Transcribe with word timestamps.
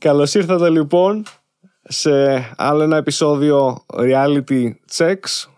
Καλώς 0.00 0.34
ήρθατε 0.34 0.70
λοιπόν 0.70 1.24
σε 1.82 2.10
άλλο 2.56 2.82
ένα 2.82 2.96
επεισόδιο 2.96 3.84
Reality 3.94 4.70
Checks. 4.96 5.48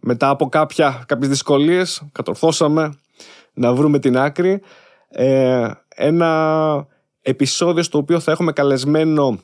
Μετά 0.00 0.28
από 0.28 0.48
κάποια, 0.48 1.04
κάποιες 1.06 1.28
δυσκολίες 1.28 2.02
κατορθώσαμε 2.12 2.98
να 3.52 3.74
βρούμε 3.74 3.98
την 3.98 4.18
άκρη. 4.18 4.60
Ε, 5.08 5.70
ένα 5.88 6.86
επεισόδιο 7.22 7.82
στο 7.82 7.98
οποίο 7.98 8.20
θα 8.20 8.32
έχουμε 8.32 8.52
καλεσμένο 8.52 9.38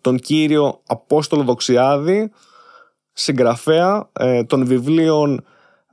τον 0.00 0.18
κύριο 0.18 0.80
Απόστολο 0.86 1.42
Δοξιάδη, 1.42 2.30
συγγραφέα 3.12 4.08
ε, 4.12 4.44
των 4.44 4.66
βιβλίων 4.66 5.44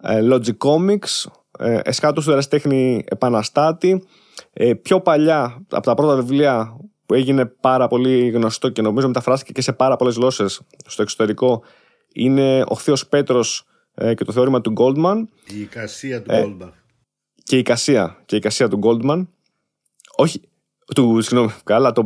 ε, 0.02 0.20
Logic 0.32 0.58
Comics, 0.58 1.32
ε, 1.60 1.80
Εσκάτος 1.84 2.26
του 2.26 2.32
Εραστέχνη 2.32 3.04
Επαναστάτη. 3.08 4.08
Ε, 4.54 4.74
πιο 4.74 5.02
παλιά, 5.02 5.66
από 5.70 5.86
τα 5.86 5.94
πρώτα 5.94 6.16
βιβλία 6.16 6.76
που 7.12 7.18
έγινε 7.18 7.46
πάρα 7.46 7.88
πολύ 7.88 8.30
γνωστό 8.30 8.70
και 8.70 8.82
νομίζω 8.82 9.08
μεταφράστηκε 9.08 9.52
και 9.52 9.62
σε 9.62 9.74
πάρα 9.74 9.96
πολλές 9.96 10.16
γλώσσες 10.16 10.62
στο 10.86 11.02
εξωτερικό, 11.02 11.64
είναι 12.14 12.64
ο 12.68 12.76
Θείος 12.76 13.08
Πέτρος 13.08 13.66
ε, 13.94 14.14
και 14.14 14.24
το 14.24 14.32
θεώρημα 14.32 14.62
του 14.62 14.74
Goldman. 14.78 15.24
Η 15.54 15.62
εικασία 15.62 16.22
του 16.22 16.32
ε, 16.32 16.44
Goldman. 16.46 16.70
Και 17.44 17.56
η 17.56 17.60
εικασία, 17.60 18.22
και 18.26 18.36
η 18.36 18.38
εικασία 18.38 18.68
του 18.68 18.80
Goldman. 18.84 19.28
Όχι, 20.16 20.42
του, 20.96 21.22
συγγνώμη, 21.22 21.52
καλά, 21.64 21.92
το 21.92 22.06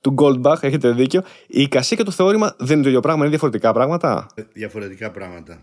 του 0.00 0.14
Goldbach, 0.18 0.58
έχετε 0.60 0.90
δίκιο. 0.92 1.22
Η 1.46 1.62
εικασία 1.62 1.96
και 1.96 2.02
το 2.02 2.10
θεώρημα 2.10 2.54
δεν 2.58 2.74
είναι 2.74 2.82
το 2.82 2.88
ίδιο 2.88 3.00
πράγμα, 3.00 3.20
είναι 3.20 3.30
διαφορετικά 3.30 3.72
πράγματα. 3.72 4.26
Διαφορετικά 4.52 5.10
πράγματα. 5.10 5.60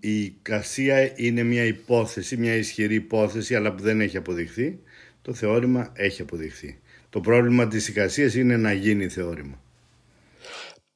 Η 0.00 0.22
εικασία 0.22 1.12
είναι 1.16 1.42
μια 1.42 1.64
υπόθεση, 1.64 2.36
μια 2.36 2.54
ισχυρή 2.54 2.94
υπόθεση, 2.94 3.54
αλλά 3.54 3.72
που 3.72 3.82
δεν 3.82 4.00
έχει 4.00 4.16
αποδειχθεί. 4.16 4.78
Το 5.22 5.34
θεώρημα 5.34 5.92
έχει 5.94 6.22
αποδειχθεί. 6.22 6.80
Το 7.10 7.20
πρόβλημα 7.20 7.68
της 7.68 7.88
εικασίας 7.88 8.34
είναι 8.34 8.56
να 8.56 8.72
γίνει 8.72 9.08
θεώρημα. 9.08 9.60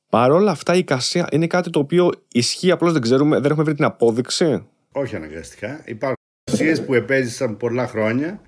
Παρ' 0.09 0.31
όλα 0.31 0.51
αυτά 0.51 0.75
η 0.75 0.79
εικασία 0.79 1.29
είναι 1.33 1.47
κάτι 1.47 1.71
το 1.71 1.79
οποίο 1.79 2.11
ισχύει, 2.33 2.71
απλώς 2.71 2.93
δεν 2.93 3.03
ξέρουμε, 3.03 3.41
δεν 3.41 3.51
έχουμε 3.51 3.65
βρει 3.65 3.75
την 3.75 3.85
απόδειξη. 3.85 4.67
Όχι 4.93 5.17
αναγκαστικά. 5.17 5.83
Υπάρχουν 5.85 6.17
εικασίες 6.45 6.85
που 6.85 6.95
επέζησαν 6.95 7.57
πολλά 7.57 7.87
χρόνια 7.87 8.41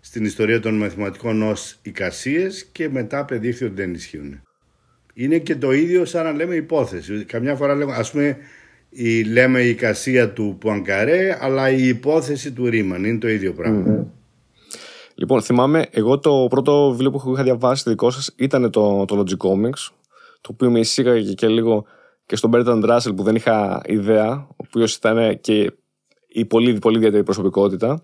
στην 0.00 0.24
ιστορία 0.24 0.60
των 0.60 0.76
μαθηματικών 0.76 1.42
ως 1.42 1.78
εικασίες 1.82 2.64
και 2.72 2.88
μετά 2.88 3.18
απεδείχθη 3.18 3.64
ότι 3.64 3.74
δεν 3.74 3.94
ισχύουν. 3.94 4.42
Είναι 5.14 5.38
και 5.38 5.56
το 5.56 5.72
ίδιο 5.72 6.04
σαν 6.04 6.24
να 6.24 6.32
λέμε 6.32 6.54
υπόθεση. 6.54 7.24
Καμιά 7.24 7.56
φορά 7.56 7.74
λέμε, 7.74 7.94
ας 7.94 8.10
πούμε, 8.10 8.36
η, 8.90 9.22
λέμε 9.22 9.60
η 9.60 9.68
εικασία 9.68 10.32
του 10.32 10.56
Πουανκαρέ, 10.60 11.38
αλλά 11.40 11.70
η 11.70 11.88
υπόθεση 11.88 12.52
του 12.52 12.68
Ρίμαν 12.68 13.04
είναι 13.04 13.18
το 13.18 13.28
ίδιο 13.28 13.52
Λοιπόν, 15.18 15.42
θυμάμαι, 15.42 15.86
εγώ 15.90 16.18
το 16.18 16.46
πρώτο 16.50 16.90
βιβλίο 16.90 17.10
που 17.10 17.32
είχα 17.32 17.42
διαβάσει 17.42 17.84
το 17.84 17.90
δικό 17.90 18.10
σας 18.10 18.34
ήταν 18.36 18.70
το, 18.70 19.04
το 19.04 19.18
Logic 19.18 19.48
Comics, 19.48 19.90
το 20.40 20.50
οποίο 20.52 20.70
με 20.70 20.78
εισήγαγε 20.78 21.32
και 21.32 21.48
λίγο 21.48 21.84
και 22.26 22.36
στον 22.36 22.50
Bertrand 22.54 22.84
Russell 22.84 23.16
που 23.16 23.22
δεν 23.22 23.34
είχα 23.34 23.80
ιδέα, 23.84 24.46
ο 24.50 24.54
οποίος 24.56 24.94
ήταν 24.94 25.40
και 25.40 25.72
η 26.28 26.44
πολύ, 26.44 26.78
πολύ 26.78 26.96
ιδιαίτερη 26.96 27.22
προσωπικότητα. 27.22 28.02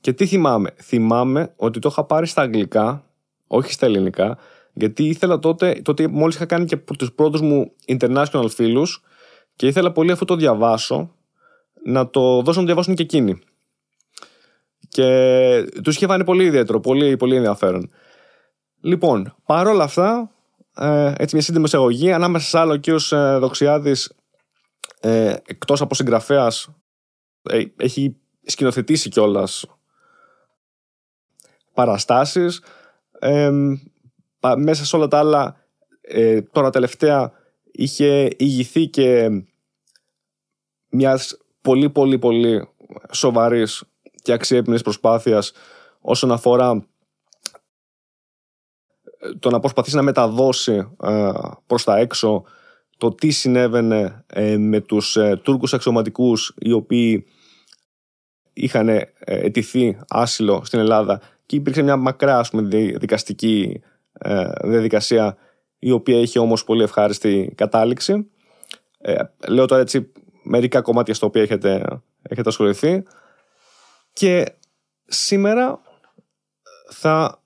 Και 0.00 0.12
τι 0.12 0.26
θυμάμαι; 0.26 0.70
Θυμάμαι 0.82 1.52
ότι 1.56 1.78
το 1.78 1.88
είχα 1.92 2.04
πάρει 2.04 2.26
στα 2.26 2.42
αγγλικά, 2.42 3.04
όχι 3.46 3.72
στα 3.72 3.86
ελληνικά, 3.86 4.38
γιατί 4.72 5.04
ήθελα 5.04 5.38
τότε, 5.38 5.80
τότε 5.84 6.08
μόλις 6.08 6.34
είχα 6.34 6.46
κάνει 6.46 6.64
και 6.64 6.76
τους 6.76 7.12
πρώτους 7.12 7.40
μου 7.40 7.72
international 7.86 8.46
φίλους 8.48 9.02
και 9.56 9.66
ήθελα 9.66 9.92
πολύ 9.92 10.10
αφού 10.10 10.24
το 10.24 10.36
διαβάσω 10.36 11.14
να 11.84 12.10
το 12.10 12.42
δώσω 12.42 12.50
να 12.52 12.60
το 12.60 12.64
διαβάσουν 12.64 12.94
και 12.94 13.02
εκείνοι. 13.02 13.38
Και 14.96 15.80
τους 15.82 15.96
είχε 15.96 16.06
φάνει 16.06 16.24
πολύ 16.24 16.44
ιδιαίτερο, 16.44 16.80
πολύ, 16.80 17.16
πολύ 17.16 17.36
ενδιαφέρον. 17.36 17.90
Λοιπόν, 18.80 19.34
παρόλα 19.46 19.84
αυτά, 19.84 20.30
ε, 20.76 21.12
έτσι 21.16 21.34
μια 21.34 21.44
σύντομη 21.44 21.64
εισαγωγή, 21.64 22.12
ανάμεσα 22.12 22.48
σε 22.48 22.58
άλλο 22.58 22.72
ο 22.72 22.76
κύριος 22.76 23.12
ε, 23.12 23.36
Δοξιάδης, 23.38 24.12
ε, 25.00 25.36
εκτός 25.46 25.80
από 25.80 25.94
συγγραφέας, 25.94 26.68
ε, 27.42 27.62
έχει 27.76 28.16
σκηνοθετήσει 28.42 29.08
κιόλας 29.08 29.66
παραστάσεις. 31.74 32.62
Ε, 33.18 33.50
μέσα 34.56 34.84
σε 34.84 34.96
όλα 34.96 35.08
τα 35.08 35.18
άλλα, 35.18 35.56
ε, 36.00 36.42
τώρα 36.42 36.70
τελευταία, 36.70 37.32
είχε 37.72 38.28
ηγηθεί 38.36 38.86
και 38.86 39.28
μιας 40.88 41.36
πολύ 41.60 41.90
πολύ 41.90 42.18
πολύ 42.18 42.68
σοβαρής 43.12 43.84
και 44.26 44.32
αξιέπινης 44.32 44.82
προσπάθειας 44.82 45.52
όσον 46.00 46.32
αφορά 46.32 46.86
ε, 49.18 49.34
το 49.38 49.50
να 49.50 49.60
προσπαθήσει 49.60 49.96
να 49.96 50.02
μεταδώσει 50.02 50.88
ε, 51.02 51.30
προς 51.66 51.84
τα 51.84 51.96
έξω 51.96 52.44
το 52.98 53.14
τι 53.14 53.30
συνέβαινε 53.30 54.24
ε, 54.26 54.56
με 54.56 54.80
τους 54.80 55.18
Τούρκους 55.42 55.74
αξιωματικούς 55.74 56.54
οι 56.58 56.72
οποίοι 56.72 57.26
είχαν 58.52 58.88
ετηθεί 59.18 59.98
άσυλο 60.08 60.64
στην 60.64 60.78
Ελλάδα 60.78 61.20
και 61.46 61.56
υπήρξε 61.56 61.82
μια 61.82 61.96
μακρά 61.96 62.38
ας 62.38 62.50
πούμε, 62.50 62.62
δικαστική 62.98 63.82
διαδικασία 64.62 65.36
η 65.78 65.90
οποία 65.90 66.18
είχε 66.18 66.38
όμως 66.38 66.64
πολύ 66.64 66.82
ευχάριστη 66.82 67.52
κατάληξη. 67.54 68.30
λέω 69.48 69.66
τώρα 69.66 69.80
έτσι 69.80 70.12
μερικά 70.42 70.80
κομμάτια 70.80 71.14
στα 71.14 71.26
οποία 71.26 71.42
έχετε, 71.42 71.84
έχετε 72.22 72.48
ασχοληθεί. 72.48 73.02
Και 74.16 74.52
σήμερα 75.04 75.80
θα 76.90 77.42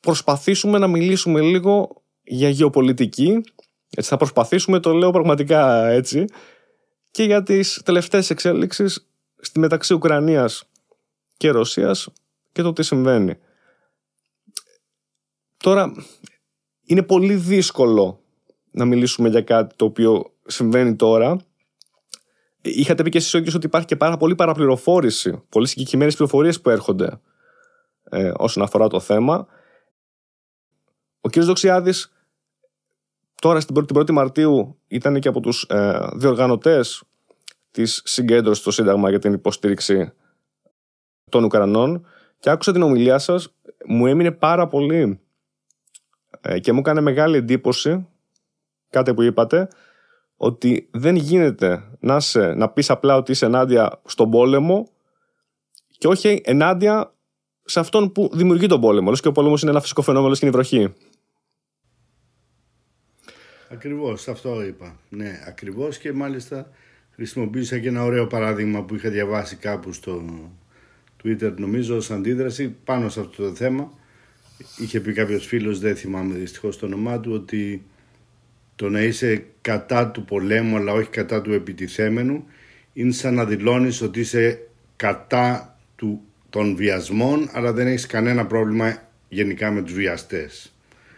προσπαθήσουμε 0.00 0.78
να 0.78 0.86
μιλήσουμε 0.86 1.40
λίγο 1.40 2.02
για 2.22 2.48
γεωπολιτική. 2.48 3.40
Έτσι 3.90 4.08
θα 4.08 4.16
προσπαθήσουμε, 4.16 4.80
το 4.80 4.92
λέω 4.92 5.10
πραγματικά 5.10 5.86
έτσι, 5.86 6.24
και 7.10 7.22
για 7.22 7.42
τις 7.42 7.82
τελευταίες 7.84 8.30
εξέλιξεις 8.30 9.06
στη 9.36 9.58
μεταξύ 9.58 9.94
Ουκρανίας 9.94 10.64
και 11.36 11.50
Ρωσίας 11.50 12.08
και 12.52 12.62
το 12.62 12.72
τι 12.72 12.82
συμβαίνει. 12.82 13.38
Τώρα, 15.56 15.92
είναι 16.84 17.02
πολύ 17.02 17.34
δύσκολο 17.34 18.20
να 18.70 18.84
μιλήσουμε 18.84 19.28
για 19.28 19.42
κάτι 19.42 19.74
το 19.76 19.84
οποίο 19.84 20.32
συμβαίνει 20.46 20.96
τώρα 20.96 21.36
Είχατε 22.66 23.02
πει 23.02 23.10
και 23.10 23.18
εσείς 23.18 23.34
ο 23.34 23.38
ίδιο 23.38 23.52
ότι 23.56 23.66
υπάρχει 23.66 23.86
και 23.86 23.96
πάρα 23.96 24.16
πολύ 24.16 24.34
παραπληροφόρηση, 24.34 25.42
πολύ 25.48 25.66
συγκεκριμένες 25.66 26.14
πληροφορίες 26.14 26.60
που 26.60 26.70
έρχονται 26.70 27.20
ε, 28.10 28.32
όσον 28.36 28.62
αφορά 28.62 28.88
το 28.88 29.00
θέμα. 29.00 29.46
Ο 31.20 31.28
κ. 31.28 31.38
Δοξιάδης, 31.38 32.12
τώρα 33.40 33.60
στην 33.60 33.76
1η 33.76 34.10
Μαρτίου, 34.10 34.78
ήταν 34.86 35.20
και 35.20 35.28
από 35.28 35.40
τους 35.40 35.62
ε, 35.62 36.08
διοργανωτές 36.14 37.02
της 37.70 38.02
συγκέντρωσης 38.04 38.62
στο 38.62 38.70
Σύνταγμα 38.70 39.10
για 39.10 39.18
την 39.18 39.32
υποστήριξη 39.32 40.12
των 41.30 41.44
Ουκρανών 41.44 42.06
και 42.38 42.50
άκουσα 42.50 42.72
την 42.72 42.82
ομιλία 42.82 43.18
σας. 43.18 43.54
Μου 43.86 44.06
έμεινε 44.06 44.32
πάρα 44.32 44.66
πολύ 44.66 45.20
ε, 46.40 46.58
και 46.58 46.72
μου 46.72 46.78
έκανε 46.78 47.00
μεγάλη 47.00 47.36
εντύπωση 47.36 48.08
κάτι 48.90 49.14
που 49.14 49.22
είπατε 49.22 49.68
ότι 50.36 50.88
δεν 50.90 51.16
γίνεται 51.16 51.84
να, 52.00 52.20
σε, 52.20 52.54
να 52.54 52.68
πεις 52.68 52.90
απλά 52.90 53.16
ότι 53.16 53.32
είσαι 53.32 53.46
ενάντια 53.46 54.00
στον 54.04 54.30
πόλεμο 54.30 54.88
και 55.98 56.06
όχι 56.06 56.40
ενάντια 56.44 57.14
σε 57.64 57.80
αυτόν 57.80 58.12
που 58.12 58.30
δημιουργεί 58.32 58.66
τον 58.66 58.80
πόλεμο. 58.80 59.10
Λες 59.10 59.20
και 59.20 59.28
ο 59.28 59.32
πόλεμος 59.32 59.62
είναι 59.62 59.70
ένα 59.70 59.80
φυσικό 59.80 60.02
φαινόμενο 60.02 60.34
στην 60.34 60.50
βροχή. 60.50 60.94
Ακριβώς, 63.70 64.28
αυτό 64.28 64.64
είπα. 64.64 64.96
Ναι, 65.08 65.40
ακριβώς 65.46 65.98
και 65.98 66.12
μάλιστα 66.12 66.70
χρησιμοποίησα 67.10 67.78
και 67.78 67.88
ένα 67.88 68.04
ωραίο 68.04 68.26
παράδειγμα 68.26 68.82
που 68.82 68.94
είχα 68.94 69.10
διαβάσει 69.10 69.56
κάπου 69.56 69.92
στο 69.92 70.22
Twitter 71.24 71.52
νομίζω 71.56 71.96
ως 71.96 72.10
αντίδραση 72.10 72.68
πάνω 72.84 73.08
σε 73.08 73.20
αυτό 73.20 73.42
το 73.42 73.54
θέμα. 73.54 73.92
Είχε 74.78 75.00
πει 75.00 75.12
κάποιος 75.12 75.46
φίλος, 75.46 75.78
δεν 75.78 75.96
θυμάμαι 75.96 76.34
δυστυχώς 76.34 76.78
το 76.78 76.86
όνομά 76.86 77.20
του, 77.20 77.32
ότι 77.32 77.86
το 78.76 78.88
να 78.88 79.02
είσαι 79.02 79.44
κατά 79.60 80.10
του 80.10 80.24
πολέμου 80.24 80.76
αλλά 80.76 80.92
όχι 80.92 81.08
κατά 81.08 81.42
του 81.42 81.52
επιτιθέμενου 81.52 82.44
είναι 82.92 83.12
σαν 83.12 83.34
να 83.34 83.44
δηλώνεις 83.44 84.02
ότι 84.02 84.20
είσαι 84.20 84.60
κατά 84.96 85.78
του, 85.96 86.20
των 86.50 86.76
βιασμών 86.76 87.48
αλλά 87.52 87.72
δεν 87.72 87.86
έχεις 87.86 88.06
κανένα 88.06 88.46
πρόβλημα 88.46 89.08
γενικά 89.28 89.70
με 89.70 89.82
τους 89.82 89.92
βιαστές. 89.92 90.74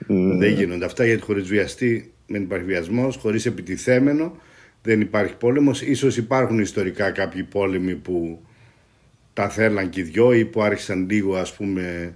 Mm. 0.09 0.37
Δεν 0.39 0.53
γίνονται 0.53 0.85
αυτά 0.85 1.05
γιατί 1.05 1.23
χωρίς 1.23 1.49
βιαστή 1.49 2.13
δεν 2.27 2.43
υπάρχει 2.43 2.65
βιασμός, 2.65 3.17
χωρίς 3.17 3.47
επιτιθέμενο 3.47 4.37
δεν 4.83 5.01
υπάρχει 5.01 5.37
πόλεμος. 5.37 5.83
Ίσως 5.83 6.17
υπάρχουν 6.17 6.59
ιστορικά 6.59 7.11
κάποιοι 7.11 7.43
πόλεμοι 7.43 7.95
που 7.95 8.47
τα 9.33 9.49
θέλαν 9.49 9.91
και 9.91 10.01
οι 10.01 10.03
δυο 10.03 10.33
ή 10.33 10.45
που 10.45 10.63
άρχισαν 10.63 11.07
λίγο 11.11 11.37
ας 11.37 11.55
πούμε 11.55 12.15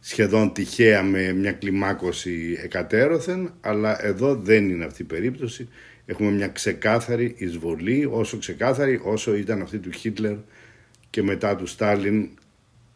σχεδόν 0.00 0.52
τυχαία 0.52 1.02
με 1.02 1.32
μια 1.32 1.52
κλιμάκωση 1.52 2.58
εκατέρωθεν, 2.62 3.52
αλλά 3.60 4.04
εδώ 4.04 4.34
δεν 4.34 4.68
είναι 4.68 4.84
αυτή 4.84 5.02
η 5.02 5.04
περίπτωση. 5.04 5.68
Έχουμε 6.06 6.30
μια 6.30 6.48
ξεκάθαρη 6.48 7.34
εισβολή, 7.38 8.08
όσο 8.10 8.38
ξεκάθαρη 8.38 9.00
όσο 9.04 9.34
ήταν 9.34 9.62
αυτή 9.62 9.78
του 9.78 9.90
Χίτλερ 9.90 10.36
και 11.10 11.22
μετά 11.22 11.56
του 11.56 11.66
Στάλιν 11.66 12.28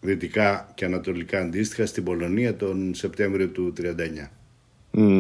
δυτικά 0.01 0.73
και 0.75 0.85
ανατολικά 0.85 1.41
αντίστοιχα 1.41 1.87
στην 1.87 2.05
Πολωνία 2.05 2.57
τον 2.57 2.95
Σεπτέμβριο 2.95 3.49
του 3.49 3.73
1939. 4.91 5.19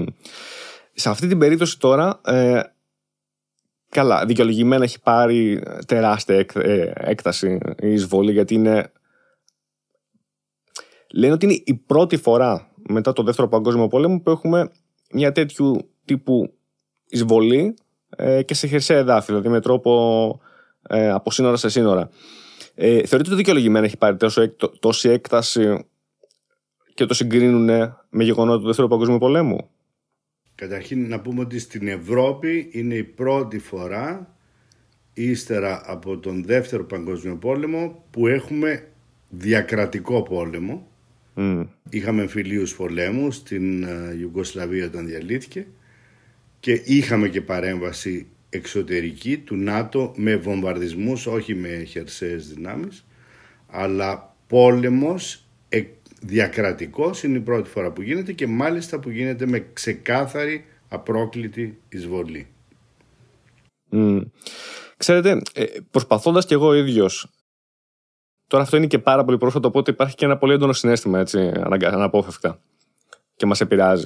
Σε 0.94 1.08
αυτή 1.08 1.26
την 1.26 1.38
περίπτωση 1.38 1.78
τώρα, 1.78 2.20
ε, 2.24 2.60
καλά, 3.88 4.24
δικαιολογημένα 4.26 4.84
έχει 4.84 5.00
πάρει 5.00 5.62
τεράστια 5.86 6.46
ε, 6.54 6.92
έκταση 6.94 7.58
η 7.80 7.92
εισβολή 7.92 8.32
γιατί 8.32 8.54
είναι 8.54 8.92
λένε 11.12 11.32
ότι 11.32 11.44
είναι 11.44 11.60
η 11.64 11.74
πρώτη 11.74 12.16
φορά 12.16 12.72
μετά 12.88 13.12
το 13.12 13.22
δεύτερο 13.22 13.48
παγκόσμιο 13.48 13.88
πόλεμο 13.88 14.20
που 14.20 14.30
έχουμε 14.30 14.70
μια 15.12 15.32
τέτοιου 15.32 15.90
τύπου 16.04 16.54
εισβολή 17.08 17.74
ε, 18.16 18.42
και 18.42 18.54
σε 18.54 18.66
χερσαία 18.66 18.98
εδάφη, 18.98 19.26
δηλαδή 19.26 19.48
με 19.48 19.60
τρόπο 19.60 20.40
ε, 20.82 21.10
από 21.10 21.30
σύνορα 21.30 21.56
σε 21.56 21.68
σύνορα. 21.68 22.10
Ε, 22.74 22.88
θεωρείτε 22.88 23.28
ότι 23.28 23.34
δικαιολογημένα 23.34 23.84
έχει 23.84 23.96
πάρει 23.96 24.16
τόσο, 24.16 24.54
τόση 24.78 25.08
έκταση 25.08 25.84
και 26.94 27.06
το 27.06 27.14
συγκρίνουν 27.14 27.64
με 28.08 28.24
γεγονότα 28.24 28.58
του 28.58 28.66
Δεύτερου 28.66 28.88
Παγκόσμιου 28.88 29.18
Πολέμου; 29.18 29.68
Καταρχήν 30.54 31.08
να 31.08 31.20
πούμε 31.20 31.40
ότι 31.40 31.58
στην 31.58 31.88
Ευρώπη 31.88 32.68
είναι 32.72 32.94
η 32.94 33.04
πρώτη 33.04 33.58
φορά 33.58 34.36
ύστερα 35.12 35.82
από 35.84 36.18
τον 36.18 36.44
Δεύτερο 36.44 36.84
Παγκόσμιο 36.84 37.36
Πόλεμο 37.36 38.04
που 38.10 38.26
έχουμε 38.26 38.88
διακρατικό 39.28 40.22
πόλεμο. 40.22 40.86
Είχαμε 41.90 42.22
εμφυλίους 42.22 42.76
πολέμους 42.76 43.36
στην 43.36 43.82
ε, 43.82 44.16
Ιουγκοσλαβία 44.20 44.86
όταν 44.86 45.06
διαλύθηκε 45.06 45.66
και 46.60 46.82
είχαμε 46.84 47.28
και 47.28 47.40
παρέμβαση 47.40 48.26
εξωτερική 48.48 49.38
του 49.38 49.56
ΝΑΤΟ 49.56 50.12
με 50.16 50.36
βομβαρδισμούς, 50.36 51.26
όχι 51.26 51.54
με 51.54 51.84
χερσαίες 51.84 52.48
δυνάμεις, 52.48 53.06
αλλά 53.66 54.36
πόλεμος 54.46 55.44
διακρατικός 56.24 57.22
είναι 57.22 57.36
η 57.36 57.40
πρώτη 57.40 57.70
φορά 57.70 57.90
που 57.90 58.02
γίνεται 58.02 58.32
και 58.32 58.46
μάλιστα 58.46 59.00
που 59.00 59.10
γίνεται 59.10 59.46
με 59.46 59.66
ξεκάθαρη 59.72 60.64
απρόκλητη 60.88 61.78
εισβολή. 61.88 62.46
Mm. 63.92 64.20
Ξέρετε, 64.96 65.42
ε, 65.54 65.64
προσπαθώντας 65.90 66.46
κι 66.46 66.52
εγώ 66.52 66.74
ίδιος 66.74 67.30
Τώρα 68.54 68.66
αυτό 68.66 68.76
είναι 68.76 68.86
και 68.86 68.98
πάρα 68.98 69.24
πολύ 69.24 69.38
πρόσφατο, 69.38 69.68
οπότε 69.68 69.90
υπάρχει 69.90 70.14
και 70.14 70.24
ένα 70.24 70.36
πολύ 70.36 70.52
έντονο 70.52 70.72
συνέστημα 70.72 71.18
έτσι, 71.18 71.52
αναπόφευκτα 71.84 72.60
και 73.36 73.46
μας 73.46 73.60
επηρεάζει. 73.60 74.04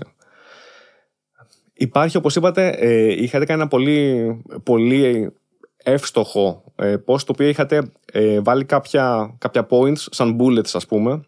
Υπάρχει, 1.72 2.16
όπως 2.16 2.36
είπατε, 2.36 2.68
ε, 2.68 3.22
είχατε 3.22 3.44
κάνει 3.44 3.60
ένα 3.60 3.68
πολύ, 3.68 4.42
πολύ 4.62 5.32
εύστοχο 5.76 6.64
ε, 6.76 6.94
post, 6.94 7.20
το 7.20 7.26
οποίο 7.32 7.48
είχατε 7.48 7.92
ε, 8.12 8.40
βάλει 8.40 8.64
κάποια, 8.64 9.34
κάποια 9.38 9.66
points, 9.70 9.96
σαν 9.96 10.36
bullets 10.40 10.70
ας 10.72 10.86
πούμε, 10.86 11.24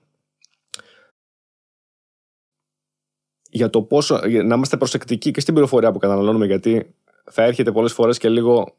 για 3.50 3.70
το 3.70 3.82
πόσο, 3.82 4.20
να 4.26 4.54
είμαστε 4.54 4.76
προσεκτικοί 4.76 5.30
και 5.30 5.40
στην 5.40 5.54
πληροφορία 5.54 5.92
που 5.92 5.98
καταναλώνουμε, 5.98 6.46
γιατί 6.46 6.94
θα 7.30 7.42
έρχεται 7.42 7.72
πολλές 7.72 7.92
φορές 7.92 8.18
και 8.18 8.28
λίγο, 8.28 8.76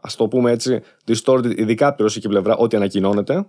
ας 0.00 0.16
το 0.16 0.28
πούμε 0.28 0.50
έτσι, 0.50 0.80
distorted, 1.06 1.58
ειδικά 1.58 1.86
από 1.86 1.96
τη 1.96 2.02
ρωσική 2.02 2.28
πλευρά, 2.28 2.56
ό,τι 2.56 2.76
ανακοινώνεται, 2.76 3.46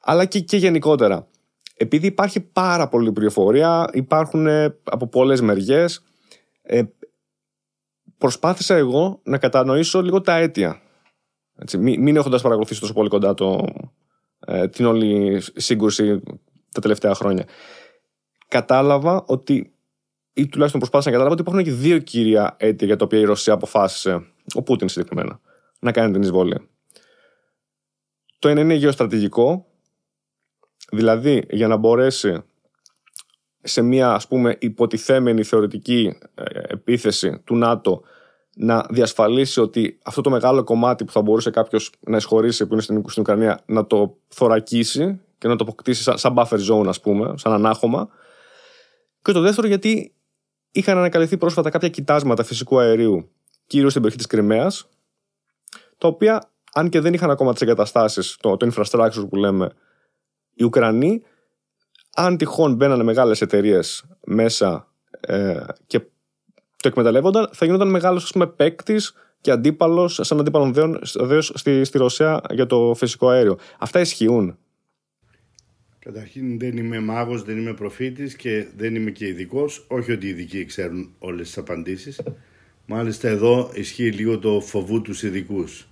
αλλά 0.00 0.24
και, 0.24 0.40
και 0.40 0.56
γενικότερα 0.56 1.28
επειδή 1.78 2.06
υπάρχει 2.06 2.40
πάρα 2.40 2.88
πολλή 2.88 3.12
πληροφορία, 3.12 3.90
υπάρχουν 3.92 4.46
ε, 4.46 4.78
από 4.84 5.06
πολλές 5.06 5.40
μεριές, 5.40 6.04
ε, 6.62 6.82
προσπάθησα 8.18 8.74
εγώ 8.74 9.20
να 9.24 9.38
κατανοήσω 9.38 10.02
λίγο 10.02 10.20
τα 10.20 10.36
αίτια. 10.36 10.80
Έτσι, 11.58 11.78
μην, 11.78 12.02
μην 12.02 12.16
έχοντας 12.16 12.42
παρακολουθήσει 12.42 12.80
τόσο 12.80 12.92
πολύ 12.92 13.08
κοντά 13.08 13.34
το, 13.34 13.64
ε, 14.46 14.68
την 14.68 14.86
όλη 14.86 15.42
σύγκρουση 15.56 16.22
τα 16.72 16.80
τελευταία 16.80 17.14
χρόνια. 17.14 17.44
Κατάλαβα 18.48 19.24
ότι, 19.26 19.72
ή 20.32 20.46
τουλάχιστον 20.46 20.80
προσπάθησα 20.80 21.10
να 21.10 21.16
καταλάβω 21.16 21.32
ότι 21.32 21.42
υπάρχουν 21.42 21.64
και 21.64 21.80
δύο 21.80 21.98
κύρια 21.98 22.56
αίτια 22.58 22.86
για 22.86 22.96
τα 22.96 23.04
οποία 23.04 23.18
η 23.18 23.24
Ρωσία 23.24 23.52
αποφάσισε, 23.52 24.26
ο 24.54 24.62
Πούτιν 24.62 24.88
συγκεκριμένα, 24.88 25.40
να 25.78 25.92
κάνει 25.92 26.12
την 26.12 26.22
εισβολή. 26.22 26.68
Το 28.38 28.48
ένα 28.48 28.60
είναι 28.60 28.74
γεωστρατηγικό, 28.74 29.68
Δηλαδή, 30.90 31.44
για 31.50 31.68
να 31.68 31.76
μπορέσει 31.76 32.42
σε 33.62 33.82
μια 33.82 34.12
ας 34.12 34.28
πούμε 34.28 34.56
υποτιθέμενη 34.60 35.42
θεωρητική 35.42 36.18
ε, 36.34 36.44
επίθεση 36.68 37.40
του 37.44 37.56
ΝΑΤΟ 37.56 38.02
να 38.56 38.86
διασφαλίσει 38.90 39.60
ότι 39.60 39.98
αυτό 40.04 40.20
το 40.20 40.30
μεγάλο 40.30 40.64
κομμάτι 40.64 41.04
που 41.04 41.12
θα 41.12 41.22
μπορούσε 41.22 41.50
κάποιος 41.50 41.92
να 42.00 42.16
εισχωρήσει 42.16 42.66
που 42.66 42.72
είναι 42.72 42.82
στην, 42.82 43.04
στην 43.08 43.22
Ουκρανία 43.22 43.62
να 43.66 43.86
το 43.86 44.18
θωρακίσει 44.28 45.20
και 45.38 45.48
να 45.48 45.56
το 45.56 45.64
αποκτήσει 45.64 46.02
σαν, 46.02 46.18
σαν 46.18 46.34
buffer 46.36 46.70
zone 46.70 46.86
ας 46.86 47.00
πούμε, 47.00 47.34
σαν 47.36 47.52
ανάχωμα. 47.52 48.08
Και 49.22 49.32
το 49.32 49.40
δεύτερο 49.40 49.66
γιατί 49.66 50.14
είχαν 50.70 50.98
ανακαλυφθεί 50.98 51.36
πρόσφατα 51.36 51.70
κάποια 51.70 51.88
κοιτάσματα 51.88 52.44
φυσικού 52.44 52.78
αερίου 52.78 53.30
κυρίως 53.68 53.90
στην 53.90 54.02
περιοχή 54.02 54.26
της 54.26 54.36
Κρυμαίας 54.36 54.88
τα 55.98 56.08
οποία 56.08 56.50
αν 56.72 56.88
και 56.88 57.00
δεν 57.00 57.14
είχαν 57.14 57.30
ακόμα 57.30 57.52
τις 57.52 57.62
εγκαταστάσεις, 57.62 58.36
το, 58.40 58.56
το 58.56 58.70
infrastructure 58.72 59.28
που 59.28 59.36
λέμε 59.36 59.70
οι 60.54 60.64
Ουκρανοί, 60.64 61.22
αν 62.14 62.36
τυχόν 62.36 62.74
μπαίνανε 62.74 63.02
μεγάλες 63.02 63.40
εταιρείες 63.40 64.04
μέσα 64.24 64.92
ε, 65.20 65.64
και 65.86 65.98
το 66.76 66.88
εκμεταλλεύονταν, 66.88 67.48
θα 67.52 67.64
γινόταν 67.64 67.88
μεγάλος 67.88 68.34
παίκτης 68.56 69.14
και 69.40 69.50
αντίπαλος, 69.50 70.20
σαν 70.22 70.40
αντίπαλο 70.40 70.92
δέος 71.14 71.52
στη, 71.54 71.84
στη 71.84 71.98
Ρωσία 71.98 72.40
για 72.50 72.66
το 72.66 72.94
φυσικό 72.96 73.28
αέριο. 73.28 73.58
Αυτά 73.78 74.00
ισχύουν. 74.00 74.58
Καταρχήν 75.98 76.58
δεν 76.58 76.76
είμαι 76.76 77.00
μάγος, 77.00 77.42
δεν 77.42 77.58
είμαι 77.58 77.74
προφήτης 77.74 78.36
και 78.36 78.66
δεν 78.76 78.94
είμαι 78.94 79.10
και 79.10 79.26
ειδικός. 79.26 79.84
Όχι 79.88 80.12
ότι 80.12 80.26
οι 80.26 80.28
ειδικοί 80.28 80.64
ξέρουν 80.64 81.14
όλες 81.18 81.46
τις 81.46 81.58
απαντήσεις. 81.58 82.20
Μάλιστα 82.90 83.28
εδώ 83.28 83.70
ισχύει 83.74 84.10
λίγο 84.10 84.38
το 84.38 84.60
φοβού 84.60 85.02
τους 85.02 85.22
ειδικούς. 85.22 85.88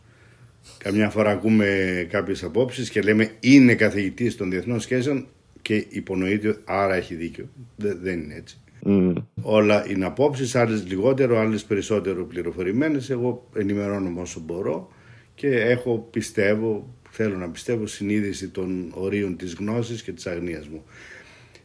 Καμιά 0.79 1.11
φορά 1.11 1.31
ακούμε 1.31 2.07
κάποιες 2.11 2.43
απόψεις 2.43 2.91
και 2.91 3.01
λέμε 3.01 3.31
είναι 3.41 3.75
καθηγητής 3.75 4.37
των 4.37 4.51
διεθνών 4.51 4.81
σχέσεων 4.81 5.27
και 5.63 5.87
υπονοείται 5.89 6.57
άρα 6.65 6.95
έχει 6.95 7.15
δίκιο. 7.15 7.49
δεν 7.77 8.21
είναι 8.21 8.35
έτσι. 8.35 8.61
Mm. 8.87 9.13
Όλα 9.43 9.91
είναι 9.91 10.05
απόψεις, 10.05 10.55
άλλες 10.55 10.87
λιγότερο, 10.87 11.39
άλλες 11.39 11.65
περισσότερο 11.65 12.25
πληροφορημένες. 12.25 13.11
Εγώ 13.11 13.49
ενημερώνω 13.55 14.21
όσο 14.21 14.41
μπορώ 14.41 14.89
και 15.35 15.49
έχω 15.49 16.09
πιστεύω, 16.11 16.95
θέλω 17.11 17.37
να 17.37 17.51
πιστεύω 17.51 17.87
συνείδηση 17.87 18.49
των 18.49 18.93
ορίων 18.95 19.37
της 19.37 19.55
γνώσης 19.55 20.03
και 20.03 20.13
της 20.13 20.27
αγνίας 20.27 20.69
μου. 20.69 20.85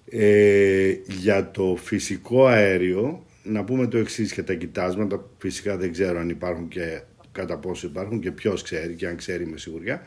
Ε, 0.10 0.95
για 1.07 1.51
το 1.51 1.77
φυσικό 1.81 2.45
αέριο 2.45 3.24
να 3.43 3.63
πούμε 3.63 3.88
το 3.88 3.98
εξής 3.98 4.33
και 4.33 4.43
τα 4.43 4.53
κοιτάσματα 4.53 5.29
φυσικά 5.38 5.77
δεν 5.77 5.91
ξέρω 5.91 6.19
αν 6.19 6.29
υπάρχουν 6.29 6.67
και 6.67 7.01
κατά 7.31 7.57
πόσο 7.57 7.88
υπάρχουν 7.88 8.19
και 8.19 8.31
ποιος 8.31 8.62
ξέρει 8.63 8.93
και 8.93 9.07
αν 9.07 9.15
ξέρει 9.15 9.45
με 9.45 9.57
σιγουριά. 9.57 10.01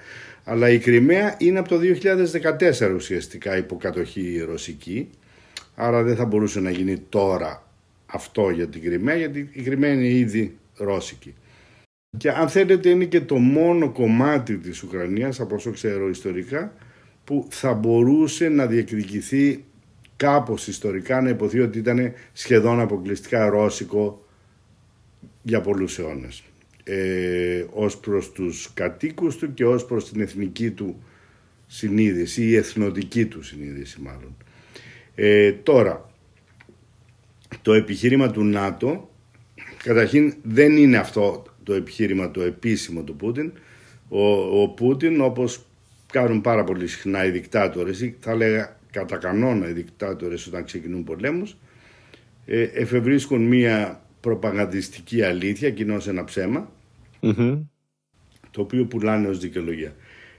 Αλλά 0.45 0.71
η 0.71 0.79
Κρυμαία 0.79 1.37
είναι 1.39 1.59
από 1.59 1.69
το 1.69 1.81
2014 2.91 2.95
ουσιαστικά 2.95 3.57
υποκατοχή 3.57 4.45
ρωσική. 4.49 5.11
Άρα 5.75 6.03
δεν 6.03 6.17
θα 6.17 6.25
μπορούσε 6.25 6.61
να 6.61 6.71
γίνει 6.71 6.99
τώρα 6.99 7.69
αυτό 8.07 8.51
για 8.51 8.69
την 8.69 8.83
Κρυμαία 8.83 9.17
γιατί 9.17 9.49
η 9.53 9.63
Κρυμαία 9.63 9.93
είναι 9.93 10.09
ήδη 10.09 10.59
ρώσικη. 10.77 11.35
Και 12.17 12.31
αν 12.31 12.49
θέλετε 12.49 12.89
είναι 12.89 13.05
και 13.05 13.21
το 13.21 13.37
μόνο 13.37 13.91
κομμάτι 13.91 14.57
της 14.57 14.83
Ουκρανίας 14.83 15.41
από 15.41 15.55
όσο 15.55 15.71
ξέρω 15.71 16.09
ιστορικά 16.09 16.73
που 17.25 17.47
θα 17.51 17.75
μπορούσε 17.75 18.49
να 18.49 18.67
διεκδικηθεί 18.67 19.65
κάπως 20.25 20.67
ιστορικά 20.67 21.21
να 21.21 21.29
υποθεί 21.29 21.61
ότι 21.61 21.79
ήταν 21.79 22.13
σχεδόν 22.33 22.81
αποκλειστικά 22.81 23.49
ρώσικο 23.49 24.27
για 25.43 25.61
πολλούς 25.61 25.99
αιώνες 25.99 26.43
ε, 26.85 27.65
ως 27.73 27.99
προς 27.99 28.33
τους 28.33 28.71
κατοίκους 28.75 29.37
του 29.37 29.55
και 29.55 29.65
ως 29.65 29.85
προς 29.85 30.11
την 30.11 30.21
εθνική 30.21 30.71
του 30.71 31.03
συνείδηση 31.67 32.45
ή 32.45 32.57
εθνοτική 32.57 33.27
του 33.27 33.43
συνείδηση 33.43 34.01
μάλλον. 34.01 34.37
Ε, 35.15 35.53
τώρα, 35.53 36.11
το 37.63 37.73
επιχείρημα 37.73 38.31
του 38.31 38.45
ΝΑΤΟ 38.45 39.11
καταρχήν 39.83 40.35
δεν 40.43 40.77
είναι 40.77 40.97
αυτό 40.97 41.43
το 41.63 41.75
επιχείρημα 41.75 42.31
το 42.31 42.43
επίσημο 42.43 43.03
του 43.03 43.17
Πούτιν. 43.17 43.53
Ο, 44.09 44.29
ο 44.63 44.69
Πούτιν 44.69 45.21
όπως 45.21 45.67
κάνουν 46.13 46.41
πάρα 46.41 46.65
πολύ 46.65 46.87
συχνά 46.87 47.25
οι 47.25 47.31
δικτάτορες 47.31 48.01
ή 48.01 48.17
θα 48.21 48.35
λέγα 48.35 48.83
κατά 48.95 49.17
κανόνα 49.17 49.69
οι 49.69 49.73
δικτάτορες 49.73 50.47
όταν 50.47 50.65
ξεκινούν 50.65 51.05
πολέμους 51.05 51.57
ε, 52.47 52.63
εφευρίσκουν 52.63 53.43
μία 53.43 54.03
προπαγανδιστική 54.21 55.23
αλήθεια, 55.23 55.71
κοινώς 55.71 56.09
ένα 56.09 56.25
ψέμα, 56.25 56.71
το 58.51 58.61
οποίο 58.61 58.85
πουλάνε 58.85 59.29
ως 59.29 59.39
δικαιολογία. 59.39 59.95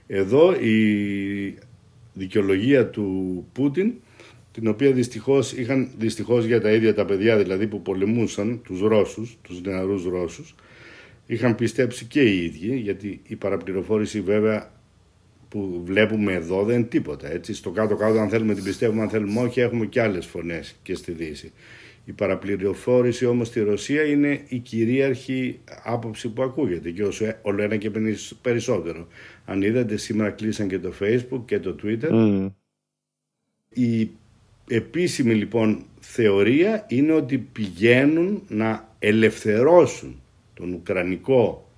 Εδώ 0.06 0.54
η 0.54 1.58
δικαιολογία 2.12 2.86
του 2.86 3.46
Πούτιν, 3.52 3.92
την 4.52 4.68
οποία 4.68 4.92
δυστυχώς 4.92 5.52
είχαν 5.52 5.90
δυστυχώς 5.98 6.44
για 6.44 6.60
τα 6.60 6.72
ίδια 6.72 6.94
τα 6.94 7.04
παιδιά 7.04 7.36
δηλαδή 7.36 7.66
που 7.66 7.82
πολεμούσαν 7.82 8.62
τους 8.62 8.80
Ρώσους, 8.80 9.38
τους 9.42 9.60
νεαρούς 9.60 10.04
Ρώσους, 10.04 10.54
είχαν 11.26 11.54
πιστέψει 11.54 12.04
και 12.04 12.22
οι 12.22 12.44
ίδιοι, 12.44 12.76
γιατί 12.76 13.20
η 13.26 13.36
παραπληροφόρηση 13.36 14.20
βέβαια 14.20 14.70
που 15.48 15.80
βλέπουμε 15.84 16.32
εδώ 16.32 16.64
δεν 16.64 16.76
είναι 16.76 16.86
τίποτα. 16.86 17.32
Έτσι. 17.32 17.54
Στο 17.54 17.70
κάτω-κάτω, 17.70 18.18
αν 18.18 18.28
θέλουμε 18.28 18.54
την 18.54 18.64
πιστεύουμε, 18.64 19.02
αν 19.02 19.08
θέλουμε 19.08 19.40
όχι, 19.40 19.60
έχουμε 19.60 19.86
και 19.86 20.00
άλλες 20.00 20.26
φωνές 20.26 20.76
και 20.82 20.94
στη 20.94 21.12
Δύση. 21.12 21.52
Η 22.04 22.12
παραπληροφόρηση 22.12 23.26
όμως 23.26 23.48
στη 23.48 23.60
Ρωσία 23.60 24.02
είναι 24.02 24.44
η 24.48 24.58
κυρίαρχη 24.58 25.60
άποψη 25.82 26.28
που 26.28 26.42
ακούγεται 26.42 26.90
και 26.90 27.04
όσο 27.04 27.34
όλο 27.42 27.62
ένα 27.62 27.76
και 27.76 27.90
περισσότερο. 28.42 29.06
Αν 29.44 29.62
είδατε 29.62 29.96
σήμερα 29.96 30.30
κλείσαν 30.30 30.68
και 30.68 30.78
το 30.78 30.92
Facebook 31.00 31.42
και 31.44 31.58
το 31.58 31.76
Twitter. 31.82 32.10
Mm. 32.10 32.50
Η 33.68 34.10
επίσημη 34.68 35.34
λοιπόν 35.34 35.84
θεωρία 36.00 36.84
είναι 36.88 37.12
ότι 37.12 37.38
πηγαίνουν 37.38 38.42
να 38.48 38.88
ελευθερώσουν 38.98 40.20
τον 40.54 40.72
Ουκρανικό 40.72 41.68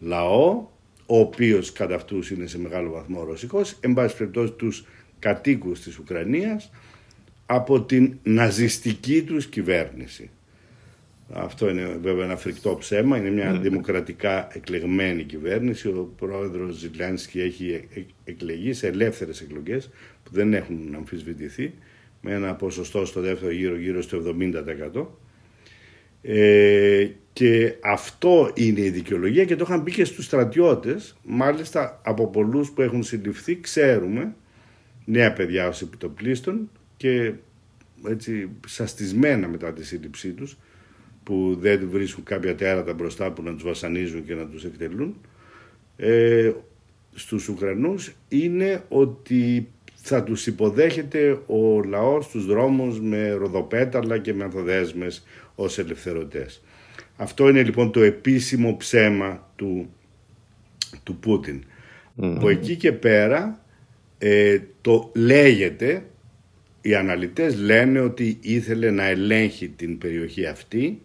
λαό 0.00 0.66
ο 1.12 1.18
οποίος 1.18 1.72
κατά 1.72 1.94
αυτούς 1.94 2.30
είναι 2.30 2.46
σε 2.46 2.58
μεγάλο 2.58 2.90
βαθμό 2.90 3.24
ρωσικός, 3.24 3.76
εν 3.80 3.92
πάση 3.94 4.16
περιπτώσει 4.16 4.52
τους 4.52 4.84
κατοίκους 5.18 5.80
της 5.80 5.98
Ουκρανίας 5.98 6.70
από 7.46 7.82
την 7.82 8.18
ναζιστική 8.22 9.22
τους 9.22 9.46
κυβέρνηση. 9.46 10.30
Αυτό 11.32 11.68
είναι 11.70 11.98
βέβαια 12.02 12.24
ένα 12.24 12.36
φρικτό 12.36 12.76
ψέμα, 12.78 13.16
είναι 13.16 13.30
μια 13.30 13.52
ναι. 13.52 13.58
δημοκρατικά 13.58 14.48
εκλεγμένη 14.52 15.22
κυβέρνηση. 15.22 15.88
Ο 15.88 16.12
πρόεδρος 16.16 16.74
Ζιλάνσκι 16.74 17.40
έχει 17.40 17.88
εκλεγεί 18.24 18.72
σε 18.72 18.86
ελεύθερες 18.86 19.40
εκλογές 19.40 19.90
που 20.24 20.30
δεν 20.32 20.54
έχουν 20.54 20.94
αμφισβητηθεί 20.96 21.74
με 22.20 22.32
ένα 22.32 22.54
ποσοστό 22.54 23.04
στο 23.04 23.20
δεύτερο 23.20 23.52
γύρο 23.52 23.76
γύρω 23.76 24.02
στο 24.02 24.36
70%. 24.94 25.06
Ε, 26.22 27.08
και 27.32 27.74
αυτό 27.82 28.50
είναι 28.54 28.80
η 28.80 28.90
δικαιολογία 28.90 29.44
και 29.44 29.56
το 29.56 29.64
είχαν 29.68 29.82
πει 29.82 29.92
και 29.92 30.04
στους 30.04 30.24
στρατιώτες. 30.24 31.16
Μάλιστα 31.22 32.00
από 32.04 32.26
πολλούς 32.26 32.70
που 32.70 32.82
έχουν 32.82 33.02
συλληφθεί 33.02 33.60
ξέρουμε 33.60 34.34
νέα 35.04 35.32
παιδιά 35.32 35.68
ως 35.68 35.82
επιτοπλίστων 35.82 36.70
και 36.96 37.32
έτσι 38.08 38.48
σαστισμένα 38.66 39.48
μετά 39.48 39.72
τη 39.72 39.84
σύλληψή 39.84 40.30
τους 40.30 40.56
που 41.22 41.56
δεν 41.60 41.88
βρίσκουν 41.90 42.24
κάποια 42.24 42.54
τέρατα 42.54 42.94
μπροστά 42.94 43.32
που 43.32 43.42
να 43.42 43.52
τους 43.52 43.62
βασανίζουν 43.62 44.24
και 44.24 44.34
να 44.34 44.46
τους 44.46 44.64
εκτελούν 44.64 45.16
ε, 45.96 46.52
στους 47.14 47.48
Ουκρανούς 47.48 48.12
είναι 48.28 48.84
ότι 48.88 49.68
θα 50.04 50.22
τους 50.22 50.46
υποδέχεται 50.46 51.38
ο 51.46 51.82
λαός 51.82 52.24
στους 52.24 52.46
δρόμους 52.46 53.00
με 53.00 53.30
ροδοπέταλα 53.30 54.18
και 54.18 54.34
με 54.34 54.44
ανθοδέσμες 54.44 55.26
ως 55.54 55.78
ελευθερωτές. 55.78 56.62
Αυτό 57.16 57.48
είναι 57.48 57.62
λοιπόν 57.62 57.92
το 57.92 58.00
επίσημο 58.02 58.76
ψέμα 58.76 59.52
του, 59.56 59.92
του 61.02 61.16
Πούτιν. 61.16 61.62
Mm. 61.62 62.34
Από 62.36 62.48
εκεί 62.48 62.76
και 62.76 62.92
πέρα 62.92 63.64
ε, 64.18 64.58
το 64.80 65.10
λέγεται, 65.14 66.04
οι 66.80 66.94
αναλυτές 66.94 67.56
λένε 67.56 68.00
ότι 68.00 68.38
ήθελε 68.40 68.90
να 68.90 69.04
ελέγχει 69.04 69.68
την 69.68 69.98
περιοχή 69.98 70.46
αυτή. 70.46 71.02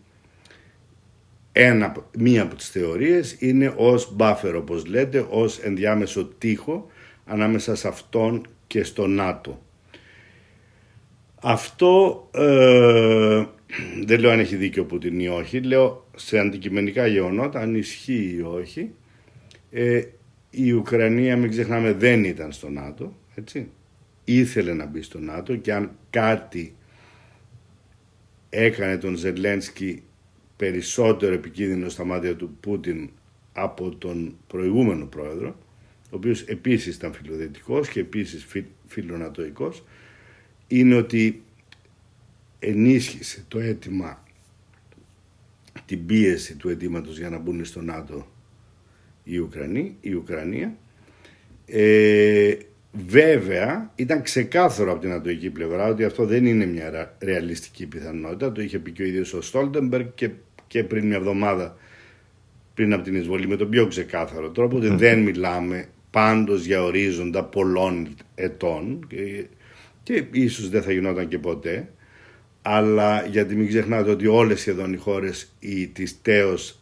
Ένα, 1.52 1.96
μία 2.18 2.42
από 2.42 2.56
τις 2.56 2.70
θεωρίες 2.70 3.36
είναι 3.40 3.74
ως 3.78 4.16
buffer 4.18 4.54
όπως 4.56 4.86
λέτε, 4.86 5.26
ως 5.30 5.60
ενδιάμεσο 5.60 6.26
τείχο 6.38 6.90
ανάμεσα 7.26 7.76
σε 7.76 7.88
αυτόν 7.88 8.48
και 8.68 8.84
στο 8.84 9.08
ΝΑΤΟ. 9.08 9.62
Αυτό 11.42 12.28
ε, 12.34 13.46
δεν 14.06 14.20
λέω 14.20 14.32
αν 14.32 14.40
έχει 14.40 14.56
δίκιο 14.56 14.84
ο 14.84 14.86
Πούτιν 14.86 15.20
ή 15.20 15.28
όχι, 15.28 15.62
λέω 15.62 16.08
σε 16.16 16.40
αντικειμενικά 16.40 17.08
γεγονότα 17.08 17.60
αν 17.60 17.76
ισχύει 17.76 18.36
ή 18.38 18.42
όχι. 18.42 18.92
Ε, 19.72 20.02
η 20.50 20.72
Ουκρανία, 20.72 21.38
μην 21.38 21.50
ξεχνάμε, 21.50 21.94
δεν 21.94 22.24
ήταν 22.24 22.52
στο 22.52 22.70
ΝΑΤΟ, 22.70 23.14
έτσι. 23.36 23.70
Ήθελε 24.24 24.74
να 24.74 24.86
μπει 24.86 25.02
στο 25.02 25.20
ΝΑΤΟ 25.20 25.56
και 25.56 25.74
αν 25.74 25.92
κάτι 26.10 26.76
έκανε 28.50 28.98
τον 28.98 29.16
Ζελένσκι 29.16 30.04
περισσότερο 30.56 31.34
επικίνδυνο 31.34 31.90
στα 31.90 32.06
μάτια 32.06 32.36
του 32.36 32.58
Πούτιν 32.60 33.10
από 33.54 33.96
τον 33.96 34.38
προηγούμενο 34.48 35.06
πρόεδρο, 35.06 35.56
ο 36.18 36.20
οποίος 36.20 36.42
επίσης 36.42 36.96
ήταν 36.96 37.14
φιλοδετικός 37.14 37.90
και 37.90 38.00
επίσης 38.00 38.46
φιλονατοικός, 38.88 39.84
είναι 40.68 40.96
ότι 40.96 41.44
ενίσχυσε 42.60 43.46
το 43.48 43.60
αίτημα, 43.60 44.24
την 45.86 46.06
πίεση 46.06 46.56
του 46.56 46.70
αιτήματος 46.70 47.18
για 47.18 47.30
να 47.30 47.38
μπουν 47.38 47.66
στο 47.66 47.82
ΝΑΤΟ 47.82 48.28
η, 49.24 49.38
Ουκρανία, 49.38 49.92
η 50.02 50.14
Ουκρανία. 50.14 50.76
Ε, 51.66 52.56
βέβαια, 52.92 53.92
ήταν 53.96 54.22
ξεκάθαρο 54.22 54.92
από 54.92 55.02
την 55.02 55.12
Ανατολική 55.12 55.50
πλευρά 55.50 55.88
ότι 55.88 56.04
αυτό 56.04 56.26
δεν 56.26 56.46
είναι 56.46 56.66
μια 56.66 57.16
ρεαλιστική 57.20 57.86
πιθανότητα. 57.86 58.52
Το 58.52 58.62
είχε 58.62 58.80
πει 58.80 58.92
και 58.92 59.04
ο 59.04 59.06
ίδιος 59.06 59.34
ο 59.34 59.42
Στόλτεμπεργκ 59.42 60.08
και, 60.16 60.30
και 60.68 60.84
πριν 60.84 61.08
μια 61.08 61.18
εβδομάδα 61.18 61.78
πριν 62.74 62.94
από 62.94 63.04
την 63.04 63.16
εισβολή 63.16 63.48
με 63.48 63.56
τον 63.56 63.70
πιο 63.70 63.88
ξεκάθαρο 63.88 64.50
τρόπο 64.50 64.78
ότι 64.78 64.88
δεν 64.88 65.20
μιλάμε 65.20 65.88
πάντως 66.18 66.66
για 66.66 66.84
ορίζοντα 66.84 67.44
πολλών 67.44 68.16
ετών 68.36 69.08
και, 69.08 69.46
και 70.04 70.26
ίσως 70.32 70.70
δεν 70.70 70.82
θα 70.82 70.92
γινόταν 70.92 71.28
και 71.28 71.40
ποτέ. 71.40 71.94
Αλλά 72.62 73.26
γιατί 73.26 73.56
μην 73.56 73.68
ξεχνάτε 73.68 74.10
ότι 74.10 74.28
όλες 74.28 74.60
σχεδόν 74.60 74.94
οι 74.94 74.98
χώρες 74.98 75.54
οι, 75.60 75.88
της 75.88 76.22
τέος 76.22 76.80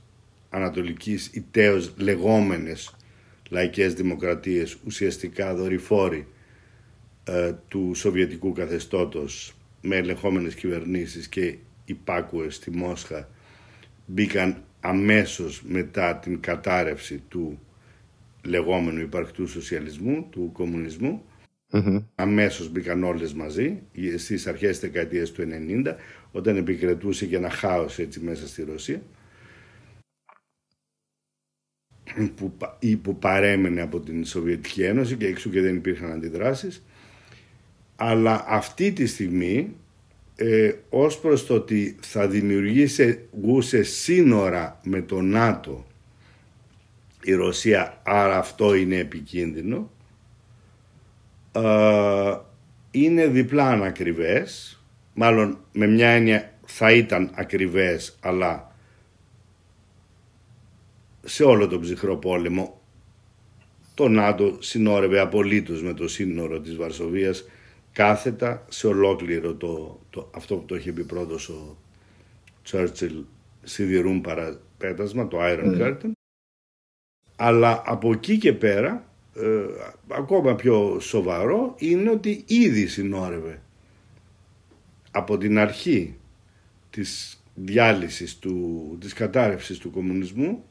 ανατολικής, 0.50 1.30
οι 1.34 1.46
τέος 1.52 1.94
λεγόμενες 1.98 2.96
λαϊκές 3.50 3.94
δημοκρατίες, 3.94 4.78
ουσιαστικά 4.86 5.56
δορυφόροι 5.56 6.28
ε, 7.24 7.54
του 7.68 7.92
σοβιετικού 7.96 8.52
καθεστώτος 8.52 9.56
με 9.82 9.96
ελεγχόμενες 9.96 10.56
κυβερνήσεις 10.56 11.28
και 11.28 11.56
υπάκουες 11.86 12.56
στη 12.56 12.72
Μόσχα 12.72 13.30
μπήκαν 14.06 14.64
αμέσως 14.80 15.62
μετά 15.68 16.16
την 16.16 16.40
κατάρρευση 16.40 17.24
του 17.28 17.60
λεγόμενου 18.46 19.00
υπαρκτού 19.00 19.48
σοσιαλισμού, 19.48 20.28
του 20.30 20.50
κομμουνισμού 20.54 21.24
Mm-hmm. 21.72 22.04
Αμέσως 22.16 22.70
μπήκαν 22.70 23.04
όλες 23.04 23.34
μαζί 23.34 23.82
στις 24.18 24.48
αρχές 24.48 24.70
της 24.70 24.80
δεκαετίας 24.80 25.32
του 25.32 25.44
90 25.86 25.96
όταν 26.32 26.58
επικρατούσε 26.58 27.26
και 27.26 27.36
ένα 27.36 27.50
χάος 27.50 28.00
έτσι 28.00 28.20
μέσα 28.20 28.48
στη 28.48 28.64
Ρωσία 28.64 29.02
που, 32.36 32.58
ή 32.80 32.96
που 32.96 33.20
παρέμενε 33.20 33.82
από 33.82 34.00
την 34.00 34.26
Σοβιετική 34.26 34.84
Ένωση 34.84 35.16
και 35.16 35.28
έξω 35.28 35.50
και 35.50 35.62
δεν 35.62 35.76
υπήρχαν 35.76 36.12
αντιδράσεις 36.12 36.86
αλλά 37.96 38.46
αυτή 38.48 38.92
τη 38.92 39.06
στιγμή 39.06 39.76
ε, 40.36 40.72
ως 40.90 41.20
προς 41.20 41.46
το 41.46 41.54
ότι 41.54 41.96
θα 42.02 42.28
δημιουργήσει 42.28 43.20
γούσε 43.42 43.84
σύνορα 43.84 44.80
με 44.84 45.02
το 45.02 45.22
ΝΑΤΟ 45.22 45.86
η 47.26 47.34
Ρωσία 47.34 48.02
άρα 48.04 48.38
αυτό 48.38 48.74
είναι 48.74 48.96
επικίνδυνο. 48.96 49.92
Ε, 51.52 52.38
είναι 52.92 53.28
διπλά 53.28 53.70
ανακριβές, 53.70 54.84
μάλλον 55.14 55.58
με 55.72 55.88
μια 55.88 56.10
έννοια 56.10 56.54
θα 56.66 56.92
ήταν 56.92 57.32
ακριβές, 57.36 58.18
αλλά 58.22 58.76
σε 61.24 61.44
όλο 61.44 61.68
τον 61.68 61.82
ψυχρό 61.82 62.18
πόλεμο 62.18 62.82
το 63.94 64.08
ΝΑΤΟ 64.08 64.58
συνόρευε 64.60 65.20
απολύτως 65.20 65.84
με 65.84 65.94
το 65.94 66.08
σύνορο 66.08 66.60
της 66.60 66.76
Βαρσοβίας 66.76 67.46
κάθετα 67.92 68.66
σε 68.70 68.88
ολόκληρο 68.88 69.54
το, 69.54 70.00
το 70.10 70.30
αυτό 70.36 70.56
που 70.56 70.66
το 70.66 70.76
είχε 70.76 70.92
πει 70.92 71.04
πρώτος 71.04 71.50
ο 71.50 71.78
Τσέρτσιλ 72.64 73.24
σιδηρούν 73.64 74.22
παραπέτασμα, 74.22 75.28
το 75.28 75.38
Iron 75.42 75.82
Curtain. 75.82 76.15
Αλλά 77.36 77.84
από 77.86 78.12
εκεί 78.12 78.38
και 78.38 78.54
πέρα 78.54 79.10
ε, 79.36 79.66
ακόμα 80.08 80.56
πιο 80.56 81.00
σοβαρό 81.00 81.76
είναι 81.78 82.10
ότι 82.10 82.44
ήδη 82.48 82.88
συνόρευε 82.88 83.62
από 85.12 85.38
την 85.38 85.60
αρχή 85.60 86.16
της 86.90 87.40
διάλυσης 87.56 88.38
του, 88.38 88.98
της 89.02 89.14
κατάρρευσης 89.14 89.78
του 89.78 89.92
κομμουνισμού 89.92 90.64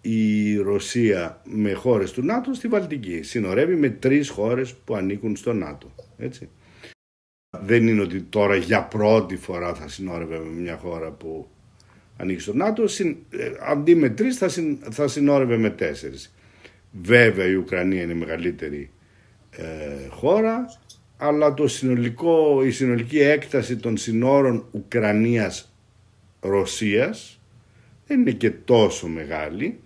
η 0.00 0.56
Ρωσία 0.56 1.40
με 1.44 1.72
χώρες 1.72 2.12
του 2.12 2.24
ΝΑΤΟ 2.24 2.54
στη 2.54 2.68
Βαλτική. 2.68 3.22
Συνορεύει 3.22 3.76
με 3.76 3.90
τρεις 3.90 4.28
χώρες 4.28 4.74
που 4.74 4.94
ανήκουν 4.94 5.36
στο 5.36 5.52
ΝΑΤΟ. 5.52 5.94
Έτσι. 6.18 6.48
Δεν 7.60 7.86
είναι 7.86 8.00
ότι 8.00 8.22
τώρα 8.22 8.56
για 8.56 8.82
πρώτη 8.82 9.36
φορά 9.36 9.74
θα 9.74 9.88
συνόρευε 9.88 10.38
με 10.38 10.60
μια 10.60 10.76
χώρα 10.76 11.10
που 11.10 11.48
ανήκει 12.22 12.40
στο 12.40 12.54
ΝΑΤΟ. 12.54 12.82
Ε, 12.82 12.84
αντί 13.60 13.94
με 13.94 14.08
τρεις 14.08 14.36
θα, 14.36 14.48
θα 14.90 15.08
συνόρευε 15.08 15.56
με 15.56 15.70
τέσσερις. 15.70 16.34
Βέβαια 17.02 17.46
η 17.46 17.54
Ουκρανία 17.54 18.02
είναι 18.02 18.12
η 18.12 18.16
μεγαλύτερη 18.16 18.90
ε, 19.50 20.08
χώρα, 20.08 20.64
αλλά 21.16 21.54
το 21.54 21.68
συνολικό, 21.68 22.64
η 22.64 22.70
συνολική 22.70 23.18
έκταση 23.18 23.76
των 23.76 23.96
συνόρων 23.96 24.66
Ουκρανίας-Ρωσίας 24.70 27.40
δεν 28.06 28.20
είναι 28.20 28.30
και 28.30 28.50
τόσο 28.50 29.08
μεγάλη. 29.08 29.80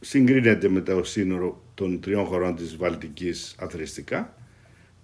Συγκρίνεται 0.00 0.68
με 0.68 0.80
το 0.80 1.04
σύνορο 1.04 1.62
των 1.74 2.00
τριών 2.00 2.24
χωρών 2.24 2.56
της 2.56 2.76
Βαλτικής 2.76 3.54
αθρηστικά. 3.58 4.36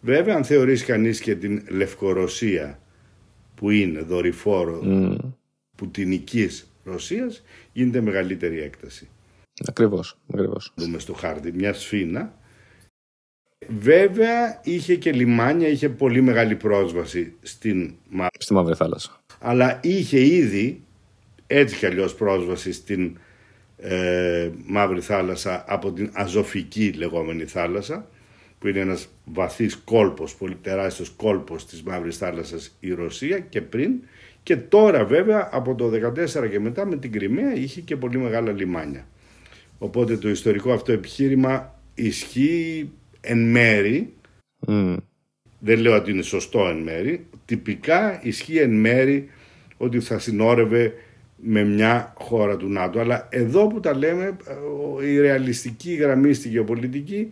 Βέβαια, 0.01 0.35
αν 0.35 0.45
θεωρείς 0.45 0.85
κανείς 0.85 1.21
και 1.21 1.35
την 1.35 1.63
Λευκορωσία 1.69 2.79
που 3.55 3.71
είναι 3.71 4.01
δορυφόρο 4.01 4.83
mm. 4.85 5.17
Πουτινικής 5.79 6.71
Ρωσίας, 6.85 7.43
γίνεται 7.73 8.01
μεγαλύτερη 8.01 8.61
έκταση. 8.61 9.09
Ακριβώς, 9.67 10.19
ακριβώς. 10.33 10.73
Δούμε 10.77 10.99
στο 10.99 11.13
χάρτη 11.13 11.53
μια 11.53 11.73
σφίνα. 11.73 12.39
Βέβαια 13.69 14.61
είχε 14.65 14.97
και 14.97 15.13
λιμάνια, 15.13 15.69
είχε 15.69 15.89
πολύ 15.89 16.21
μεγάλη 16.21 16.57
πρόσβαση 16.57 17.35
στην 17.43 17.95
Στη 18.39 18.53
Μαύρη 18.53 18.75
Θάλασσα. 18.75 19.21
Αλλά 19.41 19.81
είχε 19.83 20.21
ήδη 20.21 20.83
έτσι 21.47 21.77
κι 21.77 21.87
αλλιώς 21.87 22.15
πρόσβαση 22.15 22.73
στην 22.73 23.19
ε, 23.77 24.51
Μαύρη 24.67 25.01
Θάλασσα 25.01 25.65
από 25.67 25.93
την 25.93 26.11
Αζωφική 26.13 26.93
λεγόμενη 26.93 27.45
θάλασσα 27.45 28.09
που 28.59 28.69
είναι 28.69 28.81
ένας 28.81 29.09
βαθύς 29.25 29.77
κόλπος, 29.77 30.35
πολύ 30.35 30.55
τεράστιος 30.55 31.11
κόλπος 31.11 31.67
της 31.67 31.83
Μαύρης 31.83 32.17
Θάλασσας 32.17 32.77
η 32.81 32.93
Ρωσία 32.93 33.39
και 33.39 33.61
πριν 33.61 33.93
και 34.49 34.57
τώρα 34.57 35.05
βέβαια 35.05 35.49
από 35.53 35.75
το 35.75 35.91
2014 36.43 36.51
και 36.51 36.61
μετά 36.61 36.87
με 36.87 36.97
την 36.97 37.13
Κρυμαία 37.13 37.55
είχε 37.55 37.81
και 37.81 37.97
πολύ 37.97 38.19
μεγάλα 38.19 38.53
λιμάνια. 38.53 39.07
Οπότε 39.79 40.17
το 40.17 40.29
ιστορικό 40.29 40.73
αυτό 40.73 40.93
επιχείρημα 40.93 41.81
ισχύει 41.95 42.91
εν 43.21 43.51
μέρη, 43.51 44.13
δεν 45.59 45.79
λέω 45.79 45.97
ότι 45.97 46.11
είναι 46.11 46.23
σωστό 46.23 46.69
εν 46.69 46.77
μέρη, 46.77 47.27
τυπικά 47.45 48.21
ισχύει 48.23 48.59
εν 48.59 48.71
μέρη 48.71 49.29
ότι 49.77 50.01
θα 50.01 50.19
συνόρευε 50.19 50.95
με 51.37 51.65
μια 51.65 52.15
χώρα 52.19 52.57
του 52.57 52.69
ΝΑΤΟ. 52.69 53.01
Αλλά 53.01 53.29
εδώ 53.31 53.67
που 53.67 53.81
τα 53.81 53.97
λέμε, 53.97 54.37
η 55.05 55.19
ρεαλιστική 55.19 55.95
γραμμή 55.95 56.33
στη 56.33 56.49
γεωπολιτική, 56.49 57.31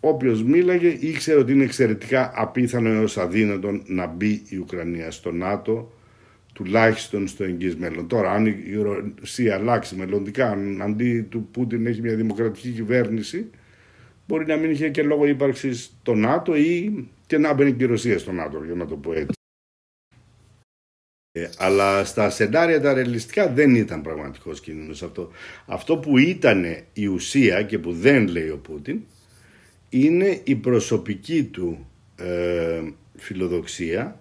όποιος 0.00 0.42
μίλαγε 0.42 0.88
ήξερε 0.88 1.38
ότι 1.38 1.52
είναι 1.52 1.64
εξαιρετικά 1.64 2.32
απίθανο 2.34 2.88
έως 2.88 3.18
αδύνατο 3.18 3.80
να 3.86 4.06
μπει 4.06 4.42
η 4.48 4.56
Ουκρανία 4.56 5.10
στο 5.10 5.32
ΝΑΤΟ, 5.32 5.92
τουλάχιστον 6.64 7.28
στο 7.28 7.44
εγγύς 7.44 7.76
μέλλον. 7.76 8.08
Τώρα, 8.08 8.30
αν 8.30 8.46
η 8.46 8.74
Ρωσία 8.74 9.54
αλλάξει 9.54 9.96
μελλοντικά, 9.96 10.50
αν 10.50 10.82
αντί 10.82 11.22
του 11.22 11.48
Πούτιν 11.52 11.86
έχει 11.86 12.00
μια 12.00 12.14
δημοκρατική 12.14 12.70
κυβέρνηση, 12.70 13.50
μπορεί 14.26 14.46
να 14.46 14.56
μην 14.56 14.70
είχε 14.70 14.88
και 14.88 15.02
λόγο 15.02 15.26
ύπαρξης 15.26 15.84
στο 16.00 16.14
ΝΑΤΟ 16.14 16.56
ή 16.56 17.08
και 17.26 17.38
να 17.38 17.52
μπαίνει 17.52 17.72
και 17.72 17.84
η 17.84 17.86
Ρωσία 17.86 18.18
στο 18.18 18.32
ΝΑΤΟ, 18.32 18.64
για 18.64 18.74
να 18.74 18.86
το 18.86 18.96
πω 18.96 19.12
έτσι. 19.12 19.32
Ε, 21.32 21.50
αλλά 21.58 22.04
στα 22.04 22.30
σενάρια 22.30 22.80
τα 22.80 22.92
ρεαλιστικά 22.92 23.48
δεν 23.48 23.74
ήταν 23.74 24.02
πραγματικός 24.02 24.60
κίνδυνος 24.60 25.02
αυτό. 25.02 25.30
Αυτό 25.66 25.98
που 25.98 26.18
ήταν 26.18 26.64
η 26.92 27.06
ουσία 27.06 27.62
και 27.62 27.78
που 27.78 27.92
δεν 27.92 28.28
λέει 28.28 28.48
ο 28.48 28.58
Πούτιν 28.58 29.00
είναι 29.88 30.40
η 30.44 30.54
προσωπική 30.54 31.44
του 31.44 31.86
ε, 32.16 32.82
φιλοδοξία 33.16 34.19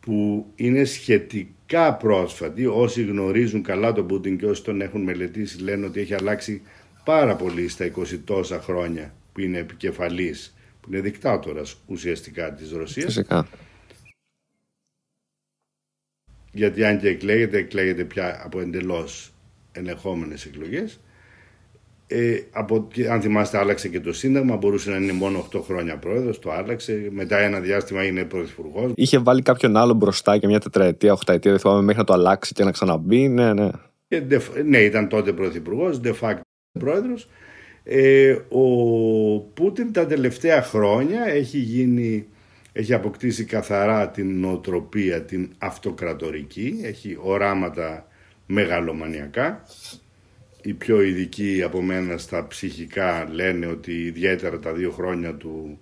που 0.00 0.46
είναι 0.54 0.84
σχετικά 0.84 1.94
πρόσφατη. 1.94 2.66
Όσοι 2.66 3.02
γνωρίζουν 3.02 3.62
καλά 3.62 3.92
τον 3.92 4.06
Πούτιν 4.06 4.38
και 4.38 4.46
όσοι 4.46 4.64
τον 4.64 4.80
έχουν 4.80 5.02
μελετήσει 5.02 5.60
λένε 5.62 5.86
ότι 5.86 6.00
έχει 6.00 6.14
αλλάξει 6.14 6.62
πάρα 7.04 7.36
πολύ 7.36 7.68
στα 7.68 7.90
20 7.96 8.18
τόσα 8.24 8.60
χρόνια 8.60 9.14
που 9.32 9.40
είναι 9.40 9.58
επικεφαλής, 9.58 10.56
που 10.80 10.92
είναι 10.92 11.00
δικτάτορας 11.00 11.80
ουσιαστικά 11.86 12.52
της 12.52 12.72
Ρωσίας. 12.72 13.04
Φυσικά 13.04 13.46
γιατί 16.52 16.84
αν 16.84 16.98
και 16.98 17.08
εκλέγεται, 17.08 17.58
εκλέγεται 17.58 18.04
πια 18.04 18.40
από 18.44 18.60
εντελώς 18.60 19.32
ελεγχόμενε 19.72 20.34
εκλογές. 20.46 21.00
Ε, 22.12 22.40
από, 22.50 22.88
αν 23.10 23.20
θυμάστε, 23.20 23.58
άλλαξε 23.58 23.88
και 23.88 24.00
το 24.00 24.12
Σύνταγμα. 24.12 24.56
Μπορούσε 24.56 24.90
να 24.90 24.96
είναι 24.96 25.12
μόνο 25.12 25.48
8 25.54 25.60
χρόνια 25.64 25.96
πρόεδρος. 25.96 26.38
Το 26.38 26.52
άλλαξε. 26.52 27.08
Μετά 27.10 27.38
ένα 27.38 27.60
διάστημα 27.60 28.04
είναι 28.04 28.24
πρωθυπουργός. 28.24 28.92
Είχε 28.94 29.18
βάλει 29.18 29.42
κάποιον 29.42 29.76
άλλο 29.76 29.94
μπροστά 29.94 30.38
και 30.38 30.46
μια 30.46 30.60
τετραετία, 30.60 31.12
οχταετία, 31.12 31.50
δεν 31.50 31.60
θυμάμαι, 31.60 31.82
μέχρι 31.82 31.98
να 31.98 32.06
το 32.06 32.12
αλλάξει 32.12 32.54
και 32.54 32.64
να 32.64 32.70
ξαναμπεί. 32.70 33.28
Ναι, 33.28 33.52
ναι. 33.52 33.68
Και, 34.08 34.22
ναι, 34.64 34.78
ήταν 34.78 35.08
τότε 35.08 35.32
πρωθυπουργός, 35.32 36.00
de 36.04 36.12
facto 36.20 36.40
πρόεδρος. 36.78 37.28
Ε, 37.84 38.36
ο 38.48 38.64
Πούτιν 39.54 39.92
τα 39.92 40.06
τελευταία 40.06 40.62
χρόνια 40.62 41.24
έχει 41.24 41.58
γίνει 41.58 42.26
έχει 42.72 42.94
αποκτήσει 42.94 43.44
καθαρά 43.44 44.08
την 44.08 44.40
νοοτροπία, 44.40 45.22
την 45.22 45.50
αυτοκρατορική, 45.58 46.80
έχει 46.82 47.18
οράματα 47.20 48.06
μεγαλομανιακά. 48.46 49.62
Οι 50.62 50.72
πιο 50.72 51.02
ειδικοί 51.02 51.62
από 51.64 51.82
μένα 51.82 52.18
στα 52.18 52.46
ψυχικά 52.46 53.28
λένε 53.30 53.66
ότι 53.66 53.92
ιδιαίτερα 53.92 54.58
τα 54.58 54.72
δύο 54.72 54.90
χρόνια 54.90 55.34
του, 55.34 55.80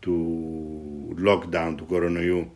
του 0.00 1.16
lockdown 1.26 1.74
του 1.76 1.86
κορονοϊού 1.86 2.52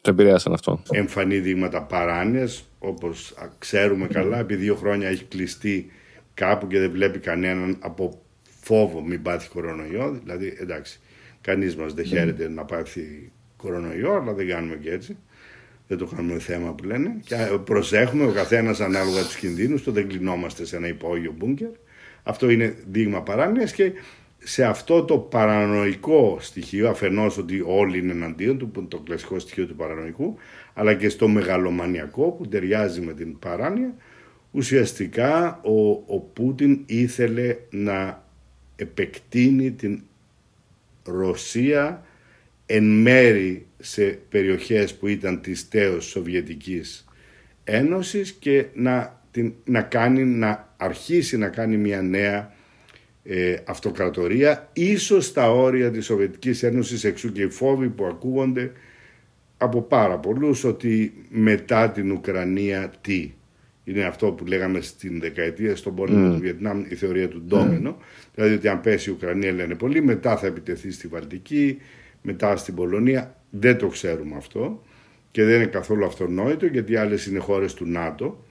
το 0.00 0.10
επηρέασαν 0.10 0.52
αυτό. 0.52 0.82
Εμφανή 0.90 1.38
δείγματα 1.38 1.82
παράνοιας, 1.82 2.68
όπως 2.78 3.34
ξέρουμε 3.58 4.06
καλά, 4.06 4.38
επί 4.38 4.54
δύο 4.54 4.74
χρόνια 4.74 5.08
έχει 5.08 5.24
κλειστεί 5.24 5.90
κάπου 6.34 6.66
και 6.66 6.78
δεν 6.78 6.90
βλέπει 6.90 7.18
κανέναν 7.18 7.76
από 7.80 8.20
φόβο 8.60 9.02
μην 9.02 9.22
πάθει 9.22 9.48
κορονοϊό. 9.48 10.20
Δηλαδή, 10.22 10.56
εντάξει, 10.60 11.00
Κανείς 11.44 11.76
μας 11.76 11.94
δεν 11.94 12.04
ναι. 12.08 12.16
χαίρεται 12.16 12.48
να 12.48 12.64
πάθει 12.64 13.32
κορονοϊό, 13.56 14.12
αλλά 14.12 14.32
δεν 14.32 14.48
κάνουμε 14.48 14.76
και 14.76 14.90
έτσι. 14.90 15.16
Δεν 15.86 15.98
το 15.98 16.06
κάνουμε 16.06 16.38
θέμα 16.38 16.72
που 16.72 16.84
λένε. 16.84 17.16
Και 17.24 17.36
προσέχουμε 17.64 18.24
ο 18.24 18.32
καθένας 18.32 18.80
ανάλογα 18.80 19.22
τους 19.22 19.36
κινδύνους 19.36 19.82
του, 19.82 19.92
δεν 19.92 20.08
κλεινόμαστε 20.08 20.64
σε 20.64 20.76
ένα 20.76 20.86
υπόγειο 20.86 21.34
μπούνκερ. 21.36 21.70
Αυτό 22.22 22.50
είναι 22.50 22.76
δείγμα 22.90 23.22
παράνοιας 23.22 23.72
και 23.72 23.92
σε 24.38 24.64
αυτό 24.64 25.04
το 25.04 25.18
παρανοϊκό 25.18 26.36
στοιχείο, 26.40 26.88
αφενός 26.88 27.38
ότι 27.38 27.62
όλοι 27.66 27.98
είναι 27.98 28.12
εναντίον 28.12 28.58
του, 28.58 28.70
που 28.70 28.80
είναι 28.80 28.88
το 28.88 28.98
κλασικό 28.98 29.38
στοιχείο 29.38 29.66
του 29.66 29.76
παρανοϊκού, 29.76 30.36
αλλά 30.74 30.94
και 30.94 31.08
στο 31.08 31.28
μεγαλομανιακό 31.28 32.30
που 32.30 32.48
ταιριάζει 32.48 33.00
με 33.00 33.12
την 33.12 33.38
παράνοια, 33.38 33.94
ουσιαστικά 34.50 35.60
ο, 35.62 35.90
ο 35.90 36.20
Πούτιν 36.32 36.82
ήθελε 36.86 37.56
να 37.70 38.24
επεκτείνει 38.76 39.72
την 39.72 40.02
Ρωσία 41.04 42.04
εν 42.66 42.84
μέρη 42.84 43.66
σε 43.84 44.18
περιοχές 44.28 44.94
που 44.94 45.06
ήταν 45.06 45.40
της 45.40 45.68
τέως 45.68 46.04
Σοβιετικής 46.04 47.04
Ένωσης 47.64 48.32
και 48.32 48.66
να, 48.74 49.22
την, 49.30 49.52
να, 49.64 49.82
κάνει, 49.82 50.24
να 50.24 50.74
αρχίσει 50.76 51.38
να 51.38 51.48
κάνει 51.48 51.76
μια 51.76 52.02
νέα 52.02 52.52
ε, 53.22 53.56
αυτοκρατορία 53.64 54.70
ίσως 54.72 55.26
στα 55.26 55.50
όρια 55.50 55.90
της 55.90 56.04
Σοβιετικής 56.04 56.62
Ένωσης 56.62 57.04
εξού 57.04 57.32
και 57.32 57.42
οι 57.42 57.50
φόβοι 57.50 57.88
που 57.88 58.04
ακούγονται 58.04 58.72
από 59.56 59.82
πάρα 59.82 60.18
πολλούς 60.18 60.64
ότι 60.64 61.14
μετά 61.28 61.90
την 61.90 62.10
Ουκρανία 62.10 62.92
τι 63.00 63.32
είναι 63.84 64.04
αυτό 64.04 64.32
που 64.32 64.44
λέγαμε 64.44 64.80
στην 64.80 65.20
δεκαετία 65.20 65.76
στον 65.76 65.94
πόλεμο 65.94 66.28
mm. 66.28 66.34
του 66.34 66.40
Βιετνάμ, 66.40 66.84
η 66.88 66.94
θεωρία 66.94 67.28
του 67.28 67.42
ντόμινο. 67.42 67.96
Mm. 67.98 68.02
Δηλαδή 68.34 68.54
ότι 68.54 68.68
αν 68.68 68.80
πέσει 68.80 69.10
η 69.10 69.12
Ουκρανία, 69.12 69.52
λένε 69.52 69.74
πολλοί, 69.74 70.02
μετά 70.02 70.36
θα 70.36 70.46
επιτεθεί 70.46 70.90
στη 70.90 71.08
Βαλτική, 71.08 71.78
μετά 72.22 72.56
στην 72.56 72.74
Πολωνία. 72.74 73.36
Δεν 73.58 73.78
το 73.78 73.88
ξέρουμε 73.88 74.36
αυτό 74.36 74.82
και 75.30 75.44
δεν 75.44 75.54
είναι 75.54 75.66
καθόλου 75.66 76.04
αυτονόητο 76.04 76.66
γιατί 76.66 76.96
άλλες 76.96 77.26
είναι 77.26 77.38
χώρες 77.38 77.74
του 77.74 77.86
ΝΑΤΟ. 77.86 78.44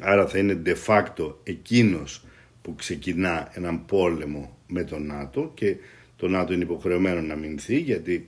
Άρα 0.00 0.26
θα 0.26 0.38
είναι 0.38 0.62
de 0.64 0.74
facto 0.86 1.34
εκείνος 1.42 2.24
που 2.62 2.74
ξεκινά 2.74 3.50
έναν 3.52 3.84
πόλεμο 3.86 4.56
με 4.66 4.84
το 4.84 4.98
ΝΑΤΟ 4.98 5.50
και 5.54 5.76
το 6.16 6.28
ΝΑΤΟ 6.28 6.52
είναι 6.52 6.62
υποχρεωμένο 6.62 7.20
να 7.20 7.34
μηνθεί 7.36 7.78
γιατί 7.78 8.26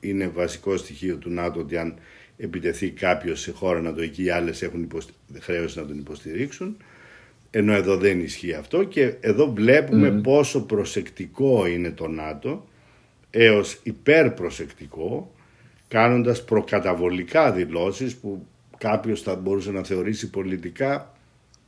είναι 0.00 0.28
βασικό 0.28 0.76
στοιχείο 0.76 1.16
του 1.16 1.30
ΝΑΤΟ 1.30 1.60
ότι 1.60 1.76
αν 1.76 1.94
επιτεθεί 2.36 2.90
κάποιος 2.90 3.40
σε 3.40 3.52
χώρα 3.52 3.80
να 3.80 3.92
το 3.92 4.02
εκεί, 4.02 4.24
οι 4.24 4.30
άλλες 4.30 4.62
έχουν 4.62 4.82
υποστη... 4.82 5.12
χρέωση 5.38 5.78
να 5.78 5.86
τον 5.86 5.98
υποστηρίξουν. 5.98 6.76
Ενώ 7.50 7.72
εδώ 7.72 7.96
δεν 7.96 8.20
ισχύει 8.20 8.52
αυτό 8.52 8.84
και 8.84 9.14
εδώ 9.20 9.52
βλέπουμε 9.52 10.10
πόσο 10.10 10.62
προσεκτικό 10.62 11.66
είναι 11.66 11.90
το 11.90 12.08
ΝΑΤΟ 12.08 12.68
έως 13.30 13.80
υπερπροσεκτικό 13.82 15.34
κάνοντας 15.88 16.44
προκαταβολικά 16.44 17.52
δηλώσεις 17.52 18.16
που 18.16 18.46
κάποιος 18.78 19.22
θα 19.22 19.36
μπορούσε 19.36 19.70
να 19.70 19.84
θεωρήσει 19.84 20.30
πολιτικά 20.30 21.12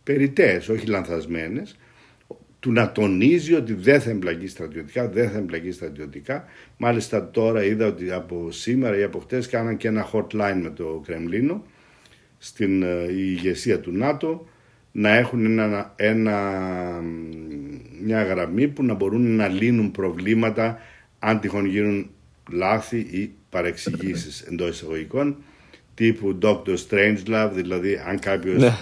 περιττές, 0.03 0.68
όχι 0.68 0.87
λανθασμένες 0.87 1.77
του 2.61 2.73
να 2.73 2.92
τονίζει 2.92 3.55
ότι 3.55 3.75
δεν 3.75 4.01
θα 4.01 4.11
εμπλακεί 4.11 4.46
στρατιωτικά, 4.46 5.09
δεν 5.09 5.31
θα 5.31 5.38
εμπλακεί 5.38 5.70
στρατιωτικά. 5.70 6.44
Μάλιστα 6.77 7.31
τώρα 7.31 7.64
είδα 7.64 7.87
ότι 7.87 8.12
από 8.12 8.51
σήμερα 8.51 8.99
ή 8.99 9.03
από 9.03 9.18
χτες 9.18 9.49
κάναν 9.49 9.77
και 9.77 9.88
ένα 9.88 10.11
hotline 10.12 10.61
με 10.62 10.70
το 10.70 11.03
Κρεμλίνο 11.07 11.64
στην 12.38 12.83
ε, 12.83 13.03
η 13.03 13.35
ηγεσία 13.37 13.81
του 13.81 13.92
ΝΑΤΟ 13.92 14.49
να 14.92 15.16
έχουν 15.16 15.44
ένα, 15.44 15.92
ένα, 15.96 16.61
μια 18.03 18.23
γραμμή 18.23 18.68
που 18.68 18.85
να 18.85 18.94
μπορούν 18.94 19.37
να 19.37 19.49
λύνουν 19.49 19.90
προβλήματα 19.90 20.79
αν 21.20 21.40
τυχόν 21.40 21.64
γίνουν 21.64 22.11
λάθη 22.50 22.98
ή 22.98 23.35
παρεξηγήσεις 23.50 24.40
εντός 24.40 24.68
εισαγωγικών 24.68 25.37
τύπου 25.94 26.38
Doctor 26.42 26.76
Strangelove, 26.88 27.50
δηλαδή 27.52 27.96
αν 27.96 28.18
κάποιος. 28.18 28.62
Ναι. 28.62 28.72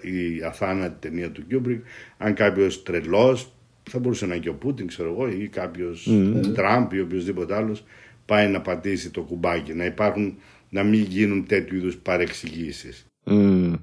η 0.00 0.42
αθάνατη 0.42 1.08
ταινία 1.08 1.30
του 1.30 1.42
Kubrick, 1.50 1.80
αν 2.18 2.34
κάποιος 2.34 2.82
τρελός 2.82 3.52
θα 3.90 3.98
μπορούσε 3.98 4.26
να 4.26 4.34
είναι 4.34 4.42
και 4.42 4.48
ο 4.48 4.54
Πούτιν, 4.54 4.86
ξέρω 4.86 5.12
εγώ, 5.12 5.28
ή 5.28 5.48
κάποιος 5.48 6.08
mm. 6.10 6.52
Τραμπ 6.54 6.92
ή 6.92 7.00
οποιοδήποτε 7.00 7.54
άλλος, 7.54 7.84
πάει 8.26 8.48
να 8.48 8.60
πατήσει 8.60 9.10
το 9.10 9.22
κουμπάκι. 9.22 9.74
Να 9.74 9.84
υπάρχουν, 9.84 10.38
να 10.68 10.82
μην 10.82 11.02
γίνουν 11.02 11.46
τέτοιου 11.46 11.76
είδους 11.76 11.96
παρεξηγήσεις. 11.96 13.06
Mm. 13.24 13.74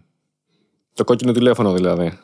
Το 0.93 1.04
κόκκινο 1.04 1.32
τηλέφωνο 1.32 1.73
δηλαδή. 1.73 2.19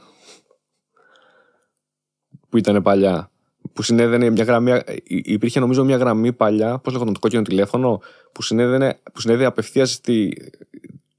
Που 2.49 2.57
ήταν 2.57 2.81
παλιά. 2.81 3.30
Που 3.73 3.83
συνέδενε 3.83 4.29
μια 4.29 4.43
γραμμή. 4.43 4.71
Υπήρχε 5.03 5.59
νομίζω 5.59 5.83
μια 5.83 5.97
γραμμή 5.97 6.33
παλιά, 6.33 6.77
πώς 6.77 6.93
λέγονταν 6.93 7.13
το 7.13 7.19
κόκκινο 7.19 7.41
τηλέφωνο, 7.41 8.01
που 8.31 8.41
συνέδενε, 8.41 8.99
που 9.13 9.21
συνέδε 9.21 9.45
απευθείας 9.45 10.01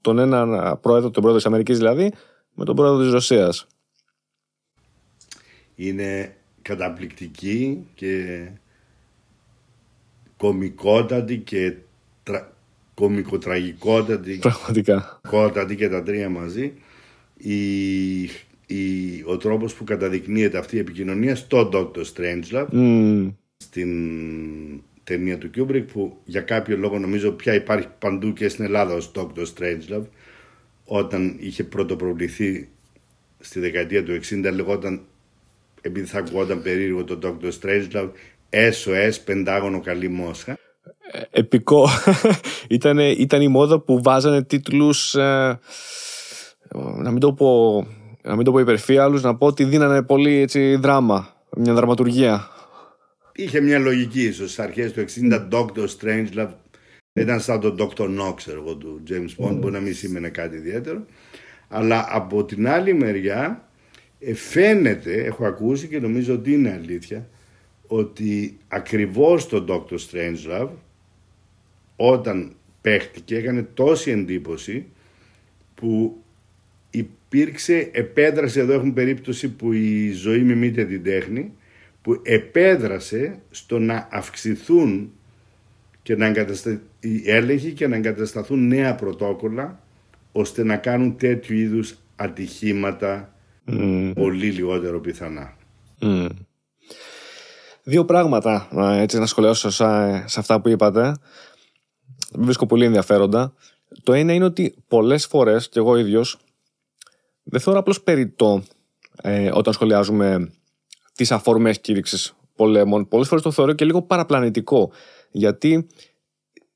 τον 0.01 0.19
έναν 0.19 0.79
πρόεδρο, 0.81 1.09
τον 1.09 1.21
πρόεδρο 1.21 1.35
της 1.35 1.45
Αμερικής 1.45 1.77
δηλαδή, 1.77 2.11
με 2.53 2.65
τον 2.65 2.75
πρόεδρο 2.75 3.03
της 3.03 3.11
Ρωσίας. 3.11 3.67
Είναι 5.75 6.35
καταπληκτική 6.61 7.87
και 7.95 8.47
κομικότατη 10.37 11.37
και 11.37 11.75
τρα... 12.23 12.53
κομικοτραγικότατη 12.93 14.37
Πραγματικά. 14.37 15.19
κότατη 15.29 15.75
και 15.75 15.89
τα 15.89 16.03
τρία 16.03 16.29
μαζί 16.29 16.73
η, 17.37 18.23
η, 18.65 19.23
ο 19.25 19.37
τρόπος 19.37 19.73
που 19.73 19.83
καταδεικνύεται 19.83 20.57
αυτή 20.57 20.75
η 20.75 20.79
επικοινωνία 20.79 21.35
στο 21.35 21.69
Dr. 21.73 22.03
Strangelove 22.13 22.67
mm. 22.71 23.33
στην 23.57 23.89
ταινία 25.03 25.37
του 25.37 25.49
Kubrick 25.55 25.85
που 25.93 26.17
για 26.25 26.41
κάποιο 26.41 26.77
λόγο 26.77 26.99
νομίζω 26.99 27.31
πια 27.31 27.53
υπάρχει 27.53 27.87
παντού 27.99 28.33
και 28.33 28.49
στην 28.49 28.65
Ελλάδα 28.65 28.93
ως 28.93 29.11
Dr. 29.15 29.45
Strangelove 29.55 30.05
όταν 30.85 31.35
είχε 31.39 31.63
πρωτοπροβληθεί 31.63 32.69
στη 33.39 33.59
δεκαετία 33.59 34.03
του 34.03 34.19
60 34.23 34.51
λεγόταν 34.53 35.01
επειδή 35.81 36.05
θα 36.05 36.17
ακούγονταν 36.17 36.61
περίεργο 36.61 37.03
το 37.03 37.19
Dr. 37.23 37.51
Strangelove 37.59 38.09
SOS 38.49 39.13
Πεντάγωνο 39.25 39.79
Καλή 39.79 40.07
Μόσχα 40.07 40.57
ε, 41.11 41.21
επικό 41.31 41.89
ήταν, 42.69 42.97
ήταν 42.99 43.41
η 43.41 43.47
μόδα 43.47 43.79
που 43.79 44.01
βάζανε 44.01 44.43
τίτλους 44.43 45.15
ε, 45.15 45.59
να 46.73 47.11
μην 47.11 47.19
το 47.19 47.33
πω 47.33 47.85
να 48.23 48.35
μην 48.35 48.45
το 48.45 48.51
πω 48.51 48.59
υπερφύαλους 48.59 49.21
να 49.21 49.35
πω 49.35 49.45
ότι 49.45 49.63
δίνανε 49.63 50.01
πολύ 50.01 50.33
έτσι, 50.33 50.75
δράμα 50.75 51.27
μια 51.57 51.73
δραματουργία 51.73 52.47
είχε 53.35 53.61
μια 53.61 53.79
λογική 53.79 54.23
ίσως 54.23 54.51
στις 54.51 54.65
αρχές 54.65 54.91
του 54.91 55.05
60 55.29 55.47
Dr. 55.51 55.87
Strangelove 55.97 56.53
ήταν 57.13 57.39
σαν 57.39 57.59
τον 57.59 57.75
Dr. 57.79 58.05
No 58.05 58.33
ξέρω 58.35 58.75
του 58.75 59.03
James 59.09 59.45
Bond 59.45 59.55
μπορεί 59.59 59.73
να 59.73 59.79
μην 59.79 59.93
σήμαινε 59.93 60.29
κάτι 60.29 60.55
ιδιαίτερο 60.55 61.05
αλλά 61.67 62.07
από 62.09 62.45
την 62.45 62.67
άλλη 62.67 62.93
μεριά 62.93 63.67
ε, 64.19 64.33
φαίνεται, 64.33 65.23
έχω 65.23 65.45
ακούσει 65.45 65.87
και 65.87 65.99
νομίζω 65.99 66.33
ότι 66.33 66.53
είναι 66.53 66.71
αλήθεια 66.71 67.29
ότι 67.87 68.57
ακριβώς 68.67 69.47
το 69.47 69.65
Dr. 69.67 69.95
Strangelove 69.95 70.69
όταν 71.95 72.55
παίχτηκε 72.81 73.37
έκανε 73.37 73.63
τόση 73.73 74.11
εντύπωση 74.11 74.85
που 75.75 76.22
υπήρξε, 76.93 77.89
επέδρασε, 77.91 78.59
εδώ 78.59 78.73
έχουν 78.73 78.93
περίπτωση 78.93 79.49
που 79.49 79.71
η 79.71 80.11
ζωή 80.11 80.41
μιμείται 80.41 80.85
την 80.85 81.03
τέχνη, 81.03 81.53
που 82.01 82.19
επέδρασε 82.23 83.39
στο 83.49 83.79
να 83.79 84.07
αυξηθούν 84.11 85.11
και 86.01 86.15
να 86.15 86.25
εγκαταστα... 86.25 86.81
οι 86.99 87.31
έλεγχοι 87.31 87.71
και 87.71 87.87
να 87.87 87.95
εγκατασταθούν 87.95 88.67
νέα 88.67 88.95
πρωτόκολλα 88.95 89.79
ώστε 90.31 90.63
να 90.63 90.77
κάνουν 90.77 91.17
τέτοιου 91.17 91.55
είδους 91.55 91.97
ατυχήματα 92.15 93.33
πολύ 94.13 94.51
λιγότερο 94.51 94.99
πιθανά. 94.99 95.57
Δύο 97.83 98.05
πράγματα 98.05 98.67
έτσι 98.99 99.19
να 99.19 99.25
σχολιάσω 99.25 99.69
σε, 99.69 100.39
αυτά 100.39 100.61
που 100.61 100.69
είπατε. 100.69 101.15
Βρίσκω 102.33 102.65
πολύ 102.65 102.85
ενδιαφέροντα. 102.85 103.53
Το 104.03 104.13
ένα 104.13 104.33
είναι 104.33 104.45
ότι 104.45 104.75
πολλές 104.87 105.25
φορές 105.25 105.69
και 105.69 105.79
εγώ 105.79 105.97
ίδιος 105.97 106.39
δεν 107.43 107.59
θεωρώ 107.59 107.79
απλώς 107.79 108.01
περιττό 108.01 108.63
ε, 109.21 109.51
όταν 109.53 109.73
σχολιάζουμε 109.73 110.51
τις 111.15 111.31
αφορμές 111.31 111.79
κήρυξης 111.79 112.35
πολέμων. 112.55 113.07
Πολλές 113.07 113.27
φορές 113.27 113.43
το 113.43 113.51
θεωρώ 113.51 113.73
και 113.73 113.85
λίγο 113.85 114.01
παραπλανητικό. 114.01 114.91
Γιατί 115.31 115.87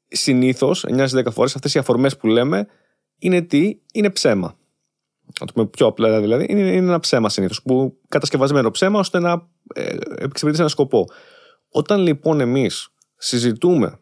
συνήθως, 0.07 0.85
9 0.87 1.07
10 1.07 1.31
φορές, 1.31 1.55
αυτές 1.55 1.73
οι 1.73 1.79
αφορμές 1.79 2.17
που 2.17 2.27
λέμε 2.27 2.67
είναι 3.17 3.41
τι, 3.41 3.79
είναι 3.93 4.09
ψέμα. 4.09 4.57
Να 5.39 5.45
το 5.45 5.53
πούμε 5.53 5.67
πιο 5.67 5.85
απλά 5.85 6.21
δηλαδή, 6.21 6.45
είναι, 6.49 6.59
είναι 6.59 6.75
ένα 6.75 6.99
ψέμα 6.99 7.29
συνήθως. 7.29 7.61
Που 7.61 7.97
κατασκευασμένο 8.07 8.71
ψέμα 8.71 8.99
ώστε 8.99 9.19
να 9.19 9.47
ε, 9.73 9.95
εξυπηρετήσει 10.17 10.61
ένα 10.61 10.67
σκοπό. 10.67 11.05
Όταν 11.69 12.01
λοιπόν 12.01 12.39
εμείς 12.39 12.89
συζητούμε 13.17 13.99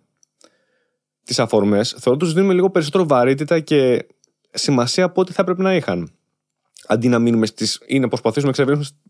τις 1.24 1.40
αφορμές, 1.40 1.90
θεωρώ 1.90 2.12
ότι 2.12 2.20
τους 2.20 2.34
δίνουμε 2.34 2.54
λίγο 2.54 2.70
περισσότερο 2.70 3.06
βαρύτητα 3.06 3.60
και 3.60 4.08
σημασία 4.52 5.04
από 5.04 5.22
ό,τι 5.22 5.34
θα 5.34 5.42
έπρεπε 5.42 5.62
να 5.62 5.76
είχαν. 5.76 6.12
Αντί 6.88 7.08
να 7.08 7.20
μείνουμε 7.20 7.46
στις, 7.46 7.82
ή 7.88 8.00
να 8.00 8.08
προσπαθήσουμε 8.08 8.54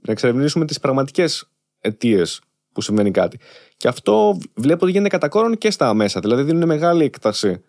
να 0.02 0.12
εξερευνήσουμε 0.12 0.66
τις 0.66 0.80
πραγματικές 0.80 1.50
αιτίες 1.80 2.42
που 2.72 2.82
συμβαίνει 2.82 3.12
κάτι. 3.12 3.40
Και 3.78 3.88
αυτό 3.88 4.38
βλέπω 4.54 4.84
ότι 4.84 4.92
γίνεται 4.92 5.10
κατά 5.10 5.28
κόρον 5.28 5.58
και 5.58 5.72
στα 5.72 5.94
μέσα. 5.94 6.20
Δηλαδή 6.20 6.44
δίνουν 6.44 6.66
μεγάλη 6.66 7.04
έκταση 7.04 7.64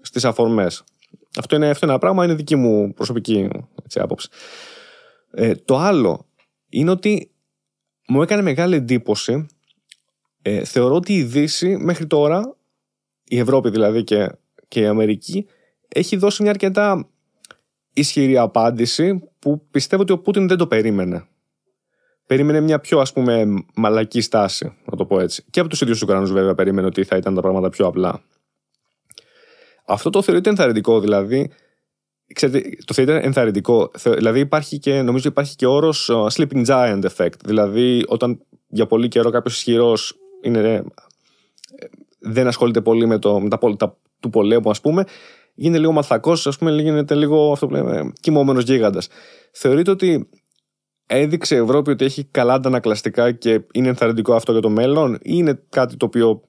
στις 0.00 0.24
αφορμές. 0.24 0.84
Αυτό 1.38 1.56
είναι, 1.56 1.70
αυτό 1.70 1.84
είναι 1.84 1.92
ένα 1.92 2.00
πράγμα, 2.00 2.24
είναι 2.24 2.34
δική 2.34 2.56
μου 2.56 2.92
προσωπική 2.94 3.48
έτσι, 3.84 4.00
άποψη. 4.00 4.28
Ε, 5.30 5.54
το 5.54 5.76
άλλο 5.76 6.26
είναι 6.68 6.90
ότι 6.90 7.30
μου 8.08 8.22
έκανε 8.22 8.42
μεγάλη 8.42 8.74
εντύπωση. 8.74 9.46
Ε, 10.42 10.64
θεωρώ 10.64 10.94
ότι 10.94 11.16
η 11.16 11.22
Δύση 11.22 11.76
μέχρι 11.76 12.06
τώρα, 12.06 12.56
η 13.24 13.38
Ευρώπη 13.38 13.70
δηλαδή 13.70 14.04
και, 14.04 14.32
και 14.68 14.80
η 14.80 14.86
Αμερική, 14.86 15.46
έχει 15.88 16.16
δώσει 16.16 16.42
μια 16.42 16.50
αρκετά 16.50 17.08
ισχυρή 17.92 18.38
απάντηση 18.38 19.30
που 19.46 19.66
πιστεύω 19.70 20.02
ότι 20.02 20.12
ο 20.12 20.18
Πούτιν 20.18 20.48
δεν 20.48 20.56
το 20.56 20.66
περίμενε. 20.66 21.26
Περίμενε 22.26 22.60
μια 22.60 22.78
πιο 22.78 22.98
ας 22.98 23.12
πούμε 23.12 23.44
μαλακή 23.74 24.20
στάση, 24.20 24.76
να 24.84 24.96
το 24.96 25.04
πω 25.06 25.20
έτσι. 25.20 25.44
Και 25.50 25.60
από 25.60 25.68
τους 25.68 25.80
ίδιους 25.80 25.98
τους 25.98 26.08
Ουκρανούς 26.08 26.32
βέβαια 26.32 26.54
περίμενε 26.54 26.86
ότι 26.86 27.04
θα 27.04 27.16
ήταν 27.16 27.34
τα 27.34 27.40
πράγματα 27.40 27.68
πιο 27.68 27.86
απλά. 27.86 28.22
Αυτό 29.86 30.10
το 30.10 30.22
θεωρείται 30.22 30.50
ενθαρρυντικό, 30.50 31.00
δηλαδή. 31.00 31.50
Ξέρετε, 32.34 32.68
το 32.84 32.94
θεωρείται 32.94 33.26
ενθαρρυντικό. 33.26 33.90
Δηλαδή 34.04 34.40
υπάρχει 34.40 34.78
και, 34.78 35.02
νομίζω 35.02 35.28
υπάρχει 35.28 35.56
και 35.56 35.66
όρος 35.66 36.10
uh, 36.12 36.26
sleeping 36.26 36.66
giant 36.66 37.04
effect. 37.16 37.38
Δηλαδή 37.44 38.04
όταν 38.06 38.40
για 38.68 38.86
πολύ 38.86 39.08
καιρό 39.08 39.30
κάποιος 39.30 39.56
ισχυρός 39.56 40.18
ε, 40.42 40.80
δεν 42.18 42.46
ασχολείται 42.46 42.80
πολύ 42.80 43.06
με, 43.06 43.18
το, 43.18 43.40
με 43.40 43.48
τα, 43.48 43.58
τα 43.76 43.96
του 44.20 44.30
πολέμου, 44.30 44.70
ας 44.70 44.80
πούμε, 44.80 45.04
γίνεται 45.56 45.80
λίγο 45.80 45.92
μαθακός, 45.92 46.46
ας 46.46 46.58
πούμε, 46.58 46.70
γίνεται 46.70 47.14
λίγο 47.14 47.52
αυτό 47.52 47.66
που 47.66 47.72
λέμε 47.72 48.12
κοιμόμενος 48.20 48.64
γίγαντας. 48.64 49.08
Θεωρείτε 49.52 49.90
ότι 49.90 50.28
έδειξε 51.06 51.54
η 51.54 51.58
Ευρώπη 51.58 51.90
ότι 51.90 52.04
έχει 52.04 52.24
καλά 52.24 52.54
αντανακλαστικά 52.54 53.32
και 53.32 53.60
είναι 53.72 53.88
ενθαρρυντικό 53.88 54.34
αυτό 54.34 54.52
για 54.52 54.60
το 54.60 54.70
μέλλον, 54.70 55.14
ή 55.14 55.18
είναι 55.22 55.62
κάτι 55.68 55.96
το 55.96 56.06
οποίο 56.06 56.42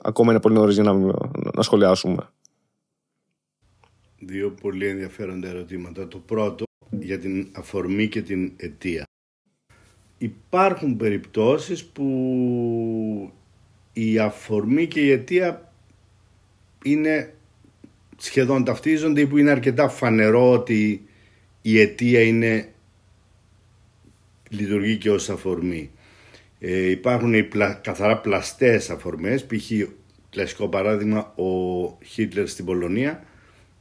ακόμα 0.00 0.30
είναι 0.30 0.40
πολύ 0.40 0.54
νωρίς 0.54 0.74
για 0.74 0.84
να, 0.84 0.92
να 1.54 1.62
σχολιάσουμε; 1.62 2.28
Δύο 4.18 4.50
πολύ 4.50 4.86
ενδιαφέροντα 4.86 5.48
ερωτήματα. 5.48 6.08
Το 6.08 6.18
πρώτο 6.18 6.64
για 6.90 7.18
την 7.18 7.48
αφορμή 7.52 8.08
και 8.08 8.22
την 8.22 8.52
αιτία. 8.56 9.04
Υπάρχουν 10.18 10.96
περιπτώσεις 10.96 11.84
που 11.84 13.32
η 13.92 14.18
αφορμή 14.18 14.86
και 14.86 15.00
η 15.00 15.10
αιτία 15.10 15.72
είναι 16.84 17.33
σχεδόν 18.16 18.64
ταυτίζονται 18.64 19.20
ή 19.20 19.26
που 19.26 19.38
είναι 19.38 19.50
αρκετά 19.50 19.88
φανερό 19.88 20.50
ότι 20.50 21.06
η 21.62 21.80
αιτία 21.80 22.22
είναι 22.22 22.68
λειτουργεί 24.48 24.96
και 24.96 25.10
ως 25.10 25.30
αφορμή. 25.30 25.90
Ε, 26.58 26.90
υπάρχουν 26.90 27.34
οι 27.34 27.48
καθαρά 27.82 28.18
πλαστές 28.18 28.90
αφορμές, 28.90 29.44
π.χ. 29.44 29.70
κλασικό 30.30 30.68
παράδειγμα 30.68 31.34
ο 31.36 31.98
Χίτλερ 32.04 32.48
στην 32.48 32.64
Πολωνία 32.64 33.24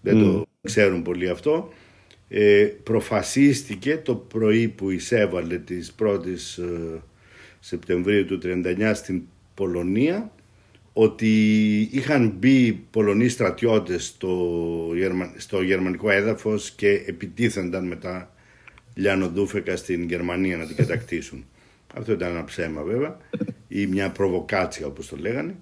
δεν 0.02 0.20
το 0.20 0.46
ξέρουν 0.62 1.02
πολύ 1.02 1.30
αυτό. 1.30 1.74
Ε, 2.30 2.70
προφασίστηκε 2.84 3.98
το 3.98 4.16
πρωί 4.16 4.68
που 4.68 4.90
εισέβαλε 4.90 5.58
της 5.58 5.96
1ης 6.00 6.64
ε, 6.64 7.00
Σεπτεμβρίου 7.60 8.26
του 8.26 8.40
1939 8.44 8.92
στην 8.96 9.22
Πολωνία 9.54 10.32
ότι 10.94 11.32
είχαν 11.92 12.34
μπει 12.38 12.72
Πολωνοί 12.74 13.28
στρατιώτες 13.28 14.06
στο, 14.06 14.90
στο 15.38 15.62
γερμανικό 15.62 16.10
έδαφος 16.10 16.72
και 16.72 16.90
επιτίθενταν 16.90 17.88
μετά 17.88 18.34
λιανοδούφεκα 18.94 19.76
στην 19.76 20.04
Γερμανία 20.04 20.58
να 20.58 20.66
την 20.66 20.76
κατακτήσουν. 20.76 21.46
Αυτό 21.96 22.12
ήταν 22.12 22.30
ένα 22.30 22.44
ψέμα 22.44 22.84
βέβαια 22.84 23.18
ή 23.68 23.86
μια 23.86 24.10
προβοκάτσια 24.10 24.88
όπως 24.88 25.08
το 25.08 25.16
λέγανε 25.18 25.56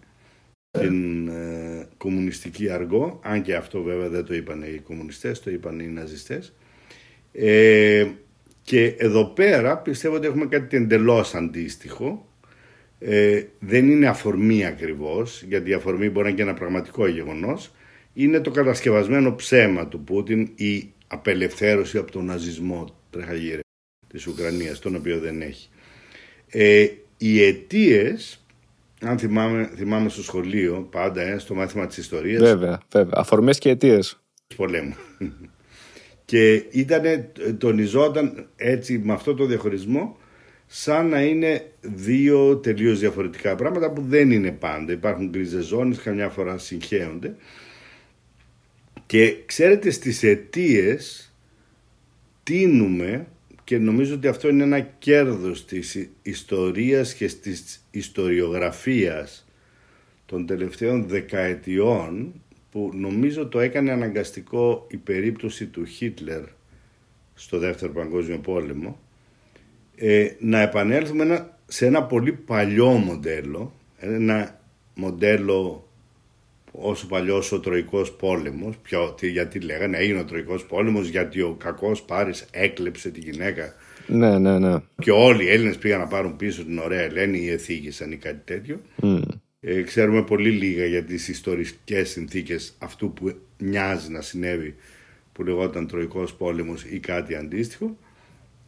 την 0.80 1.28
ε, 1.28 1.88
κομμουνιστική 1.98 2.70
αργό, 2.70 3.20
αν 3.24 3.42
και 3.42 3.56
αυτό 3.56 3.82
βέβαια 3.82 4.10
δεν 4.10 4.26
το 4.26 4.34
είπαν 4.34 4.62
οι 4.62 4.80
κομμουνιστές, 4.80 5.40
το 5.40 5.52
είπαν 5.52 5.80
οι 5.80 5.88
ναζιστές. 5.88 6.54
Ε, 7.32 8.08
Και 8.62 8.86
εδώ 8.86 9.26
πέρα 9.26 9.78
πιστεύω 9.78 10.16
ότι 10.16 10.28
έχουμε 10.28 10.46
κάτι 10.46 10.78
εντελώς 10.78 11.36
αντίστοιχο. 11.36 12.31
Ε, 13.04 13.44
δεν 13.60 13.90
είναι 13.90 14.08
αφορμή 14.08 14.66
ακριβώς, 14.66 15.44
γιατί 15.44 15.70
η 15.70 15.74
αφορμή 15.74 16.10
μπορεί 16.10 16.24
να 16.24 16.28
είναι 16.28 16.38
και 16.38 16.44
ένα 16.44 16.54
πραγματικό 16.54 17.08
γεγονός. 17.08 17.72
Είναι 18.14 18.40
το 18.40 18.52
κατασκευασμένο 18.52 19.36
ψέμα 19.36 19.88
του 19.88 20.04
Πούτιν, 20.04 20.50
η 20.56 20.94
απελευθέρωση 21.08 21.98
από 21.98 22.12
τον 22.12 22.26
ναζισμό 22.26 22.96
τρεχαγύρε 23.10 23.60
της 24.08 24.28
Ουκρανίας, 24.28 24.80
τον 24.80 24.96
οποίο 24.96 25.20
δεν 25.20 25.42
έχει. 25.42 25.70
Ε, 26.48 26.88
οι 27.18 27.44
αιτίες, 27.44 28.46
αν 29.02 29.18
θυμάμαι, 29.20 29.72
θυμάμαι 29.76 30.10
στο 30.10 30.24
σχολείο 30.24 30.88
πάντα, 30.92 31.22
ε, 31.22 31.38
στο 31.38 31.54
μάθημα 31.54 31.88
της 31.88 31.98
ιστορίας. 31.98 32.42
Βέβαια, 32.42 32.82
βέβαια. 32.92 33.14
Αφορμές 33.16 33.58
και 33.58 33.70
αιτίες. 33.70 34.22
Πολέμου. 34.56 34.96
και 36.26 36.54
ήταν, 36.72 37.32
τονιζόταν 37.58 38.48
έτσι 38.56 39.00
με 39.04 39.14
αυτό 39.14 39.34
το 39.34 39.46
διαχωρισμό 39.46 40.18
σαν 40.74 41.10
να 41.10 41.22
είναι 41.22 41.72
δύο 41.82 42.58
τελείως 42.58 43.00
διαφορετικά 43.00 43.56
πράγματα 43.56 43.92
που 43.92 44.02
δεν 44.02 44.32
είναι 44.32 44.52
πάντα. 44.52 44.92
Υπάρχουν 44.92 45.30
γκρίζες 45.30 45.66
ζώνες, 45.66 45.98
καμιά 45.98 46.30
φορά 46.30 46.58
συγχέονται. 46.58 47.36
Και 49.06 49.36
ξέρετε 49.46 49.90
στις 49.90 50.24
αιτίες 50.24 51.34
τίνουμε 52.44 53.28
και 53.64 53.78
νομίζω 53.78 54.14
ότι 54.14 54.28
αυτό 54.28 54.50
είναι 54.50 54.64
ένα 54.64 54.80
κέρδος 54.80 55.66
της 55.66 56.10
ιστορίας 56.22 57.14
και 57.14 57.26
της 57.28 57.86
ιστοριογραφίας 57.92 59.48
των 60.26 60.46
τελευταίων 60.46 61.08
δεκαετιών 61.08 62.34
που 62.72 62.92
νομίζω 62.94 63.48
το 63.48 63.60
έκανε 63.60 63.92
αναγκαστικό 63.92 64.88
η 64.90 64.98
περίπτωση 64.98 65.66
του 65.66 65.86
Χίτλερ 65.86 66.44
στο 67.34 67.58
δεύτερο 67.58 67.92
παγκόσμιο 67.92 68.38
πόλεμο 68.38 69.00
ε, 70.04 70.28
να 70.40 70.62
επανέλθουμε 70.62 71.50
σε 71.68 71.86
ένα 71.86 72.04
πολύ 72.04 72.32
παλιό 72.32 72.90
μοντέλο 72.90 73.74
ένα 74.02 74.60
μοντέλο 74.96 75.88
όσο 76.72 77.08
παλιός 77.08 77.52
ο 77.52 77.60
Τροϊκός 77.60 78.12
πόλεμος 78.12 78.78
ποιο, 78.78 79.14
τι, 79.20 79.30
γιατί 79.30 79.60
λέγανε 79.60 79.98
έγινε 79.98 80.20
ο 80.20 80.26
Τροϊκός 80.26 80.66
πόλεμος 80.66 81.08
γιατί 81.08 81.42
ο 81.42 81.56
κακός 81.60 82.02
Πάρης 82.02 82.46
έκλεψε 82.52 83.10
τη 83.10 83.20
γυναίκα. 83.20 83.74
Ναι, 84.08 84.40
ναι, 84.40 84.60
ναι. 84.60 84.76
και 85.02 85.12
όλοι 85.12 85.44
οι 85.44 85.50
Έλληνες 85.50 85.78
πήγαν 85.78 86.00
να 86.00 86.08
πάρουν 86.08 86.36
πίσω 86.36 86.64
την 86.64 86.78
ωραία 86.78 87.02
Ελένη 87.02 87.40
ή 87.40 87.50
εθίγησαν 87.50 88.12
ή 88.12 88.16
κάτι 88.16 88.42
τέτοιο. 88.46 88.80
Ε, 89.60 89.82
ξέρουμε 89.82 90.24
πολύ 90.24 90.50
λίγα 90.50 90.86
για 90.86 91.04
τις 91.04 91.28
ιστορικές 91.28 92.10
συνθήκες 92.10 92.74
αυτού 92.80 93.14
που 93.14 93.36
μοιάζει 93.58 94.12
να 94.12 94.22
συνέβη 94.22 94.76
που 95.34 95.44
λεγόταν 95.44 95.88
Τροϊκός 95.88 96.34
πόλεμος 96.34 96.84
ή 96.84 97.00
κάτι 97.00 97.36
αντίστοιχο 97.36 97.98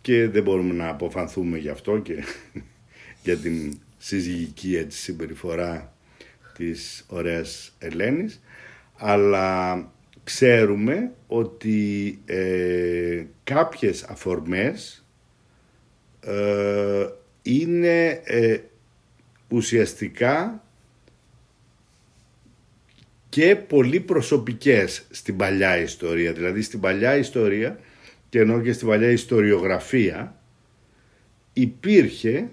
και 0.03 0.27
δεν 0.29 0.43
μπορούμε 0.43 0.73
να 0.73 0.89
αποφανθούμε 0.89 1.57
γι' 1.57 1.69
αυτό 1.69 1.97
και 1.97 2.23
για 3.23 3.37
την 3.37 3.79
συζυγική 3.97 4.75
έτσι, 4.75 4.97
συμπεριφορά 4.97 5.93
της 6.57 7.05
ωραίας 7.07 7.75
Ελένης 7.79 8.41
αλλά 8.95 9.91
ξέρουμε 10.23 11.11
ότι 11.27 12.19
ε, 12.25 13.23
κάποιες 13.43 14.03
αφορμές 14.03 15.05
ε, 16.19 17.07
είναι 17.41 18.21
ε, 18.23 18.59
ουσιαστικά 19.47 20.63
και 23.29 23.55
πολύ 23.55 23.99
προσωπικές 23.99 25.05
στην 25.09 25.37
παλιά 25.37 25.77
ιστορία. 25.77 26.33
Δηλαδή 26.33 26.61
στην 26.61 26.79
παλιά 26.79 27.17
ιστορία 27.17 27.79
και 28.33 28.39
ενώ 28.39 28.61
και 28.61 28.73
στην 28.73 28.87
παλιά 28.87 29.09
ιστοριογραφία 29.11 30.41
υπήρχε 31.53 32.49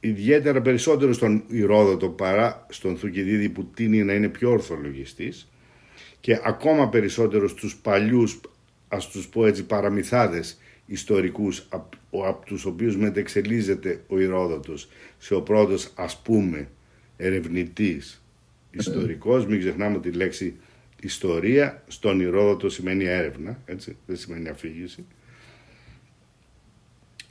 ιδιαίτερα 0.00 0.62
περισσότερο 0.62 1.12
στον 1.12 1.44
Ηρόδοτο 1.48 2.08
παρά 2.08 2.66
στον 2.70 2.96
Θουκυδίδη 2.96 3.48
που 3.48 3.64
τίνει 3.64 4.04
να 4.04 4.12
είναι 4.12 4.28
πιο 4.28 4.50
ορθολογιστής 4.50 5.48
και 6.20 6.40
ακόμα 6.44 6.88
περισσότερο 6.88 7.48
στους 7.48 7.76
παλιούς 7.76 8.40
ας 8.88 9.08
τους 9.08 9.28
πω 9.28 9.46
έτσι 9.46 9.64
παραμυθάδες 9.64 10.58
ιστορικούς 10.86 11.66
από, 11.68 11.88
από 12.10 12.46
τους 12.46 12.64
οποίους 12.64 12.96
μετεξελίζεται 12.96 14.04
ο 14.06 14.20
Ηρόδοτος 14.20 14.88
σε 15.18 15.34
ο 15.34 15.42
πρώτος 15.42 15.92
ας 15.94 16.22
πούμε 16.22 16.68
ερευνητής 17.16 18.24
ιστορικός. 18.70 19.46
Μην 19.46 19.58
ξεχνάμε 19.58 19.96
ότι 19.96 20.08
η 20.08 20.12
λέξη 20.12 20.56
ιστορία 21.06 21.84
στον 21.88 22.20
Ηρόδοτο 22.20 22.68
σημαίνει 22.68 23.04
έρευνα 23.04 23.60
έτσι, 23.64 23.96
δεν 24.06 24.16
σημαίνει 24.16 24.48
αφήγηση 24.48 25.06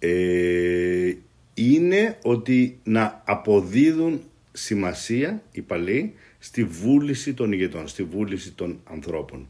ε, 0.05 1.13
είναι 1.53 2.17
ότι 2.23 2.79
να 2.83 3.21
αποδίδουν 3.25 4.21
σημασία 4.51 5.43
οι 5.51 5.61
παλαιοί 5.61 6.13
στη 6.39 6.63
βούληση 6.63 7.33
των 7.33 7.51
ηγετών, 7.51 7.87
στη 7.87 8.03
βούληση 8.03 8.51
των 8.51 8.79
ανθρώπων. 8.83 9.47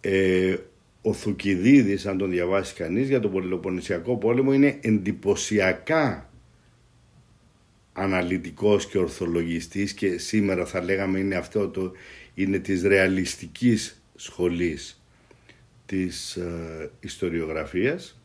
Ε, 0.00 0.56
ο 1.02 1.12
Θουκυδίδης, 1.12 2.06
αν 2.06 2.18
τον 2.18 2.30
διαβάσει 2.30 2.74
κανείς, 2.74 3.08
για 3.08 3.20
τον 3.20 3.30
Πολυποννησιακό 3.30 4.16
πόλεμο 4.16 4.52
είναι 4.52 4.78
εντυπωσιακά 4.80 6.30
αναλυτικός 7.92 8.86
και 8.86 8.98
ορθολογιστής 8.98 9.92
και 9.92 10.18
σήμερα 10.18 10.66
θα 10.66 10.82
λέγαμε 10.82 11.18
είναι 11.18 11.34
αυτό 11.34 11.68
το, 11.68 11.92
είναι 12.34 12.58
της 12.58 12.82
ρεαλιστικής 12.82 14.02
σχολής 14.14 15.02
της 15.86 16.36
ε, 16.36 16.90
ιστοριογραφίας 17.00 18.20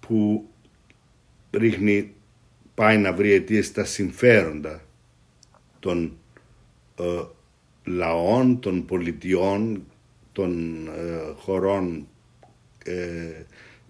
που 0.00 0.48
ρίχνει, 1.50 2.14
πάει 2.74 2.98
να 2.98 3.12
βρει 3.12 3.32
αιτίες 3.32 3.66
στα 3.66 3.84
συμφέροντα 3.84 4.82
των 5.78 6.18
ε, 6.98 7.04
λαών, 7.84 8.60
των 8.60 8.84
πολιτιών, 8.84 9.86
των 10.32 10.86
ε, 10.86 11.32
χωρών 11.36 12.06
ε, 12.84 13.42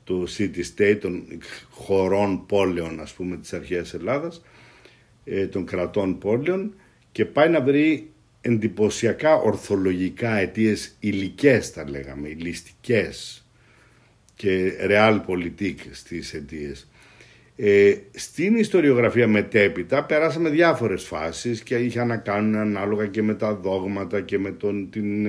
του 0.05 0.27
city 0.29 0.63
state, 0.77 0.99
των 1.01 1.25
χωρών 1.71 2.47
πόλεων 2.47 3.01
ας 3.01 3.13
πούμε 3.13 3.37
της 3.37 3.53
αρχαίας 3.53 3.95
Ελλάδας, 3.95 4.43
ε, 5.25 5.47
των 5.47 5.65
κρατών 5.65 6.19
πόλεων 6.19 6.75
και 7.13 7.25
πάει 7.25 7.49
να 7.49 7.61
βρει 7.61 8.11
εντυπωσιακά 8.41 9.35
ορθολογικά 9.35 10.37
αιτίες 10.37 10.97
υλικές 11.01 11.69
θα 11.69 11.89
λέγαμε, 11.89 12.29
υλιστικές 12.29 13.47
και 14.35 14.73
realpolitik 14.89 15.77
στις 15.91 16.35
αιτίες. 16.35 16.89
Ε, 17.57 17.95
στην 18.11 18.57
ιστοριογραφία 18.57 19.29
μετέπειτα 19.29 20.05
περάσαμε 20.05 20.49
διάφορες 20.49 21.05
φάσεις 21.05 21.63
και 21.63 21.77
είχε 21.77 22.05
να 22.05 22.17
κάνουν 22.17 22.55
ανάλογα 22.55 23.07
και 23.07 23.23
με 23.23 23.35
τα 23.35 23.55
δόγματα 23.55 24.21
και 24.21 24.39
με, 24.39 24.51
τον, 24.51 24.91
την, 24.91 25.27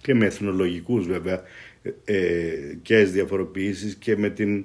και 0.00 0.14
με 0.14 0.26
εθνολογικούς 0.26 1.06
βέβαια 1.06 1.42
ε, 2.04 2.16
και 2.82 3.04
διαφοροποιήσεις 3.04 3.94
και 3.94 4.16
με 4.16 4.30
την 4.30 4.64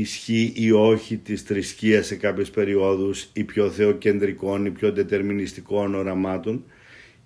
ισχύ 0.00 0.52
ή 0.56 0.70
όχι 0.72 1.16
της 1.16 1.42
θρησκείας 1.42 2.06
σε 2.06 2.16
κάποιες 2.16 2.50
περιόδους 2.50 3.28
ή 3.32 3.44
πιο 3.44 3.70
θεοκεντρικών 3.70 4.66
ή 4.66 4.70
πιο 4.70 4.92
δετερμινιστικών 4.92 5.94
οραμάτων. 5.94 6.64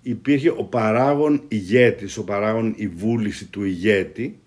Υπήρχε 0.01 0.49
ο 0.49 0.63
παράγων 0.63 1.41
ηγέτης, 1.47 2.17
ο 2.17 2.23
παράγων 2.23 2.73
η 2.77 2.87
βούληση 2.87 3.45
του 3.45 3.63
ηγέτη. 3.63 4.39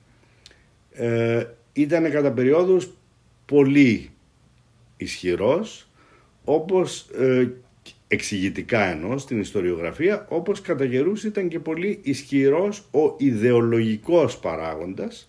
Ε, 0.93 1.45
ήταν 1.73 2.11
κατά 2.11 2.33
περιόδους 2.33 2.91
πολύ 3.47 4.11
ισχυρός 4.97 5.89
όπως 6.45 7.09
ε, 7.19 7.49
εξηγητικά 8.09 8.85
εννοώ 8.85 9.19
στην 9.19 9.41
ιστοριογραφία 9.41 10.27
όπως 10.29 10.61
κατά 10.61 10.87
καιρούς 10.87 11.25
ήταν 11.25 11.49
και 11.49 11.59
πολύ 11.59 12.01
ισχυρός 12.03 12.79
ο 12.91 13.15
ιδεολογικός 13.19 14.39
παράγοντας 14.39 15.29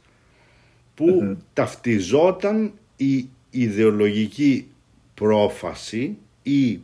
που 0.95 1.37
ταυτιζόταν 1.53 2.73
η 2.97 3.29
ιδεολογική 3.49 4.67
πρόφαση 5.13 6.17
ή 6.43 6.79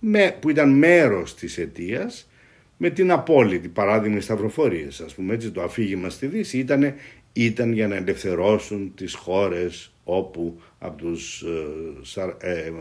με, 0.00 0.36
που 0.40 0.50
ήταν 0.50 0.70
μέρος 0.70 1.34
της 1.34 1.58
αιτίας 1.58 2.28
με 2.76 2.90
την 2.90 3.10
απόλυτη 3.10 3.68
παράδειγμα 3.68 4.16
οι 4.16 4.20
σταυροφορίες 4.20 5.00
ας 5.00 5.14
πούμε 5.14 5.34
έτσι 5.34 5.50
το 5.50 5.62
αφήγημα 5.62 6.08
στη 6.10 6.26
Δύση 6.26 6.58
ήταν 6.58 6.94
ήταν 7.32 7.72
για 7.72 7.88
να 7.88 7.96
ελευθερώσουν 7.96 8.92
τις 8.94 9.14
χώρες 9.14 9.92
όπου 10.04 10.60
από 10.78 10.96
τους 10.96 11.44
ε, 12.40 12.48
ε, 12.48 12.72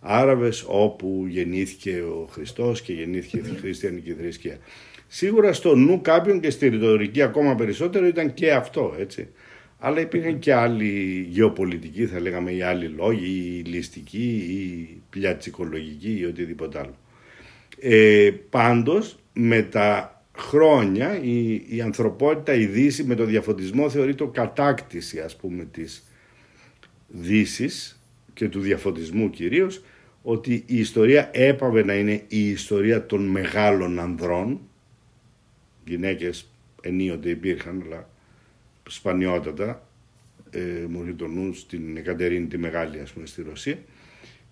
Άραβες 0.00 0.64
όπου 0.66 1.24
γεννήθηκε 1.28 2.00
ο 2.00 2.28
Χριστός 2.30 2.82
και 2.82 2.92
γεννήθηκε 2.92 3.36
η 3.36 3.56
χριστιανική 3.60 4.12
θρησκεία. 4.12 4.58
Σίγουρα 5.06 5.52
στο 5.52 5.74
νου 5.74 6.00
κάποιον 6.00 6.40
και 6.40 6.50
στη 6.50 6.68
ρητορική 6.68 7.22
ακόμα 7.22 7.54
περισσότερο 7.54 8.06
ήταν 8.06 8.34
και 8.34 8.52
αυτό 8.52 8.94
έτσι. 8.98 9.28
Αλλά 9.78 10.00
υπήρχαν 10.00 10.38
και 10.38 10.54
άλλοι 10.54 11.26
γεωπολιτικοί 11.30 12.06
θα 12.06 12.20
λέγαμε 12.20 12.52
ή 12.52 12.62
άλλοι 12.62 12.86
λόγοι 12.86 13.26
ή 13.26 13.68
ληστικοί 13.68 14.34
ή 14.34 15.00
πλιατσικολογικοί 15.10 16.18
ή 16.18 16.24
οτιδήποτε 16.24 16.78
άλλο. 16.78 16.96
Ε, 17.80 18.30
πάντως 18.50 19.18
με 19.32 19.62
τα 19.62 20.22
χρόνια 20.38 21.22
η, 21.22 21.54
η 21.68 21.80
ανθρωπότητα, 21.80 22.54
η 22.54 22.66
Δύση 22.66 23.04
με 23.04 23.14
το 23.14 23.24
διαφωτισμό 23.24 23.90
θεωρεί 23.90 24.14
το 24.14 24.26
κατάκτηση 24.26 25.20
ας 25.20 25.36
πούμε 25.36 25.64
της 25.64 26.02
Δύσης 27.08 28.02
και 28.34 28.48
του 28.48 28.60
διαφωτισμού 28.60 29.30
κυρίως 29.30 29.82
ότι 30.22 30.64
η 30.66 30.78
ιστορία 30.78 31.30
έπαβε 31.32 31.84
να 31.84 31.94
είναι 31.94 32.22
η 32.28 32.48
ιστορία 32.48 33.06
των 33.06 33.24
μεγάλων 33.26 33.98
ανδρών 33.98 34.60
γυναίκες 35.84 36.50
ενίοτε 36.80 37.28
υπήρχαν 37.28 37.82
αλλά 37.86 38.08
σπανιότατα 38.88 39.88
ε, 40.50 40.60
μου 40.88 41.14
το 41.16 41.26
νους 41.26 41.58
στην 41.58 41.96
Εκατερίνη 41.96 42.46
τη 42.46 42.58
Μεγάλη 42.58 43.00
ας 43.00 43.12
πούμε 43.12 43.26
στη 43.26 43.42
Ρωσία 43.42 43.78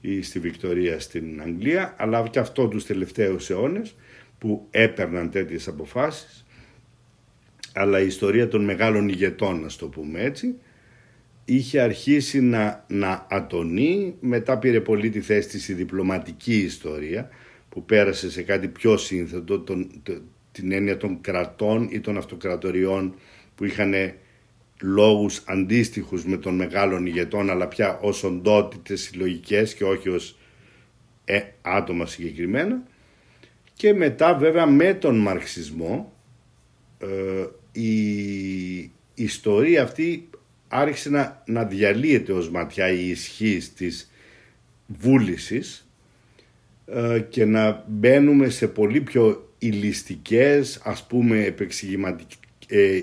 ή 0.00 0.22
στη 0.22 0.38
Βικτωρία 0.38 1.00
στην 1.00 1.42
Αγγλία 1.42 1.94
αλλά 1.98 2.28
και 2.28 2.38
αυτό 2.38 2.68
τους 2.68 2.86
τελευταίους 2.86 3.50
αιώνες 3.50 3.94
που 4.38 4.66
έπαιρναν 4.70 5.30
τέτοιες 5.30 5.68
αποφάσεις. 5.68 6.46
Αλλά 7.72 8.00
η 8.00 8.06
ιστορία 8.06 8.48
των 8.48 8.64
μεγάλων 8.64 9.08
ηγετών, 9.08 9.60
να 9.60 9.68
το 9.78 9.86
πούμε 9.86 10.20
έτσι, 10.20 10.54
είχε 11.44 11.80
αρχίσει 11.80 12.40
να, 12.40 12.84
να 12.88 13.26
ατονεί, 13.30 14.14
μετά 14.20 14.58
πήρε 14.58 14.80
πολύ 14.80 15.10
τη 15.10 15.20
θέση 15.20 15.48
της 15.48 15.68
η 15.68 15.74
διπλωματική 15.74 16.56
ιστορία, 16.56 17.28
που 17.68 17.84
πέρασε 17.84 18.30
σε 18.30 18.42
κάτι 18.42 18.68
πιο 18.68 18.96
σύνθετο, 18.96 19.60
τον, 19.60 20.02
την 20.52 20.72
έννοια 20.72 20.96
των 20.96 21.20
κρατών 21.20 21.88
ή 21.90 22.00
των 22.00 22.16
αυτοκρατοριών 22.16 23.14
που 23.54 23.64
είχαν 23.64 23.94
λόγους 24.80 25.42
αντίστοιχους 25.46 26.24
με 26.24 26.36
των 26.36 26.54
μεγάλων 26.54 27.06
ηγετών, 27.06 27.50
αλλά 27.50 27.68
πια 27.68 27.98
ως 28.02 28.24
οντότητες 28.24 29.00
συλλογικές 29.00 29.74
και 29.74 29.84
όχι 29.84 30.08
ως 30.08 30.38
ε, 31.24 31.40
άτομα 31.62 32.06
συγκεκριμένα. 32.06 32.82
Και 33.74 33.94
μετά 33.94 34.34
βέβαια 34.34 34.66
με 34.66 34.94
τον 34.94 35.18
μαρξισμό 35.18 36.12
ε, 36.98 37.46
η 37.80 38.90
ιστορία 39.14 39.82
αυτή 39.82 40.28
άρχισε 40.68 41.10
να, 41.10 41.42
να 41.46 41.64
διαλύεται 41.64 42.32
ως 42.32 42.50
ματιά 42.50 42.88
η 42.92 43.08
ισχύ 43.08 43.60
της 43.76 44.10
βούλησης 44.86 45.88
ε, 46.86 47.20
και 47.28 47.44
να 47.44 47.84
μπαίνουμε 47.88 48.48
σε 48.48 48.68
πολύ 48.68 49.00
πιο 49.00 49.50
ηλιστικές 49.58 50.80
ας 50.84 51.06
πούμε 51.06 51.44
επεξηγηματικές 51.44 52.38
ε, 52.68 53.00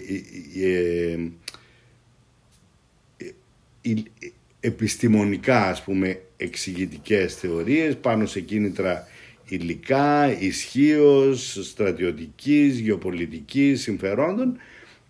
επιστημονικά 4.60 5.68
ας 5.68 5.84
πούμε 5.84 6.22
εξηγητικές 6.38 7.36
θεωρίες 7.36 7.98
πάνω 7.98 8.26
σε 8.26 8.40
κίνητρα 8.40 9.08
υλικά, 9.48 10.40
ισχύως, 10.40 11.60
στρατιωτικής, 11.62 12.80
γεωπολιτικής, 12.80 13.82
συμφερόντων 13.82 14.58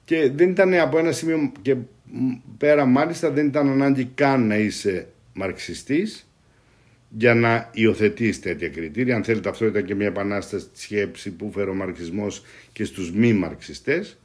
και 0.06 0.32
δεν 0.36 0.50
ήταν 0.50 0.74
από 0.74 0.98
ένα 0.98 1.12
σημείο 1.12 1.52
και 1.62 1.76
πέρα 2.58 2.86
μάλιστα 2.86 3.32
δεν 3.32 3.46
ήταν 3.46 3.70
ανάγκη 3.70 4.06
καν 4.16 4.48
να 4.48 4.58
είσαι 4.58 5.08
μαρξιστής 5.34 6.28
για 7.18 7.34
να 7.36 7.70
υιοθετείς 7.74 8.40
τέτοια 8.40 8.70
κριτήρια. 8.70 9.16
Αν 9.16 9.24
θέλετε 9.24 9.50
αυτό 9.50 9.66
ήταν 9.66 9.86
και 9.86 9.96
μια 9.96 10.08
επανάσταση 10.08 10.66
στη 10.66 10.80
σκέψη 10.80 11.32
που 11.32 11.52
φέρει 11.52 11.70
ο 11.70 11.74
μαρξισμός 11.74 12.44
και 12.72 12.84
στους 12.84 13.12
μη 13.12 13.34
μαρξιστές. 13.34 14.18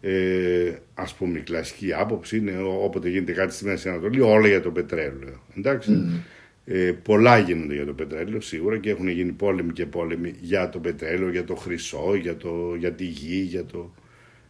Ε, 0.00 0.72
ας 0.94 1.14
πούμε 1.14 1.38
η 1.38 1.42
κλασική 1.42 1.92
άποψη 1.92 2.36
είναι 2.36 2.56
όποτε 2.62 3.08
γίνεται 3.08 3.32
κάτι 3.32 3.54
στη 3.54 3.64
Μέση 3.64 3.88
Ανατολή 3.88 4.20
όλα 4.20 4.48
για 4.48 4.60
το 4.60 4.70
πετρέλαιο. 4.70 5.42
Εντάξει. 5.56 5.90
Mm. 5.92 6.20
Ε, 6.64 6.92
πολλά 7.02 7.38
γίνονται 7.38 7.74
για 7.74 7.86
το 7.86 7.92
πετρέλαιο 7.92 8.40
σίγουρα 8.40 8.78
και 8.78 8.90
έχουν 8.90 9.08
γίνει 9.08 9.32
πόλεμοι 9.32 9.72
και 9.72 9.86
πόλεμοι 9.86 10.34
για 10.40 10.68
το 10.68 10.78
πετρέλαιο, 10.78 11.30
για 11.30 11.44
το 11.44 11.54
χρυσό, 11.54 12.14
για, 12.14 12.36
το, 12.36 12.74
για 12.78 12.92
τη 12.92 13.04
γη, 13.04 13.40
για 13.40 13.64
το 13.64 13.94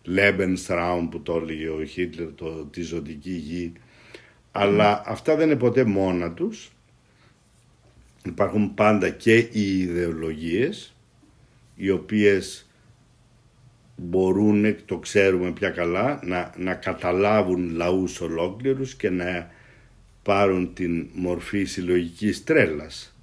Lebensraum 0.06 1.08
που 1.10 1.20
το 1.22 1.40
έλεγε 1.42 1.68
ο 1.68 1.84
Χίτλερ, 1.84 2.32
το, 2.34 2.64
τη 2.64 2.82
ζωτική 2.82 3.30
γη. 3.30 3.72
Αλλά 4.52 5.02
αυτά 5.06 5.36
δεν 5.36 5.46
είναι 5.46 5.58
ποτέ 5.58 5.84
μόνα 5.84 6.32
τους. 6.32 6.72
Υπάρχουν 8.24 8.74
πάντα 8.74 9.10
και 9.10 9.36
οι 9.36 9.78
ιδεολογίες 9.78 10.94
οι 11.76 11.90
οποίες 11.90 12.69
μπορούν, 14.02 14.76
το 14.84 14.98
ξέρουμε 14.98 15.50
πια 15.50 15.70
καλά, 15.70 16.20
να, 16.24 16.54
να 16.56 16.74
καταλάβουν 16.74 17.70
λαούς 17.74 18.20
ολόκληρους 18.20 18.94
και 18.94 19.10
να 19.10 19.50
πάρουν 20.22 20.74
την 20.74 21.08
μορφή 21.12 21.64
συλλογικής 21.64 22.44
τρέλας, 22.44 23.16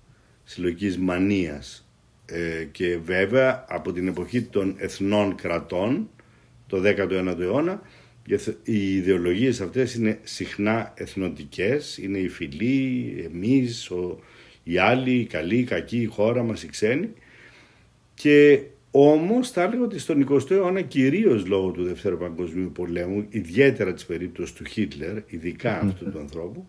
συλλογικής 0.44 0.98
μανίας. 0.98 1.82
Ε, 2.26 2.64
και 2.72 2.98
βέβαια 2.98 3.66
από 3.68 3.92
την 3.92 4.08
εποχή 4.08 4.42
των 4.42 4.76
εθνών 4.78 5.36
κρατών 5.36 6.10
το 6.68 6.78
19ο 6.78 7.40
αιώνα 7.40 7.82
οι 8.64 8.96
ιδεολογίες 8.96 9.62
αυτές 9.62 9.94
είναι 9.96 10.20
συχνά 10.24 10.94
εθνοτικές, 10.96 11.98
είναι 11.98 12.18
οι 12.18 12.28
φιλοί, 12.28 13.16
εμείς, 13.34 13.92
ο, 13.92 14.20
οι 14.64 14.78
άλλοι, 14.78 15.12
οι 15.12 15.26
καλοί, 15.26 15.58
οι 15.58 15.64
κακοί, 15.64 16.02
η 16.02 16.06
χώρα 16.06 16.44
μας, 16.44 16.64
οι 16.64 16.68
ξένοι. 16.68 17.10
Και 18.14 18.62
όμως 18.92 19.52
θα 19.52 19.62
έλεγα 19.62 19.84
ότι 19.84 20.00
στον 20.00 20.28
20ο 20.30 20.52
αιώνα 20.52 20.82
κυρίως 20.82 21.46
λόγω 21.48 21.72
του 21.72 21.84
Δευτέρου 21.84 22.18
Παγκοσμίου 22.18 22.72
Πολέμου, 22.72 23.26
ιδιαίτερα 23.30 23.94
της 23.94 24.06
περίπτωσης 24.06 24.56
του 24.56 24.66
Χίτλερ, 24.66 25.18
ειδικά 25.28 25.80
αυτού 25.80 26.12
του 26.12 26.20
ανθρώπου, 26.20 26.68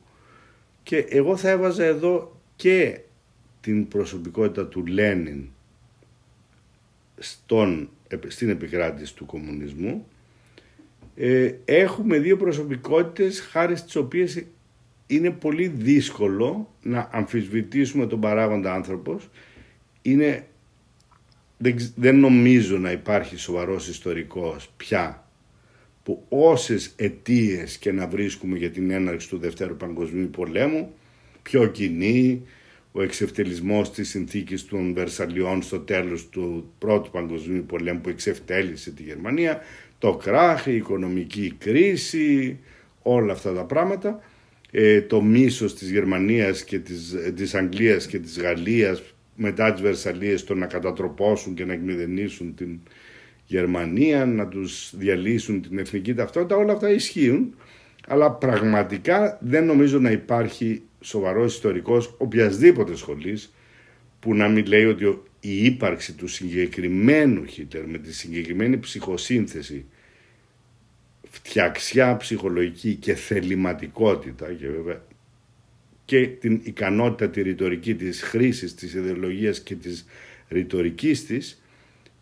και 0.83 0.97
εγώ 0.97 1.37
θα 1.37 1.49
έβαζα 1.51 1.85
εδώ 1.85 2.41
και 2.57 3.01
την 3.61 3.89
προσωπικότητα 3.89 4.67
του 4.67 4.87
Λένιν 4.87 5.45
στον, 7.19 7.89
στην 8.27 8.49
επικράτηση 8.49 9.15
του 9.15 9.27
κομμουνισμού. 9.27 10.07
Ε, 11.17 11.55
έχουμε 11.65 12.19
δύο 12.19 12.37
προσωπικότητες 12.37 13.41
χάρη 13.41 13.77
στις 13.77 13.97
οποίες 13.97 14.45
είναι 15.07 15.31
πολύ 15.31 15.67
δύσκολο 15.67 16.71
να 16.83 17.09
αμφισβητήσουμε 17.13 18.07
τον 18.07 18.21
παράγοντα 18.21 18.75
άνθρωπος. 18.75 19.29
Είναι, 20.03 20.47
δεν, 21.59 21.77
δεν 21.97 22.19
νομίζω 22.19 22.79
να 22.79 22.91
υπάρχει 22.91 23.37
σοβαρός 23.37 23.89
ιστορικός 23.89 24.71
πια 24.77 25.29
που 26.03 26.25
όσες 26.29 26.93
αιτίες 26.97 27.79
και 27.79 27.93
να 27.93 28.07
βρίσκουμε 28.07 28.59
για 28.59 28.71
την 28.71 28.91
έναρξη 28.91 29.29
του 29.29 29.39
Δευτέρου 29.39 29.77
Παγκοσμίου 29.77 30.31
Πολέμου, 30.31 30.95
πιο 31.43 31.67
κοινή, 31.67 32.43
ο 32.93 33.03
εξευτελισμός 33.03 33.93
της 33.93 34.09
συνθήκης 34.09 34.65
των 34.65 34.95
Βερσαλιών 34.95 35.63
στο 35.63 35.79
τέλος 35.79 36.29
του 36.29 36.73
Πρώτου 36.79 37.11
Παγκοσμίου 37.11 37.65
Πολέμου 37.67 38.01
που 38.01 38.09
εξευτέλισε 38.09 38.91
τη 38.91 39.03
Γερμανία, 39.03 39.61
το 39.99 40.17
κράχ, 40.17 40.67
η 40.67 40.75
οικονομική 40.75 41.55
κρίση, 41.59 42.59
όλα 43.03 43.33
αυτά 43.33 43.53
τα 43.53 43.65
πράγματα, 43.65 44.23
ε, 44.71 45.01
το 45.03 45.23
μίσος 45.23 45.75
της 45.75 45.91
Γερμανίας 45.91 46.65
και 46.65 46.79
της, 46.79 47.15
της 47.35 47.55
Αγγλίας 47.55 48.07
και 48.07 48.19
της 48.19 48.39
Γαλλίας 48.41 49.03
μετά 49.41 49.73
τις 49.73 49.83
Βερσαλίες 49.83 50.45
το 50.45 50.55
να 50.55 50.67
κατατροπώσουν 50.67 51.55
και 51.55 51.65
να 51.65 51.73
εκμηδενήσουν 51.73 52.55
την 52.55 52.81
Γερμανία, 53.45 54.27
να 54.27 54.49
τους 54.49 54.93
διαλύσουν 54.97 55.63
την 55.63 55.79
εθνική 55.79 56.15
ταυτότητα, 56.15 56.57
όλα 56.57 56.73
αυτά 56.73 56.91
ισχύουν. 56.91 57.55
Αλλά 58.07 58.33
πραγματικά 58.33 59.39
δεν 59.41 59.65
νομίζω 59.65 59.99
να 59.99 60.11
υπάρχει 60.11 60.83
σοβαρός 61.01 61.55
ιστορικός 61.55 62.15
οποιασδήποτε 62.19 62.97
σχολής 62.97 63.55
που 64.21 64.35
να 64.35 64.49
μην 64.49 64.67
λέει 64.67 64.85
ότι 64.85 65.05
η 65.41 65.65
ύπαρξη 65.65 66.15
του 66.15 66.27
συγκεκριμένου 66.29 67.45
Χίτλερ 67.45 67.87
με 67.87 67.99
τη 67.99 68.15
συγκεκριμένη 68.15 68.79
ψυχοσύνθεση 68.79 69.85
φτιαξιά 71.31 72.17
ψυχολογική 72.17 72.95
και 72.95 73.15
θεληματικότητα 73.15 74.53
και 74.53 74.69
βέβαια 74.69 75.03
και 76.09 76.27
την 76.27 76.61
ικανότητα 76.63 77.31
τη 77.31 77.43
ρητορική 77.43 77.95
της 77.95 78.23
χρήσης 78.23 78.75
της 78.75 78.95
ιδεολογίας 78.95 79.61
και 79.61 79.75
της 79.75 80.07
ρητορικής 80.49 81.27
της 81.27 81.63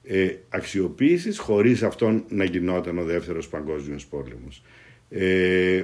ε, 0.05 0.35
αξιοποίησης 0.49 1.38
χωρίς 1.38 1.83
αυτόν 1.83 2.25
να 2.29 2.44
γινόταν 2.44 2.99
ο 2.99 3.05
δεύτερος 3.05 3.49
παγκόσμιος 3.49 4.07
πόλεμος. 4.07 4.62
Ε, 5.11 5.82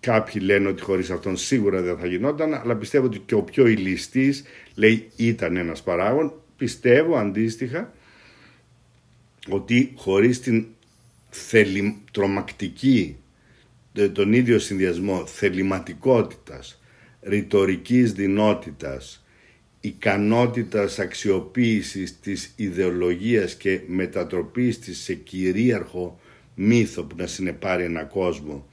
κάποιοι 0.00 0.42
λένε 0.44 0.68
ότι 0.68 0.82
χωρίς 0.82 1.10
αυτόν 1.10 1.36
σίγουρα 1.36 1.82
δεν 1.82 1.96
θα 1.96 2.06
γινόταν, 2.06 2.54
αλλά 2.54 2.76
πιστεύω 2.76 3.06
ότι 3.06 3.18
και 3.18 3.34
ο 3.34 3.42
πιο 3.42 3.66
ηλιστής 3.66 4.44
λέει 4.74 5.08
ήταν 5.16 5.56
ένας 5.56 5.82
παράγον. 5.82 6.32
Πιστεύω 6.56 7.16
αντίστοιχα 7.16 7.92
ότι 9.48 9.92
χωρίς 9.94 10.40
την 10.40 10.66
θελη, 11.30 12.02
τρομακτική, 12.12 13.16
ε, 13.94 14.08
τον 14.08 14.32
ίδιο 14.32 14.58
συνδυασμό 14.58 15.26
θεληματικότητας, 15.26 16.76
ρητορικής 17.22 18.12
δυνότητας, 18.12 19.24
ικανότητας 19.80 20.98
αξιοποίησης 20.98 22.20
της 22.20 22.52
ιδεολογίας 22.56 23.54
και 23.54 23.80
μετατροπής 23.86 24.78
της 24.78 25.02
σε 25.02 25.14
κυρίαρχο 25.14 26.20
μύθο 26.54 27.02
που 27.04 27.16
να 27.16 27.26
συνεπάρει 27.26 27.84
ένα 27.84 28.04
κόσμο 28.04 28.68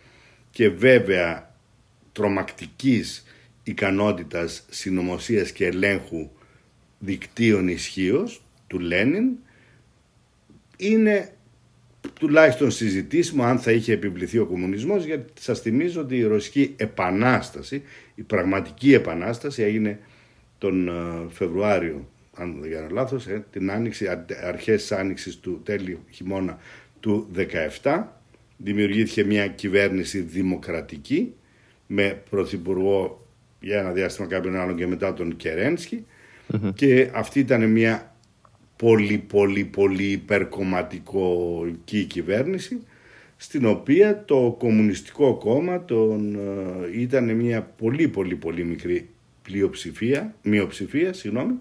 και 0.51 0.69
βέβαια 0.69 1.55
τρομακτικής 2.11 3.23
ικανότητας 3.63 4.65
συνωμοσίας 4.69 5.51
και 5.51 5.65
ελέγχου 5.65 6.29
δικτύων 6.99 7.67
ισχύως 7.67 8.43
του 8.67 8.79
Λένιν 8.79 9.37
είναι 10.77 11.33
τουλάχιστον 12.19 12.71
συζητήσιμο 12.71 13.43
αν 13.43 13.59
θα 13.59 13.71
είχε 13.71 13.93
επιβληθεί 13.93 14.37
ο 14.37 14.45
κομμουνισμός 14.45 15.03
γιατί 15.03 15.31
σας 15.39 15.59
θυμίζω 15.59 16.01
ότι 16.01 16.17
η 16.17 16.23
Ρωσική 16.23 16.73
Επανάσταση, 16.77 17.83
η 18.15 18.21
πραγματική 18.21 18.93
Επανάσταση 18.93 19.61
έγινε 19.61 19.99
τον 20.57 20.87
ε, 20.87 20.91
Φεβρουάριο 21.29 22.07
αν 22.33 22.57
δεν 22.61 22.71
κάνω 22.71 22.87
λάθος, 22.91 23.27
ε, 23.27 23.45
την 23.51 23.71
άνοιξη, 23.71 24.07
αρχές 24.47 24.81
της 24.81 24.91
άνοιξης 24.91 25.37
του 25.37 25.61
τέλειου 25.63 25.99
χειμώνα 26.09 26.59
του 26.99 27.27
17 27.81 28.03
δημιουργήθηκε 28.57 29.23
μια 29.23 29.47
κυβέρνηση 29.47 30.19
δημοκρατική 30.19 31.33
με 31.87 32.21
πρωθυπουργό 32.29 33.27
για 33.59 33.79
ένα 33.79 33.91
διάστημα 33.91 34.27
κάποιον 34.27 34.55
άλλον 34.55 34.75
και 34.75 34.87
μετά 34.87 35.13
τον 35.13 35.35
κερενσκι 35.35 36.05
και 36.73 37.09
αυτή 37.13 37.39
ήταν 37.39 37.69
μια 37.69 38.08
πολύ 38.83 39.23
πολύ 39.27 39.63
πολύ 39.63 40.03
υπερκομματική 40.03 42.03
κυβέρνηση 42.07 42.81
στην 43.37 43.65
οποία 43.65 44.23
το 44.25 44.55
Κομμουνιστικό 44.59 45.37
Κόμμα 45.37 45.85
τον, 45.85 46.35
ε, 46.35 47.01
ήταν 47.01 47.35
μια 47.35 47.61
πολύ 47.61 48.07
πολύ 48.07 48.35
πολύ 48.35 48.63
μικρή 48.63 49.09
πλειοψηφία, 49.41 50.35
μειοψηφία, 50.41 51.13
συγγνώμη, 51.13 51.53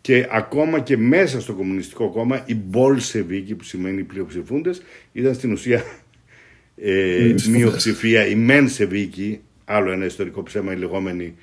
και 0.00 0.26
ακόμα 0.30 0.80
και 0.80 0.96
μέσα 0.96 1.40
στο 1.40 1.52
Κομμουνιστικό 1.52 2.10
Κόμμα 2.10 2.44
οι 2.46 2.54
Μπολσεβίκοι 2.54 3.54
που 3.54 3.64
σημαίνει 3.64 4.02
πλειοψηφούντες 4.02 4.82
ήταν 5.12 5.34
στην 5.34 5.52
ουσία 5.52 5.84
ε, 6.76 7.34
μειοψηφία, 7.48 8.26
οι 8.26 8.34
Μενσεβίκοι, 8.34 9.40
άλλο 9.64 9.90
ένα 9.90 10.04
ιστορικό 10.04 10.42
ψέμα, 10.42 10.72
οι 10.72 10.76
λεγόμενοι 10.76 11.34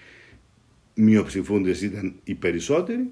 μειοψηφούντες 0.93 1.81
ήταν 1.81 2.15
οι 2.23 2.33
περισσότεροι 2.33 3.09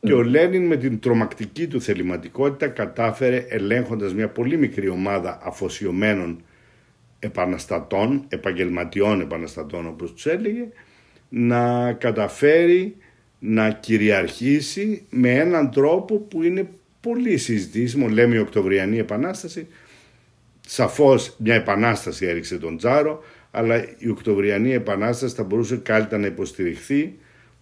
και 0.00 0.12
ο 0.12 0.22
Λένιν 0.22 0.66
με 0.66 0.76
την 0.76 1.00
τρομακτική 1.00 1.66
του 1.66 1.80
θεληματικότητα 1.80 2.68
κατάφερε 2.68 3.46
ελέγχοντας 3.48 4.14
μια 4.14 4.28
πολύ 4.28 4.56
μικρή 4.56 4.88
ομάδα 4.88 5.38
αφοσιωμένων 5.42 6.42
επαναστατών, 7.18 8.24
επαγγελματιών 8.28 9.20
επαναστατών 9.20 9.86
όπως 9.86 10.12
τους 10.12 10.26
έλεγε, 10.26 10.68
να 11.28 11.92
καταφέρει 11.92 12.96
να 13.38 13.70
κυριαρχήσει 13.70 15.06
με 15.10 15.30
έναν 15.30 15.70
τρόπο 15.70 16.16
που 16.18 16.42
είναι 16.42 16.68
πολύ 17.00 17.36
συζητήσιμο, 17.36 18.08
λέμε 18.08 18.34
η 18.34 18.38
Οκτωβριανή 18.38 18.98
Επανάσταση. 18.98 19.66
Σαφώς 20.60 21.34
μια 21.38 21.54
επανάσταση 21.54 22.26
έριξε 22.26 22.58
τον 22.58 22.76
Τζάρο, 22.76 23.22
αλλά 23.50 23.84
η 23.98 24.08
Οκτωβριανή 24.08 24.72
Επανάσταση 24.72 25.34
θα 25.34 25.42
μπορούσε 25.42 25.76
κάλλιτα 25.76 26.18
να 26.18 26.26
υποστηριχθεί 26.26 27.14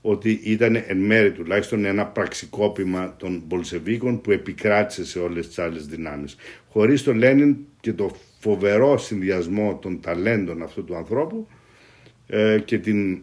ότι 0.08 0.40
ήταν 0.44 0.82
εν 0.86 0.96
μέρη 0.96 1.32
τουλάχιστον 1.32 1.84
ένα 1.84 2.06
πραξικόπημα 2.06 3.14
των 3.16 3.42
Μπολσεβίκων 3.46 4.20
που 4.20 4.30
επικράτησε 4.30 5.04
σε 5.04 5.18
όλες 5.18 5.46
τις 5.46 5.58
άλλες 5.58 5.86
δυνάμεις. 5.86 6.36
Χωρίς 6.68 7.02
τον 7.02 7.16
Λένιν 7.16 7.56
και 7.80 7.92
το 7.92 8.16
φοβερό 8.38 8.98
συνδυασμό 8.98 9.78
των 9.82 10.00
ταλέντων 10.00 10.62
αυτού 10.62 10.84
του 10.84 10.96
ανθρώπου 10.96 11.48
ε, 12.26 12.58
και 12.64 12.78
την 12.78 13.18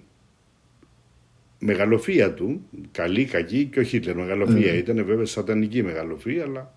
μεγαλοφία 1.59 2.33
του, 2.33 2.67
καλή, 2.91 3.25
κακή 3.25 3.65
και 3.65 3.79
ο 3.79 3.83
Χίτλερ. 3.83 4.15
Μεγαλοφία 4.15 4.73
mm. 4.73 4.77
ήταν 4.77 5.05
βέβαια 5.05 5.25
σατανική 5.25 5.83
μεγαλοφία, 5.83 6.43
αλλά 6.43 6.73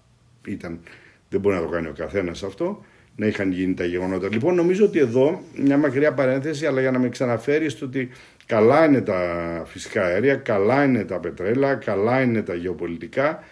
ήταν, 0.46 0.80
δεν 1.28 1.40
μπορεί 1.40 1.54
να 1.54 1.62
το 1.62 1.68
κάνει 1.68 1.86
ο 1.86 1.94
καθένας 1.96 2.42
αυτό, 2.42 2.84
να 3.16 3.26
είχαν 3.26 3.52
γίνει 3.52 3.74
τα 3.74 3.84
γεγονότα. 3.84 4.28
Λοιπόν, 4.32 4.54
νομίζω 4.54 4.84
ότι 4.84 4.98
εδώ 4.98 5.42
μια 5.56 5.76
μακριά 5.78 6.12
παρένθεση, 6.14 6.66
αλλά 6.66 6.80
για 6.80 6.90
να 6.90 6.98
με 6.98 7.08
ξαναφέρεις 7.08 7.72
στο 7.72 7.86
ότι 7.86 8.08
καλά 8.46 8.84
είναι 8.84 9.00
τα 9.00 9.62
φυσικά 9.66 10.04
αέρια, 10.04 10.34
καλά 10.34 10.84
είναι 10.84 11.04
τα 11.04 11.18
πετρέλα, 11.18 11.74
καλά 11.74 12.22
είναι 12.22 12.42
τα 12.42 12.54
γεωπολιτικά, 12.54 13.42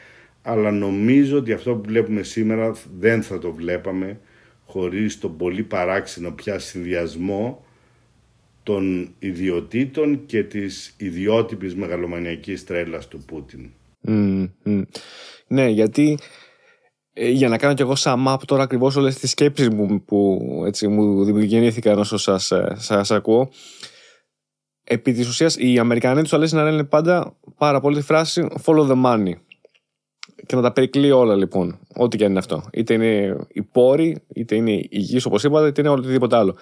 αλλά 0.42 0.70
νομίζω 0.70 1.38
ότι 1.38 1.52
αυτό 1.52 1.74
που 1.74 1.88
βλέπουμε 1.88 2.22
σήμερα 2.22 2.74
δεν 2.98 3.22
θα 3.22 3.38
το 3.38 3.52
βλέπαμε 3.52 4.20
χωρίς 4.66 5.18
τον 5.18 5.36
πολύ 5.36 5.62
παράξενο 5.62 6.30
πια 6.30 6.58
συνδυασμό 6.58 7.64
των 8.62 9.14
ιδιωτήτων 9.18 10.26
και 10.26 10.42
της 10.42 10.94
ιδιότυπης 10.96 11.74
μεγαλομανιακής 11.74 12.64
τρέλας 12.64 13.08
του 13.08 13.24
Πούτιν. 13.26 13.70
Ναι, 15.46 15.68
γιατί 15.68 16.18
ε, 17.16 17.28
για 17.28 17.48
να 17.48 17.58
κάνω 17.58 17.74
κι 17.74 17.82
εγώ 17.82 17.94
σαν 17.94 18.24
map 18.28 18.36
τώρα 18.46 18.62
ακριβώς 18.62 18.96
όλες 18.96 19.18
τις 19.18 19.30
σκέψεις 19.30 19.68
μου 19.68 20.02
που 20.04 20.40
έτσι, 20.66 20.88
μου 20.88 21.24
δημιουργήθηκαν 21.24 21.98
όσο 21.98 22.16
σας, 22.16 22.50
ε, 22.50 22.74
σας 22.78 23.10
ακούω. 23.10 23.50
Επί 24.84 25.12
της 25.12 25.28
ουσίας 25.28 25.56
οι 25.56 25.78
Αμερικανοί 25.78 26.22
τους 26.22 26.32
αρέσει 26.32 26.54
να 26.54 26.62
λένε 26.62 26.84
πάντα 26.84 27.36
πάρα 27.58 27.80
πολύ 27.80 27.96
τη 27.96 28.02
φράση 28.02 28.46
follow 28.64 28.90
the 28.90 29.04
money 29.04 29.32
και 30.46 30.56
να 30.56 30.62
τα 30.62 30.72
περικλεί 30.72 31.10
όλα 31.10 31.34
λοιπόν 31.34 31.78
ό,τι 31.94 32.16
και 32.16 32.24
αν 32.24 32.30
είναι 32.30 32.38
αυτό. 32.38 32.68
Είτε 32.72 32.94
είναι 32.94 33.36
οι 33.48 33.62
πόροι 33.62 34.22
είτε 34.34 34.54
είναι 34.54 34.72
η 34.72 34.88
γης 34.90 35.24
όπως 35.24 35.44
είπατε 35.44 35.68
είτε 35.68 35.80
είναι 35.80 35.90
οτιδήποτε 35.90 36.36
άλλο. 36.36 36.56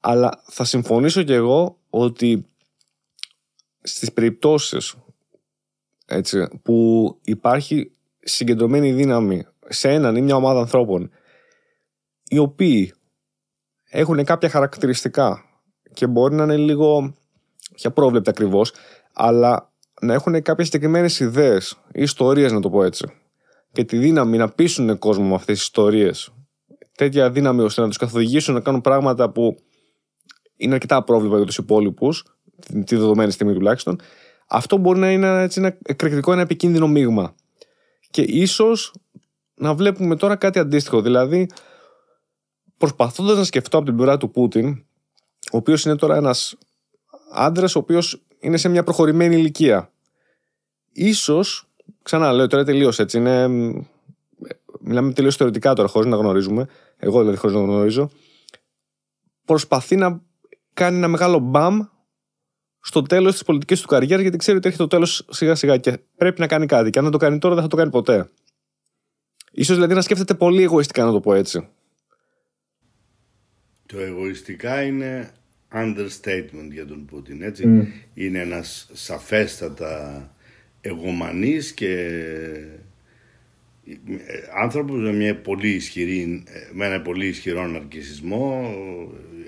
Αλλά 0.00 0.42
θα 0.46 0.64
συμφωνήσω 0.64 1.22
και 1.22 1.34
εγώ 1.34 1.78
ότι 1.90 2.46
στις 3.82 4.12
περιπτώσεις 4.12 4.94
έτσι, 6.06 6.48
που 6.62 7.18
υπάρχει 7.22 7.90
συγκεντρωμένη 8.20 8.92
δύναμη 8.92 9.46
σε 9.68 9.88
έναν 9.88 10.16
ή 10.16 10.20
μια 10.20 10.34
ομάδα 10.34 10.60
ανθρώπων 10.60 11.10
οι 12.28 12.38
οποίοι 12.38 12.92
έχουν 13.90 14.24
κάποια 14.24 14.48
χαρακτηριστικά 14.48 15.44
και 15.92 16.06
μπορεί 16.06 16.34
να 16.34 16.42
είναι 16.42 16.56
λίγο 16.56 17.14
για 17.76 17.90
πρόβλεπτα 17.90 18.30
ακριβώς, 18.30 18.72
αλλά 19.12 19.72
να 20.00 20.14
έχουν 20.14 20.42
κάποιες 20.42 20.66
συγκεκριμένες 20.66 21.20
ιδέες 21.20 21.78
ή 21.92 22.02
ιστορίες, 22.02 22.52
να 22.52 22.60
το 22.60 22.70
πω 22.70 22.84
έτσι, 22.84 23.12
και 23.72 23.84
τη 23.84 23.96
δύναμη 23.96 24.36
να 24.36 24.48
πείσουν 24.48 24.98
κόσμο 24.98 25.28
με 25.28 25.34
αυτές 25.34 25.56
τις 25.56 25.62
ιστορίες, 25.62 26.32
τέτοια 26.96 27.30
δύναμη 27.30 27.60
ώστε 27.60 27.80
να 27.80 27.86
τους 27.86 27.96
καθοδηγήσουν 27.96 28.54
να 28.54 28.60
κάνουν 28.60 28.80
πράγματα 28.80 29.30
που 29.30 29.56
είναι 30.56 30.74
αρκετά 30.74 31.04
πρόβλημα 31.04 31.36
για 31.36 31.46
τους 31.46 31.58
υπόλοιπους, 31.58 32.24
τη 32.84 32.96
δεδομένη 32.96 33.30
στιγμή 33.30 33.52
τουλάχιστον, 33.52 34.00
αυτό 34.46 34.76
μπορεί 34.76 34.98
να 34.98 35.10
είναι 35.10 35.42
έτσι, 35.42 35.60
ένα 35.60 35.78
εκρηκτικό, 35.82 36.32
ένα 36.32 36.42
επικίνδυνο 36.42 36.88
μείγμα. 36.88 37.34
Και 38.10 38.22
ίσως 38.22 38.92
να 39.56 39.74
βλέπουμε 39.74 40.16
τώρα 40.16 40.36
κάτι 40.36 40.58
αντίστοιχο. 40.58 41.00
Δηλαδή, 41.00 41.48
προσπαθώντας 42.76 43.36
να 43.36 43.44
σκεφτώ 43.44 43.76
από 43.76 43.86
την 43.86 43.96
πλευρά 43.96 44.16
του 44.16 44.30
Πούτιν, 44.30 44.84
ο 45.52 45.56
οποίος 45.56 45.84
είναι 45.84 45.96
τώρα 45.96 46.16
ένας 46.16 46.56
άντρας 47.32 47.74
ο 47.74 47.78
οποίος 47.78 48.22
είναι 48.38 48.56
σε 48.56 48.68
μια 48.68 48.82
προχωρημένη 48.82 49.36
ηλικία. 49.36 49.90
Ίσως, 50.92 51.66
ξανά 52.02 52.46
τώρα 52.46 52.64
τελείω 52.64 52.92
έτσι, 52.96 53.18
είναι, 53.18 53.48
μιλάμε 54.80 55.12
τελείως 55.12 55.36
θεωρητικά 55.36 55.74
τώρα, 55.74 55.88
χωρίς 55.88 56.10
να 56.10 56.16
γνωρίζουμε, 56.16 56.68
εγώ 56.96 57.20
δηλαδή 57.20 57.36
χωρίς 57.36 57.56
να 57.56 57.62
γνωρίζω, 57.62 58.10
προσπαθεί 59.44 59.96
να 59.96 60.20
κάνει 60.74 60.96
ένα 60.96 61.08
μεγάλο 61.08 61.38
μπαμ 61.38 61.80
στο 62.80 63.02
τέλος 63.02 63.32
της 63.32 63.42
πολιτικής 63.42 63.80
του 63.80 63.86
καριέρας, 63.86 64.22
γιατί 64.22 64.36
ξέρει 64.36 64.56
ότι 64.56 64.68
έχει 64.68 64.76
το 64.76 64.86
τέλος 64.86 65.26
σιγά 65.30 65.54
σιγά 65.54 65.76
και 65.76 65.98
πρέπει 66.16 66.40
να 66.40 66.46
κάνει 66.46 66.66
κάτι. 66.66 66.90
Και 66.90 66.98
αν 66.98 67.04
δεν 67.04 67.12
το 67.12 67.18
κάνει 67.18 67.38
τώρα, 67.38 67.54
δεν 67.54 67.62
θα 67.62 67.68
το 67.68 67.76
κάνει 67.76 67.90
ποτέ. 67.90 68.30
Σω 69.64 69.74
δηλαδή 69.74 69.94
να 69.94 70.00
σκέφτεται 70.00 70.34
πολύ 70.34 70.62
εγωιστικά, 70.62 71.04
να 71.04 71.12
το 71.12 71.20
πω 71.20 71.34
έτσι. 71.34 71.68
Το 73.86 73.98
εγωιστικά 74.00 74.82
είναι 74.82 75.30
understatement 75.72 76.70
για 76.72 76.86
τον 76.86 77.04
Πούτιν, 77.04 77.42
έτσι. 77.42 77.88
Είναι 78.14 78.38
ένας 78.38 78.90
σαφέστατα 78.92 80.30
εγωμανής 80.80 81.72
και 81.72 81.92
ε, 83.86 84.34
άνθρωπος 84.62 85.00
με 85.00 85.12
μια 85.12 85.36
πολύ 85.36 85.68
ισχυρή, 85.68 86.44
με 86.72 86.86
ένα 86.86 87.02
πολύ 87.02 87.26
ισχυρό 87.26 87.66
ναρκισισμό. 87.66 88.74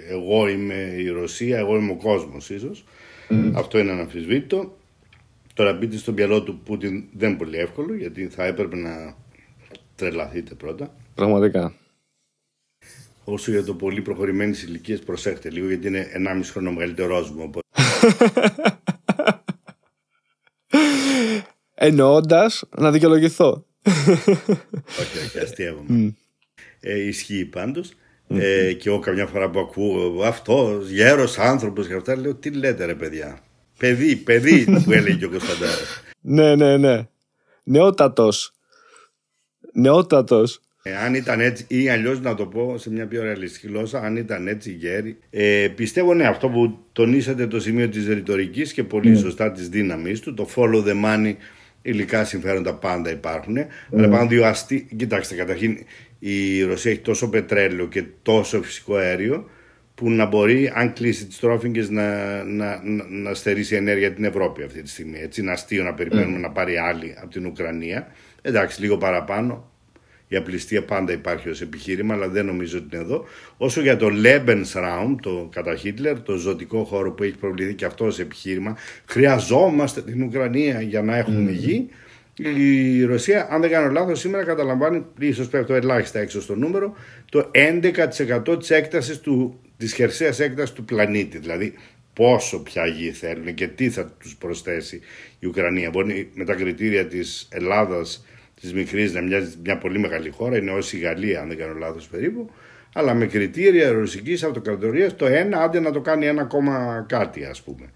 Εγώ 0.08 0.48
είμαι 0.48 0.94
η 0.98 1.08
Ρωσία, 1.08 1.58
εγώ 1.58 1.76
είμαι 1.76 1.90
ο 1.90 1.96
κόσμος 1.96 2.50
ίσως. 2.50 2.84
Αυτό 3.54 3.78
είναι 3.78 3.90
αναμφισβήτητο. 3.90 4.76
Τώρα 5.54 5.72
μπείτε 5.72 5.96
στο 5.96 6.12
μυαλό 6.12 6.42
του 6.42 6.60
Πούτιν 6.64 7.04
δεν 7.12 7.28
είναι 7.28 7.38
πολύ 7.38 7.56
εύκολο 7.56 7.94
γιατί 7.94 8.28
θα 8.28 8.44
έπρεπε 8.44 8.76
να 8.76 9.16
τρελαθείτε 9.98 10.54
πρώτα. 10.54 10.94
Πραγματικά. 11.14 11.74
Όσο 13.24 13.50
για 13.50 13.64
το 13.64 13.74
πολύ 13.74 14.00
προχωρημένης 14.02 14.62
ηλικίε, 14.62 14.96
προσέχτε 14.96 15.50
λίγο 15.50 15.66
γιατί 15.68 15.86
είναι 15.86 16.06
1,5 16.14 16.40
χρόνο 16.44 16.72
μεγαλύτερό 16.72 17.20
μου. 17.34 17.42
Οπότε... 17.42 17.66
Εννοώντας 21.74 22.64
να 22.76 22.90
δικαιολογηθώ. 22.90 23.64
όχι, 25.00 25.18
όχι, 25.24 25.38
αστείευομαι. 25.38 26.14
Ε, 26.80 26.98
ισχύει 26.98 27.44
πάντως. 27.44 27.92
Ε, 28.28 28.72
και 28.72 28.88
εγώ 28.88 28.98
καμιά 28.98 29.26
φορά 29.26 29.50
που 29.50 29.58
ακούω 29.58 30.22
αυτό, 30.22 30.80
γέρος 30.88 31.38
άνθρωπος 31.38 31.86
και 31.86 31.94
αυτά, 31.94 32.16
λέω 32.16 32.34
τι 32.34 32.50
λέτε 32.50 32.84
ρε 32.84 32.94
παιδιά; 32.94 33.38
Παιδί, 33.78 34.16
παιδί 34.16 34.64
που 34.84 34.92
έλεγε 34.92 35.16
και 35.16 35.24
ο 35.24 35.30
Κωνσταντάρα. 35.30 35.82
ναι, 36.20 36.54
ναι, 36.54 36.76
ναι. 36.76 37.06
Νεότατος. 37.64 38.52
Νεότατος. 39.80 40.60
Ε, 40.82 40.96
αν 40.96 41.14
ήταν 41.14 41.40
έτσι, 41.40 41.64
ή 41.68 41.88
αλλιώς 41.88 42.20
να 42.20 42.34
το 42.34 42.46
πω 42.46 42.78
σε 42.78 42.90
μια 42.90 43.06
πιο 43.06 43.22
ρεαλιστική 43.22 43.66
γλώσσα, 43.66 44.00
αν 44.00 44.16
ήταν 44.16 44.46
έτσι 44.46 44.72
γέροι. 44.72 45.18
Ε, 45.30 45.68
πιστεύω 45.76 46.14
ναι, 46.14 46.24
αυτό 46.24 46.48
που 46.48 46.78
τονίσατε 46.92 47.46
το 47.46 47.60
σημείο 47.60 47.88
της 47.88 48.06
ρητορικής 48.06 48.72
και 48.72 48.84
πολύ 48.84 49.14
mm. 49.16 49.20
σωστά 49.20 49.52
της 49.52 49.68
δύναμη 49.68 50.18
του, 50.18 50.34
το 50.34 50.48
follow 50.54 50.84
the 50.84 51.04
money 51.04 51.34
υλικά 51.82 52.24
συμφέροντα 52.24 52.74
πάντα 52.74 53.10
υπάρχουν. 53.10 53.56
Mm. 53.58 53.96
Αλλά 53.96 54.08
πάνω 54.08 54.28
δύο 54.28 54.44
αστεί. 54.46 54.88
Κοιτάξτε, 54.96 55.34
καταρχήν 55.34 55.78
η 56.18 56.62
Ρωσία 56.62 56.90
έχει 56.90 57.00
τόσο 57.00 57.28
πετρέλαιο 57.28 57.86
και 57.86 58.04
τόσο 58.22 58.62
φυσικό 58.62 58.94
αέριο 58.94 59.48
που 59.94 60.10
να 60.10 60.26
μπορεί, 60.26 60.72
αν 60.74 60.92
κλείσει 60.92 61.26
τις 61.26 61.38
τρόφιγγες, 61.38 61.90
να, 61.90 62.42
να, 62.44 62.80
να, 62.84 63.04
να 63.08 63.34
στερήσει 63.34 63.74
ενέργεια 63.74 64.12
την 64.12 64.24
Ευρώπη 64.24 64.62
αυτή 64.62 64.82
τη 64.82 64.88
στιγμή. 64.88 65.18
Έτσι, 65.18 65.40
είναι 65.40 65.50
αστείο 65.50 65.82
να 65.84 65.94
περιμένουμε 65.94 66.38
να 66.38 66.50
πάρει 66.50 66.76
άλλη 66.76 67.14
από 67.22 67.30
την 67.30 67.46
Ουκρανία. 67.46 68.08
Εντάξει, 68.42 68.80
λίγο 68.80 68.96
παραπάνω. 68.96 69.70
Η 70.28 70.36
απληστία 70.36 70.84
πάντα 70.84 71.12
υπάρχει 71.12 71.48
ως 71.48 71.60
επιχείρημα, 71.60 72.14
αλλά 72.14 72.28
δεν 72.28 72.46
νομίζω 72.46 72.78
ότι 72.78 72.96
είναι 72.96 73.04
εδώ. 73.04 73.24
Όσο 73.56 73.80
για 73.80 73.96
το 73.96 74.08
Lebensraum, 74.24 75.16
το 75.22 75.48
κατά 75.52 75.76
Χίτλερ, 75.76 76.20
το 76.20 76.36
ζωτικό 76.36 76.84
χώρο 76.84 77.12
που 77.12 77.22
έχει 77.22 77.36
προβληθεί 77.36 77.74
και 77.74 77.84
αυτό 77.84 78.04
ως 78.04 78.18
επιχείρημα, 78.18 78.76
χρειαζόμαστε 79.06 80.02
την 80.02 80.22
Ουκρανία 80.22 80.80
για 80.80 81.02
να 81.02 81.16
έχουμε 81.16 81.50
γη. 81.50 81.88
Η 82.56 83.04
Ρωσία, 83.04 83.48
αν 83.50 83.60
δεν 83.60 83.70
κάνω 83.70 83.92
λάθος, 83.92 84.18
σήμερα 84.18 84.44
καταλαμβάνει, 84.44 85.04
ίσως 85.18 85.48
πέφτω 85.48 85.74
ελάχιστα 85.74 86.18
έξω 86.18 86.40
στο 86.40 86.56
νούμερο, 86.56 86.94
το 87.30 87.50
11% 87.52 88.58
της 88.58 88.70
έκτασης 88.70 89.18
του, 89.20 89.60
της 89.76 89.94
χερσαίας 89.94 90.40
έκτασης 90.40 90.74
του 90.74 90.84
πλανήτη. 90.84 91.38
Δηλαδή 91.38 91.74
πόσο 92.18 92.62
πια 92.62 92.86
γη 92.86 93.10
θέλουν 93.10 93.54
και 93.54 93.68
τι 93.68 93.90
θα 93.90 94.06
τους 94.18 94.36
προσθέσει 94.36 95.00
η 95.38 95.46
Ουκρανία. 95.46 95.90
Μπορεί 95.90 96.30
με 96.34 96.44
τα 96.44 96.54
κριτήρια 96.54 97.06
της 97.06 97.48
Ελλάδας 97.50 98.24
της 98.60 98.72
μικρής 98.72 99.12
να 99.12 99.20
μοιάζει 99.20 99.56
μια 99.64 99.78
πολύ 99.78 99.98
μεγάλη 99.98 100.30
χώρα, 100.30 100.56
είναι 100.56 100.70
ως 100.70 100.92
η 100.92 100.98
Γαλλία, 100.98 101.40
αν 101.40 101.48
δεν 101.48 101.56
κάνω 101.56 101.74
λάθος 101.74 102.06
περίπου, 102.06 102.50
αλλά 102.92 103.14
με 103.14 103.26
κριτήρια 103.26 103.92
ρωσικής 103.92 104.42
αυτοκρατορίας 104.42 105.16
το 105.16 105.26
ένα, 105.26 105.62
άντε 105.62 105.80
να 105.80 105.90
το 105.90 106.00
κάνει 106.00 106.26
ένα 106.26 106.42
ακόμα 106.42 107.04
κάτι, 107.08 107.44
ας 107.44 107.62
πούμε. 107.62 107.90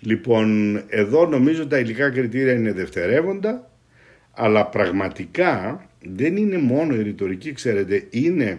Λοιπόν, 0.00 0.76
εδώ 0.88 1.26
νομίζω 1.26 1.66
τα 1.66 1.78
υλικά 1.78 2.10
κριτήρια 2.10 2.52
είναι 2.52 2.72
δευτερεύοντα, 2.72 3.70
αλλά 4.32 4.66
πραγματικά 4.66 5.86
δεν 6.02 6.36
είναι 6.36 6.58
μόνο 6.58 6.94
η 6.94 7.02
ρητορική, 7.02 7.52
ξέρετε, 7.52 8.06
είναι 8.10 8.58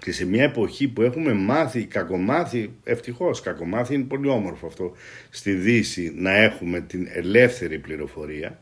και 0.00 0.12
σε 0.12 0.26
μια 0.26 0.42
εποχή 0.42 0.88
που 0.88 1.02
έχουμε 1.02 1.32
μάθει, 1.32 1.84
κακομάθει, 1.84 2.72
ευτυχώς 2.84 3.40
κακομάθει 3.40 3.94
είναι 3.94 4.04
πολύ 4.04 4.28
όμορφο 4.28 4.66
αυτό, 4.66 4.92
στη 5.30 5.52
Δύση 5.52 6.12
να 6.16 6.36
έχουμε 6.36 6.80
την 6.80 7.08
ελεύθερη 7.12 7.78
πληροφορία, 7.78 8.60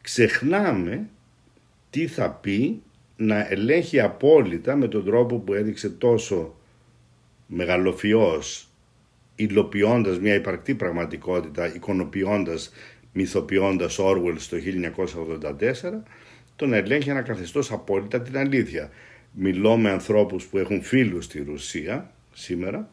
ξεχνάμε 0.00 1.08
τι 1.90 2.06
θα 2.06 2.30
πει 2.30 2.82
να 3.16 3.46
ελέγχει 3.50 4.00
απόλυτα 4.00 4.76
με 4.76 4.88
τον 4.88 5.04
τρόπο 5.04 5.38
που 5.38 5.54
έδειξε 5.54 5.88
τόσο 5.88 6.54
μεγαλοφιός 7.46 8.68
υλοποιώντας 9.34 10.18
μια 10.18 10.34
υπαρκτή 10.34 10.74
πραγματικότητα, 10.74 11.74
εικονοποιώντας, 11.74 12.72
μυθοποιώντας 13.12 13.98
Orwell 14.00 14.34
στο 14.36 14.56
1984, 14.56 16.02
το 16.56 16.66
να 16.66 16.76
ελέγχει 16.76 17.10
ένα 17.10 17.22
καθεστώς 17.22 17.72
απόλυτα 17.72 18.20
την 18.20 18.38
αλήθεια. 18.38 18.90
Μιλώ 19.36 19.76
με 19.76 19.90
ανθρώπους 19.90 20.44
που 20.44 20.58
έχουν 20.58 20.82
φίλους 20.82 21.24
στη 21.24 21.44
Ρωσία 21.48 22.10
σήμερα 22.32 22.90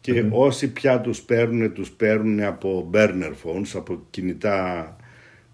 και 0.00 0.24
όσοι 0.30 0.72
πια 0.72 1.00
τους 1.00 1.20
παίρνουν, 1.20 1.72
τους 1.72 1.90
παίρνουν 1.90 2.40
από 2.42 2.90
burner 2.92 3.32
phones, 3.44 3.68
από 3.74 4.06
κινητά 4.10 4.96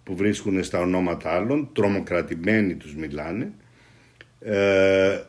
που 0.03 0.17
βρίσκουν 0.17 0.63
στα 0.65 0.81
ονόματα 0.81 1.31
άλλων, 1.31 1.69
τρομοκρατημένοι 1.73 2.75
τους 2.75 2.95
μιλάνε. 2.95 3.53
Ε, 4.41 5.21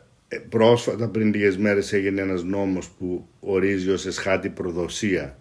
πρόσφατα 0.50 1.08
πριν 1.10 1.34
λίγες 1.34 1.58
μέρες 1.58 1.94
έγινε 1.94 2.22
ένας 2.22 2.44
νόμος 2.44 2.90
που 2.90 3.28
ορίζει 3.40 3.90
ως 3.90 4.06
εσχάτη 4.06 4.50
προδοσία 4.50 5.38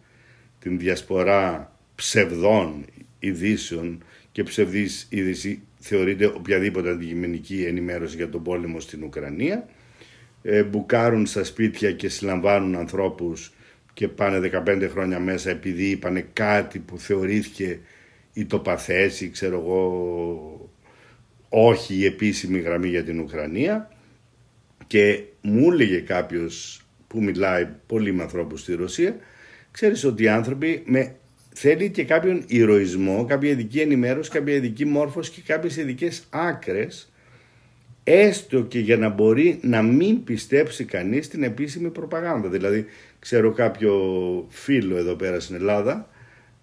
την 0.59 0.79
διασπορά 0.79 1.73
ψευδών 1.95 2.85
ειδήσεων 3.19 4.05
και 4.33 4.43
ψευδής 4.43 5.07
είδηση 5.11 5.63
θεωρείται 5.81 6.27
οποιαδήποτε 6.27 6.91
αντικειμενική 6.91 7.65
ενημέρωση 7.65 8.17
για 8.17 8.29
τον 8.29 8.43
πόλεμο 8.43 8.81
στην 8.81 9.03
Ουκρανία. 9.03 9.69
Ε, 10.43 10.63
μπουκάρουν 10.63 11.27
στα 11.27 11.45
σπίτια 11.45 11.93
και 11.93 12.09
συλλαμβάνουν 12.09 12.75
ανθρώπους 12.75 13.53
και 13.93 14.09
πάνε 14.09 14.51
15 14.67 14.89
χρόνια 14.91 15.19
μέσα 15.21 15.51
επειδή 15.51 15.85
είπανε 15.85 16.27
κάτι 16.33 16.79
που 16.79 16.99
θεωρήθηκε 16.99 17.79
η 18.33 18.45
τοποθέτηση, 18.45 19.31
ξέρω 19.31 19.59
εγώ, 19.59 20.71
όχι 21.49 21.95
η 21.95 22.05
επίσημη 22.05 22.59
γραμμή 22.59 22.89
για 22.89 23.05
την 23.05 23.21
Ουκρανία 23.21 23.91
και 24.87 25.23
μου 25.41 25.71
έλεγε 25.73 26.01
κάποιος 26.01 26.83
που 27.07 27.23
μιλάει 27.23 27.69
πολύ 27.87 28.13
με 28.13 28.23
ανθρώπους 28.23 28.61
στη 28.61 28.75
Ρωσία 28.75 29.17
ξέρεις 29.71 30.05
ότι 30.05 30.23
οι 30.23 30.29
άνθρωποι 30.29 30.83
με, 30.87 31.17
θέλει 31.55 31.91
και 31.91 32.05
κάποιον 32.05 32.45
ηρωισμό, 32.47 33.25
κάποια 33.25 33.51
ειδική 33.51 33.81
ενημέρωση, 33.81 34.31
κάποια 34.31 34.55
ειδική 34.55 34.85
μόρφωση 34.85 35.31
και 35.31 35.41
κάποιες 35.47 35.77
ειδικές 35.77 36.23
άκρες 36.31 37.13
έστω 38.05 38.63
και 38.63 38.79
για 38.79 38.97
να 38.97 39.09
μπορεί 39.09 39.59
να 39.63 39.83
μην 39.83 40.25
πιστέψει 40.25 40.85
κανείς 40.85 41.29
την 41.29 41.43
επίσημη 41.43 41.91
προπαγάνδα. 41.91 42.49
Δηλαδή 42.49 42.87
ξέρω 43.19 43.53
κάποιο 43.53 43.95
φίλο 44.49 44.97
εδώ 44.97 45.15
πέρα 45.15 45.41
στην 45.41 45.55
Ελλάδα 45.55 46.09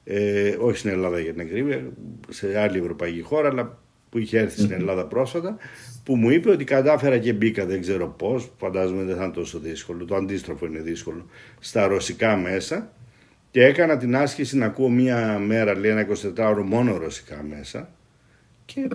ε, 0.10 0.56
όχι 0.60 0.78
στην 0.78 0.90
Ελλάδα 0.90 1.20
για 1.20 1.32
την 1.32 1.42
ακρίβεια, 1.42 1.82
σε 2.30 2.60
άλλη 2.60 2.78
ευρωπαϊκή 2.78 3.22
χώρα, 3.22 3.50
αλλά 3.50 3.80
που 4.10 4.18
είχε 4.18 4.40
έρθει 4.40 4.60
στην 4.60 4.72
Ελλάδα 4.72 5.06
πρόσφατα, 5.06 5.58
που 6.04 6.16
μου 6.16 6.30
είπε 6.30 6.50
ότι 6.50 6.64
κατάφερα 6.64 7.18
και 7.18 7.34
μπήκα, 7.34 7.66
δεν 7.66 7.82
ξέρω 7.82 8.08
πώς, 8.08 8.52
φαντάζομαι 8.58 9.04
δεν 9.04 9.16
θα 9.16 9.24
είναι 9.24 9.34
τόσο 9.34 9.60
δύσκολο, 9.60 10.06
το 10.06 10.16
αντίστροφο 10.16 10.66
είναι 10.66 10.80
δύσκολο, 10.80 11.26
στα 11.60 11.88
ρωσικά 11.88 12.36
μέσα 12.38 12.92
και 13.52 13.64
έκανα 13.64 13.98
την 13.98 14.16
άσκηση 14.16 14.58
να 14.58 14.66
ακούω 14.66 14.90
μία 14.90 15.40
μέρα, 15.40 15.78
λέει 15.78 15.92
ένα 15.92 16.08
24ωρο 16.36 16.64
μόνο 16.64 16.98
ρωσικά 16.98 17.46
μέσα 17.50 17.90
και 18.66 18.88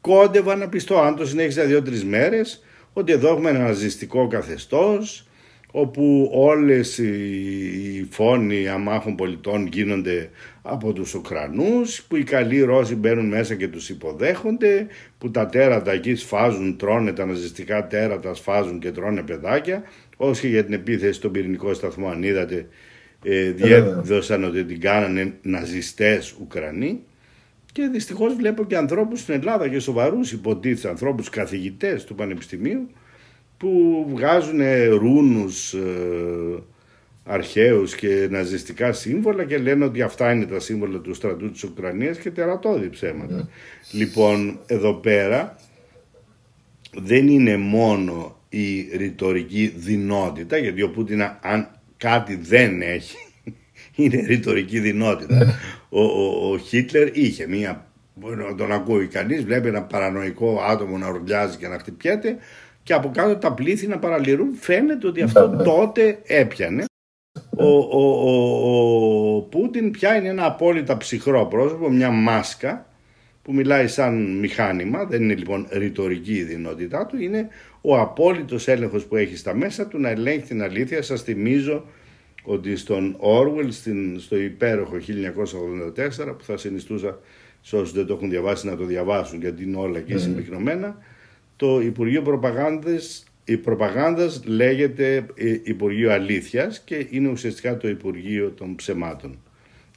κόντευα 0.00 0.56
να 0.56 0.68
πιστώ, 0.68 0.98
αν 0.98 1.16
το 1.16 1.26
συνέχισα 1.26 1.64
δύο-τρεις 1.64 2.04
μέρες, 2.04 2.62
ότι 2.92 3.12
εδώ 3.12 3.28
έχουμε 3.28 3.50
ένα 3.50 3.58
ναζιστικό 3.58 4.26
καθεστώς, 4.26 5.28
όπου 5.70 6.30
όλες 6.32 6.98
οι 6.98 8.08
φόνοι 8.10 8.68
αμάχων 8.68 9.14
πολιτών 9.14 9.66
γίνονται 9.66 10.30
από 10.62 10.92
τους 10.92 11.14
Ουκρανούς, 11.14 12.02
που 12.02 12.16
οι 12.16 12.22
καλοί 12.22 12.62
Ρώσοι 12.62 12.94
μπαίνουν 12.94 13.26
μέσα 13.26 13.54
και 13.54 13.68
τους 13.68 13.88
υποδέχονται, 13.88 14.86
που 15.18 15.30
τα 15.30 15.46
τέρατα 15.46 15.92
εκεί 15.92 16.14
σφάζουν, 16.14 16.76
τρώνε 16.76 17.12
τα 17.12 17.26
ναζιστικά 17.26 17.86
τέρατα, 17.86 18.34
σφάζουν 18.34 18.78
και 18.78 18.90
τρώνε 18.90 19.22
παιδάκια, 19.22 19.82
όσο 20.16 20.46
για 20.46 20.64
την 20.64 20.72
επίθεση 20.72 21.12
στον 21.12 21.30
πυρηνικό 21.30 21.74
σταθμό 21.74 22.08
αν 22.08 22.22
είδατε, 22.22 22.66
ε, 23.24 23.50
διέδωσαν 23.50 24.44
ότι 24.44 24.64
την 24.64 24.80
κάνανε 24.80 25.34
ναζιστές 25.42 26.36
Ουκρανοί 26.40 27.00
και 27.72 27.88
δυστυχώς 27.92 28.34
βλέπω 28.34 28.64
και 28.64 28.76
ανθρώπους 28.76 29.20
στην 29.20 29.34
Ελλάδα 29.34 29.68
και 29.68 29.78
σοβαρούς 29.78 30.32
υποτίθεται 30.32 30.88
ανθρώπους 30.88 31.28
καθηγητές 31.28 32.04
του 32.04 32.14
Πανεπιστημίου 32.14 32.88
που 33.56 34.04
βγάζουν 34.08 34.60
ρούνους 34.98 35.74
ε, 35.74 36.62
αρχαίους 37.24 37.94
και 37.94 38.26
ναζιστικά 38.30 38.92
σύμβολα 38.92 39.44
και 39.44 39.58
λένε 39.58 39.84
ότι 39.84 40.02
αυτά 40.02 40.32
είναι 40.32 40.46
τα 40.46 40.60
σύμβολα 40.60 40.98
του 40.98 41.14
στρατού 41.14 41.50
της 41.50 41.64
Ουκρανίας 41.64 42.18
και 42.18 42.30
τερατώδη 42.30 42.90
ψέματα. 42.90 43.34
Ναι. 43.34 43.42
Λοιπόν, 43.92 44.58
εδώ 44.66 44.94
πέρα 44.94 45.56
δεν 46.96 47.28
είναι 47.28 47.56
μόνο 47.56 48.38
η 48.48 48.96
ρητορική 48.96 49.72
δυνότητα, 49.76 50.56
γιατί 50.56 50.82
ο 50.82 50.90
Πούτιν 50.90 51.22
αν 51.22 51.68
κάτι 52.04 52.34
δεν 52.36 52.82
έχει, 52.82 53.16
είναι 53.94 54.24
ρητορική 54.26 54.78
δυνότητα. 54.78 55.34
Ναι. 55.34 55.44
ο, 55.88 56.02
ο, 56.02 56.52
ο 56.52 56.58
Χίτλερ 56.58 57.16
είχε 57.16 57.46
μία, 57.46 57.86
μπορεί 58.14 58.36
να 58.36 58.54
τον 58.54 58.72
ακούει 58.72 59.06
κανείς, 59.06 59.44
βλέπει 59.44 59.68
ένα 59.68 59.82
παρανοϊκό 59.82 60.60
άτομο 60.68 60.98
να 60.98 61.06
ορλιάζει 61.06 61.56
και 61.56 61.68
να 61.68 61.78
χτυπιέται, 61.78 62.36
και 62.82 62.92
από 62.92 63.10
κάτω 63.10 63.36
τα 63.36 63.52
πλήθη 63.52 63.86
να 63.86 63.98
παραλυρούν 63.98 64.54
φαίνεται 64.54 65.06
ότι 65.06 65.22
αυτό 65.22 65.48
ναι, 65.48 65.56
ναι. 65.56 65.62
τότε 65.62 66.18
έπιανε. 66.26 66.84
Ο, 67.56 67.66
ο, 67.66 68.00
ο, 68.00 69.36
ο 69.36 69.40
Πούτιν 69.40 69.90
πια 69.90 70.16
είναι 70.16 70.28
ένα 70.28 70.46
απόλυτα 70.46 70.96
ψυχρό 70.96 71.46
πρόσωπο, 71.46 71.90
μια 71.90 72.10
μάσκα 72.10 72.86
που 73.42 73.52
μιλάει 73.52 73.88
σαν 73.88 74.38
μηχάνημα, 74.38 75.04
δεν 75.04 75.22
είναι 75.22 75.34
λοιπόν 75.34 75.66
ρητορική 75.70 76.34
η 76.34 76.42
δυνότητά 76.42 77.06
του, 77.06 77.22
είναι 77.22 77.48
ο 77.86 77.98
απόλυτος 78.00 78.68
έλεγχος 78.68 79.04
που 79.04 79.16
έχει 79.16 79.36
στα 79.36 79.54
μέσα 79.54 79.86
του 79.86 79.98
να 79.98 80.08
ελέγχει 80.08 80.46
την 80.46 80.62
αλήθεια. 80.62 81.02
Σας 81.02 81.22
θυμίζω 81.22 81.84
ότι 82.44 82.76
στον 82.76 83.16
Orwell, 83.20 83.66
στην, 83.68 84.20
στο 84.20 84.36
υπέροχο 84.36 84.96
1984, 84.96 86.36
που 86.38 86.44
θα 86.44 86.56
συνιστούσα 86.56 87.18
σε 87.60 87.76
όσους 87.76 87.92
δεν 87.92 88.06
το 88.06 88.14
έχουν 88.14 88.30
διαβάσει 88.30 88.66
να 88.66 88.76
το 88.76 88.84
διαβάσουν 88.84 89.40
γιατί 89.40 89.62
είναι 89.62 89.76
όλα 89.76 90.00
και 90.00 90.18
συμπυκνωμένα, 90.18 90.98
το 91.56 91.80
Υπουργείο 91.80 92.22
Προπαγάνδας, 92.22 93.24
η 93.44 93.56
προπαγάνδας 93.56 94.44
λέγεται 94.44 95.26
ε, 95.34 95.60
Υπουργείο 95.62 96.12
Αλήθειας 96.12 96.80
και 96.80 97.06
είναι 97.10 97.28
ουσιαστικά 97.28 97.76
το 97.76 97.88
Υπουργείο 97.88 98.50
των 98.50 98.74
Ψεμάτων. 98.74 99.38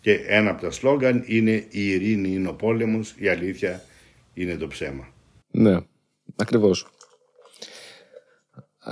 Και 0.01 0.13
ένα 0.27 0.49
από 0.49 0.61
τα 0.61 0.71
σλόγκαν 0.71 1.23
είναι 1.25 1.65
η 1.69 1.89
ειρήνη 1.89 2.29
είναι 2.29 2.47
ο 2.47 2.53
πόλεμος, 2.53 3.15
η 3.17 3.27
αλήθεια 3.27 3.83
είναι 4.33 4.55
το 4.55 4.67
ψέμα. 4.67 5.07
Ναι, 5.51 5.77
ακριβώς. 6.35 6.87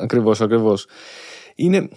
Ακριβώς, 0.01 0.41
ακριβώς. 0.41 0.87
Είναι... 1.55 1.89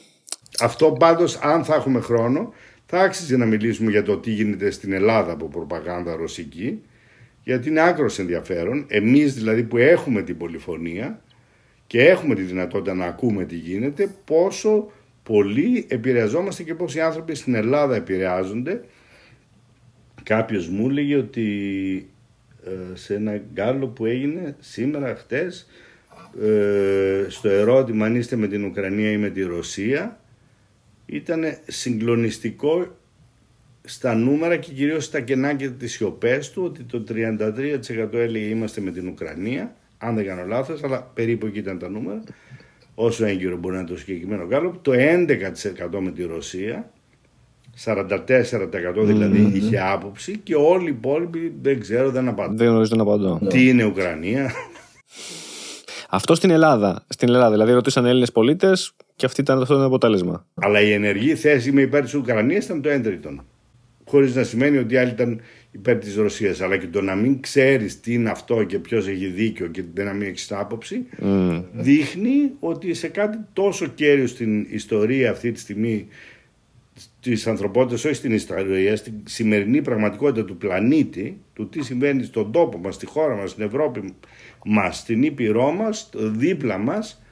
Αυτό 0.61 0.93
πάντως 0.93 1.37
αν 1.37 1.65
θα 1.65 1.75
έχουμε 1.75 2.01
χρόνο 2.01 2.53
θα 2.91 3.01
άξιζε 3.01 3.37
να 3.37 3.47
μιλήσουμε 3.47 3.91
για 3.91 4.03
το 4.03 4.17
τι 4.17 4.31
γίνεται 4.31 4.71
στην 4.71 4.93
Ελλάδα 4.93 5.33
από 5.33 5.49
προπαγάνδα 5.49 6.17
ρωσική, 6.17 6.83
γιατί 7.43 7.69
είναι 7.69 7.81
άκρος 7.81 8.19
ενδιαφέρον. 8.19 8.85
Εμείς 8.89 9.35
δηλαδή 9.35 9.63
που 9.63 9.77
έχουμε 9.77 10.23
την 10.23 10.37
πολυφωνία 10.37 11.23
και 11.87 12.05
έχουμε 12.05 12.35
τη 12.35 12.43
δυνατότητα 12.43 12.95
να 12.95 13.05
ακούμε 13.05 13.45
τι 13.45 13.55
γίνεται, 13.55 14.15
πόσο 14.25 14.91
πολύ 15.23 15.87
επηρεαζόμαστε 15.89 16.63
και 16.63 16.75
πώς 16.75 16.95
οι 16.95 17.01
άνθρωποι 17.01 17.35
στην 17.35 17.55
Ελλάδα 17.55 17.95
επηρεάζονται. 17.95 18.85
Κάποιος 20.23 20.69
μου 20.69 20.89
έλεγε 20.89 21.17
ότι 21.17 21.47
ε, 22.65 22.97
σε 22.97 23.15
ένα 23.15 23.43
γκάλο 23.53 23.87
που 23.87 24.07
έγινε 24.07 24.57
σήμερα, 24.61 25.15
χτες, 25.15 25.67
ε, 26.43 27.27
στο 27.29 27.49
ερώτημα 27.49 28.07
αν 28.07 28.17
είστε 28.17 28.37
με 28.37 28.47
την 28.47 28.65
Ουκρανία 28.65 29.11
ή 29.11 29.17
με 29.17 29.29
τη 29.29 29.43
Ρωσία, 29.43 30.21
ήταν 31.07 31.45
συγκλονιστικό 31.67 32.97
στα 33.85 34.15
νούμερα 34.15 34.57
και 34.57 34.73
κυρίως 34.73 35.05
στα 35.05 35.21
κενά 35.21 35.55
και 35.55 35.69
τις 35.69 35.93
σιωπές 35.93 36.51
του 36.51 36.63
ότι 36.65 36.83
το 36.83 37.05
33% 37.09 38.13
έλεγε 38.13 38.47
είμαστε 38.47 38.81
με 38.81 38.91
την 38.91 39.09
Ουκρανία, 39.09 39.75
αν 39.99 40.15
δεν 40.15 40.27
κάνω 40.27 40.45
λάθος, 40.47 40.83
αλλά 40.85 41.11
περίπου 41.15 41.47
εκεί 41.47 41.59
ήταν 41.59 41.79
τα 41.79 41.89
νούμερα, 41.89 42.23
όσο 42.95 43.25
έγκυρο 43.25 43.57
μπορεί 43.57 43.75
να 43.75 43.81
είναι 43.81 43.89
το 43.89 43.97
συγκεκριμένο 43.97 44.47
γκάλο, 44.47 44.79
το 44.83 44.93
11% 44.95 45.99
με 46.01 46.11
τη 46.11 46.23
Ρωσία, 46.25 46.93
44% 47.85 48.19
δηλαδή 48.95 49.51
είχε 49.55 49.81
άποψη 49.81 50.39
και 50.39 50.55
όλοι 50.55 50.87
οι 50.87 50.95
υπόλοιποι 50.99 51.55
δεν 51.63 51.81
ξέρω, 51.81 52.11
δεν 52.11 52.29
απαντώ. 52.29 52.55
Δεν 52.57 52.69
γνωρίζω 52.69 52.97
να 52.97 53.03
απαντώ. 53.03 53.41
Τι 53.49 53.69
είναι 53.69 53.85
Ουκρανία; 53.85 54.53
Αυτό 56.11 56.35
στην 56.35 56.51
Ελλάδα. 56.51 57.05
Στην 57.09 57.29
Ελλάδα. 57.29 57.51
Δηλαδή, 57.51 57.73
ρωτήσαν 57.73 58.05
Έλληνες 58.05 58.33
πολίτες 58.33 58.93
και 59.17 59.27
αυτή 59.27 59.41
ήταν, 59.41 59.63
αυτό 59.63 59.77
το 59.77 59.85
αποτέλεσμα. 59.85 60.47
Αλλά 60.55 60.81
η 60.81 60.93
ενεργή 60.93 61.35
θέση 61.35 61.73
με 61.73 61.81
υπέρ 61.81 62.03
της 62.03 62.15
Ουκρανίας 62.15 62.65
ήταν 62.65 62.83
το 62.83 62.89
έντριτον. 62.89 63.45
Χωρίς 64.05 64.35
να 64.35 64.43
σημαίνει 64.43 64.79
ότι 64.79 64.97
άλλοι 64.97 65.11
ήταν 65.11 65.41
υπέρ 65.71 65.97
της 65.97 66.17
Ρωσίας. 66.17 66.61
Αλλά 66.61 66.77
και 66.77 66.87
το 66.87 67.01
να 67.01 67.15
μην 67.15 67.41
ξέρεις 67.41 68.01
τι 68.01 68.13
είναι 68.13 68.31
αυτό 68.31 68.65
και 68.65 68.79
ποιος 68.79 69.09
έχει 69.09 69.27
δίκιο 69.27 69.67
και 69.67 69.85
να 69.95 70.13
μην 70.13 70.29
έχεις 70.29 70.53
άποψη, 70.53 71.07
mm. 71.23 71.63
δείχνει 71.73 72.53
ότι 72.61 72.95
σε 72.95 73.09
κάτι 73.09 73.39
τόσο 73.53 73.87
κέριο 73.87 74.27
στην 74.27 74.67
ιστορία 74.71 75.31
αυτή 75.31 75.53
τη 75.53 75.61
στιγμή 75.61 76.09
της 77.21 77.47
ανθρωπότητας, 77.47 78.05
όχι 78.05 78.15
στην 78.15 78.33
ιστορία, 78.33 78.97
στην 78.97 79.15
σημερινή 79.25 79.83
πραγματικότητα 79.83 80.45
του 80.45 80.57
πλανήτη, 80.57 81.39
του 81.53 81.69
τι 81.69 81.83
συμβαίνει 81.83 82.25
στον 82.25 82.53
τόπο 82.53 82.79
μας, 82.79 82.95
στη 82.95 83.07
χώρα 83.07 83.37
μας, 83.37 83.51
στην 83.51 83.65
Ευρώπη 83.65 84.15
μας, 84.65 84.99
στην 84.99 85.23
Ήπειρό 85.23 85.73
μας, 85.73 86.11
δίπλα 86.15 86.79
μας, 86.79 87.23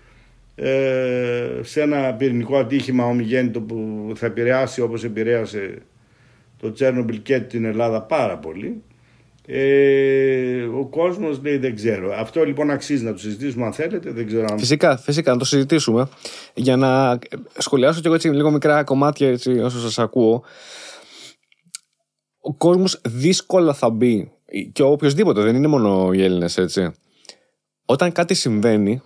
ε, 0.55 1.61
σε 1.62 1.81
ένα 1.81 2.14
πυρηνικό 2.14 2.57
ατύχημα 2.57 3.05
ομιγέννητο 3.05 3.61
που 3.61 4.11
θα 4.14 4.27
επηρεάσει 4.27 4.81
όπως 4.81 5.05
επηρέασε 5.05 5.79
το 6.61 6.72
Τσέρνομπιλ 6.72 7.22
και 7.22 7.41
την 7.41 7.64
Ελλάδα 7.64 8.03
πάρα 8.03 8.39
πολύ. 8.39 8.83
Ε, 9.49 10.62
ο 10.62 10.87
κόσμος 10.87 11.41
λέει 11.43 11.57
δεν 11.57 11.74
ξέρω. 11.74 12.14
Αυτό 12.14 12.45
λοιπόν 12.45 12.70
αξίζει 12.70 13.05
να 13.05 13.12
το 13.12 13.18
συζητήσουμε 13.18 13.64
αν 13.64 13.72
θέλετε. 13.72 14.11
Δεν 14.11 14.27
ξέρω 14.27 14.47
αν... 14.51 14.59
Φυσικά, 14.59 14.97
φυσικά 14.97 15.33
να 15.33 15.39
το 15.39 15.45
συζητήσουμε. 15.45 16.09
Για 16.55 16.77
να 16.77 17.18
σχολιάσω 17.59 18.01
και 18.01 18.07
εγώ 18.07 18.14
έτσι 18.14 18.29
λίγο 18.29 18.51
μικρά 18.51 18.85
κομμάτια 18.85 19.29
έτσι, 19.29 19.59
όσο 19.59 19.79
σας 19.79 19.99
ακούω. 19.99 20.43
Ο 22.41 22.55
κόσμος 22.55 23.01
δύσκολα 23.09 23.74
θα 23.74 23.91
μπει 23.91 24.31
και 24.72 24.83
οποιοδήποτε, 24.83 25.43
δεν 25.43 25.55
είναι 25.55 25.66
μόνο 25.66 26.12
οι 26.12 26.22
Έλληνες 26.22 26.59
έτσι. 26.59 26.93
Όταν 27.87 28.12
κάτι 28.12 28.34
συμβαίνει 28.34 29.03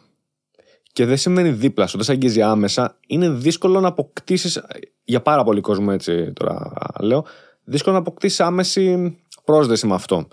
και 0.93 1.05
δεν 1.05 1.16
συμβαίνει 1.16 1.51
δίπλα 1.51 1.87
σου, 1.87 1.97
δεν 1.97 2.07
σε 2.07 2.12
αγγίζει 2.12 2.43
άμεσα, 2.43 2.97
είναι 3.07 3.28
δύσκολο 3.28 3.81
να 3.81 3.89
αποκτήσεις. 3.89 4.62
Για 5.05 5.20
πάρα 5.20 5.45
πολύ 5.45 5.61
κόσμο 5.61 5.89
έτσι 5.93 6.33
τώρα 6.33 6.72
λέω, 7.01 7.24
δύσκολο 7.64 7.95
να 7.95 8.01
αποκτήσεις 8.01 8.41
άμεση 8.41 9.16
πρόσδεση 9.45 9.87
με 9.87 9.95
αυτό. 9.95 10.28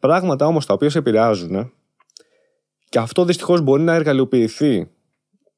Πράγματα 0.00 0.46
όμως 0.46 0.66
τα 0.66 0.74
οποία 0.74 0.90
σε 0.90 0.98
επηρεάζουν 0.98 1.72
και 2.88 2.98
αυτό 2.98 3.24
δυστυχώς 3.24 3.60
μπορεί 3.60 3.82
να 3.82 3.94
εργαλειοποιηθεί 3.94 4.90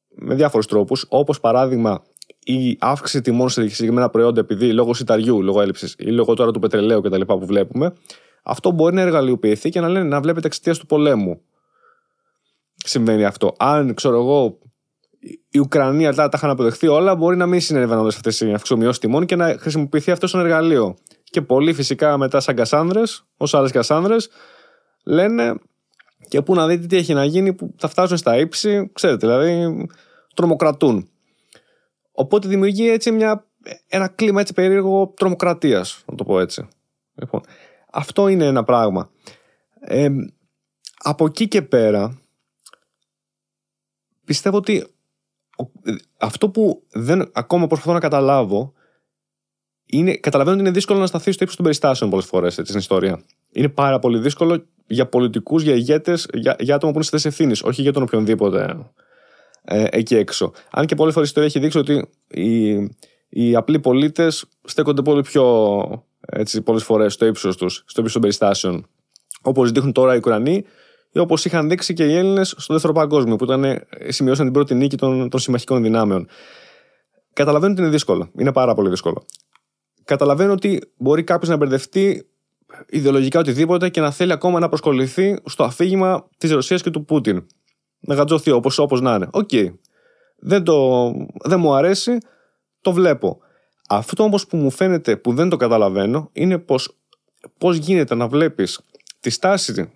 με 0.08 0.34
διάφορους 0.34 0.66
τρόπους, 0.66 1.06
όπως 1.08 1.40
παράδειγμα 1.40 2.02
η 2.44 2.76
αύξηση 2.80 3.20
τιμών 3.20 3.48
σε 3.48 3.68
συγκεκριμένα 3.68 4.10
προϊόντα 4.10 4.40
επειδή 4.40 4.72
λόγω 4.72 4.94
σιταριού, 4.94 5.42
λόγω 5.42 5.60
έλλειψης 5.60 5.94
ή 5.98 6.04
λόγω 6.04 6.34
τώρα 6.34 6.50
του 6.50 6.58
πετρελαίου 6.58 7.00
κτλ. 7.00 7.20
που 7.20 7.46
βλέπουμε, 7.46 7.92
αυτό 8.42 8.70
μπορεί 8.70 8.94
να 8.94 9.00
εργαλειοποιηθεί 9.00 9.68
και 9.68 9.80
να 9.80 9.88
λένε 9.88 10.08
να 10.08 10.20
βλέπετε 10.20 10.46
εξαιτίας 10.46 10.78
του 10.78 10.86
πολέμου. 10.86 11.40
Συμβαίνει 12.86 13.24
αυτό. 13.24 13.54
Αν 13.58 13.94
ξέρω 13.94 14.16
εγώ, 14.16 14.58
η 15.48 15.58
Ουκρανία 15.58 16.14
τα, 16.14 16.28
τα 16.28 16.36
είχαν 16.36 16.50
αποδεχθεί 16.50 16.86
όλα, 16.86 17.14
μπορεί 17.14 17.36
να 17.36 17.46
μην 17.46 17.60
συνέβαιναν 17.60 18.06
αυτές 18.06 18.40
οι 18.40 18.52
αυξομοιώσεις 18.52 18.98
τιμών 18.98 19.26
και 19.26 19.36
να 19.36 19.56
χρησιμοποιηθεί 19.58 20.10
αυτός 20.10 20.30
σαν 20.30 20.40
εργαλείο. 20.40 20.96
Και 21.24 21.42
πολλοί 21.42 21.72
φυσικά 21.72 22.16
μετά 22.16 22.40
σαν 22.40 22.54
Κασάνδρες, 22.54 23.24
ως 23.36 23.54
άλλες 23.54 23.70
Κασάνδρες, 23.70 24.28
λένε 25.04 25.54
και 26.28 26.42
πού 26.42 26.54
να 26.54 26.66
δείτε 26.66 26.86
τι 26.86 26.96
έχει 26.96 27.14
να 27.14 27.24
γίνει 27.24 27.52
που 27.52 27.74
θα 27.76 27.88
φτάσουν 27.88 28.16
στα 28.16 28.38
ύψη, 28.38 28.90
ξέρετε, 28.92 29.26
δηλαδή 29.26 29.86
τρομοκρατούν. 30.34 31.08
Οπότε 32.12 32.48
δημιουργεί 32.48 32.90
έτσι 32.90 33.10
μια, 33.10 33.46
ένα 33.88 34.08
κλίμα 34.08 34.40
έτσι 34.40 34.52
περίεργο 34.52 35.12
τρομοκρατίας, 35.16 36.02
να 36.06 36.14
το 36.14 36.24
πω 36.24 36.40
έτσι. 36.40 36.68
Λοιπόν, 37.14 37.40
αυτό 37.92 38.28
είναι 38.28 38.44
ένα 38.44 38.64
πράγμα. 38.64 39.10
Ε, 39.80 40.08
από 40.98 41.24
εκεί 41.24 41.48
και 41.48 41.62
πέρα, 41.62 42.18
πιστεύω 44.24 44.56
ότι 44.56 44.86
αυτό 46.18 46.48
που 46.48 46.82
δεν 46.92 47.30
ακόμα 47.32 47.66
προσπαθώ 47.66 47.92
να 47.92 48.00
καταλάβω 48.00 48.72
είναι, 49.86 50.16
καταλαβαίνω 50.16 50.56
ότι 50.56 50.64
είναι 50.64 50.74
δύσκολο 50.74 50.98
να 50.98 51.06
σταθεί 51.06 51.32
στο 51.32 51.42
ύψος 51.42 51.56
των 51.56 51.64
περιστάσεων 51.64 52.10
πολλές 52.10 52.26
φορές 52.26 52.54
στην 52.54 52.78
ιστορία. 52.78 53.22
Είναι 53.52 53.68
πάρα 53.68 53.98
πολύ 53.98 54.18
δύσκολο 54.18 54.66
για 54.86 55.06
πολιτικούς, 55.06 55.62
για 55.62 55.74
ηγέτες, 55.74 56.28
για, 56.32 56.56
για 56.58 56.74
άτομα 56.74 56.92
που 56.92 56.98
είναι 56.98 57.04
σε 57.04 57.10
θέση 57.10 57.28
ευθύνης, 57.28 57.62
όχι 57.62 57.82
για 57.82 57.92
τον 57.92 58.02
οποιονδήποτε 58.02 58.76
ε, 59.62 59.84
εκεί 59.90 60.16
έξω. 60.16 60.52
Αν 60.70 60.86
και 60.86 60.94
πολλές 60.94 61.14
φορές 61.14 61.28
η 61.28 61.32
ιστορία 61.32 61.48
έχει 61.48 61.58
δείξει 61.58 61.78
ότι 61.78 62.08
οι, 62.28 62.72
οι 63.28 63.54
απλοί 63.54 63.80
πολίτες 63.80 64.44
στέκονται 64.64 65.02
πολύ 65.02 65.22
πιο 65.22 66.06
πολλές 66.64 66.84
φορές 66.84 67.12
στο 67.12 67.26
ύψος 67.26 67.56
τους, 67.56 67.74
στο 67.86 68.00
ύψος 68.00 68.12
των 68.12 68.20
περιστάσεων. 68.20 68.86
Όπως 69.42 69.70
δείχνουν 69.72 69.92
τώρα 69.92 70.14
οι 70.14 70.16
Ουκρανοί, 70.16 70.54
ή 70.54 70.64
όπως 71.20 71.44
είχαν 71.44 71.68
δείξει 71.68 71.94
και 71.94 72.04
οι 72.04 72.16
Έλληνες 72.16 72.54
στο 72.56 72.72
δεύτερο 72.72 72.92
παγκόσμιο, 72.92 73.36
που 73.36 73.44
ήταν, 73.44 73.86
σημειώσαν 74.08 74.44
την 74.44 74.54
πρώτη 74.54 74.74
νίκη 74.74 74.96
των, 74.96 75.28
των 75.28 75.40
συμμαχικών 75.40 75.82
δυνάμεων. 75.82 76.28
Καταλαβαίνω 77.32 77.72
ότι 77.72 77.80
είναι 77.80 77.90
δύσκολο. 77.90 78.30
Είναι 78.38 78.52
πάρα 78.52 78.74
πολύ 78.74 78.88
δύσκολο 78.88 79.24
καταλαβαίνω 80.04 80.52
ότι 80.52 80.92
μπορεί 80.96 81.24
κάποιος 81.24 81.50
να 81.50 81.56
μπερδευτεί 81.56 82.26
ιδεολογικά 82.88 83.38
οτιδήποτε 83.38 83.88
και 83.88 84.00
να 84.00 84.10
θέλει 84.10 84.32
ακόμα 84.32 84.58
να 84.58 84.68
προσκοληθεί 84.68 85.40
στο 85.44 85.64
αφήγημα 85.64 86.28
της 86.38 86.50
Ρωσίας 86.50 86.82
και 86.82 86.90
του 86.90 87.04
Πούτιν. 87.04 87.46
Να 88.00 88.14
γαντζωθεί 88.14 88.50
όπως 88.50 88.78
όπως 88.78 89.00
να 89.00 89.14
είναι. 89.14 89.28
Ok. 89.30 89.48
Okay. 89.52 89.74
Δεν, 90.38 90.64
το, 90.64 91.10
δεν 91.44 91.60
μου 91.60 91.74
αρέσει, 91.74 92.18
το 92.80 92.92
βλέπω. 92.92 93.38
Αυτό 93.88 94.22
όμως 94.22 94.46
που 94.46 94.56
μου 94.56 94.70
φαίνεται 94.70 95.16
που 95.16 95.34
δεν 95.34 95.48
το 95.48 95.56
καταλαβαίνω 95.56 96.30
είναι 96.32 96.58
πως 96.58 96.96
πώς 97.58 97.76
γίνεται 97.76 98.14
να 98.14 98.28
βλέπεις 98.28 98.80
τη 99.20 99.30
στάση 99.30 99.92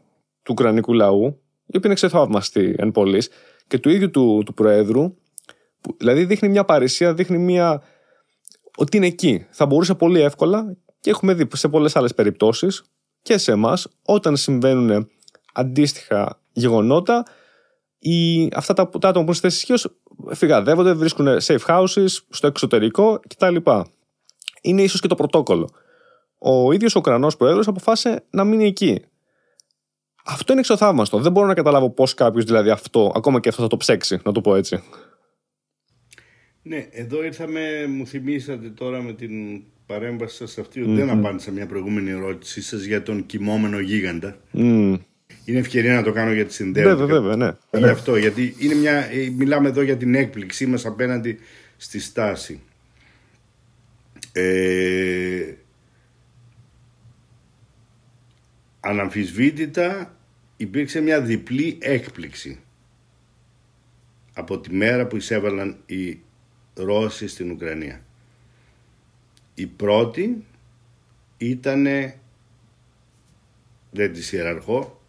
του 0.49 0.55
Ουκρανικού 0.59 0.92
λαού, 0.92 1.24
η 1.66 1.76
οποία 1.76 1.80
είναι 1.84 1.94
αξιοθαύμαστη 1.95 2.74
εν 2.78 2.90
πολλοίς, 2.91 3.28
και 3.66 3.78
του 3.78 3.88
ίδιου 3.88 4.11
του, 4.11 4.42
του 4.46 4.55
Προέδρου, 4.55 5.14
που, 5.80 5.96
δηλαδή 5.99 6.24
δείχνει 6.24 6.49
μια 6.49 6.64
παρρησία, 6.64 7.14
δείχνει 7.14 7.38
μια 7.38 7.82
ότι 8.76 8.96
είναι 8.96 9.07
εκεί. 9.07 9.46
Θα 9.51 9.66
μπορούσε 9.66 9.94
πολύ 9.94 10.20
εύκολα 10.20 10.76
και 11.01 11.11
έχουμε 11.11 11.34
δει 11.34 11.49
σε 11.53 11.68
πολλές 11.68 11.96
άλλες 11.96 12.14
περιπτώσεις 12.14 12.84
και 13.22 13.38
σε 13.38 13.53
εμάς, 13.53 13.88
όταν 14.03 14.36
συμβαίνουν 14.36 15.09
αντίστοιχα 15.53 16.40
γεγονότα, 16.53 17.26
οι, 17.99 18.49
αυτά 18.55 18.74
τα, 18.74 18.88
τα 18.88 19.09
άτομα 19.09 19.24
που 19.24 19.30
είναι 19.30 19.32
στη 19.32 19.40
θέση 19.40 19.57
ισχύως 19.57 19.99
φυγαδεύονται, 20.30 20.92
βρίσκουν 20.92 21.26
safe 21.40 21.66
houses 21.66 22.07
στο 22.28 22.46
εξωτερικό 22.46 23.20
κτλ. 23.28 23.57
Είναι 24.61 24.82
ίσως 24.82 25.01
και 25.01 25.09
το 25.09 25.14
πρωτόκολλο. 25.14 25.68
Ο 26.38 26.72
ίδιος 26.72 26.94
ο 26.94 26.99
Ουκρανός 26.99 27.36
Πρόεδρο 27.36 27.62
αποφάσισε 27.66 28.24
να 28.30 28.44
μείνει 28.44 28.66
εκεί. 28.66 29.03
Αυτό 30.31 30.53
είναι 30.53 30.61
εξωθαύμαστο. 30.61 31.18
Δεν 31.18 31.33
μπορώ 31.33 31.47
να 31.47 31.55
καταλάβω 31.55 31.91
πώς 31.91 32.14
κάποιος 32.14 32.45
δηλαδή 32.45 32.70
αυτό, 32.70 33.12
ακόμα 33.14 33.41
και 33.41 33.49
αυτό 33.49 33.62
θα 33.62 33.68
το 33.68 33.76
ψέξει, 33.76 34.18
να 34.24 34.33
το 34.33 34.41
πω 34.41 34.55
έτσι. 34.55 34.83
Ναι, 36.62 36.87
εδώ 36.91 37.24
ήρθαμε, 37.24 37.87
μου 37.89 38.07
θυμήσατε 38.07 38.68
τώρα 38.68 39.03
με 39.03 39.12
την 39.12 39.62
παρέμβαση 39.87 40.37
σας 40.37 40.59
αυτή 40.59 40.83
ότι 40.83 40.93
δεν 40.93 41.11
απάντησα 41.11 41.51
μια 41.51 41.66
προηγούμενη 41.66 42.11
ερώτησή 42.11 42.62
σας 42.62 42.83
για 42.83 43.03
τον 43.03 43.26
κοιμόμενο 43.26 43.81
γίγαντα. 43.81 44.37
Mm. 44.55 44.99
Είναι 45.45 45.59
ευκαιρία 45.59 45.95
να 45.95 46.03
το 46.03 46.12
κάνω 46.12 46.33
για 46.33 46.47
τη 46.47 46.53
συνδέοντα. 46.53 46.97
Βέβαια, 46.97 47.20
βέβαια, 47.20 47.37
ναι. 47.70 47.79
Γι' 47.79 47.89
αυτό, 47.89 48.16
γιατί 48.16 48.55
είναι 48.59 48.74
μια, 48.74 48.93
ε, 48.93 49.31
μιλάμε 49.37 49.68
εδώ 49.68 49.83
για 49.83 49.97
την 49.97 50.14
έκπληξή 50.14 50.66
μας 50.66 50.87
απέναντι 50.87 51.39
στη 51.76 52.01
στάση. 52.01 52.61
Ε, 54.33 55.55
αναμφισβήτητα 58.81 60.18
υπήρξε 60.59 61.00
μια 61.00 61.20
διπλή 61.20 61.78
έκπληξη 61.80 62.61
από 64.32 64.59
τη 64.59 64.74
μέρα 64.74 65.06
που 65.06 65.16
εισέβαλαν 65.16 65.76
οι 65.86 66.18
Ρώσοι 66.74 67.28
στην 67.28 67.50
Ουκρανία. 67.50 68.02
η 69.54 69.66
πρώτη 69.66 70.44
ήταν 71.38 71.86
δεν 73.90 74.12
τη 74.12 74.36
ιεραρχώ 74.36 75.02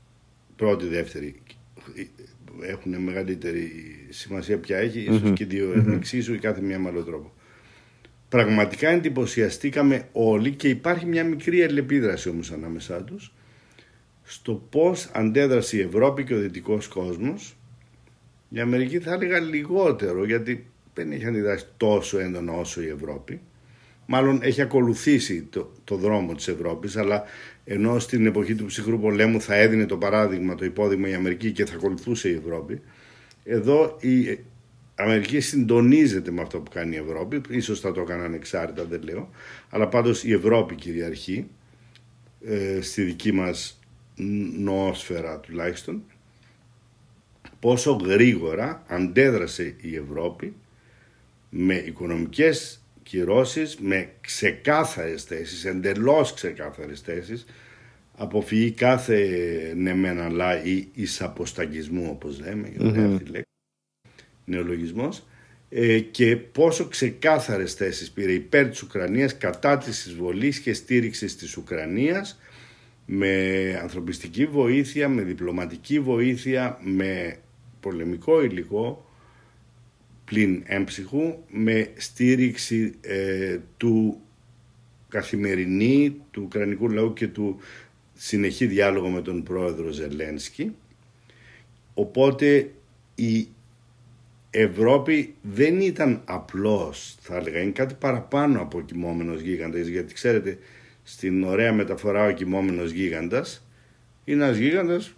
πρώτη, 0.55 0.85
δεύτερη 0.85 1.41
έχουν 2.61 2.95
μεγαλύτερη 2.95 3.71
σημασία 4.09 4.59
πια 4.59 4.77
έχει 4.77 4.99
ίσως 4.99 5.33
και 5.33 5.45
δύο 5.45 5.73
mm-hmm. 5.75 5.93
εξίσου 5.93 6.33
ή 6.33 6.39
κάθε 6.39 6.61
μία 6.61 6.79
με 6.79 6.89
άλλο 6.89 7.03
τρόπο 7.03 7.33
πραγματικά 8.29 8.89
εντυπωσιαστήκαμε 8.89 10.07
όλοι 10.11 10.51
και 10.51 10.69
υπάρχει 10.69 11.05
μια 11.05 11.23
μικρή 11.23 11.63
αλληλεπίδραση 11.63 12.29
όμως 12.29 12.51
ανάμεσά 12.51 13.03
τους 13.03 13.33
στο 14.31 14.53
πώς 14.69 15.09
αντέδρασε 15.13 15.77
η 15.77 15.81
Ευρώπη 15.81 16.23
και 16.23 16.33
ο 16.33 16.39
δυτικός 16.39 16.87
κόσμος 16.87 17.57
η 18.49 18.59
Αμερική 18.59 18.99
θα 18.99 19.13
έλεγα 19.13 19.39
λιγότερο 19.39 20.25
γιατί 20.25 20.65
δεν 20.93 21.11
έχει 21.11 21.25
αντιδράσει 21.25 21.65
τόσο 21.77 22.19
έντονα 22.19 22.51
όσο 22.51 22.81
η 22.81 22.87
Ευρώπη. 22.87 23.41
Μάλλον 24.05 24.39
έχει 24.41 24.61
ακολουθήσει 24.61 25.47
το, 25.49 25.71
το 25.83 25.95
δρόμο 25.95 26.33
της 26.33 26.47
Ευρώπης 26.47 26.97
αλλά 26.97 27.23
ενώ 27.65 27.99
στην 27.99 28.25
εποχή 28.25 28.55
του 28.55 28.65
ψυχρού 28.65 28.99
πολέμου 28.99 29.41
θα 29.41 29.55
έδινε 29.55 29.85
το 29.85 29.97
παράδειγμα, 29.97 30.55
το 30.55 30.65
υπόδειγμα 30.65 31.09
η 31.09 31.13
Αμερική 31.13 31.51
και 31.51 31.65
θα 31.65 31.75
ακολουθούσε 31.75 32.29
η 32.29 32.33
Ευρώπη 32.33 32.81
εδώ 33.43 33.97
η 33.99 34.39
Αμερική 34.95 35.39
συντονίζεται 35.39 36.31
με 36.31 36.41
αυτό 36.41 36.59
που 36.59 36.71
κάνει 36.71 36.95
η 36.95 36.99
Ευρώπη. 36.99 37.41
Ίσως 37.49 37.79
θα 37.79 37.91
το 37.91 38.01
έκαναν 38.01 38.25
ανεξάρτητα 38.25 38.85
δεν 38.85 39.01
λέω. 39.03 39.29
Αλλά 39.69 39.87
πάντως 39.87 40.23
η 40.23 40.33
Ευρώπη 40.33 40.75
κυριαρχεί 40.75 41.47
ε, 42.45 42.81
στη 42.81 43.01
δική 43.01 43.31
μας 43.31 43.78
νοόσφαιρα 44.57 45.39
τουλάχιστον 45.39 46.03
πόσο 47.59 47.91
γρήγορα 47.91 48.83
αντέδρασε 48.87 49.75
η 49.81 49.95
Ευρώπη 49.95 50.53
με 51.49 51.75
οικονομικές 51.75 52.81
κυρώσεις, 53.03 53.77
με 53.77 54.09
ξεκάθαρες 54.21 55.23
θέσεις, 55.23 55.65
εντελώς 55.65 56.33
ξεκάθαρες 56.33 57.01
θέσεις, 57.01 57.45
αποφυγή 58.17 58.71
κάθε 58.71 59.73
ναι 59.75 60.21
αλλά 60.21 60.63
ή 60.63 60.87
εισαποσταγισμού 60.93 62.07
όπως 62.09 62.39
λέμε, 62.39 62.71
mm-hmm. 62.79 63.41
νεολογισμός, 64.45 65.23
ε, 65.69 65.99
και 65.99 66.37
πόσο 66.37 66.87
ξεκάθαρες 66.87 67.73
θέσεις 67.73 68.11
πήρε 68.11 68.31
υπέρ 68.31 68.69
της 68.69 68.81
Ουκρανίας 68.81 69.37
κατά 69.37 69.77
της 69.77 70.05
εισβολής 70.05 70.59
και 70.59 70.73
στήριξης 70.73 71.35
της 71.35 71.57
Ουκρανίας 71.57 72.39
με 73.11 73.79
ανθρωπιστική 73.81 74.45
βοήθεια, 74.45 75.09
με 75.09 75.21
διπλωματική 75.21 75.99
βοήθεια, 75.99 76.79
με 76.83 77.37
πολεμικό 77.79 78.43
υλικό 78.43 79.05
πλην 80.25 80.63
έμψυχου 80.65 81.37
με 81.49 81.91
στήριξη 81.95 82.93
ε, 83.01 83.57
του 83.77 84.21
καθημερινή 85.09 86.21
του 86.31 86.41
Ουκρανικού 86.45 86.89
λαού 86.89 87.13
και 87.13 87.27
του 87.27 87.59
συνεχή 88.13 88.65
διάλογο 88.65 89.09
με 89.09 89.21
τον 89.21 89.43
πρόεδρο 89.43 89.91
Ζελένσκι. 89.91 90.75
Οπότε 91.93 92.71
η 93.15 93.47
Ευρώπη 94.49 95.35
δεν 95.41 95.81
ήταν 95.81 96.21
απλώς, 96.25 97.17
θα 97.19 97.35
έλεγα, 97.35 97.59
είναι 97.59 97.71
κάτι 97.71 97.95
παραπάνω 97.99 98.61
από 98.61 98.77
ο 98.77 98.81
κοιμόμενος 98.81 99.41
γίγαντας, 99.41 99.87
γιατί 99.87 100.13
ξέρετε, 100.13 100.57
στην 101.11 101.43
ωραία 101.43 101.73
μεταφορά 101.73 102.25
ο 102.25 102.31
κοιμόμενος 102.31 102.91
γίγαντας 102.91 103.67
είναι 104.25 104.43
ένας 104.43 104.57
γίγαντας 104.57 105.13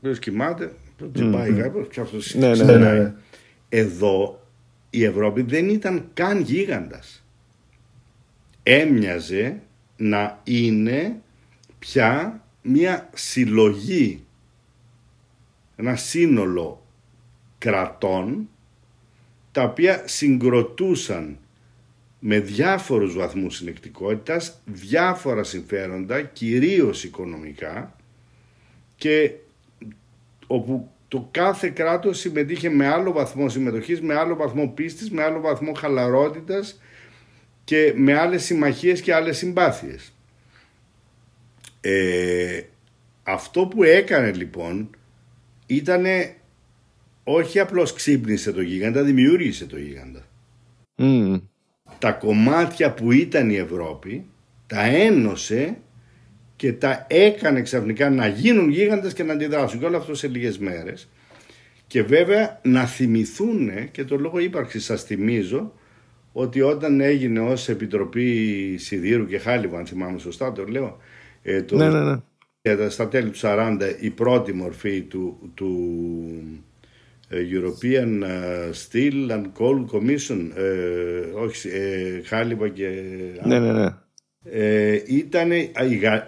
που 0.00 0.12
κοιμάται, 0.12 0.72
το 0.96 1.10
τσιμπάει 1.12 1.50
mm-hmm. 1.52 1.58
κάποιος 1.58 1.88
και 1.88 2.00
αυτός 2.00 2.34
ναι, 2.34 2.54
ναι, 2.54 2.64
ναι, 2.64 2.92
ναι. 2.92 3.14
Εδώ 3.68 4.46
η 4.90 5.04
Ευρώπη 5.04 5.42
δεν 5.42 5.68
ήταν 5.68 6.10
καν 6.14 6.40
γίγαντας. 6.40 7.24
Έμοιαζε 8.62 9.60
να 9.96 10.40
είναι 10.44 11.20
πια 11.78 12.42
μια 12.62 13.10
συλλογή, 13.14 14.24
ένα 15.76 15.96
σύνολο 15.96 16.86
κρατών 17.58 18.48
τα 19.52 19.62
οποία 19.62 20.02
συγκροτούσαν 20.06 21.38
με 22.28 22.40
διάφορους 22.40 23.14
βαθμούς 23.14 23.56
συνεκτικότητας, 23.56 24.60
διάφορα 24.64 25.42
συμφέροντα, 25.42 26.22
κυρίως 26.22 27.04
οικονομικά 27.04 27.96
και 28.96 29.32
όπου 30.46 30.90
το 31.08 31.28
κάθε 31.30 31.68
κράτος 31.68 32.18
συμμετείχε 32.18 32.68
με 32.68 32.86
άλλο 32.86 33.12
βαθμό 33.12 33.48
συμμετοχής, 33.48 34.00
με 34.00 34.14
άλλο 34.14 34.36
βαθμό 34.36 34.68
πίστης, 34.68 35.10
με 35.10 35.22
άλλο 35.22 35.40
βαθμό 35.40 35.72
χαλαρότητας 35.72 36.80
και 37.64 37.92
με 37.96 38.18
άλλες 38.18 38.44
συμμαχίες 38.44 39.00
και 39.00 39.14
άλλες 39.14 39.36
συμπάθειες. 39.36 40.12
Ε, 41.80 42.60
αυτό 43.22 43.66
που 43.66 43.82
έκανε 43.82 44.32
λοιπόν 44.32 44.90
ήταν 45.66 46.04
όχι 47.24 47.58
απλώς 47.58 47.92
ξύπνησε 47.92 48.52
το 48.52 48.60
γίγαντα, 48.60 49.02
δημιούργησε 49.02 49.66
το 49.66 49.78
γίγαντα. 49.78 50.26
Τα 51.98 52.12
κομμάτια 52.12 52.92
που 52.92 53.12
ήταν 53.12 53.50
η 53.50 53.56
Ευρώπη 53.56 54.26
τα 54.66 54.84
ένωσε 54.84 55.78
και 56.56 56.72
τα 56.72 57.06
έκανε 57.08 57.62
ξαφνικά 57.62 58.10
να 58.10 58.26
γίνουν 58.26 58.70
γίγαντες 58.70 59.12
και 59.12 59.22
να 59.22 59.32
αντιδράσουν 59.32 59.78
και 59.78 59.84
όλο 59.84 59.96
αυτό 59.96 60.14
σε 60.14 60.28
λίγες 60.28 60.58
μέρες 60.58 61.08
και 61.86 62.02
βέβαια 62.02 62.60
να 62.62 62.84
θυμηθούν 62.84 63.90
και 63.90 64.04
το 64.04 64.16
λόγο 64.16 64.38
ύπαρξης 64.38 64.84
σας 64.84 65.02
θυμίζω 65.02 65.72
ότι 66.32 66.60
όταν 66.60 67.00
έγινε 67.00 67.40
ως 67.40 67.68
Επιτροπή 67.68 68.76
Σιδήρου 68.78 69.26
και 69.26 69.38
Χάλιβα 69.38 69.78
αν 69.78 69.86
θυμάμαι 69.86 70.18
σωστά 70.18 70.52
το 70.52 70.64
λέω 70.64 70.96
ε, 71.42 71.62
το, 71.62 71.76
ναι, 71.76 71.90
ναι, 71.90 72.20
ναι. 72.62 72.88
στα 72.88 73.08
τέλη 73.08 73.30
του 73.30 73.38
40 73.42 73.78
η 74.00 74.10
πρώτη 74.10 74.52
μορφή 74.52 75.02
του, 75.02 75.50
του 75.54 75.70
ε, 76.42 76.65
European 77.30 78.22
ε, 78.22 78.70
Steel 78.72 79.30
and 79.30 79.44
Coal 79.58 79.84
Commission 79.92 80.50
ε, 80.56 81.18
όχι 81.34 81.68
ε, 81.68 82.20
Χάλιβα 82.24 82.68
και 82.68 82.88
ναι, 83.44 83.58
ναι, 83.58 83.72
ναι. 83.72 83.88
Ε, 84.50 85.02
ήταν, 85.06 85.50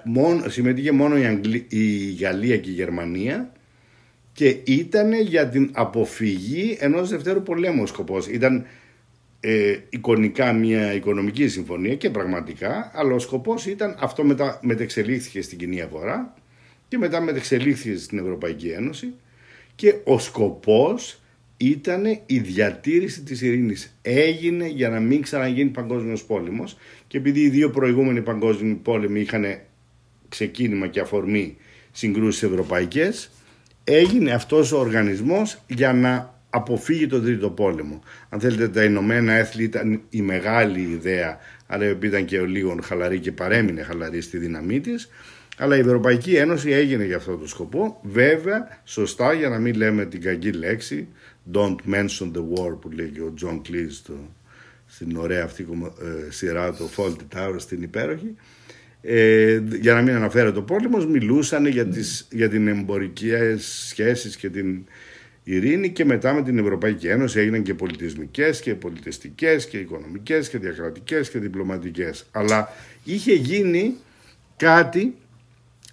μόνο, 0.05 0.49
συμμετείχε 0.49 0.93
μόνο 0.93 1.17
η, 1.17 1.67
η 1.69 2.13
Γαλλία 2.13 2.57
και 2.57 2.71
η 2.71 2.73
Γερμανία 2.73 3.53
και 4.33 4.57
ήταν 4.65 5.13
για 5.13 5.49
την 5.49 5.71
αποφυγή 5.73 6.77
ενός 6.81 7.09
δευτέρου 7.09 7.43
πολέμου 7.43 7.83
ο 7.83 7.87
σκοπός. 7.87 8.27
Ήταν 8.27 8.65
ε, 9.41 9.77
εικονικά 9.89 10.53
μια 10.53 10.93
οικονομική 10.93 11.49
συμφωνία 11.49 11.95
και 11.95 12.11
πραγματικά, 12.11 12.91
αλλά 12.95 13.15
ο 13.15 13.19
σκοπός 13.19 13.67
ήταν 13.67 13.97
αυτό 13.99 14.25
μετά 14.25 14.59
μετεξελίχθηκε 14.63 15.43
στην 15.43 15.59
κοινή 15.59 15.83
αγορά 15.83 16.35
και 16.89 16.99
μετά 16.99 17.21
μετεξελίχθηκε 17.21 17.97
στην 17.97 18.19
Ευρωπαϊκή 18.19 18.69
Ένωση 18.69 19.15
και 19.79 19.95
ο 20.05 20.19
σκοπός 20.19 21.21
ήταν 21.57 22.05
η 22.27 22.39
διατήρηση 22.39 23.23
της 23.23 23.43
ειρήνης. 23.43 23.99
Έγινε 24.03 24.67
για 24.67 24.89
να 24.89 25.01
μην 25.01 25.23
ξαναγίνει 25.23 25.71
παγκόσμιος 25.71 26.25
πόλεμος 26.25 26.77
και 27.07 27.19
επειδή 27.19 27.41
οι 27.41 27.49
δύο 27.49 27.71
προηγούμενοι 27.71 28.23
παγκόσμιοι 28.23 28.75
πόλεμοι 28.75 29.21
είχαν 29.21 29.45
ξεκίνημα 30.29 30.87
και 30.87 31.01
αφορμή 31.01 31.57
συγκρούσεις 31.93 32.43
ευρωπαϊκές, 32.43 33.31
έγινε 33.85 34.31
αυτός 34.31 34.73
ο 34.73 34.79
οργανισμός 34.79 35.63
για 35.67 35.93
να 35.93 36.41
αποφύγει 36.51 37.07
τον 37.07 37.23
τρίτο 37.23 37.51
πόλεμο. 37.51 38.03
Αν 38.29 38.41
θέλετε 38.41 38.69
τα 38.69 38.85
Ηνωμένα 38.85 39.33
Έθνη 39.33 39.63
ήταν 39.63 40.03
η 40.11 40.23
μεγάλη 40.23 40.81
ιδέα, 40.81 41.39
αλλά 41.67 41.99
ήταν 42.03 42.25
και 42.25 42.39
ο 42.39 42.45
λίγο 42.45 42.79
χαλαρή 42.83 43.19
και 43.19 43.33
παρέμεινε 43.33 43.83
χαλαρή 43.83 44.21
στη 44.21 44.39
δύναμή 44.39 44.81
της, 44.81 45.09
αλλά 45.59 45.77
η 45.77 45.81
Ευρωπαϊκή 45.81 46.35
Ένωση 46.35 46.71
έγινε 46.71 47.05
για 47.05 47.17
αυτό 47.17 47.37
το 47.37 47.49
σκοπό. 47.49 48.01
Βέβαια, 48.03 48.81
σωστά 48.85 49.33
για 49.33 49.49
να 49.49 49.59
μην 49.59 49.75
λέμε 49.75 50.05
την 50.07 50.21
κακή 50.21 50.53
λέξη, 50.53 51.09
Don't 51.53 51.77
mention 51.95 52.33
the 52.33 52.43
war 52.55 52.81
που 52.81 52.91
λέει 52.91 53.09
και 53.09 53.21
ο 53.21 53.35
John 53.43 53.61
Cleese 53.69 54.15
στην 54.87 55.17
ωραία 55.17 55.45
αυτή 55.45 55.67
ε, 56.29 56.31
σειρά 56.31 56.73
το 56.73 56.89
Faulty 56.97 57.37
Tower 57.37 57.55
στην 57.57 57.83
υπέροχη 57.83 58.35
ε, 59.01 59.63
για 59.81 59.95
να 59.95 60.03
μην 60.03 60.15
αναφέρω 60.15 60.53
το 60.53 60.63
πόλεμος 60.63 61.07
μιλούσαν 61.07 61.67
για, 61.67 61.87
τις, 61.87 62.29
για 62.31 62.49
την 62.49 62.69
εμπορική 62.69 63.31
σχέσεις 63.59 64.37
και 64.37 64.49
την 64.49 64.85
ειρήνη 65.45 65.91
και 65.91 66.05
μετά 66.05 66.33
με 66.33 66.43
την 66.43 66.59
Ευρωπαϊκή 66.59 67.07
Ένωση 67.07 67.39
έγιναν 67.39 67.63
και 67.63 67.75
πολιτισμικές 67.75 68.61
και 68.61 68.75
πολιτιστικές 68.75 69.67
και 69.67 69.79
οικονομικές 69.79 70.49
και 70.49 70.59
διακρατικές 70.59 71.31
και 71.31 71.39
διπλωματικές 71.39 72.27
αλλά 72.31 72.69
είχε 73.05 73.33
γίνει 73.33 73.95
κάτι 74.57 75.15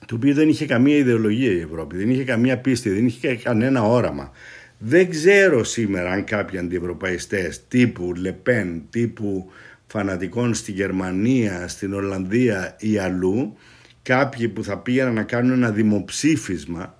το 0.06 0.16
οποίο 0.16 0.34
δεν 0.34 0.50
είχε 0.50 0.66
καμία 0.66 0.98
ιδεολογία 0.98 1.52
η 1.52 1.60
Ευρώπη, 1.60 1.98
δεν 1.98 2.10
είχε 2.10 2.24
καμία 2.24 2.58
πίστη, 2.58 2.90
δεν 2.90 3.06
είχε 3.06 3.36
κανένα 3.36 3.84
όραμα. 3.84 4.32
Δεν 4.78 5.10
ξέρω 5.10 5.64
σήμερα 5.64 6.12
αν 6.12 6.24
κάποιοι 6.24 6.60
αντιευρωπαϊστές 6.60 7.68
τύπου 7.68 8.14
Λεπέν, 8.16 8.84
τύπου 8.90 9.52
φανατικών 9.88 10.54
στη 10.54 10.72
Γερμανία, 10.72 11.68
στην 11.68 11.94
Ολλανδία 11.94 12.76
ή 12.80 12.98
αλλού, 12.98 13.58
κάποιοι 14.02 14.48
που 14.48 14.64
θα 14.64 14.78
πήγαιναν 14.78 15.14
να 15.14 15.24
κάνουν 15.24 15.52
ένα 15.52 15.72
δημοψήφισμα 15.72 16.98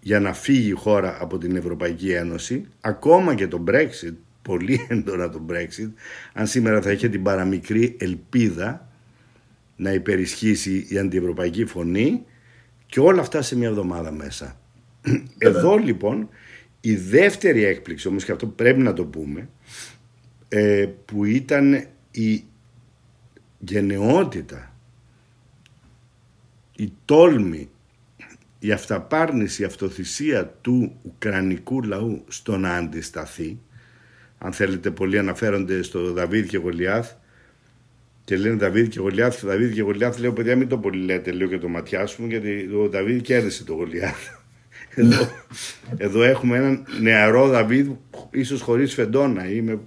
για 0.00 0.20
να 0.20 0.32
φύγει 0.32 0.68
η 0.68 0.72
χώρα 0.72 1.16
από 1.20 1.38
την 1.38 1.56
Ευρωπαϊκή 1.56 2.10
Ένωση, 2.10 2.66
ακόμα 2.80 3.34
και 3.34 3.48
το 3.48 3.64
Brexit 3.68 4.14
πολύ 4.42 4.86
έντονα 4.88 5.30
το 5.30 5.46
Brexit, 5.50 5.90
αν 6.32 6.46
σήμερα 6.46 6.82
θα 6.82 6.92
είχε 6.92 7.08
την 7.08 7.22
παραμικρή 7.22 7.96
ελπίδα 7.98 8.88
να 9.76 9.92
υπερισχύσει 9.92 10.86
η 10.88 10.98
αντιευρωπαϊκή 10.98 11.64
φωνή 11.64 12.24
και 12.86 13.00
όλα 13.00 13.20
αυτά 13.20 13.42
σε 13.42 13.56
μια 13.56 13.68
εβδομάδα 13.68 14.12
μέσα. 14.12 14.60
Εδώ 15.38 15.76
λοιπόν 15.76 16.28
η 16.80 16.96
δεύτερη 16.96 17.64
έκπληξη, 17.64 18.08
όμως 18.08 18.24
και 18.24 18.32
αυτό 18.32 18.46
πρέπει 18.46 18.80
να 18.80 18.92
το 18.92 19.04
πούμε, 19.04 19.48
ε, 20.48 20.88
που 21.04 21.24
ήταν 21.24 21.86
η 22.10 22.44
γενναιότητα, 23.58 24.74
η 26.76 26.92
τόλμη, 27.04 27.70
η 28.58 28.72
αυταπάρνηση, 28.72 29.62
η 29.62 29.64
αυτοθυσία 29.64 30.46
του 30.46 30.96
Ουκρανικού 31.02 31.82
λαού 31.82 32.24
στο 32.28 32.56
να 32.56 32.74
αντισταθεί. 32.74 33.58
Αν 34.38 34.52
θέλετε 34.52 34.90
πολλοί 34.90 35.18
αναφέρονται 35.18 35.82
στο 35.82 36.12
Δαβίδ 36.12 36.46
και 36.46 36.58
Γολιάθ 36.58 37.12
και 38.24 38.36
λένε 38.36 38.54
Δαβίδ 38.54 38.88
και 38.88 39.00
Γολιάθ 39.00 39.40
και 39.40 39.46
Δαβίδ 39.46 39.72
και 39.72 39.82
Γολιάθ 39.82 40.18
λέω 40.18 40.32
παιδιά 40.32 40.56
μην 40.56 40.68
το 40.68 40.78
πολύ 40.78 41.04
λέτε 41.04 41.32
λέω 41.32 41.48
και 41.48 41.58
το 41.58 41.68
ματιάσουμε 41.68 42.28
γιατί 42.28 42.70
ο 42.74 42.88
Δαβίδ 42.88 43.20
κέρδισε 43.20 43.64
το 43.64 43.72
Γολιάθ. 43.72 44.28
Εδώ, 44.94 45.28
εδώ 45.96 46.22
έχουμε 46.22 46.56
έναν 46.56 46.86
νεαρό 47.00 47.48
Δαβίδ 47.48 47.90
ίσως 48.30 48.60
χωρίς 48.60 48.94
φεντόνα 48.94 49.50
ή 49.50 49.60
με, 49.60 49.80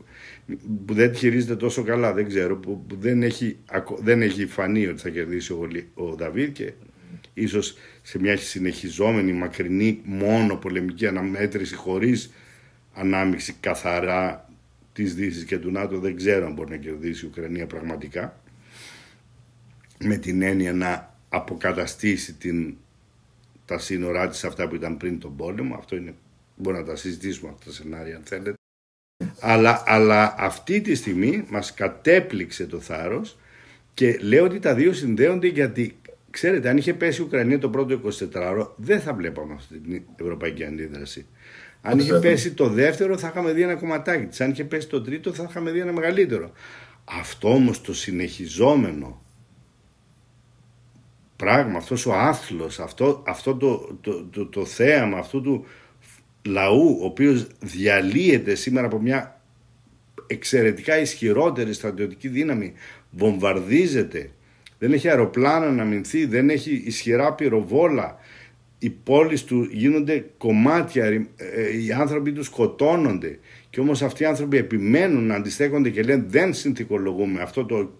που 0.85 0.93
δεν 0.93 1.15
χειρίζεται 1.15 1.55
τόσο 1.55 1.83
καλά, 1.83 2.13
δεν 2.13 2.27
ξέρω, 2.27 2.57
που, 2.57 2.85
δεν, 2.99 3.23
έχει, 3.23 3.57
δεν 3.97 4.21
έχει 4.21 4.45
φανεί 4.45 4.87
ότι 4.87 5.01
θα 5.01 5.09
κερδίσει 5.09 5.53
ο, 5.53 5.67
ο 5.93 6.15
Δαβίδ 6.15 6.51
και 6.51 6.73
ίσως 7.33 7.75
σε 8.01 8.19
μια 8.19 8.37
συνεχιζόμενη 8.37 9.31
μακρινή 9.31 9.99
μόνο 10.03 10.55
πολεμική 10.55 11.07
αναμέτρηση 11.07 11.75
χωρίς 11.75 12.33
ανάμειξη 12.93 13.55
καθαρά 13.59 14.46
της 14.97 15.15
Δύσης 15.15 15.43
και 15.45 15.57
του 15.57 15.71
ΝΑΤΟ 15.71 15.99
δεν 15.99 16.15
ξέρω 16.15 16.45
αν 16.45 16.53
μπορεί 16.53 16.69
να 16.69 16.77
κερδίσει 16.77 17.25
η 17.25 17.27
Ουκρανία 17.27 17.67
πραγματικά 17.67 18.39
με 19.99 20.17
την 20.17 20.41
έννοια 20.41 20.73
να 20.73 21.15
αποκαταστήσει 21.29 22.33
την, 22.33 22.75
τα 23.65 23.79
σύνορά 23.79 24.27
της 24.27 24.43
αυτά 24.43 24.67
που 24.67 24.75
ήταν 24.75 24.97
πριν 24.97 25.19
τον 25.19 25.35
πόλεμο 25.35 25.75
αυτό 25.75 25.95
είναι, 25.95 26.13
μπορεί 26.55 26.77
να 26.77 26.83
τα 26.83 26.95
συζητήσουμε 26.95 27.49
αυτά 27.49 27.65
τα 27.65 27.71
σενάρια 27.71 28.15
αν 28.15 28.21
θέλετε 28.25 28.53
αλλά, 29.39 29.83
αλλά 29.85 30.35
αυτή 30.37 30.81
τη 30.81 30.95
στιγμή 30.95 31.45
μας 31.49 31.73
κατέπληξε 31.73 32.65
το 32.65 32.79
θάρρος 32.79 33.37
και 33.93 34.17
λέω 34.21 34.45
ότι 34.45 34.59
τα 34.59 34.73
δύο 34.73 34.93
συνδέονται 34.93 35.47
γιατί 35.47 35.97
ξέρετε 36.29 36.69
αν 36.69 36.77
είχε 36.77 36.93
πέσει 36.93 37.21
η 37.21 37.23
Ουκρανία 37.23 37.59
το 37.59 37.69
πρώτο 37.69 38.01
24ωρο 38.33 38.67
δεν 38.75 39.01
θα 39.01 39.13
βλέπαμε 39.13 39.53
αυτή 39.53 39.77
την 39.79 40.01
ευρωπαϊκή 40.15 40.63
αντίδραση. 40.63 41.25
Αν 41.81 41.99
είχε 41.99 42.13
πέσει 42.13 42.53
το 42.53 42.69
δεύτερο 42.69 43.17
θα 43.17 43.27
είχαμε 43.27 43.51
δει 43.51 43.61
ένα 43.61 43.75
κομματάκι 43.75 44.25
της. 44.25 44.41
Αν 44.41 44.51
είχε 44.51 44.63
πέσει 44.63 44.87
το 44.87 45.01
τρίτο 45.01 45.33
θα 45.33 45.45
είχαμε 45.49 45.71
δει 45.71 45.79
ένα 45.79 45.91
μεγαλύτερο. 45.91 46.51
Αυτό 47.05 47.53
όμως 47.53 47.81
το 47.81 47.93
συνεχιζόμενο 47.93 49.21
πράγμα, 51.35 51.77
αυτός 51.77 52.05
ο 52.05 52.13
άθλος, 52.13 52.79
αυτό, 52.79 53.23
αυτό 53.27 53.55
το, 53.55 53.97
το, 54.01 54.23
το, 54.23 54.45
το 54.45 54.65
θέαμα 54.65 55.17
αυτού 55.17 55.41
του 55.41 55.65
λαού 56.45 56.97
ο 57.01 57.05
οποίος 57.05 57.47
διαλύεται 57.59 58.55
σήμερα 58.55 58.87
από 58.87 58.99
μια 58.99 59.41
εξαιρετικά 60.27 60.99
ισχυρότερη 60.99 61.73
στρατιωτική 61.73 62.27
δύναμη, 62.27 62.73
βομβαρδίζεται, 63.11 64.31
δεν 64.79 64.93
έχει 64.93 65.09
αεροπλάνα 65.09 65.71
να 65.71 65.83
μηνθεί, 65.83 66.25
δεν 66.25 66.49
έχει 66.49 66.83
ισχυρά 66.85 67.33
πυροβόλα, 67.33 68.17
οι 68.79 68.89
πόλεις 68.89 69.43
του 69.43 69.67
γίνονται 69.71 70.25
κομμάτια, 70.37 71.05
ε, 71.05 71.23
οι 71.85 71.91
άνθρωποι 71.91 72.31
τους 72.31 72.45
σκοτώνονται 72.45 73.39
και 73.69 73.79
όμως 73.79 74.01
αυτοί 74.01 74.23
οι 74.23 74.25
άνθρωποι 74.25 74.57
επιμένουν 74.57 75.25
να 75.25 75.35
αντιστέκονται 75.35 75.89
και 75.89 76.01
λένε 76.01 76.25
δεν 76.27 76.53
συνθηκολογούμε 76.53 77.41
αυτό 77.41 77.65
το 77.65 77.91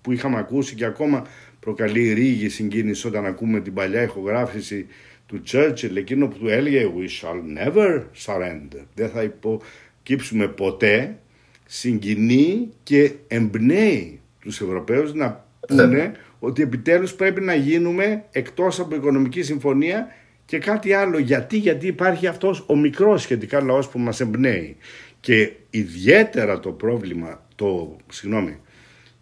που 0.00 0.12
είχαμε 0.12 0.38
ακούσει 0.38 0.74
και 0.74 0.84
ακόμα 0.84 1.26
προκαλεί 1.60 2.12
ρίγη 2.12 2.48
συγκίνηση 2.48 3.06
όταν 3.06 3.26
ακούμε 3.26 3.60
την 3.60 3.74
παλιά 3.74 4.02
ηχογράφηση 4.02 4.86
του 5.26 5.42
Churchill, 5.46 5.96
εκείνο 5.96 6.28
που 6.28 6.38
του 6.38 6.48
έλεγε 6.48 6.90
«We 6.96 7.02
shall 7.02 7.58
never 7.58 8.02
surrender». 8.26 8.84
Δεν 8.94 9.08
θα 9.08 9.22
υποκύψουμε 9.22 10.48
ποτέ, 10.48 11.18
συγκινεί 11.66 12.68
και 12.82 13.12
εμπνέει 13.28 14.20
τους 14.40 14.60
Ευρωπαίους 14.60 15.14
να 15.14 15.44
πούνε 15.68 15.86
ναι. 15.86 16.12
ότι 16.38 16.62
επιτέλους 16.62 17.14
πρέπει 17.14 17.40
να 17.40 17.54
γίνουμε 17.54 18.24
εκτός 18.30 18.80
από 18.80 18.94
οικονομική 18.94 19.42
συμφωνία 19.42 20.08
και 20.44 20.58
κάτι 20.58 20.92
άλλο. 20.92 21.18
Γιατί, 21.18 21.56
γιατί 21.56 21.86
υπάρχει 21.86 22.26
αυτός 22.26 22.64
ο 22.66 22.76
μικρός 22.76 23.22
σχετικά 23.22 23.62
λαός 23.62 23.88
που 23.88 23.98
μας 23.98 24.20
εμπνέει. 24.20 24.76
Και 25.20 25.52
ιδιαίτερα 25.70 26.60
το 26.60 26.70
πρόβλημα, 26.70 27.46
το, 27.54 27.96
συγγνώμη, 28.08 28.60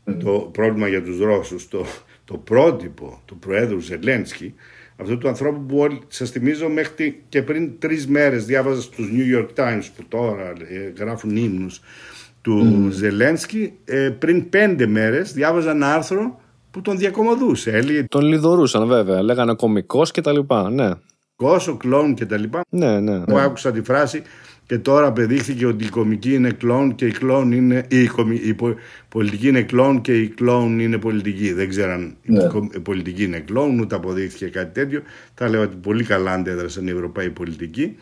το 0.04 0.50
πρόβλημα 0.52 0.88
για 0.88 1.02
τους 1.02 1.18
Ρώσους, 1.18 1.68
το, 1.68 1.86
το 2.24 2.36
πρότυπο 2.36 3.22
του 3.24 3.38
Προέδρου 3.38 3.80
Ζελένσκι, 3.80 4.54
αυτού 4.96 5.18
του 5.18 5.28
ανθρώπου 5.28 5.66
που 5.66 5.78
όλοι, 5.78 5.98
σας 6.08 6.30
θυμίζω 6.30 6.68
μέχρι 6.68 7.22
και 7.28 7.42
πριν 7.42 7.78
τρεις 7.78 8.06
μέρες 8.06 8.44
διάβαζα 8.44 8.80
στους 8.80 9.08
New 9.12 9.38
York 9.38 9.48
Times 9.64 9.84
που 9.96 10.04
τώρα 10.08 10.52
ε, 10.68 10.92
γράφουν 10.98 11.36
ύμνους 11.36 11.80
του 12.40 12.86
mm. 12.86 12.90
Ζελένσκι 12.90 13.72
ε, 13.84 14.10
πριν 14.18 14.48
πέντε 14.48 14.86
μέρες 14.86 15.32
διάβαζα 15.32 15.70
ένα 15.70 15.94
άρθρο 15.94 16.40
που 16.70 16.80
τον 16.80 16.98
διακομωδούσε. 16.98 17.70
Έλεγε... 17.70 18.04
Τον 18.08 18.24
λιδωρούσαν 18.24 18.86
βέβαια, 18.86 19.22
λέγανε 19.22 19.54
κομικός 19.54 20.10
και 20.10 20.20
τα 20.20 20.32
λοιπά, 20.32 20.70
ναι. 20.70 20.90
Κόσο, 21.36 21.76
κλόν 21.76 22.14
και 22.14 22.26
τα 22.26 22.36
λοιπά. 22.36 22.60
Ναι, 22.68 23.00
ναι. 23.00 23.18
Μου 23.28 23.38
άκουσα 23.38 23.72
τη 23.72 23.82
φράση 23.82 24.22
και 24.66 24.78
τώρα 24.78 25.06
απεδείχθηκε 25.06 25.66
ότι 25.66 25.84
η 25.84 25.88
κομική 25.88 26.34
είναι 26.34 26.50
κλόν 26.50 26.94
και 26.94 27.06
η 27.06 27.10
κλόν 27.10 27.52
είναι. 27.52 27.86
Η, 27.88 28.10
η 28.44 28.56
πολιτική 29.08 29.48
είναι 29.48 29.62
κλόν 29.62 30.00
και 30.00 30.18
η 30.18 30.28
κλόν 30.28 30.78
είναι 30.78 30.98
πολιτική. 30.98 31.52
Δεν 31.52 31.68
ξέρω 31.68 31.92
αν 31.92 32.16
ναι. 32.24 32.48
η 32.74 32.80
πολιτική 32.80 33.24
είναι 33.24 33.38
κλόν, 33.38 33.78
ούτε 33.78 33.94
αποδείχθηκε 33.94 34.46
κάτι 34.46 34.80
τέτοιο. 34.80 35.02
Θα 35.34 35.48
λέω 35.48 35.62
ότι 35.62 35.76
πολύ 35.76 36.04
καλά 36.04 36.32
αντέδρασαν 36.32 36.86
οι 36.86 36.90
Ευρωπαίοι 36.90 37.30
πολιτικοί. 37.30 37.96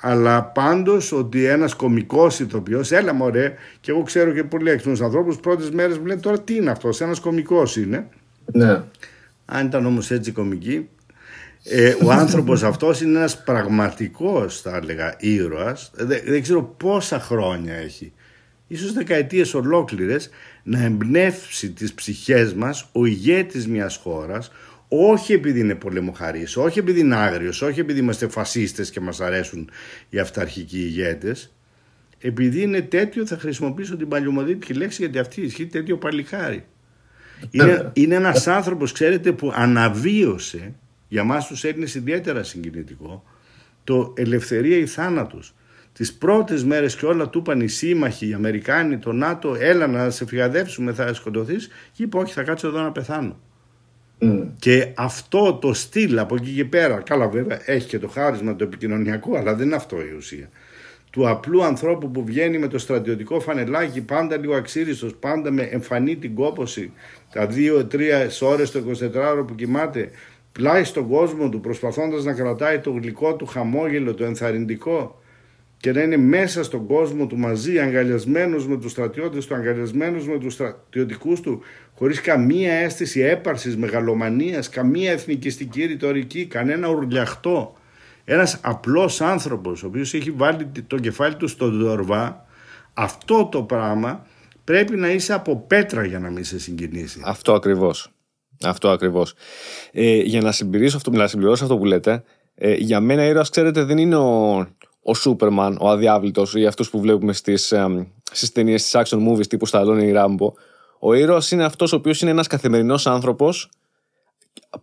Αλλά 0.00 0.44
πάντως 0.44 1.12
ότι 1.12 1.44
ένας 1.44 1.74
κομικός 1.74 2.40
ηθοποιό, 2.40 2.84
έλα 2.90 3.12
μωρέ, 3.12 3.54
και 3.80 3.90
εγώ 3.90 4.02
ξέρω 4.02 4.32
και 4.32 4.44
πολλοί 4.44 4.70
έξυπνους 4.70 5.00
ανθρώπους, 5.00 5.36
πρώτες 5.36 5.70
μέρες 5.70 5.98
μου 5.98 6.06
λένε 6.06 6.20
τώρα 6.20 6.40
τι 6.40 6.54
είναι 6.54 6.70
αυτός, 6.70 7.00
ένας 7.00 7.20
κομικός 7.20 7.76
είναι. 7.76 8.08
Ναι. 8.52 8.82
Αν 9.44 9.66
ήταν 9.66 9.86
όμως 9.86 10.10
έτσι 10.10 10.32
κομική, 10.32 10.88
ε, 11.68 11.94
ο 12.02 12.10
άνθρωπος 12.10 12.62
αυτός 12.62 13.00
είναι 13.00 13.18
ένας 13.18 13.42
πραγματικός 13.42 14.60
θα 14.60 14.76
έλεγα 14.76 15.16
ήρωας. 15.18 15.90
Δεν, 15.94 16.20
δεν 16.26 16.42
ξέρω 16.42 16.62
πόσα 16.62 17.20
χρόνια 17.20 17.74
έχει. 17.74 18.12
Ίσως 18.66 18.92
δεκαετίες 18.92 19.54
ολόκληρες 19.54 20.30
να 20.62 20.82
εμπνεύσει 20.82 21.70
τις 21.70 21.92
ψυχές 21.92 22.54
μας 22.54 22.88
ο 22.92 23.06
ηγέτης 23.06 23.68
μιας 23.68 23.96
χώρας 23.96 24.50
όχι 24.88 25.32
επειδή 25.32 25.60
είναι 25.60 25.74
πολεμοχαρής, 25.74 26.56
όχι 26.56 26.78
επειδή 26.78 27.00
είναι 27.00 27.16
άγριος, 27.16 27.62
όχι 27.62 27.80
επειδή 27.80 28.00
είμαστε 28.00 28.28
φασίστες 28.28 28.90
και 28.90 29.00
μας 29.00 29.20
αρέσουν 29.20 29.70
οι 30.08 30.18
αυταρχικοί 30.18 30.78
ηγέτες. 30.78 31.54
Επειδή 32.18 32.62
είναι 32.62 32.80
τέτοιο 32.80 33.26
θα 33.26 33.38
χρησιμοποιήσω 33.38 33.96
την 33.96 34.08
παλιωμοδίτικη 34.08 34.74
λέξη 34.74 35.02
γιατί 35.02 35.18
αυτή 35.18 35.40
ισχύει 35.40 35.66
τέτοιο 35.66 35.96
παλικάρι. 35.96 36.64
Είναι, 37.50 37.90
είναι 37.92 38.14
ένας 38.14 38.46
άνθρωπος 38.46 38.92
ξέρετε 38.92 39.32
που 39.32 39.52
αναβίωσε 39.54 40.74
για 41.08 41.24
μας 41.24 41.46
τους 41.46 41.64
Έλληνες 41.64 41.94
ιδιαίτερα 41.94 42.42
συγκινητικό, 42.42 43.24
το 43.84 44.12
ελευθερία 44.16 44.76
ή 44.76 44.86
θάνατος. 44.86 45.54
Τις 45.92 46.14
πρώτες 46.14 46.64
μέρες 46.64 46.96
και 46.96 47.06
όλα 47.06 47.28
του 47.28 47.38
είπαν 47.38 47.60
οι 47.60 47.68
σύμμαχοι, 47.68 48.28
οι 48.28 48.32
Αμερικάνοι, 48.32 48.98
το 48.98 49.12
ΝΑΤΟ, 49.12 49.56
έλα 49.58 49.86
να 49.86 50.10
σε 50.10 50.26
φυγαδεύσουμε, 50.26 50.92
θα 50.92 51.14
σκοτωθείς 51.14 51.68
και 51.92 52.02
είπε 52.02 52.16
όχι 52.16 52.32
θα 52.32 52.42
κάτσω 52.42 52.66
εδώ 52.66 52.80
να 52.80 52.92
πεθάνω. 52.92 53.38
Mm. 54.20 54.46
Και 54.58 54.92
αυτό 54.94 55.54
το 55.54 55.72
στυλ 55.72 56.18
από 56.18 56.34
εκεί 56.34 56.50
και 56.50 56.64
πέρα, 56.64 57.00
καλά 57.00 57.28
βέβαια 57.28 57.60
έχει 57.64 57.88
και 57.88 57.98
το 57.98 58.08
χάρισμα 58.08 58.56
το 58.56 58.64
επικοινωνιακό, 58.64 59.36
αλλά 59.36 59.54
δεν 59.54 59.66
είναι 59.66 59.76
αυτό 59.76 59.96
η 59.96 60.14
ουσία. 60.16 60.48
Του 61.10 61.28
απλού 61.28 61.64
ανθρώπου 61.64 62.10
που 62.10 62.24
βγαίνει 62.24 62.58
με 62.58 62.68
το 62.68 62.78
στρατιωτικό 62.78 63.40
φανελάκι, 63.40 64.00
πάντα 64.00 64.36
λίγο 64.36 64.54
αξίριστος, 64.54 65.14
πάντα 65.14 65.50
με 65.50 65.62
εμφανή 65.62 66.16
την 66.16 66.34
κόποση, 66.34 66.92
τα 67.32 67.46
δύο-τρία 67.46 68.30
ώρες 68.40 68.70
το 68.70 68.82
24ωρο 68.90 69.44
που 69.46 69.54
κοιμάται, 69.54 70.10
πλάι 70.56 70.84
στον 70.84 71.08
κόσμο 71.08 71.48
του 71.48 71.60
προσπαθώντας 71.60 72.24
να 72.24 72.32
κρατάει 72.32 72.78
το 72.78 72.90
γλυκό 72.90 73.34
του 73.34 73.46
χαμόγελο, 73.46 74.14
το 74.14 74.24
ενθαρρυντικό 74.24 75.20
και 75.76 75.92
να 75.92 76.00
είναι 76.00 76.16
μέσα 76.16 76.64
στον 76.64 76.86
κόσμο 76.86 77.26
του 77.26 77.38
μαζί, 77.38 77.78
αγκαλιασμένος 77.78 78.66
με 78.66 78.76
τους 78.76 78.90
στρατιώτες 78.90 79.46
του, 79.46 79.54
αγκαλιασμένος 79.54 80.28
με 80.28 80.38
τους 80.38 80.52
στρατιωτικούς 80.52 81.40
του, 81.40 81.60
χωρίς 81.94 82.20
καμία 82.20 82.72
αίσθηση 82.72 83.20
έπαρσης, 83.20 83.76
μεγαλομανίας, 83.76 84.68
καμία 84.68 85.12
εθνικιστική 85.12 85.84
ρητορική, 85.84 86.46
κανένα 86.46 86.88
ουρλιαχτό. 86.88 87.74
Ένας 88.24 88.60
απλός 88.62 89.20
άνθρωπος, 89.20 89.82
ο 89.82 89.86
οποίος 89.86 90.14
έχει 90.14 90.30
βάλει 90.30 90.66
το 90.86 90.98
κεφάλι 90.98 91.34
του 91.34 91.48
στον 91.48 91.78
δορβά, 91.78 92.46
αυτό 92.94 93.46
το 93.46 93.62
πράγμα 93.62 94.26
πρέπει 94.64 94.96
να 94.96 95.10
είσαι 95.10 95.32
από 95.32 95.64
πέτρα 95.66 96.04
για 96.04 96.18
να 96.18 96.30
μην 96.30 96.44
σε 96.44 96.58
συγκινήσει. 96.58 97.20
Αυτό 97.24 97.52
ακριβώς. 97.52 98.15
Αυτό 98.64 98.88
ακριβώς. 98.88 99.34
Ε, 99.92 100.16
για 100.16 100.40
να 100.40 100.52
συμπληρώσω 100.52 100.96
αυτό, 100.96 101.10
να 101.10 101.26
συμπληρώσω 101.26 101.64
αυτό 101.64 101.76
που 101.76 101.84
λέτε, 101.84 102.24
ε, 102.54 102.74
για 102.74 103.00
μένα 103.00 103.24
ήρωας, 103.24 103.50
ξέρετε, 103.50 103.84
δεν 103.84 103.98
είναι 103.98 104.16
ο, 104.16 104.56
ο 105.02 105.14
Σούπερμαν, 105.14 105.78
ο 105.80 105.90
αδιάβλητος 105.90 106.54
ή 106.54 106.66
αυτού 106.66 106.90
που 106.90 107.00
βλέπουμε 107.00 107.32
στις 107.32 107.72
στις 108.32 108.52
ταινίες 108.52 108.82
της 108.82 108.92
action 108.94 109.28
movies 109.28 109.46
τύπου 109.46 109.66
Σταλόνι 109.66 110.06
ή 110.06 110.12
Ράμπο. 110.12 110.52
Ο 110.98 111.14
ήρωας 111.14 111.50
είναι 111.50 111.64
αυτός 111.64 111.92
ο 111.92 111.96
οποίος 111.96 112.20
είναι 112.20 112.30
ένας 112.30 112.46
καθημερινός 112.46 113.06
άνθρωπος 113.06 113.70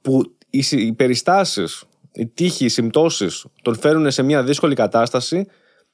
που 0.01 0.36
οι 0.49 0.93
περιστάσεις, 0.93 1.84
οι 2.13 2.28
τύχοι, 2.28 2.65
οι 2.65 2.69
συμπτώσεις 2.69 3.45
τον 3.61 3.80
φέρουν 3.80 4.11
σε 4.11 4.24
μια 4.24 4.43
δύσκολη 4.43 4.76
κατάσταση 4.76 5.47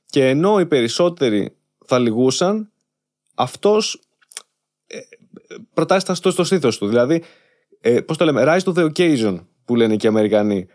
και 0.05 0.27
ενώ 0.27 0.59
οι 0.59 0.65
περισσότεροι 0.65 1.55
θα 1.85 1.99
λυγούσαν, 1.99 2.71
αυτός 3.35 4.01
ε, 4.87 4.97
προτάσεις 5.73 6.17
στο, 6.17 6.31
στο 6.31 6.43
στήθος 6.43 6.77
του. 6.77 6.87
Δηλαδή, 6.87 7.23
ε, 7.81 8.01
πώς 8.01 8.17
το 8.17 8.25
λέμε, 8.25 8.43
rise 8.45 8.59
to 8.59 8.73
the 8.73 8.91
occasion 8.91 9.45
που 9.65 9.75
λένε 9.75 9.95
και 9.95 10.05
οι 10.05 10.09
Αμερικανοί. 10.09 10.67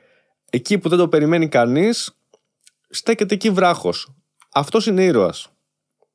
Εκεί 0.51 0.79
που 0.79 0.89
δεν 0.89 0.99
το 0.99 1.09
περιμένει 1.09 1.49
κανείς, 1.49 2.19
στέκεται 2.89 3.35
εκεί 3.35 3.51
βράχος. 3.51 4.15
Αυτός 4.53 4.87
είναι 4.87 5.05
ήρωας. 5.05 5.53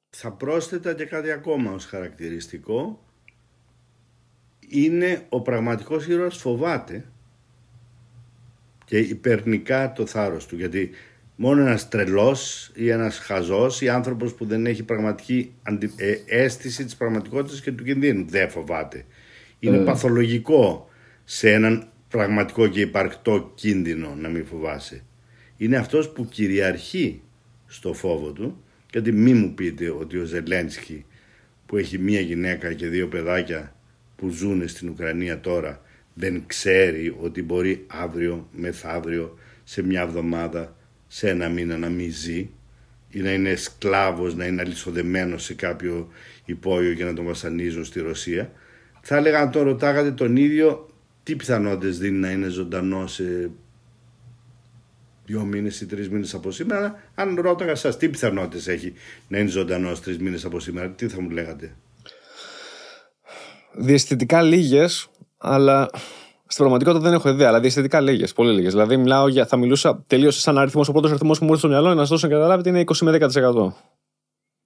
Θα 0.10 0.32
πρόσθετα 0.32 0.94
και 0.94 1.06
κάτι 1.06 1.32
ακόμα 1.32 1.72
ως 1.72 1.86
χαρακτηριστικό. 1.86 3.04
Είναι 4.68 5.26
ο 5.30 5.42
πραγματικός 5.42 6.08
ήρωας 6.08 6.38
φοβάται 6.38 7.06
και 8.86 8.98
υπερνικά 8.98 9.94
το 9.94 10.06
θάρρος 10.06 10.46
του. 10.46 10.56
Γιατί 10.56 10.90
μόνο 11.36 11.62
ένας 11.62 11.90
τρελός 11.90 12.72
ή 12.74 12.90
ένας 12.90 13.18
χαζός 13.18 13.82
ή 13.82 13.90
άνθρωπος 13.90 14.34
που 14.34 14.46
δεν 14.46 14.66
έχει 14.66 14.84
πραγματική 14.84 15.54
ε, 15.96 16.16
αίσθηση 16.26 16.86
της 16.86 16.96
πραγματικότητας 16.96 17.62
και 17.62 17.72
του 17.72 17.84
κινδύνου 17.84 18.26
δεν 18.28 18.50
φοβάται. 18.50 19.06
Είναι 19.60 19.78
ε. 19.78 19.84
παθολογικό 19.84 20.90
σε 21.24 21.52
έναν 21.52 21.88
πραγματικό 22.08 22.68
και 22.68 22.82
υπαρκτό 22.82 23.52
κίνδυνο 23.56 24.16
να 24.16 24.30
μην 24.30 24.46
φοβάσαι. 24.46 25.04
Είναι 25.58 25.78
αυτός 25.78 26.10
που 26.10 26.28
κυριαρχεί 26.28 27.22
στο 27.68 27.94
φόβο 27.94 28.32
του 28.32 28.64
γιατί 28.92 29.12
μη 29.12 29.34
μου 29.34 29.54
πείτε 29.54 29.90
ότι 29.90 30.18
ο 30.18 30.24
Ζελένσκι 30.24 31.06
που 31.66 31.78
έχει 31.78 31.98
μία 31.98 32.20
γυναίκα 32.20 32.74
και 32.74 32.88
δύο 32.88 33.08
παιδάκια 33.08 33.76
που 34.16 34.30
ζουν 34.30 34.68
στην 34.68 34.90
Ουκρανία 34.90 35.40
τώρα 35.40 35.82
δεν 36.14 36.44
ξέρει 36.46 37.16
ότι 37.20 37.44
μπορεί 37.44 37.86
αύριο, 37.88 38.48
μεθαύριο, 38.52 39.38
σε 39.64 39.84
μια 39.84 40.02
εβδομάδα, 40.02 40.76
σε 41.08 41.30
ένα 41.30 41.50
μήνα 41.50 41.78
να 41.78 41.90
μην 41.90 42.12
ζει 42.12 42.50
ή 43.10 43.20
να 43.20 43.34
είναι 43.34 43.56
σκλάβος, 43.56 44.36
να 44.36 44.46
είναι 44.46 44.62
αλυσοδεμένος 44.62 45.44
σε 45.44 45.54
κάποιο 45.54 46.08
υπόγειο 46.46 46.94
και 46.94 47.04
να 47.04 47.14
τον 47.14 47.26
βασανίζουν 47.26 47.86
στη 47.86 48.00
Ρωσία. 48.00 48.52
Θα 49.02 49.16
έλεγα 49.16 49.40
αν 49.40 49.52
τον 49.52 49.64
ρωτάγατε 49.64 50.12
τον 50.12 50.36
ίδιο 50.36 50.90
τι 51.24 51.36
πιθανότητες 51.36 51.98
δίνει 51.98 52.18
να 52.18 52.32
είναι 52.32 52.48
ζωντανό 52.48 53.08
σε 53.08 53.52
δύο 55.26 55.44
μήνες 55.44 55.82
ή 55.82 55.86
τρεις 55.86 56.10
μήνες 56.10 56.34
από 56.34 56.52
σήμερα. 56.52 57.04
Αν 57.16 57.36
ρώταγα 57.42 57.72
εσά 57.72 57.98
τι 57.98 58.10
πιθανότητες 58.10 58.68
έχει 58.68 58.94
να 59.28 59.38
είναι 59.38 59.50
ζωντανός 59.50 60.02
τρεις 60.02 60.18
μήνες 60.18 60.46
από 60.46 60.60
σήμερα, 60.60 60.90
τι 60.90 61.08
θα 61.08 61.22
μου 61.22 61.30
λέγατε; 61.30 61.76
Διαισθητικά 63.74 64.42
λίγες, 64.42 65.10
αλλά 65.38 65.90
στην 66.52 66.64
πραγματικότητα 66.64 67.04
δεν 67.04 67.14
έχω 67.14 67.30
ιδέα. 67.30 67.48
Αλλά 67.48 67.60
διαισθητικά 67.60 68.02
λίγες, 68.02 68.34
πολύ 68.34 68.54
λίγες. 68.54 68.72
Δηλαδή, 68.72 68.98
μιλάω 68.98 69.28
για, 69.28 69.46
θα 69.46 69.58
μιλούσα 69.58 70.04
τελείω 70.08 70.32
σαν 70.32 70.58
αριθμός. 70.58 70.88
Ο 70.88 70.92
πρώτος 70.92 71.10
αριθμός 71.10 71.38
που 71.40 71.46
μου 71.46 71.50
ήρθε 71.50 71.68
στο 71.68 71.76
μυαλό 71.76 71.94
να 71.94 72.00
σας 72.00 72.10
δώσω 72.10 72.28
να 72.28 72.34
καταλάβετε 72.34 72.70
είναι 72.70 72.80
20 72.80 72.98
με 73.02 73.12
10%. 73.12 73.74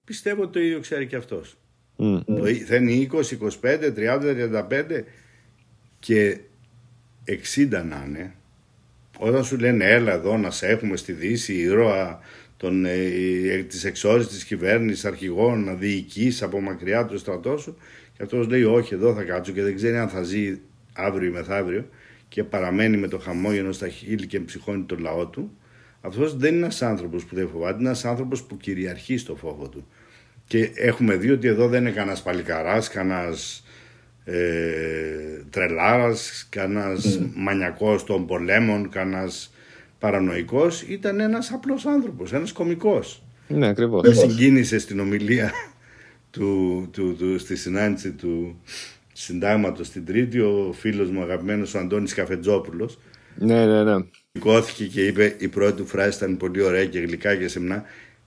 Πιστεύω 0.04 0.42
ότι 0.42 0.52
το 0.52 0.60
ίδιο 0.60 0.80
ξέρει 0.80 1.06
και 1.06 1.16
αυτός. 1.16 1.56
Mm. 1.98 2.20
Θα 2.66 2.76
είναι 2.76 3.08
20, 3.12 3.38
25, 3.62 3.92
30, 3.96 4.34
35 4.70 5.04
και 5.98 6.38
60 7.56 7.68
να 7.70 8.04
είναι 8.06 8.34
όταν 9.18 9.44
σου 9.44 9.58
λένε 9.58 9.84
έλα 9.84 10.12
εδώ 10.12 10.36
να 10.36 10.50
σε 10.50 10.66
έχουμε 10.66 10.96
στη 10.96 11.12
Δύση, 11.12 11.54
ήρωα 11.54 12.20
των, 12.56 12.84
ε, 12.84 12.92
ε, 13.46 13.62
της 13.62 13.84
εξόρισης 13.84 14.32
της 14.32 14.44
κυβέρνησης, 14.44 15.04
αρχηγών, 15.04 15.64
να 15.64 15.74
διοικείς 15.74 16.42
από 16.42 16.60
μακριά 16.60 17.06
το 17.06 17.18
στρατό 17.18 17.56
σου 17.56 17.76
και 18.16 18.22
αυτός 18.22 18.48
λέει 18.48 18.64
όχι 18.64 18.94
εδώ 18.94 19.14
θα 19.14 19.22
κάτσω 19.22 19.52
και 19.52 19.62
δεν 19.62 19.74
ξέρει 19.74 19.96
αν 19.96 20.08
θα 20.08 20.22
ζει 20.22 20.58
αύριο 20.92 21.28
ή 21.28 21.32
μεθαύριο 21.32 21.88
και 22.28 22.44
παραμένει 22.44 22.96
με 22.96 23.08
το 23.08 23.18
χαμόγελο 23.18 23.72
στα 23.72 23.88
χείλη 23.88 24.26
και 24.26 24.40
ψυχώνει 24.40 24.82
το 24.82 24.96
λαό 24.98 25.26
του 25.26 25.56
αυτός 26.00 26.36
δεν 26.36 26.54
είναι 26.54 26.64
ένας 26.64 26.82
άνθρωπος 26.82 27.24
που 27.24 27.34
δεν 27.34 27.48
φοβάται, 27.48 27.78
είναι 27.78 27.88
ένας 27.88 28.04
άνθρωπος 28.04 28.42
που 28.42 28.56
κυριαρχεί 28.56 29.16
στο 29.16 29.36
φόβο 29.36 29.68
του. 29.68 29.86
Και 30.46 30.70
έχουμε 30.74 31.16
δει 31.16 31.30
ότι 31.30 31.48
εδώ 31.48 31.68
δεν 31.68 31.80
είναι 31.80 31.90
κανένας 31.90 32.22
παλικαράς, 32.22 32.88
κανένας 32.88 33.64
ε, 34.24 34.34
τρελάρας, 35.50 36.46
κανένας 36.48 37.18
mm. 37.20 37.30
μανιακός 37.34 38.04
των 38.04 38.26
πολέμων, 38.26 38.88
κανένας 38.88 39.54
παρανοϊκός, 39.98 40.82
ήταν 40.82 41.20
ένας 41.20 41.52
απλός 41.52 41.86
άνθρωπος, 41.86 42.32
ένας 42.32 42.52
κομικός. 42.52 43.22
Ναι, 43.48 43.68
ακριβώς. 43.68 44.08
Με 44.08 44.14
συγκίνησε 44.14 44.78
στην 44.78 45.00
ομιλία 45.00 45.52
του, 46.30 46.88
του, 46.92 47.16
του, 47.18 47.38
στη 47.38 47.56
συνάντηση 47.56 48.12
του 48.12 48.60
συντάγματος 49.12 49.90
την 49.90 50.04
Τρίτη 50.04 50.40
ο 50.40 50.74
φίλος 50.78 51.10
μου 51.10 51.22
αγαπημένος 51.22 51.74
ο 51.74 51.78
Αντώνης 51.78 52.14
Καφετζόπουλος 52.14 52.98
ναι, 53.38 53.66
ναι, 53.66 53.82
ναι. 53.82 54.04
Σηκώθηκε 54.32 54.86
και 54.86 55.06
είπε 55.06 55.34
η 55.38 55.48
πρώτη 55.48 55.76
του 55.76 55.86
φράση 55.86 56.16
ήταν 56.16 56.36
πολύ 56.36 56.62
ωραία 56.62 56.86
και 56.86 56.98
γλυκά 56.98 57.36
και 57.36 57.48
σεμνά 57.48 57.84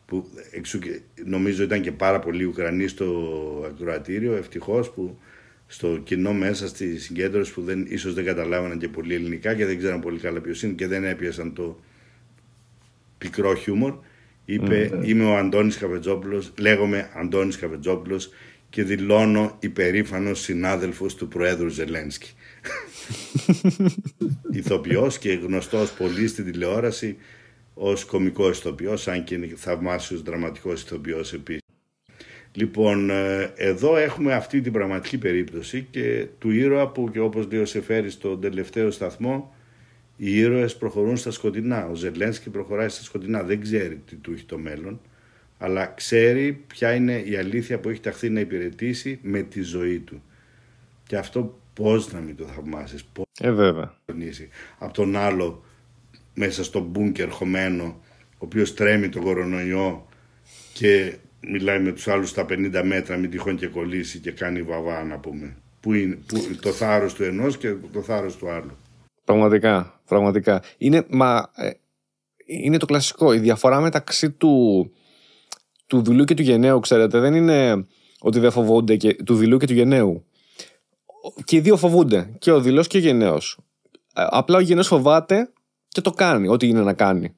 που 0.08 0.30
εξου, 0.52 0.80
νομίζω 1.26 1.64
ήταν 1.64 1.82
και 1.82 1.92
πάρα 1.92 2.20
πολύ 2.20 2.44
Ουκρανοί 2.44 2.88
στο 2.88 3.06
ακροατήριο 3.72 4.36
ευτυχώς 4.36 4.92
που 4.92 5.18
στο 5.68 5.98
κοινό 6.04 6.34
μέσα 6.34 6.68
στη 6.68 7.00
συγκέντρωση 7.00 7.54
που 7.54 7.62
δεν, 7.62 7.86
ίσως 7.90 8.14
δεν 8.14 8.26
καταλάβαιναν 8.26 8.78
και 8.78 8.88
πολύ 8.88 9.14
ελληνικά 9.14 9.56
και 9.56 9.66
δεν 9.66 9.78
ξέραν 9.78 10.02
πολύ 10.02 10.20
καλά 10.20 10.40
ποιος 10.40 10.64
είναι 10.64 10.74
και 10.74 10.88
δεν 10.88 11.04
έπιασαν 11.04 11.54
το 11.54 11.80
πικρό 13.18 13.56
χιούμορ 13.56 13.94
είπε 14.46 14.90
mm-hmm. 14.94 15.08
είμαι 15.08 15.26
ο 15.26 15.38
Αντώνης 15.38 15.78
Καφετζόπουλος 15.78 16.54
λέγομαι 16.58 17.10
Αντώνης 17.14 17.58
Καφετζόπουλος 17.58 18.30
και 18.70 18.84
δηλώνω 18.84 19.58
υπερήφανος 19.60 20.40
συνάδελφος 20.40 21.16
του 21.16 21.28
Προέδρου 21.28 21.68
Ζελένσκι 21.68 22.34
ηθοποιός 24.58 25.18
και 25.18 25.34
γνωστός 25.34 25.92
πολύ 25.92 26.28
στην 26.28 26.52
τηλεόραση 26.52 27.18
ως 27.78 28.06
κομικός 28.06 28.58
ηθοποιός 28.58 29.08
αν 29.08 29.24
και 29.24 29.36
είναι 29.36 29.54
θαυμάσιος 29.56 30.22
δραματικός 30.22 30.82
ηθοποιός 30.82 31.34
επίσης 31.34 31.62
Λοιπόν, 32.58 33.10
ε, 33.10 33.54
εδώ 33.56 33.98
έχουμε 33.98 34.34
αυτή 34.34 34.62
την 34.62 34.72
πραγματική 34.72 35.18
περίπτωση 35.18 35.88
και 35.92 36.28
του 36.40 36.52
ήρωα 36.52 36.88
που 36.90 37.10
και 37.12 37.20
όπως 37.20 37.48
λέει 37.52 37.62
ο 37.62 37.66
Σεφέρης 37.66 38.14
στον 38.14 38.42
τελευταίο 38.42 38.92
σταθμό 38.92 39.56
οι 40.18 40.38
ήρωες 40.38 40.78
προχωρούν 40.78 41.18
στα 41.18 41.32
σκοτεινά. 41.32 41.88
Ο 41.88 41.96
Ζελένσκι 41.96 42.50
προχωράει 42.50 42.90
στα 42.90 43.04
σκοτεινά. 43.04 43.44
Δεν 43.44 43.62
ξέρει 43.62 44.02
τι 44.06 44.16
του 44.16 44.34
έχει 44.34 44.44
το 44.44 44.58
μέλλον, 44.58 45.02
αλλά 45.58 45.86
ξέρει 45.86 46.64
ποια 46.68 46.94
είναι 46.94 47.20
η 47.20 47.36
αλήθεια 47.36 47.80
που 47.80 47.90
έχει 47.90 48.00
ταχθεί 48.00 48.30
να 48.30 48.40
υπηρετήσει 48.40 49.20
με 49.22 49.42
τη 49.42 49.62
ζωή 49.62 50.00
του. 50.00 50.24
Και 51.08 51.18
αυτό 51.18 51.60
πώς 51.74 52.14
να 52.14 52.20
μην 52.20 52.36
το 52.36 52.46
θαυμάσεις, 52.46 53.04
πώς 53.04 53.26
ε, 53.40 53.52
βέβαια. 53.52 53.94
Από 54.78 54.94
τον 54.94 55.16
άλλο 55.16 55.64
μέσα 56.38 56.64
στο 56.64 56.80
μπούνκερ 56.80 57.30
χωμένο, 57.30 57.84
ο 58.32 58.38
οποίος 58.38 58.74
τρέμει 58.74 59.10
τον 59.10 59.24
κορονοϊό 59.24 60.08
και 60.74 61.18
μιλάει 61.40 61.80
με 61.80 61.92
τους 61.92 62.08
άλλους 62.08 62.30
στα 62.30 62.46
50 62.50 62.82
μέτρα 62.84 63.18
μην 63.18 63.30
τυχόν 63.30 63.56
και 63.56 63.68
κολλήσει 63.68 64.20
και 64.20 64.32
κάνει 64.32 64.62
βαβά 64.62 65.04
να 65.04 65.18
πούμε. 65.18 65.58
Που 65.80 65.94
είναι 65.94 66.16
που, 66.16 66.56
το 66.62 66.72
θάρρος 66.72 67.14
του 67.14 67.24
ενός 67.24 67.58
και 67.58 67.74
το 67.94 68.02
θάρρος 68.02 68.36
του 68.36 68.50
άλλου. 68.50 68.72
Πραγματικά, 69.24 70.02
πραγματικά. 70.06 70.62
Είναι, 70.78 71.06
μα, 71.10 71.52
ε, 71.56 71.70
είναι 72.46 72.78
το 72.78 72.86
κλασικό. 72.86 73.34
Η 73.34 73.40
διαφορά 73.40 73.80
μεταξύ 73.80 74.32
του, 74.32 74.86
του 75.88 76.02
δουλού 76.02 76.24
και 76.24 76.34
του 76.34 76.42
γενναίου, 76.42 76.80
ξέρετε, 76.80 77.20
δεν 77.20 77.34
είναι 77.34 77.86
ότι 78.20 78.40
δεν 78.40 78.52
φοβούνται 78.52 78.96
και, 78.96 79.14
του 79.14 79.36
δηλού 79.36 79.58
και 79.58 79.66
του 79.66 79.74
γενναίου. 79.74 80.26
Και 81.44 81.56
οι 81.56 81.60
δύο 81.60 81.78
φοβούνται. 81.78 82.36
Και 82.40 82.52
ο 82.52 82.62
δηλός 82.62 82.88
και 82.88 82.98
ο 82.98 83.00
γενναίος. 83.00 83.60
Ε, 84.16 84.26
απλά 84.30 84.58
ο 84.58 84.62
γενναίος 84.62 84.88
φοβάται 84.88 85.52
και 85.88 86.02
το 86.02 86.12
κάνει, 86.12 86.48
ό,τι 86.48 86.68
είναι 86.68 86.82
να 86.82 86.94
κάνει. 86.94 87.36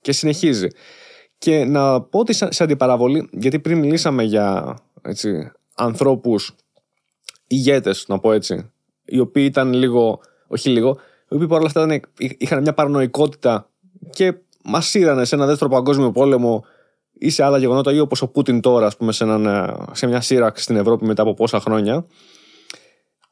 Και 0.00 0.12
συνεχίζει. 0.12 0.68
Και 1.38 1.64
να 1.64 2.00
πω 2.02 2.18
ότι 2.18 2.32
σε 2.32 2.62
αντιπαραβολή, 2.62 3.28
γιατί 3.32 3.58
πριν 3.58 3.78
μιλήσαμε 3.78 4.22
για 4.22 4.76
έτσι, 5.02 5.52
ανθρώπους 5.74 6.54
ηγέτες, 7.46 8.04
να 8.08 8.18
πω 8.18 8.32
έτσι, 8.32 8.70
οι 9.04 9.18
οποίοι 9.18 9.44
ήταν 9.48 9.72
λίγο, 9.72 10.20
όχι 10.46 10.68
λίγο, 10.68 10.98
οι 11.28 11.34
οποίοι 11.34 11.46
παρόλα 11.46 11.66
αυτά 11.66 11.84
ήταν, 11.84 12.02
είχαν 12.38 12.62
μια 12.62 12.74
παρανοϊκότητα 12.74 13.70
και 14.10 14.34
μας 14.64 14.94
είδανε 14.94 15.24
σε 15.24 15.34
ένα 15.34 15.46
δεύτερο 15.46 15.70
παγκόσμιο 15.70 16.10
πόλεμο 16.10 16.64
ή 17.18 17.30
σε 17.30 17.42
άλλα 17.42 17.58
γεγονότα 17.58 17.92
ή 17.92 17.98
όπως 17.98 18.22
ο 18.22 18.28
Πούτιν 18.28 18.60
τώρα 18.60 18.86
ας 18.86 18.96
πούμε, 18.96 19.12
σε, 19.12 19.24
σε 19.92 20.06
μια 20.06 20.20
σύραξη 20.20 20.62
στην 20.62 20.76
Ευρώπη 20.76 21.04
μετά 21.04 21.22
από 21.22 21.34
πόσα 21.34 21.60
χρόνια. 21.60 22.06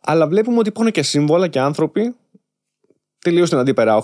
Αλλά 0.01 0.27
βλέπουμε 0.27 0.59
ότι 0.59 0.69
υπάρχουν 0.69 0.93
και 0.93 1.03
σύμβολα 1.03 1.49
και 1.49 1.61
άνθρωποι 1.61 2.15
τελείως 3.31 3.47
στην 3.47 3.59
αντίπερα 3.59 4.03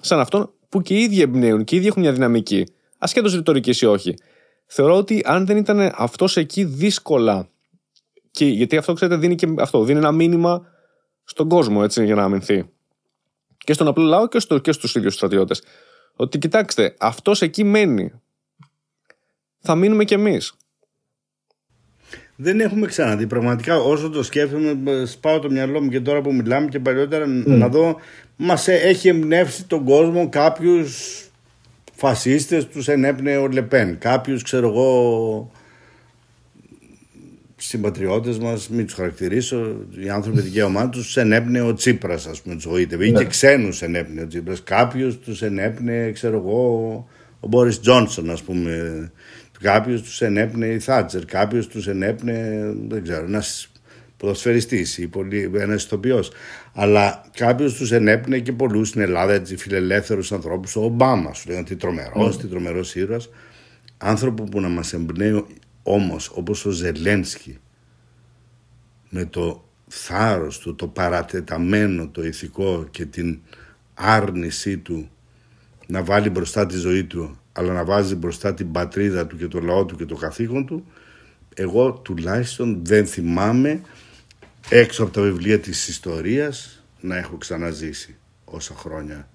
σαν 0.00 0.20
αυτόν 0.20 0.52
που 0.68 0.82
και 0.82 0.94
οι 0.94 1.02
ίδιοι 1.02 1.20
εμπνέουν 1.20 1.64
και 1.64 1.74
οι 1.74 1.78
ίδιοι 1.78 1.86
έχουν 1.86 2.02
μια 2.02 2.12
δυναμική 2.12 2.66
ασχέτως 2.98 3.34
ρητορικής 3.34 3.80
ή 3.80 3.86
όχι. 3.86 4.14
Θεωρώ 4.66 4.96
ότι 4.96 5.22
αν 5.24 5.46
δεν 5.46 5.56
ήταν 5.56 5.92
αυτός 5.94 6.36
εκεί 6.36 6.64
δύσκολα. 6.64 7.48
Και, 8.30 8.44
γιατί 8.46 8.76
αυτό 8.76 8.92
ξέρετε 8.92 9.20
δίνει 9.20 9.34
και 9.34 9.54
αυτό, 9.58 9.84
δίνει 9.84 9.98
ένα 9.98 10.12
μήνυμα 10.12 10.66
στον 11.24 11.48
κόσμο 11.48 11.80
έτσι, 11.84 12.04
για 12.04 12.14
να 12.14 12.22
αμυνθεί. 12.22 12.70
Και 13.58 13.72
στον 13.72 13.86
απλό 13.86 14.04
λαό 14.04 14.28
και, 14.28 14.38
στο, 14.38 14.58
και 14.58 14.72
στους 14.72 14.94
ίδιους 14.94 15.14
στρατιώτες. 15.14 15.62
Ότι 16.16 16.38
κοιτάξτε, 16.38 16.94
αυτός 16.98 17.42
εκεί 17.42 17.64
μένει. 17.64 18.12
Θα 19.58 19.74
μείνουμε 19.74 20.04
κι 20.04 20.14
εμείς. 20.14 20.54
Δεν 22.42 22.60
έχουμε 22.60 22.86
ξαναδεί. 22.86 23.26
Πραγματικά 23.26 23.76
όσο 23.76 24.10
το 24.10 24.22
σκέφτομαι, 24.22 24.76
σπάω 25.04 25.38
το 25.38 25.50
μυαλό 25.50 25.80
μου 25.80 25.88
και 25.88 26.00
τώρα 26.00 26.20
που 26.20 26.34
μιλάμε 26.34 26.68
και 26.68 26.78
παλιότερα 26.78 27.26
να 27.26 27.68
δω. 27.68 27.96
Μας 28.36 28.68
έχει 28.68 29.08
εμπνεύσει 29.08 29.64
τον 29.64 29.84
κόσμο 29.84 30.28
κάποιους 30.28 31.22
φασίστες, 31.92 32.66
τους 32.66 32.88
ενέπνεε 32.88 33.36
ο 33.36 33.48
Λεπέν. 33.48 33.98
Κάποιους, 33.98 34.42
ξέρω 34.42 34.68
εγώ, 34.68 35.50
συμπατριώτες 37.56 38.38
μας, 38.38 38.68
μην 38.68 38.84
τους 38.84 38.94
χαρακτηρίσω, 38.94 39.76
οι 40.04 40.08
άνθρωποι 40.08 40.40
δικαίωμά 40.48 40.88
τους, 40.88 41.04
τους 41.04 41.16
ενέπνεε 41.16 41.62
ο 41.62 41.74
Τσίπρας, 41.74 42.26
ας 42.26 42.42
πούμε, 42.42 42.54
τους 42.54 42.66
βοήθευε. 42.68 43.06
Ή 43.06 43.12
και 43.12 43.18
ναι. 43.18 43.24
ξένους 43.24 43.82
ενέπνεε 43.82 44.24
ο 44.24 44.26
Τσίπρας. 44.26 44.62
Κάποιους 44.62 45.18
τους 45.18 45.42
ενέπνεε, 45.42 46.12
ξέρω 46.12 46.36
εγώ, 46.36 46.92
ο 47.40 47.48
Μπόρι 47.48 47.78
Τζόνσον, 47.78 48.30
ας 48.30 48.42
πούμε. 48.42 49.10
Κάποιος 49.62 50.02
τους 50.02 50.20
ενέπνεε 50.20 50.72
η 50.72 50.78
Θάτσερ, 50.78 51.24
κάποιος 51.24 51.66
τους 51.66 51.86
ενέπνεε, 51.86 52.74
δεν 52.88 53.02
ξέρω, 53.02 53.24
ένας 53.24 53.72
ποδοσφαιριστής 54.16 54.98
ή 54.98 55.10
ένας 55.54 55.84
ηθοποιός. 55.84 56.32
Αλλά 56.72 57.24
κάποιος 57.36 57.74
τους 57.74 57.92
ενέπνεε 57.92 58.40
και 58.40 58.52
πολλούς 58.52 58.88
στην 58.88 59.00
Ελλάδα, 59.00 59.32
έτσι 59.32 59.56
φιλελεύθερους 59.56 60.32
ανθρώπους. 60.32 60.76
Ο 60.76 60.80
Ομπάμα, 60.80 61.32
σου 61.32 61.48
λέγανε 61.48 61.66
τι 61.66 61.76
τρομερός, 61.76 62.36
mm. 62.36 62.40
τι 62.40 62.46
τρομερός 62.46 62.94
ήρωας. 62.94 63.28
Άνθρωπο 63.98 64.44
που 64.44 64.60
να 64.60 64.68
μας 64.68 64.92
εμπνέει 64.92 65.44
όμως, 65.82 66.30
όπως 66.34 66.66
ο 66.66 66.70
Ζελένσκι, 66.70 67.58
με 69.08 69.24
το 69.24 69.68
θάρρος 69.86 70.58
του, 70.58 70.74
το 70.74 70.86
παρατεταμένο, 70.86 72.08
το 72.08 72.24
ηθικό 72.24 72.86
και 72.90 73.06
την 73.06 73.40
άρνησή 73.94 74.78
του 74.78 75.10
να 75.86 76.02
βάλει 76.02 76.30
μπροστά 76.30 76.66
τη 76.66 76.76
ζωή 76.76 77.04
του 77.04 77.41
αλλά 77.52 77.72
να 77.72 77.84
βάζει 77.84 78.14
μπροστά 78.14 78.54
την 78.54 78.72
πατρίδα 78.72 79.26
του 79.26 79.36
και 79.36 79.48
το 79.48 79.60
λαό 79.60 79.84
του 79.84 79.96
και 79.96 80.04
το 80.04 80.14
καθήκον 80.14 80.66
του 80.66 80.86
εγώ 81.54 81.92
τουλάχιστον 81.92 82.84
δεν 82.84 83.06
θυμάμαι 83.06 83.80
έξω 84.68 85.02
από 85.02 85.12
τα 85.12 85.22
βιβλία 85.22 85.60
της 85.60 85.88
ιστορίας 85.88 86.82
να 87.00 87.16
έχω 87.16 87.36
ξαναζήσει 87.36 88.16
όσα 88.44 88.74
χρόνια. 88.74 89.28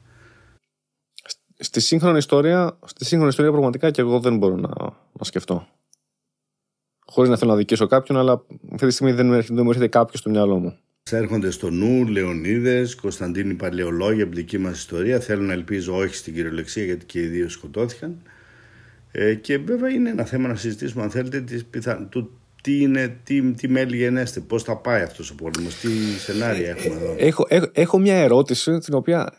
Στη 1.59 1.80
σύγχρονη 1.80 2.18
ιστορία, 2.18 2.78
στη 2.86 3.05
σύγχρονη 3.05 3.30
ιστορία 3.30 3.51
πραγματικά 3.51 3.91
και 3.91 4.01
εγώ 4.01 4.20
δεν 4.20 4.38
μπορώ 4.38 4.55
να, 4.55 4.70
να 5.13 5.24
σκεφτώ. 5.24 5.68
Χωρίς 7.05 7.30
να 7.30 7.38
θέλω 7.38 7.51
να 7.51 7.57
δικήσω 7.57 7.88
κάποιον, 7.88 8.18
αλλά 8.18 8.45
αυτή 8.72 8.88
τη 8.88 8.93
στιγμή 8.93 9.11
δεν, 9.11 9.30
δεν 9.30 9.63
μου 9.63 9.70
έρχεται 9.70 9.88
κάποιος 9.88 10.20
στο 10.20 10.30
μυαλό 10.30 10.59
μου. 10.59 10.78
Έρχονται 11.12 11.51
στο 11.51 11.70
νου 11.70 12.08
Λεωνίδες, 12.08 12.95
Κωνσταντίνη 12.95 13.53
Παλαιολόγια 13.53 14.24
από 14.24 14.36
δική 14.36 14.58
μας 14.58 14.78
ιστορία. 14.78 15.20
Θέλω 15.20 15.41
να 15.41 15.53
ελπίζω 15.53 15.95
όχι 15.95 16.16
στην 16.16 16.34
κυριολεξία 16.34 16.84
γιατί 16.84 17.05
και 17.05 17.20
οι 17.20 17.26
δύο 17.26 17.49
σκοτώθηκαν. 17.49 18.22
Ε, 19.12 19.34
και 19.34 19.58
βέβαια 19.58 19.89
είναι 19.89 20.10
ένα 20.10 20.24
θέμα 20.24 20.47
να 20.47 20.55
συζητήσουμε, 20.55 21.03
αν 21.03 21.10
θέλετε, 21.10 21.41
τις 21.41 21.66
πιθα... 21.66 22.08
του 22.10 22.39
τι, 22.62 22.82
είναι, 22.82 23.18
τι, 23.24 23.51
τι 23.51 23.68
μέλη 23.68 23.97
γενέστε, 23.97 24.39
πώς 24.39 24.64
θα 24.64 24.78
πάει 24.78 25.01
αυτός 25.01 25.30
ο 25.30 25.36
πόλεμος, 25.36 25.76
τι 25.76 25.89
σενάρια 26.20 26.70
έχουμε 26.70 26.95
εδώ. 26.95 27.16
Έχω, 27.18 27.45
έχω, 27.47 27.66
έχω 27.74 27.99
μια 27.99 28.16
ερώτηση 28.16 28.78
την 28.78 28.93
οποία 28.93 29.34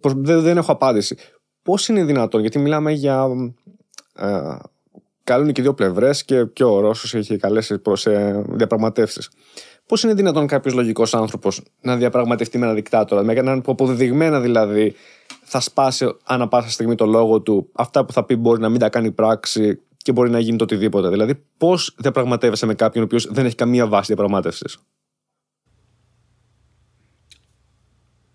δεν, 0.00 0.42
δεν 0.42 0.56
έχω 0.56 0.72
απάντηση. 0.72 1.16
Πώς 1.62 1.88
είναι 1.88 2.04
δυνατόν, 2.04 2.40
γιατί 2.40 2.58
μιλάμε 2.58 2.92
για. 2.92 3.26
Ε, 4.16 4.56
καλούν 5.24 5.52
και 5.52 5.62
δύο 5.62 5.74
πλευρές 5.74 6.24
και, 6.24 6.44
και 6.52 6.64
ο 6.64 6.80
Ρώσος 6.80 7.14
έχει 7.14 7.36
καλέσει 7.36 7.78
προς 7.78 8.06
ε, 8.06 8.44
διαπραγματεύσεις. 8.48 9.30
Πώς 9.86 10.02
είναι 10.02 10.14
δυνατόν 10.14 10.46
κάποιος 10.46 10.74
λογικός 10.74 11.14
άνθρωπος 11.14 11.62
να 11.80 11.96
διαπραγματευτεί 11.96 12.58
με 12.58 12.66
ένα 12.66 12.74
δικτάτορα, 12.74 13.22
με 13.22 13.32
έναν 13.32 13.60
που 13.62 13.72
αποδεδειγμένα 13.72 14.40
δηλαδή 14.40 14.94
θα 15.42 15.60
σπάσει 15.60 16.16
ανά 16.24 16.48
πάσα 16.48 16.70
στιγμή 16.70 16.94
το 16.94 17.06
λόγο 17.06 17.40
του, 17.40 17.68
αυτά 17.72 18.04
που 18.04 18.12
θα 18.12 18.24
πει 18.24 18.36
μπορεί 18.36 18.60
να 18.60 18.68
μην 18.68 18.78
τα 18.78 18.88
κάνει 18.88 19.10
πράξη 19.10 19.80
και 19.96 20.12
μπορεί 20.12 20.30
να 20.30 20.38
γίνει 20.38 20.56
το 20.56 20.64
οτιδήποτε. 20.64 21.08
Δηλαδή, 21.08 21.44
πώς 21.56 21.94
διαπραγματεύεσαι 21.98 22.66
με 22.66 22.74
κάποιον 22.74 23.02
ο 23.02 23.06
οποίος 23.06 23.26
δεν 23.30 23.44
έχει 23.44 23.54
καμία 23.54 23.86
βάση 23.86 24.06
διαπραγμάτευσης; 24.06 24.78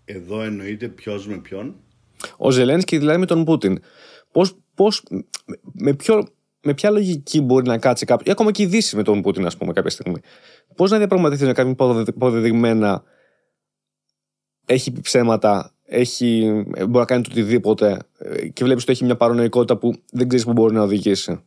Εδώ 0.04 0.42
εννοείται 0.42 0.88
ποιος 0.88 1.26
με 1.26 1.36
ποιον. 1.36 1.74
Ο 2.36 2.50
Ζελένσκι 2.50 2.98
δηλαδή 2.98 3.18
με 3.18 3.26
τον 3.26 3.44
Πούτιν. 3.44 3.80
Πώς, 4.32 4.56
πώς, 4.74 5.02
με, 5.72 5.94
ποιο, 5.94 6.28
με 6.68 6.74
ποια 6.74 6.90
λογική 6.90 7.40
μπορεί 7.40 7.66
να 7.66 7.78
κάτσει 7.78 8.04
κάποιο, 8.04 8.24
ή 8.28 8.30
ακόμα 8.30 8.50
και 8.50 8.62
η 8.62 8.66
Δύση 8.66 8.96
με 8.96 9.02
τον 9.02 9.22
Πούτιν, 9.22 9.46
ας 9.46 9.56
πούμε, 9.56 9.72
κάποια 9.72 9.90
στιγμή. 9.90 10.20
Πώς 10.76 10.90
να 10.90 10.98
διαπραγματευτείς 10.98 11.46
με 11.46 11.52
κάποιον 11.52 12.04
υποδεδειγμένα 12.06 13.02
έχει 14.66 14.92
ψέματα, 15.00 15.74
έχει, 15.84 16.64
μπορεί 16.76 16.90
να 16.90 17.04
κάνει 17.04 17.22
το 17.22 17.28
οτιδήποτε 17.32 17.98
ε, 18.18 18.48
και 18.48 18.64
βλέπεις 18.64 18.82
ότι 18.82 18.92
έχει 18.92 19.04
μια 19.04 19.16
παρανοϊκότητα 19.16 19.76
που 19.76 19.94
δεν 20.10 20.28
ξέρεις 20.28 20.46
που 20.46 20.52
μπορεί 20.52 20.74
να 20.74 20.82
οδηγήσει. 20.82 21.40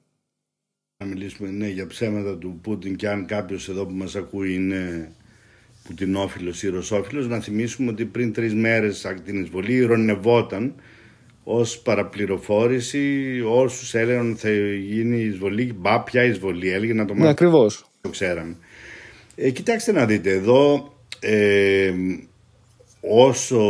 Να 0.97 1.05
μιλήσουμε 1.05 1.49
ναι, 1.49 1.67
για 1.67 1.87
ψέματα 1.87 2.37
του 2.37 2.59
Πούτιν 2.61 2.95
και 2.95 3.09
αν 3.09 3.25
κάποιος 3.25 3.69
εδώ 3.69 3.85
που 3.85 3.93
μας 3.93 4.15
ακούει 4.15 4.53
είναι 4.53 5.11
Πουτινόφιλο 5.87 6.53
ή 6.61 6.67
Ρωσόφιλος, 6.67 7.27
να 7.27 7.39
θυμίσουμε 7.39 7.91
ότι 7.91 8.05
πριν 8.05 8.33
τρεις 8.33 8.53
μέρες 8.53 9.05
από 9.05 9.21
την 9.21 9.41
εισβολή 9.41 9.73
ηρωνευόταν 9.73 10.73
ως 11.43 11.79
παραπληροφόρηση 11.79 13.41
όσους 13.45 13.93
έλεγαν 13.93 14.31
ότι 14.31 14.39
θα 14.39 14.49
γίνει 14.75 15.21
εισβολή. 15.21 15.73
Μπα, 15.77 16.01
ποια 16.01 16.23
εισβολή, 16.23 16.69
έλεγε 16.69 16.93
να 16.93 17.05
το 17.05 17.13
μάθει. 17.13 17.23
Ναι, 17.25 17.29
ακριβώς. 17.29 17.85
Το 18.01 18.09
ξέραμε. 18.09 18.55
Ε, 19.35 19.49
κοιτάξτε 19.49 19.91
να 19.91 20.05
δείτε, 20.05 20.31
εδώ 20.31 20.93
ε, 21.19 21.93
όσο 23.01 23.61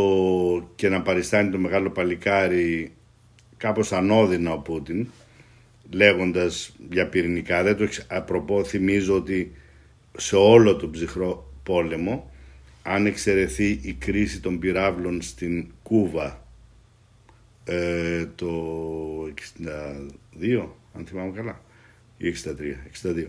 και 0.75 0.89
να 0.89 1.01
παριστάνει 1.01 1.51
το 1.51 1.57
μεγάλο 1.57 1.89
παλικάρι 1.89 2.91
κάπως 3.57 3.91
ανώδυνα 3.91 4.51
ο 4.51 4.57
Πούτιν 4.57 5.07
λέγοντας 5.89 6.75
για 6.91 7.07
πυρηνικά 7.07 7.63
δεν 7.63 7.77
το 7.77 7.87
απροπώ 8.07 8.63
θυμίζω 8.63 9.15
ότι 9.15 9.51
σε 10.17 10.35
όλο 10.35 10.75
τον 10.75 10.91
ψυχρό 10.91 11.53
πόλεμο 11.63 12.31
αν 12.83 13.05
εξαιρεθεί 13.05 13.79
η 13.81 13.93
κρίση 13.93 14.39
των 14.39 14.59
πυράβλων 14.59 15.21
στην 15.21 15.67
Κούβα 15.83 16.40
ε, 17.63 18.25
το 18.35 18.47
62 19.23 20.67
αν 20.93 21.05
θυμάμαι 21.05 21.31
καλά 21.31 21.61
ή 22.17 22.33
63, 22.43 22.47
62 23.03 23.27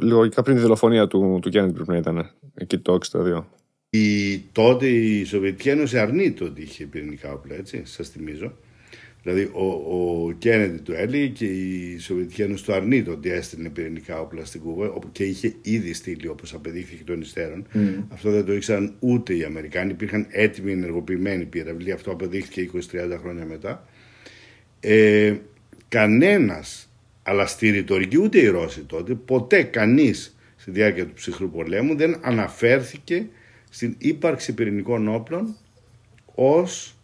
Λογικά 0.00 0.42
πριν 0.42 0.56
τη 0.56 0.62
δολοφονία 0.62 1.06
του, 1.06 1.38
του 1.42 1.50
Κέννετ 1.50 1.74
πρέπει 1.74 1.90
να 1.90 1.96
ήταν 1.96 2.30
εκεί 2.54 2.78
το 2.78 2.98
62. 3.12 3.44
Η, 3.90 4.38
τότε 4.38 4.88
η 4.88 5.24
Σοβιετική 5.24 5.68
Ένωση 5.68 5.98
αρνείται 5.98 6.44
ότι 6.44 6.62
είχε 6.62 6.84
πυρηνικά 6.84 7.32
όπλα, 7.32 7.54
έτσι, 7.54 7.82
σας 7.84 8.08
θυμίζω. 8.08 8.56
Δηλαδή 9.22 9.50
ο, 9.52 9.64
ο 9.64 10.32
Κέννετ 10.32 10.80
του 10.80 10.92
έλεγε 10.92 11.26
και 11.26 11.44
η 11.44 11.98
Σοβιετική 11.98 12.42
Ένωση 12.42 12.64
του 12.64 12.72
αρνείται 12.72 13.10
ότι 13.10 13.30
έστειλε 13.30 13.68
πυρηνικά 13.68 14.20
όπλα 14.20 14.44
στην 14.44 14.60
Κούβα 14.60 14.98
και 15.12 15.24
είχε 15.24 15.54
ήδη 15.62 15.92
στείλει 15.92 16.28
όπως 16.28 16.54
απεδείχθηκε 16.54 17.04
των 17.04 17.20
υστέρων. 17.20 17.66
Mm. 17.74 18.04
Αυτό 18.08 18.30
δεν 18.30 18.44
το 18.44 18.52
ήξεραν 18.52 18.94
ούτε 18.98 19.34
οι 19.34 19.44
Αμερικάνοι. 19.44 19.90
Υπήρχαν 19.90 20.26
έτοιμοι 20.30 20.72
ενεργοποιημένοι 20.72 21.44
πύραυλοι. 21.44 21.92
Αυτό 21.92 22.10
απεδείχθηκε 22.10 22.70
20-30 22.74 23.18
χρόνια 23.20 23.44
μετά. 23.44 23.88
Ε, 24.80 25.34
κανένας 25.88 26.90
αλλά 27.22 27.46
στη 27.46 27.70
ρητορική 27.70 28.18
ούτε 28.18 28.38
οι 28.38 28.46
Ρώσοι 28.46 28.80
τότε, 28.80 29.14
ποτέ 29.14 29.62
κανείς 29.62 30.36
στη 30.56 30.70
διάρκεια 30.70 31.06
του 31.06 31.12
ψυχρού 31.12 31.50
πολέμου 31.50 31.96
δεν 31.96 32.16
αναφέρθηκε 32.20 33.26
στην 33.70 33.94
ύπαρξη 33.98 34.54
πυρηνικών 34.54 35.08
όπλων 35.08 35.56
ως 36.34 36.96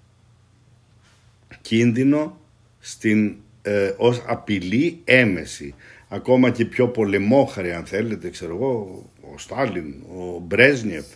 κίνδυνο, 1.61 2.41
στην, 2.79 3.37
ε, 3.63 3.93
ως 3.97 4.23
απειλή 4.27 5.01
έμεση. 5.05 5.75
Ακόμα 6.09 6.51
και 6.51 6.65
πιο 6.65 6.89
πολεμόχαρη 6.89 7.73
αν 7.73 7.85
θέλετε, 7.85 8.31
ξέρω 8.31 8.55
εγώ, 8.55 9.03
ο 9.35 9.39
Στάλιν, 9.39 9.95
ο 10.17 10.39
Μπρέσνιεφ, 10.39 11.07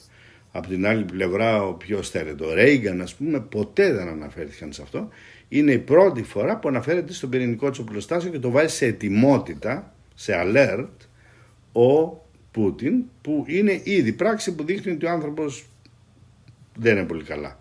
από 0.52 0.68
την 0.68 0.86
άλλη 0.86 1.04
πλευρά 1.04 1.62
ο 1.62 1.72
πιο 1.72 2.02
θέλετε, 2.02 2.44
ο 2.44 2.54
Ρέιγκαν 2.54 3.00
ας 3.00 3.14
πούμε, 3.14 3.40
ποτέ 3.40 3.92
δεν 3.92 4.08
αναφέρθηκαν 4.08 4.72
σε 4.72 4.82
αυτό 4.82 5.08
είναι 5.52 5.72
η 5.72 5.78
πρώτη 5.78 6.22
φορά 6.22 6.58
που 6.58 6.68
αναφέρεται 6.68 7.12
στο 7.12 7.26
πυρηνικό 7.26 7.70
του 7.70 7.84
οπλοστάσιο 7.88 8.30
και 8.30 8.38
το 8.38 8.50
βάζει 8.50 8.74
σε 8.74 8.86
ετοιμότητα, 8.86 9.94
σε 10.14 10.32
alert, 10.36 10.88
ο 11.72 12.18
Πούτιν, 12.50 13.02
που 13.20 13.44
είναι 13.46 13.80
ήδη 13.84 14.12
πράξη 14.12 14.54
που 14.54 14.64
δείχνει 14.64 14.92
ότι 14.92 15.06
ο 15.06 15.10
άνθρωπος 15.10 15.66
δεν 16.76 16.96
είναι 16.96 17.06
πολύ 17.06 17.22
καλά. 17.22 17.58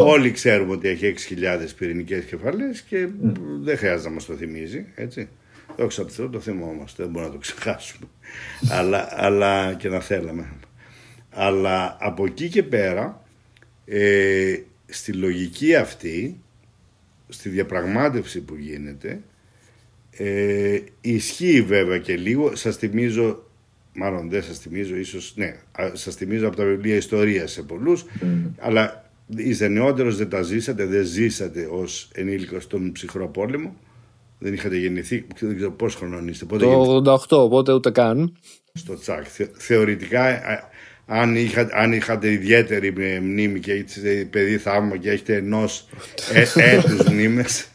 Ε, 0.00 0.04
όλοι 0.04 0.30
ξέρουμε 0.30 0.72
ότι 0.72 0.88
έχει 0.88 1.14
6.000 1.28 1.66
πυρηνικές 1.78 2.24
κεφαλές 2.24 2.80
και 2.80 3.08
δεν 3.60 3.76
χρειάζεται 3.76 4.08
να 4.08 4.14
μας 4.14 4.24
το 4.24 4.34
θυμίζει, 4.34 4.86
έτσι. 4.94 5.28
Δόξα 5.76 6.02
τω 6.04 6.08
Θεώ 6.08 6.28
το 6.28 6.40
θυμόμαστε, 6.40 7.02
δεν 7.02 7.12
μπορούμε 7.12 7.30
να 7.30 7.36
το 7.36 7.40
ξεχάσουμε. 7.40 8.06
αλλά, 8.78 9.08
αλλά 9.10 9.74
και 9.74 9.88
να 9.88 10.00
θέλαμε. 10.00 10.52
Αλλά 11.30 11.96
από 12.00 12.24
εκεί 12.24 12.48
και 12.48 12.62
πέρα 12.62 13.24
ε, 13.84 14.58
στη 14.86 15.12
λογική 15.12 15.74
αυτή, 15.74 16.40
στη 17.28 17.48
διαπραγμάτευση 17.48 18.40
που 18.40 18.54
γίνεται, 18.54 19.20
ε, 20.10 20.80
ισχύει 21.00 21.62
βέβαια 21.62 21.98
και 21.98 22.16
λίγο, 22.16 22.56
σας 22.56 22.76
θυμίζω, 22.76 23.46
μάλλον 23.92 24.28
δεν 24.28 24.42
σας 24.42 24.58
θυμίζω, 24.58 24.96
ίσως, 24.96 25.32
ναι, 25.36 25.56
σας 25.92 26.14
θυμίζω 26.14 26.46
από 26.46 26.56
τα 26.56 26.64
βιβλία 26.64 26.96
ιστορίας 26.96 27.52
σε 27.52 27.62
πολλούς, 27.62 28.04
αλλά 28.58 29.07
Είστε 29.36 29.68
νεότερος, 29.68 30.16
δεν 30.16 30.28
τα 30.28 30.42
ζήσατε, 30.42 30.86
δεν 30.86 31.04
ζήσατε 31.04 31.68
ως 31.70 32.10
ενήλικος 32.14 32.62
στον 32.62 32.92
ψυχρό 32.92 33.28
πόλεμο. 33.28 33.76
Δεν 34.38 34.52
είχατε 34.52 34.76
γεννηθεί, 34.76 35.26
δεν 35.40 35.56
ξέρω 35.56 35.70
πόσο 35.70 35.98
χρονών 35.98 36.28
είστε. 36.28 36.44
Πότε 36.44 36.64
το 36.64 37.02
88, 37.04 37.18
οπότε 37.28 37.72
ούτε 37.72 37.90
καν. 37.90 38.36
Στο 38.72 38.98
τσάκ. 38.98 39.26
θεωρητικά, 39.56 40.40
αν, 41.06 41.36
είχα, 41.36 41.68
αν 41.72 41.92
είχατε 41.92 42.30
ιδιαίτερη 42.30 43.20
μνήμη 43.20 43.60
και 43.60 43.72
είστε 43.72 44.28
παιδί 44.30 44.58
θαύμα 44.58 44.96
και 44.96 45.10
έχετε 45.10 45.36
ενός 45.36 45.88
ε, 46.32 46.44
έτους 46.74 47.08
μνήμες, 47.08 47.68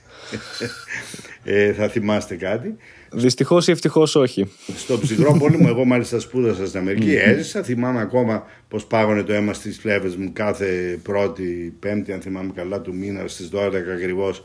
ε, 1.43 1.73
θα 1.73 1.87
θυμάστε 1.87 2.35
κάτι. 2.35 2.75
Δυστυχώς 3.13 3.67
ή 3.67 3.71
ευτυχώς 3.71 4.15
όχι. 4.15 4.51
Στο 4.75 4.99
ψυχρό 4.99 5.37
πόλεμο, 5.37 5.65
εγώ 5.67 5.85
μάλιστα 5.85 6.19
σπούδασα 6.19 6.67
στην 6.67 6.79
Αμερική, 6.79 7.15
έζησα. 7.15 7.63
Θυμάμαι 7.63 8.01
ακόμα 8.01 8.45
πω 8.67 8.79
πάγωνε 8.89 9.23
το 9.23 9.33
αίμα 9.33 9.53
στις 9.53 9.79
φλέβες 9.79 10.15
μου 10.15 10.29
κάθε 10.33 10.99
πρώτη, 11.03 11.75
πέμπτη, 11.79 12.13
αν 12.13 12.21
θυμάμαι 12.21 12.51
καλά, 12.55 12.81
του 12.81 12.95
μήνα 12.95 13.27
στις 13.27 13.49
12 13.53 13.71
ακριβώς 13.93 14.43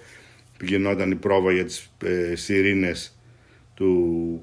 που 0.59 0.65
γινόταν 0.65 1.11
η 1.11 1.15
πρόβα 1.15 1.53
για 1.53 1.65
τις 1.65 1.91
ε, 2.05 2.35
σιρήνες 2.35 3.19
του 3.75 4.41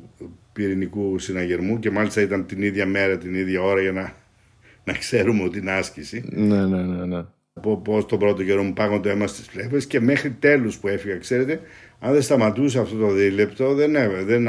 πυρηνικού 0.53 1.19
συναγερμού 1.19 1.79
και 1.79 1.91
μάλιστα 1.91 2.21
ήταν 2.21 2.45
την 2.45 2.61
ίδια 2.61 2.85
μέρα, 2.85 3.17
την 3.17 3.33
ίδια 3.33 3.61
ώρα 3.61 3.81
για 3.81 3.91
να, 3.91 4.13
να 4.83 4.93
ξέρουμε 4.93 5.43
ότι 5.43 5.57
είναι 5.57 5.71
άσκηση. 5.71 6.23
Ναι, 6.31 6.65
ναι, 6.65 6.81
ναι. 6.81 7.05
ναι. 7.05 7.23
Πώς 7.83 8.05
τον 8.05 8.19
πρώτο 8.19 8.43
καιρό 8.43 8.63
μου 8.63 8.73
πάγω 8.73 8.99
το 8.99 9.09
αίμα 9.09 9.27
στις 9.27 9.47
φλέβες 9.47 9.85
και 9.85 9.99
μέχρι 9.99 10.31
τέλους 10.31 10.77
που 10.77 10.87
έφυγα, 10.87 11.17
ξέρετε, 11.17 11.59
αν 11.99 12.13
δεν 12.13 12.21
σταματούσε 12.21 12.79
αυτό 12.79 12.97
το 12.97 13.11
δίλεπτο, 13.11 13.73
δεν, 13.73 13.93
δεν, 14.25 14.47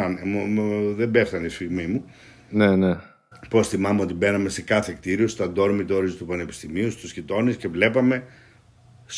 δεν 0.96 1.10
πέφτανε 1.10 1.46
η 1.46 1.48
σφιγμή 1.48 1.86
μου. 1.86 2.04
Ναι, 2.50 2.76
ναι. 2.76 2.96
Πώς 3.50 3.68
θυμάμαι 3.68 4.02
ότι 4.02 4.14
μπαίναμε 4.14 4.48
σε 4.48 4.62
κάθε 4.62 4.92
κτίριο, 4.92 5.28
στα 5.28 5.52
dormitories 5.56 6.14
του 6.18 6.26
Πανεπιστημίου, 6.26 6.90
στους 6.90 7.12
γειτόνες 7.12 7.56
και 7.56 7.68
βλέπαμε 7.68 8.24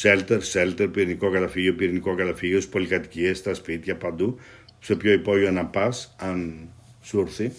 shelter, 0.03 0.39
shelter, 0.53 0.89
πυρηνικό 0.93 1.31
καταφύγιο, 1.31 1.75
πυρηνικό 1.75 2.15
καταφύγιο, 2.15 2.61
στις 2.61 2.73
πολυκατοικίες, 2.73 3.39
στα 3.39 3.55
σπίτια, 3.55 3.97
παντού. 3.97 4.39
Σε 4.81 4.95
ποιο 4.97 5.13
υπόγειο 5.13 5.51
να 5.51 5.67
πας, 5.67 6.17
αν 6.19 6.69
σου 7.01 7.21
έρθει 7.21 7.53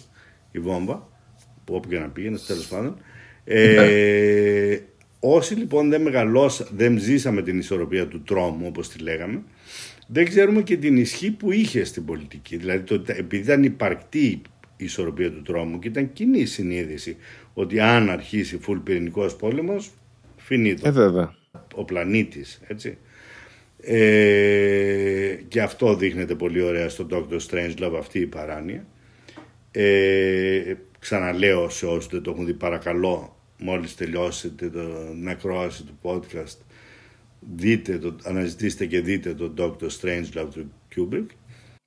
η 0.51 0.59
βόμβα, 0.59 1.07
που 1.63 1.75
όπου 1.75 1.89
και 1.89 1.99
να 1.99 2.07
πήγαινε, 2.07 2.37
τέλος 2.47 2.67
πάντων. 2.67 2.97
Ε, 3.43 4.77
όσοι 5.19 5.55
λοιπόν 5.55 5.89
δεν 5.89 6.01
μεγαλώσαν, 6.01 6.67
δεν 6.75 6.97
ζήσαμε 6.97 7.41
την 7.41 7.57
ισορροπία 7.57 8.07
του 8.07 8.21
τρόμου, 8.21 8.65
όπως 8.67 8.89
τη 8.89 8.99
λέγαμε, 8.99 9.41
δεν 10.11 10.25
ξέρουμε 10.25 10.61
και 10.61 10.77
την 10.77 10.97
ισχύ 10.97 11.31
που 11.31 11.51
είχε 11.51 11.83
στην 11.83 12.05
πολιτική. 12.05 12.57
Δηλαδή, 12.57 12.83
το, 12.83 13.03
επειδή 13.05 13.43
ήταν 13.43 13.63
υπαρκτή 13.63 14.41
η 14.77 14.85
ισορροπία 14.85 15.31
του 15.31 15.41
τρόμου 15.41 15.79
και 15.79 15.87
ήταν 15.87 16.13
κοινή 16.13 16.45
συνείδηση 16.45 17.17
ότι 17.53 17.79
αν 17.79 18.09
αρχίσει 18.09 18.57
φουλ 18.57 18.77
πυρηνικός 18.77 19.35
πόλεμος, 19.35 19.91
φινίτο. 20.37 20.87
Ε, 20.87 20.91
βέβαια. 20.91 21.35
Ο 21.75 21.83
πλανήτης, 21.85 22.61
έτσι. 22.67 22.97
Ε, 23.81 25.37
και 25.47 25.61
αυτό 25.61 25.95
δείχνεται 25.95 26.35
πολύ 26.35 26.61
ωραία 26.61 26.89
στο 26.89 27.07
Dr. 27.11 27.39
Strangelove 27.49 27.95
αυτή 27.97 28.19
η 28.19 28.25
παράνοια. 28.25 28.85
Ε, 29.71 30.73
ξαναλέω 30.99 31.69
σε 31.69 31.85
όσους 31.85 32.07
δεν 32.07 32.21
το 32.21 32.31
έχουν 32.31 32.45
δει 32.45 32.53
παρακαλώ 32.53 33.35
μόλις 33.57 33.95
τελειώσετε 33.95 34.69
την 34.69 35.29
ακρόαση 35.29 35.83
του 35.83 35.97
podcast 36.01 36.57
δείτε 37.55 37.97
το, 37.97 38.15
αναζητήστε 38.23 38.85
και 38.85 39.01
δείτε 39.01 39.33
το 39.33 39.53
Doctor 39.57 39.87
Strange 40.01 40.39
Love 40.39 40.47
του 40.53 40.71
Kubrick. 40.95 41.25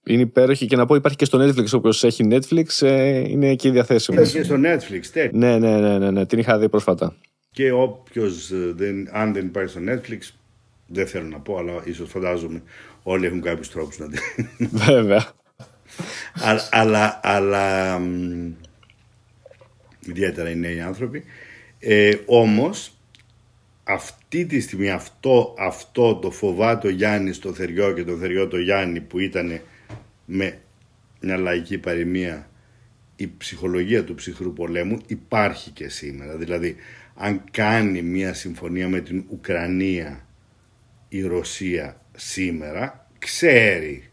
Είναι 0.04 0.22
υπέροχη 0.22 0.66
και 0.66 0.76
να 0.76 0.86
πω 0.86 0.94
υπάρχει 0.94 1.16
και 1.16 1.24
στο 1.24 1.38
Netflix 1.38 1.66
όποιος 1.72 2.04
έχει 2.04 2.28
Netflix 2.30 2.86
ε, 2.86 3.18
είναι 3.18 3.48
εκεί 3.48 3.70
διαθέσιμο. 3.70 4.20
Είναι 4.20 4.30
και 4.30 4.42
στο 4.42 4.54
Netflix, 4.54 5.06
τέτοιο. 5.12 5.38
Ναι, 5.38 5.58
ναι, 5.58 5.78
ναι, 5.78 5.98
ναι, 5.98 6.10
ναι, 6.10 6.26
την 6.26 6.38
είχα 6.38 6.58
δει 6.58 6.68
πρόσφατα. 6.68 7.16
Και 7.50 7.72
όποιος 7.72 8.50
ε, 8.50 8.72
δεν, 8.76 9.08
αν 9.12 9.32
δεν 9.32 9.46
υπάρχει 9.46 9.70
στο 9.70 9.80
Netflix 9.88 10.18
δεν 10.86 11.06
θέλω 11.06 11.26
να 11.26 11.38
πω 11.38 11.56
αλλά 11.56 11.72
ίσως 11.84 12.10
φαντάζομαι 12.10 12.62
όλοι 13.02 13.26
έχουν 13.26 13.40
κάποιους 13.40 13.70
τρόπους 13.70 13.98
να 13.98 14.06
δει. 14.06 14.18
Βέβαια. 14.86 15.32
αλλά, 16.34 16.68
αλλά, 16.70 17.20
αλλά 17.22 18.00
ιδιαίτερα 20.06 20.50
οι 20.50 20.56
νέοι 20.56 20.80
άνθρωποι. 20.80 21.24
Ε, 21.78 22.14
όμως 22.26 22.92
αυτή 23.84 24.46
τη 24.46 24.60
στιγμή 24.60 24.90
αυτό, 24.90 25.54
αυτό 25.58 26.16
το 26.16 26.30
φοβάτο 26.30 26.88
Γιάννης 26.88 27.36
στο 27.36 27.52
Θεριό 27.52 27.92
και 27.92 28.04
το 28.04 28.16
Θεριό 28.16 28.48
το 28.48 28.58
Γιάννη 28.58 29.00
που 29.00 29.18
ήταν 29.18 29.60
με 30.24 30.58
μια 31.20 31.36
λαϊκή 31.36 31.78
παροιμία 31.78 32.50
η 33.16 33.32
ψυχολογία 33.38 34.04
του 34.04 34.14
ψυχρού 34.14 34.52
πολέμου 34.52 34.98
υπάρχει 35.06 35.70
και 35.70 35.88
σήμερα. 35.88 36.36
Δηλαδή 36.36 36.76
αν 37.14 37.44
κάνει 37.50 38.02
μια 38.02 38.34
συμφωνία 38.34 38.88
με 38.88 39.00
την 39.00 39.24
Ουκρανία 39.28 40.26
η 41.08 41.22
Ρωσία 41.22 42.00
σήμερα 42.16 43.10
ξέρει 43.18 44.10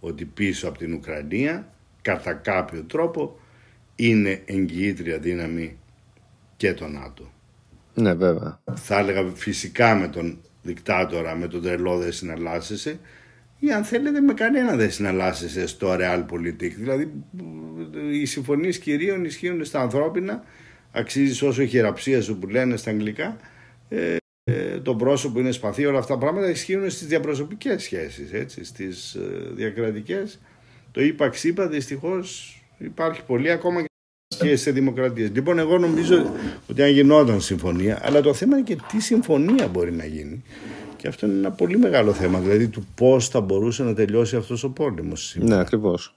ότι 0.00 0.24
πίσω 0.24 0.68
από 0.68 0.78
την 0.78 0.92
Ουκρανία 0.92 1.72
κατά 2.02 2.32
κάποιο 2.32 2.82
τρόπο 2.82 3.40
είναι 3.96 4.42
εγγυήτρια 4.44 5.18
δύναμη 5.18 5.78
και 6.56 6.74
το 6.74 6.88
ΝΑΤΟ. 6.88 7.31
Ναι, 7.94 8.14
βέβαια. 8.14 8.62
Θα 8.74 8.98
έλεγα 8.98 9.30
φυσικά 9.34 9.94
με 9.94 10.08
τον 10.08 10.38
δικτάτορα, 10.62 11.34
με 11.34 11.48
τον 11.48 11.62
τρελό 11.62 11.98
δεν 11.98 12.12
συναλλάσσεσαι 12.12 12.98
ή 13.58 13.72
αν 13.72 13.84
θέλετε 13.84 14.20
με 14.20 14.34
κανένα 14.34 14.76
δεν 14.76 14.90
συναλλάσσεσαι 14.90 15.66
στο 15.66 15.96
Realpolitik. 15.98 16.72
Δηλαδή 16.76 17.12
οι 18.12 18.24
συμφωνίες 18.24 18.78
κυρίων 18.78 19.24
ισχύουν 19.24 19.64
στα 19.64 19.80
ανθρώπινα, 19.80 20.44
αξίζεις 20.92 21.42
όσο 21.42 21.62
η 21.62 21.66
χειραψία 21.66 22.22
σου 22.22 22.38
που 22.38 22.48
λένε 22.48 22.76
στα 22.76 22.90
αγγλικά, 22.90 23.36
ε, 23.88 24.16
ε, 24.44 24.80
το 24.80 24.94
πρόσωπο 24.94 25.40
είναι 25.40 25.50
σπαθί, 25.50 25.86
όλα 25.86 25.98
αυτά 25.98 26.14
τα 26.14 26.18
πράγματα 26.20 26.48
ισχύουν 26.48 26.90
στις 26.90 27.06
διαπροσωπικές 27.06 27.82
σχέσεις, 27.82 28.32
έτσι, 28.32 28.64
στις 28.64 29.14
ε, 29.14 29.20
διακρατικές. 29.54 30.40
Το 30.90 31.02
είπα 31.02 31.28
ξύπα, 31.28 31.68
δυστυχώς 31.68 32.56
υπάρχει 32.78 33.24
πολύ 33.24 33.50
ακόμα 33.50 33.80
και 33.80 33.91
σε 34.54 34.70
δημοκρατίες. 34.70 35.30
Λοιπόν, 35.30 35.58
εγώ 35.58 35.78
νομίζω 35.78 36.26
ότι 36.70 36.82
αν 36.82 36.90
γινόταν 36.90 37.40
συμφωνία, 37.40 38.00
αλλά 38.02 38.20
το 38.20 38.34
θέμα 38.34 38.56
είναι 38.56 38.66
και 38.66 38.76
τι 38.88 39.00
συμφωνία 39.00 39.68
μπορεί 39.68 39.92
να 39.92 40.04
γίνει. 40.04 40.42
Και 40.96 41.08
αυτό 41.08 41.26
είναι 41.26 41.34
ένα 41.34 41.50
πολύ 41.50 41.78
μεγάλο 41.78 42.12
θέμα, 42.12 42.38
δηλαδή 42.38 42.68
του 42.68 42.86
πώς 42.94 43.28
θα 43.28 43.40
μπορούσε 43.40 43.82
να 43.82 43.94
τελειώσει 43.94 44.36
αυτός 44.36 44.64
ο 44.64 44.70
πόλεμος. 44.70 45.36
Ναι, 45.40 45.58
ακριβώς. 45.58 46.14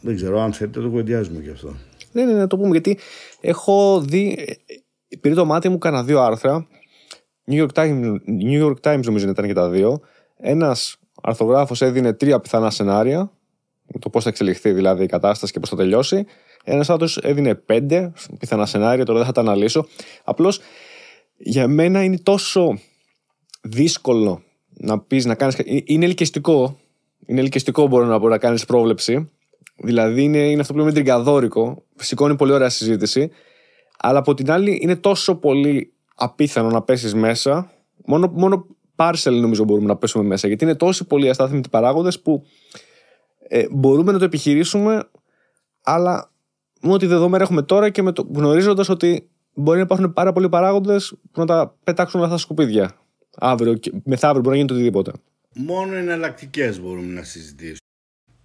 Δεν 0.00 0.16
ξέρω 0.16 0.40
αν 0.40 0.52
θέλετε 0.52 0.80
το 0.80 0.88
κουβεντιάζουμε 0.88 1.40
γι' 1.40 1.50
αυτό. 1.50 1.74
Ναι, 2.12 2.24
ναι, 2.24 2.32
ναι, 2.32 2.46
το 2.46 2.56
πούμε 2.56 2.70
γιατί 2.70 2.98
έχω 3.40 4.00
δει. 4.00 4.46
Πήρε 5.20 5.34
το 5.34 5.44
μάτι 5.44 5.68
μου 5.68 5.78
κάνα 5.78 6.04
δύο 6.04 6.20
άρθρα. 6.20 6.66
New 7.50 7.66
York 7.66 7.72
Times, 7.74 8.14
New 8.42 8.64
York 8.64 8.80
Times 8.80 9.02
νομίζω 9.04 9.28
ήταν 9.28 9.46
και 9.46 9.52
τα 9.52 9.68
δύο. 9.68 10.00
Ένας 10.36 10.96
αρθρογράφος 11.22 11.82
έδινε 11.82 12.12
τρία 12.12 12.40
πιθανά 12.40 12.70
σενάρια 12.70 13.32
το 13.98 14.08
πώς 14.10 14.22
θα 14.22 14.28
εξελιχθεί 14.28 14.72
δηλαδή 14.72 15.04
η 15.04 15.06
κατάσταση 15.06 15.52
και 15.52 15.60
πώς 15.60 15.68
θα 15.68 15.76
τελειώσει. 15.76 16.26
Ένας 16.64 16.90
άλλο 16.90 17.18
έδινε 17.22 17.54
πέντε 17.54 18.12
πιθανά 18.38 18.66
σενάρια, 18.66 19.04
τώρα 19.04 19.18
δεν 19.18 19.26
θα 19.26 19.32
τα 19.32 19.40
αναλύσω. 19.40 19.86
Απλώς 20.24 20.60
για 21.36 21.68
μένα 21.68 22.02
είναι 22.02 22.18
τόσο 22.18 22.78
δύσκολο 23.62 24.42
να 24.68 25.00
πεις 25.00 25.24
να 25.24 25.34
κάνεις. 25.34 25.56
Είναι 25.84 26.04
ελκυστικό. 26.04 26.78
Είναι 27.26 27.40
ελκυστικό 27.40 27.86
μπορεί 27.86 28.06
να, 28.06 28.18
μπορεί 28.18 28.32
να 28.32 28.38
κάνεις 28.38 28.64
πρόβλεψη. 28.64 29.30
Δηλαδή 29.76 30.22
είναι, 30.22 30.38
είναι 30.38 30.60
αυτό 30.60 30.72
που 30.72 30.78
λέμε 30.78 30.92
τριγκαδόρικο. 30.92 31.84
Σηκώνει 31.96 32.36
πολύ 32.36 32.52
ωραία 32.52 32.68
συζήτηση. 32.68 33.30
Αλλά 33.98 34.18
από 34.18 34.34
την 34.34 34.50
άλλη 34.50 34.78
είναι 34.82 34.96
τόσο 34.96 35.34
πολύ 35.34 35.92
απίθανο 36.14 36.68
να 36.70 36.82
πέσεις 36.82 37.14
μέσα. 37.14 37.70
Μόνο, 38.04 38.32
μόνο 38.34 38.66
parcel 38.96 39.32
νομίζω 39.32 39.64
μπορούμε 39.64 39.86
να 39.86 39.96
πέσουμε 39.96 40.24
μέσα. 40.24 40.48
Γιατί 40.48 40.64
είναι 40.64 40.74
τόσοι 40.74 41.04
πολλοί 41.04 41.28
αστάθμιτοι 41.28 41.68
παράγοντες 41.68 42.20
που 42.20 42.44
ε, 43.48 43.66
μπορούμε 43.70 44.12
να 44.12 44.18
το 44.18 44.24
επιχειρήσουμε, 44.24 45.08
αλλά 45.82 46.30
με 46.80 46.92
ό,τι 46.92 47.06
δεδομένα 47.06 47.42
έχουμε 47.42 47.62
τώρα 47.62 47.90
και 47.90 48.02
με 48.02 48.12
το, 48.12 48.28
γνωρίζοντας 48.34 48.88
ότι 48.88 49.28
μπορεί 49.54 49.76
να 49.78 49.84
υπάρχουν 49.84 50.12
πάρα 50.12 50.32
πολλοί 50.32 50.48
παράγοντες 50.48 51.14
που 51.32 51.40
να 51.40 51.46
τα 51.46 51.76
πετάξουν 51.84 52.20
αυτά 52.20 52.36
στα 52.36 52.44
σκουπίδια. 52.44 52.98
Αύριο, 53.36 53.78
μεθαύριο 54.04 54.42
μπορεί 54.42 54.48
να 54.48 54.56
γίνει 54.56 54.68
το 54.68 54.74
οτιδήποτε. 54.74 55.12
Μόνο 55.54 55.94
εναλλακτικές 55.94 56.80
μπορούμε 56.80 57.12
να 57.12 57.22
συζητήσουμε. 57.22 57.78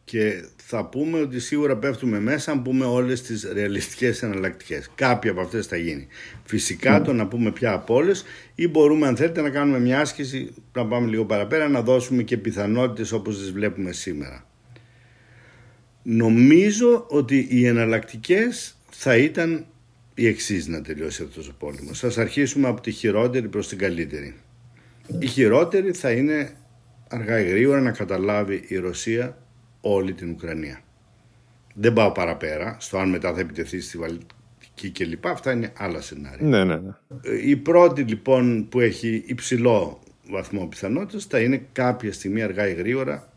Και 0.04 0.46
θα 0.56 0.86
πούμε 0.86 1.20
ότι 1.20 1.40
σίγουρα 1.40 1.78
πέφτουμε 1.78 2.20
μέσα 2.20 2.52
αν 2.52 2.62
πούμε 2.62 2.86
όλες 2.86 3.22
τις 3.22 3.48
ρεαλιστικές 3.54 4.24
εναλλακτικές. 4.24 4.90
Κάποια 4.96 5.32
από 5.32 5.42
αυτές 5.42 5.68
θα 5.68 5.76
γίνει. 5.76 6.08
Φυσικά 6.44 7.02
το 7.02 7.14
να 7.14 7.28
πούμε 7.28 7.52
πια 7.52 7.74
από 7.74 7.94
όλες 7.94 8.24
ή 8.56 8.68
μπορούμε, 8.68 9.08
αν 9.08 9.16
θέλετε, 9.16 9.42
να 9.42 9.50
κάνουμε 9.50 9.80
μια 9.80 10.00
άσκηση, 10.00 10.54
να 10.74 10.88
πάμε 10.88 11.08
λίγο 11.08 11.26
παραπέρα, 11.26 11.70
να 11.70 11.82
δώσουμε 11.82 12.24
και 12.24 12.38
πιθανότητες 12.38 13.12
όπως 13.12 13.38
τις 13.38 13.52
βλέπουμε 13.52 13.92
σήμερα. 13.92 14.49
Νομίζω 16.04 17.06
ότι 17.10 17.48
οι 17.50 17.66
εναλλακτικές 17.66 18.78
θα 18.90 19.18
ήταν 19.18 19.66
η 20.14 20.28
εξής 20.28 20.68
να 20.68 20.82
τελειώσει 20.82 21.24
αυτός 21.24 21.48
ο 21.48 21.54
πόλεμος. 21.60 22.04
Ας 22.04 22.18
αρχίσουμε 22.18 22.68
από 22.68 22.82
τη 22.82 22.92
χειρότερη 22.92 23.48
προς 23.48 23.68
την 23.68 23.78
καλύτερη. 23.78 24.36
Η 25.20 25.28
χειρότερη 25.28 25.92
θα 25.92 26.12
είναι 26.12 26.52
αργά 27.10 27.40
ή 27.40 27.50
γρήγορα 27.50 27.82
να 27.82 27.92
καταλάβει 27.92 28.64
η 28.68 28.76
Ρωσία 28.76 29.38
όλη 29.82 30.14
την 30.14 30.30
Ουκρανία. 30.30 30.82
Δεν 31.74 31.94
πάω 31.94 32.12
παραπέρα 32.12 32.78
στο 32.80 32.98
αν 32.98 33.10
μετά 33.10 33.34
θα 33.34 33.40
επιτεθεί 33.40 33.80
στη 33.80 33.98
Βαλτική 33.98 34.34
εκεί 34.80 34.90
και 34.90 35.06
λοιπά. 35.06 35.30
Αυτά 35.30 35.52
είναι 35.52 35.72
άλλα 35.78 36.02
σενάρια. 36.02 36.48
Ναι, 36.48 36.64
ναι, 36.64 36.76
ναι. 36.76 36.92
Η 37.46 37.56
πρώτη 37.56 38.02
λοιπόν 38.02 38.68
που 38.70 38.80
έχει 38.80 39.24
υψηλό 39.26 40.00
βαθμό 40.30 40.66
πιθανότητας 40.68 41.26
θα 41.26 41.40
είναι 41.40 41.66
κάποια 41.72 42.14
στιγμή 42.14 42.42
αργά 42.42 42.68
ή 42.68 42.74
γρήγορα 42.74 43.29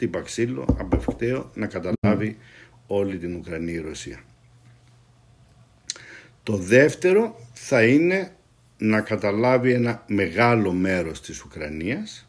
τύπα 0.00 0.20
ξύλο, 0.20 0.76
απευκταίο, 0.78 1.50
να 1.54 1.66
καταλάβει 1.66 2.38
όλη 2.86 3.18
την 3.18 3.34
Ουκρανία 3.34 3.74
η 3.74 3.78
Ρωσία. 3.78 4.20
Το 6.42 6.56
δεύτερο 6.56 7.48
θα 7.52 7.84
είναι 7.84 8.36
να 8.78 9.00
καταλάβει 9.00 9.72
ένα 9.72 10.04
μεγάλο 10.06 10.72
μέρος 10.72 11.20
της 11.20 11.44
Ουκρανίας 11.44 12.28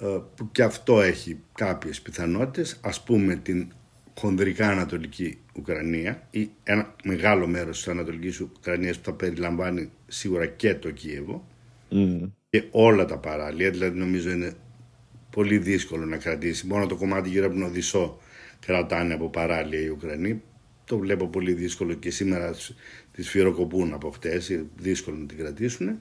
ε, 0.00 0.06
που 0.34 0.50
και 0.52 0.62
αυτό 0.62 1.00
έχει 1.00 1.40
κάποιες 1.54 2.00
πιθανότητες, 2.00 2.78
ας 2.80 3.02
πούμε 3.02 3.36
την 3.36 3.72
χονδρικά 4.18 4.68
Ανατολική 4.68 5.38
Ουκρανία 5.54 6.26
ή 6.30 6.50
ένα 6.62 6.94
μεγάλο 7.04 7.46
μέρος 7.46 7.76
της 7.76 7.88
Ανατολικής 7.88 8.40
Ουκρανίας 8.40 8.98
που 8.98 9.04
θα 9.04 9.12
περιλαμβάνει 9.12 9.90
σίγουρα 10.06 10.46
και 10.46 10.74
το 10.74 10.90
Κίεβο 10.90 11.46
και 12.50 12.64
όλα 12.70 13.04
τα 13.04 13.18
παράλια, 13.18 13.70
δηλαδή 13.70 13.98
νομίζω 13.98 14.30
είναι 14.30 14.52
πολύ 15.38 15.58
δύσκολο 15.58 16.04
να 16.04 16.16
κρατήσει. 16.16 16.66
Μόνο 16.66 16.86
το 16.86 16.96
κομμάτι 16.96 17.28
γύρω 17.28 17.46
από 17.46 17.54
τον 17.54 17.64
Οδυσσό 17.64 18.20
κρατάνε 18.66 19.14
από 19.14 19.28
παράλια 19.28 19.80
οι 19.80 19.88
Ουκρανοί. 19.88 20.42
Το 20.84 20.98
βλέπω 20.98 21.26
πολύ 21.26 21.52
δύσκολο 21.52 21.94
και 21.94 22.10
σήμερα 22.10 22.54
τη 23.12 23.22
σφυροκοπούν 23.22 23.92
από 23.92 24.10
χτες, 24.10 24.60
δύσκολο 24.76 25.16
να 25.16 25.26
την 25.26 25.38
κρατήσουν. 25.38 25.98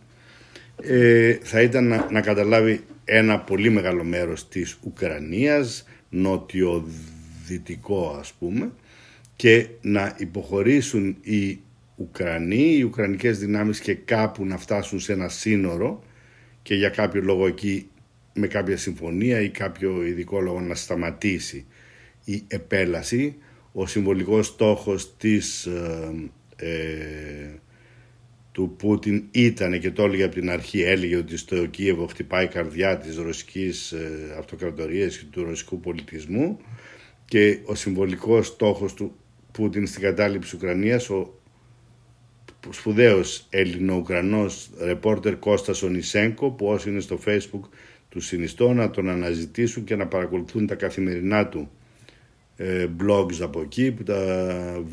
Ε, 0.82 1.38
θα 1.42 1.62
ήταν 1.62 1.88
να, 1.88 2.08
να 2.12 2.22
καταλάβει 2.22 2.82
ένα 3.06 3.40
πολύ 3.40 3.70
μεγάλο 3.70 4.04
μέρος 4.04 4.48
της 4.48 4.78
Ουκρανίας, 4.84 5.88
νότιο-δυτικό 6.10 8.18
ας 8.20 8.34
πούμε, 8.34 8.72
και 9.36 9.68
να 9.82 10.16
υποχωρήσουν 10.18 11.18
οι 11.22 11.60
Ουκρανοί, 11.96 12.76
οι 12.78 12.84
Ουκρανικές 12.84 13.40
δυνάμεις 13.40 13.80
και 13.80 13.94
κάπου 13.94 14.46
να 14.46 14.58
φτάσουν 14.58 15.00
σε 15.00 15.14
ένα 15.14 15.30
σύνορο 15.30 16.04
και 16.62 16.76
για 16.76 16.90
κάποιο 16.90 17.22
λόγο 17.22 17.48
εκεί 17.48 17.88
με 18.38 18.48
κάποια 18.48 18.78
συμφωνία 18.78 19.42
ή 19.42 19.50
κάποιο 19.50 20.06
ειδικό 20.06 20.42
λόγο 20.42 20.60
να 20.60 20.76
σταματήσει 20.76 21.66
η 22.24 22.44
επέλαση. 22.48 23.36
Ο 23.72 23.86
συμβολικός 23.86 24.48
στόχος 24.48 25.18
της, 25.18 25.66
ε, 25.66 26.30
ε, 26.56 27.60
του 28.52 28.76
Πούτιν 28.78 29.24
ήταν 29.32 29.80
και 29.80 29.92
το 29.92 30.04
έλεγε 30.04 30.24
από 30.24 30.34
την 30.34 30.50
αρχή, 30.50 30.82
έλεγε 30.82 31.16
ότι 31.16 31.38
στο 31.38 31.66
Κίεβο 31.66 32.08
χτυπάει 32.08 32.46
η 32.46 32.48
καρδιά 32.48 32.98
της 32.98 33.18
ρωσικής 33.18 33.92
ε, 33.92 34.36
αυτοκρατορίας 34.38 35.18
και 35.18 35.26
του 35.32 35.44
ρωσικού 35.44 35.80
πολιτισμού 35.80 36.60
και 37.26 37.60
ο 37.66 37.76
συμβολικός 37.76 38.48
στόχος 38.48 38.94
του 38.94 39.16
Πούτιν 39.52 39.88
στην 39.88 40.02
κατάληψη 40.02 40.56
Ουκρανίας, 40.56 41.10
ο 41.10 41.34
σπουδαίος 42.70 43.48
Έλληνο-Ουκρανός 43.50 44.70
ρεπόρτερ 44.80 45.40
Κώστας 45.40 45.82
Ονισέγκο 45.82 46.50
που 46.50 46.66
όσοι 46.66 46.90
είναι 46.90 47.00
στο 47.00 47.20
facebook 47.26 47.70
του 48.10 48.20
συνιστώ 48.20 48.74
να 48.74 48.90
τον 48.90 49.10
αναζητήσουν 49.10 49.84
και 49.84 49.96
να 49.96 50.08
παρακολουθούν 50.08 50.68
τα 50.68 50.76
καθημερινά 50.76 51.48
του 51.48 51.70
ε, 52.56 52.88
blogs 53.02 53.42
από 53.42 53.62
εκεί 53.62 53.92
που 53.92 54.04
τα 54.04 54.84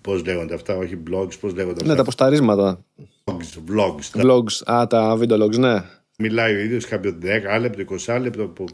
πώς 0.00 0.24
λέγονται 0.24 0.54
αυτά, 0.54 0.76
όχι 0.76 0.98
blogs, 1.10 1.38
πώς 1.40 1.54
λέγονται 1.54 1.62
ναι, 1.62 1.70
αυτά. 1.72 1.86
Ναι, 1.86 1.94
τα 1.94 2.04
ποσταρίσματα. 2.04 2.84
Vlogs, 3.24 3.70
vlogs. 3.70 4.22
Vlogs, 4.22 4.72
α, 4.72 4.86
τα 4.86 5.18
video 5.20 5.42
logs, 5.42 5.58
ναι. 5.58 5.82
Μιλάει 6.18 6.54
ο 6.54 6.58
ίδιος 6.58 6.86
κάποιο 6.86 7.18
10 7.56 7.60
λεπτό, 7.60 7.96
20 8.06 8.18
λεπτό 8.20 8.48
που 8.48 8.66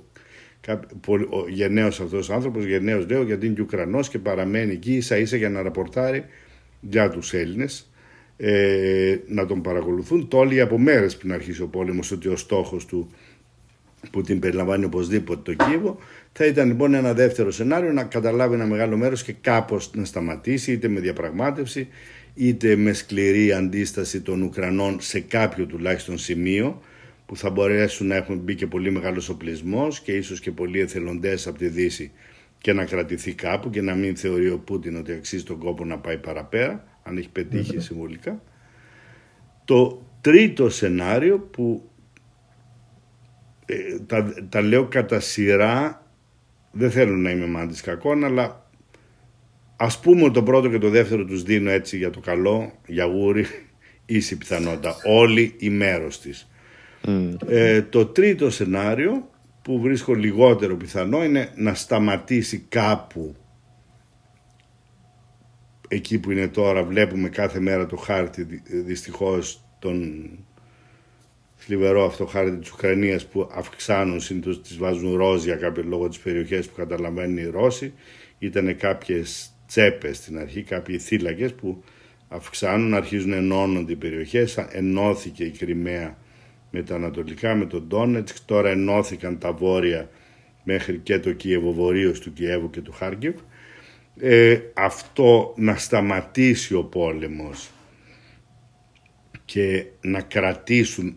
ο 1.31 1.49
γενναίος 1.49 2.01
αυτός 2.01 2.29
ο 2.29 2.35
άνθρωπος, 2.35 2.65
γενναίος 2.65 3.07
λέω 3.09 3.23
γιατί 3.23 3.47
είναι 3.47 3.55
και 3.55 3.61
Ουκρανός 3.61 4.09
και 4.09 4.19
παραμένει 4.19 4.73
εκεί 4.73 4.95
ίσα 4.95 5.17
ίσα 5.17 5.37
για 5.37 5.51
να 5.51 5.63
ραπορτάρει 5.63 6.25
για 6.81 7.11
τους 7.11 7.33
Έλληνες 7.33 7.91
ε, 8.37 9.17
να 9.27 9.47
τον 9.47 9.63
παρακολουθούν. 9.63 10.29
Το 10.29 10.41
έλεγε 10.41 10.61
από 10.61 10.79
μέρες 10.79 11.17
πριν 11.17 11.33
αρχίσει 11.33 11.63
ο 11.63 11.67
πόλεμος 11.67 12.11
ότι 12.11 12.29
ο 12.29 12.37
στόχος 12.37 12.87
του 12.87 13.11
που 14.11 14.23
την 14.23 14.39
περιλαμβάνει 14.39 14.85
οπωσδήποτε 14.85 15.55
το 15.55 15.65
Κίεβο. 15.65 15.99
Θα 16.33 16.47
ήταν 16.47 16.67
λοιπόν 16.67 16.95
ένα 16.95 17.13
δεύτερο 17.15 17.51
σενάριο 17.51 17.93
να 17.93 18.05
καταλάβει 18.05 18.55
ένα 18.55 18.67
μεγάλο 18.67 18.97
μέρος 18.97 19.23
και 19.23 19.33
κάπως 19.33 19.91
να 19.95 20.05
σταματήσει 20.05 20.73
είτε 20.73 20.89
με 20.89 21.01
διαπραγμάτευση 21.01 21.89
είτε 22.35 22.77
με 22.77 22.93
σκληρή 22.93 23.53
αντίσταση 23.53 24.21
των 24.21 24.43
Ουκρανών 24.43 25.01
σε 25.01 25.21
κάποιο 25.21 25.67
τουλάχιστον 25.67 26.19
σημείο 26.19 26.81
που 27.27 27.37
θα 27.37 27.51
μπορέσουν 27.51 28.07
να 28.07 28.15
έχουν 28.15 28.39
μπει 28.39 28.55
και 28.55 28.67
πολύ 28.67 28.91
μεγάλος 28.91 29.29
οπλισμός 29.29 30.01
και 30.01 30.13
ίσως 30.13 30.41
και 30.41 30.51
πολλοί 30.51 30.81
εθελοντές 30.81 31.47
από 31.47 31.59
τη 31.59 31.69
Δύση 31.69 32.13
και 32.59 32.73
να 32.73 32.85
κρατηθεί 32.85 33.35
κάπου 33.35 33.71
και 33.71 33.81
να 33.81 33.95
μην 33.95 34.17
θεωρεί 34.17 34.51
ο 34.51 34.59
Πούτιν 34.59 34.97
ότι 34.97 35.13
αξίζει 35.13 35.43
τον 35.43 35.59
κόπο 35.59 35.85
να 35.85 35.99
πάει 35.99 36.19
παραπέρα 36.19 36.85
αν 37.03 37.17
έχει 37.17 37.29
πετύχει 37.29 37.81
συμβολικά. 37.81 38.43
Το 39.65 40.03
τρίτο 40.21 40.69
σενάριο 40.69 41.39
που 41.39 41.83
ε, 41.83 41.92
τα, 44.07 44.35
τα 44.49 44.61
λέω 44.61 44.87
κατά 44.87 45.21
σειρά, 45.21 46.07
δεν 46.73 46.91
θέλω 46.91 47.17
να 47.17 47.31
είμαι 47.31 47.47
μάντης 47.47 47.81
κακόν, 47.81 48.25
αλλά 48.25 48.67
ας 49.77 50.01
πούμε 50.01 50.31
το 50.31 50.43
πρώτο 50.43 50.69
και 50.69 50.79
το 50.79 50.89
δεύτερο 50.89 51.25
τους 51.25 51.43
δίνω 51.43 51.71
έτσι 51.71 51.97
για 51.97 52.11
το 52.11 52.21
καλό, 52.21 52.73
για 52.87 53.05
γούρι, 53.05 53.47
ίση 54.07 54.37
πιθανότητα. 54.37 54.97
Όλοι 55.05 55.55
η 55.59 55.71
μέρος 55.71 56.21
της. 56.21 56.47
Ε, 57.47 57.83
το 57.83 58.07
τρίτο 58.07 58.51
σενάριο 58.51 59.31
που 59.63 59.81
βρίσκω 59.81 60.15
λιγότερο 60.15 60.77
πιθανό 60.77 61.25
είναι 61.25 61.53
να 61.57 61.75
σταματήσει 61.75 62.67
κάπου 62.69 63.37
εκεί 65.89 66.19
που 66.19 66.31
είναι 66.31 66.49
τώρα 66.49 66.85
βλέπουμε 66.85 67.29
κάθε 67.29 67.61
μέρα 67.61 67.87
το 67.87 67.97
χάρτη 67.97 68.63
δυστυχώς 68.85 69.65
των 69.79 70.29
θλιβερό 71.65 72.05
αυτό 72.05 72.27
χάρτη 72.27 72.57
της 72.57 72.71
Ουκρανίας 72.71 73.27
που 73.27 73.51
αυξάνουν 73.55 74.21
συνήθως 74.21 74.63
τις 74.63 74.77
βάζουν 74.77 75.17
ροζ 75.17 75.45
για 75.45 75.57
κάποιο 75.57 75.83
λόγο 75.87 76.09
τι 76.09 76.19
περιοχέ 76.23 76.59
που 76.59 76.75
καταλαβαίνουν 76.77 77.37
οι 77.37 77.45
Ρώσοι. 77.45 77.93
Ήταν 78.39 78.77
κάποιες 78.77 79.51
τσέπες 79.67 80.17
στην 80.17 80.39
αρχή, 80.39 80.63
κάποιοι 80.63 80.99
θύλακες 80.99 81.55
που 81.55 81.85
αυξάνουν, 82.29 82.95
αρχίζουν 82.95 83.31
να 83.31 83.37
ενώνονται 83.37 83.93
οι 83.93 83.97
περιοχές. 83.97 84.57
Ενώθηκε 84.57 85.45
η 85.45 85.51
Κρυμαία 85.51 86.19
με 86.71 86.83
τα 86.83 86.95
ανατολικά, 86.95 87.55
με 87.55 87.67
τον 87.67 87.87
Ντόνετσκ. 87.87 88.37
Τώρα 88.45 88.71
ενώθηκαν 88.71 89.39
τα 89.39 89.53
βόρεια 89.53 90.11
μέχρι 90.65 90.99
και 90.99 91.19
το 91.19 91.33
Κιέβο, 91.33 91.73
βορείως 91.73 92.21
του 92.21 92.33
Κιέβου 92.33 92.71
και 92.71 92.81
του 92.81 92.93
Χάρκιβ. 92.93 93.35
Ε, 94.17 94.59
αυτό 94.75 95.55
να 95.57 95.77
σταματήσει 95.77 96.75
ο 96.75 96.85
πόλεμος 96.85 97.71
και 99.45 99.87
να 100.01 100.21
κρατήσουν 100.21 101.17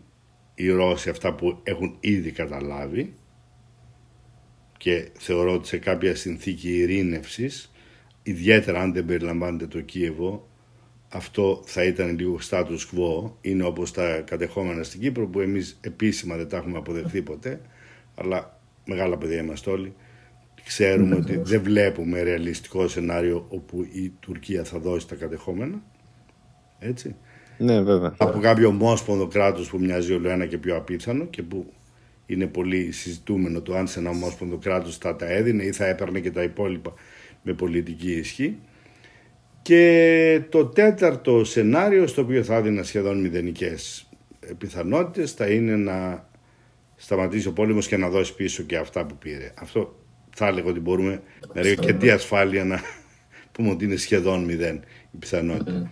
οι 0.55 0.69
Ρώσοι 0.69 1.09
αυτά 1.09 1.33
που 1.33 1.59
έχουν 1.63 1.97
ήδη 1.99 2.31
καταλάβει 2.31 3.13
και 4.77 5.09
θεωρώ 5.17 5.53
ότι 5.53 5.67
σε 5.67 5.77
κάποια 5.77 6.15
συνθήκη 6.15 6.77
ειρήνευσης, 6.77 7.71
ιδιαίτερα 8.23 8.81
αν 8.81 8.93
δεν 8.93 9.05
περιλαμβάνεται 9.05 9.67
το 9.67 9.81
Κίεβο, 9.81 10.49
αυτό 11.09 11.61
θα 11.65 11.83
ήταν 11.83 12.19
λίγο 12.19 12.39
status 12.49 12.77
quo, 12.93 13.31
είναι 13.41 13.63
όπως 13.63 13.91
τα 13.91 14.21
κατεχόμενα 14.21 14.83
στην 14.83 14.99
Κύπρο 14.99 15.27
που 15.27 15.39
εμείς 15.39 15.77
επίσημα 15.81 16.35
δεν 16.35 16.49
τα 16.49 16.57
έχουμε 16.57 16.77
αποδεχθεί 16.77 17.21
ποτέ, 17.21 17.61
αλλά 18.15 18.59
μεγάλα 18.85 19.17
παιδιά 19.17 19.41
είμαστε 19.41 19.69
όλοι, 19.69 19.93
ξέρουμε 20.65 21.15
ότι 21.15 21.37
δεν 21.37 21.61
βλέπουμε 21.61 22.21
ρεαλιστικό 22.21 22.87
σενάριο 22.87 23.45
όπου 23.49 23.87
η 23.91 24.13
Τουρκία 24.19 24.63
θα 24.63 24.79
δώσει 24.79 25.07
τα 25.07 25.15
κατεχόμενα, 25.15 25.81
έτσι. 26.79 27.15
Ναι, 27.57 27.81
βέβαια. 27.81 28.13
Από 28.17 28.39
κάποιο 28.39 28.67
ομόσπονδο 28.67 29.27
κράτος 29.27 29.69
που 29.69 29.79
μοιάζει 29.79 30.13
όλο 30.13 30.29
ένα 30.29 30.45
και 30.45 30.57
πιο 30.57 30.75
απίθανο 30.75 31.25
και 31.25 31.43
που 31.43 31.73
είναι 32.25 32.47
πολύ 32.47 32.91
συζητούμενο 32.91 33.61
το 33.61 33.75
αν 33.75 33.87
σε 33.87 33.99
ένα 33.99 34.09
ομόσπονδο 34.09 34.57
κράτος 34.57 34.97
θα 34.97 35.15
τα 35.15 35.25
έδινε 35.25 35.63
ή 35.63 35.71
θα 35.71 35.85
έπαιρνε 35.85 36.19
και 36.19 36.31
τα 36.31 36.43
υπόλοιπα 36.43 36.93
με 37.41 37.53
πολιτική 37.53 38.11
ισχύ. 38.11 38.57
Και 39.61 40.41
το 40.49 40.65
τέταρτο 40.65 41.43
σενάριο, 41.43 42.07
στο 42.07 42.21
οποίο 42.21 42.43
θα 42.43 42.55
έδινα 42.55 42.83
σχεδόν 42.83 43.19
μηδενικές 43.19 44.09
πιθανότητες, 44.57 45.31
θα 45.31 45.47
είναι 45.47 45.75
να 45.75 46.27
σταματήσει 46.95 47.47
ο 47.47 47.51
πόλεμος 47.51 47.87
και 47.87 47.97
να 47.97 48.09
δώσει 48.09 48.35
πίσω 48.35 48.63
και 48.63 48.77
αυτά 48.77 49.05
που 49.05 49.17
πήρε. 49.17 49.53
Αυτό 49.57 49.99
θα 50.35 50.47
έλεγα 50.47 50.69
ότι 50.69 50.79
μπορούμε 50.79 51.21
με 51.53 51.59
αρκετή 51.59 52.11
ασφάλεια 52.11 52.63
να 52.63 52.81
πούμε 53.51 53.69
ότι 53.69 53.85
είναι 53.85 53.95
σχεδόν 53.95 54.43
μηδέν 54.43 54.75
η 55.11 55.17
πιθανότητα. 55.19 55.91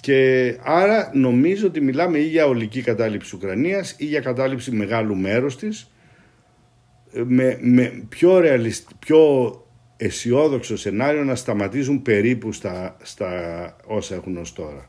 Και 0.00 0.56
άρα 0.62 1.10
νομίζω 1.14 1.66
ότι 1.66 1.80
μιλάμε 1.80 2.18
ή 2.18 2.26
για 2.26 2.46
ολική 2.46 2.82
κατάληψη 2.82 3.36
Ουκρανίας 3.36 3.94
ή 3.98 4.04
για 4.04 4.20
κατάληψη 4.20 4.70
μεγάλου 4.70 5.16
μέρους 5.16 5.56
της 5.56 5.90
με, 7.12 7.58
με 7.60 8.02
πιο, 8.08 8.38
ρεαλιστ, 8.38 8.88
πιο 8.98 9.52
αισιόδοξο 9.96 10.76
σενάριο 10.76 11.24
να 11.24 11.34
σταματήσουν 11.34 12.02
περίπου 12.02 12.52
στα, 12.52 12.96
στα 13.02 13.30
όσα 13.86 14.14
έχουν 14.14 14.36
ως 14.36 14.52
τώρα. 14.52 14.88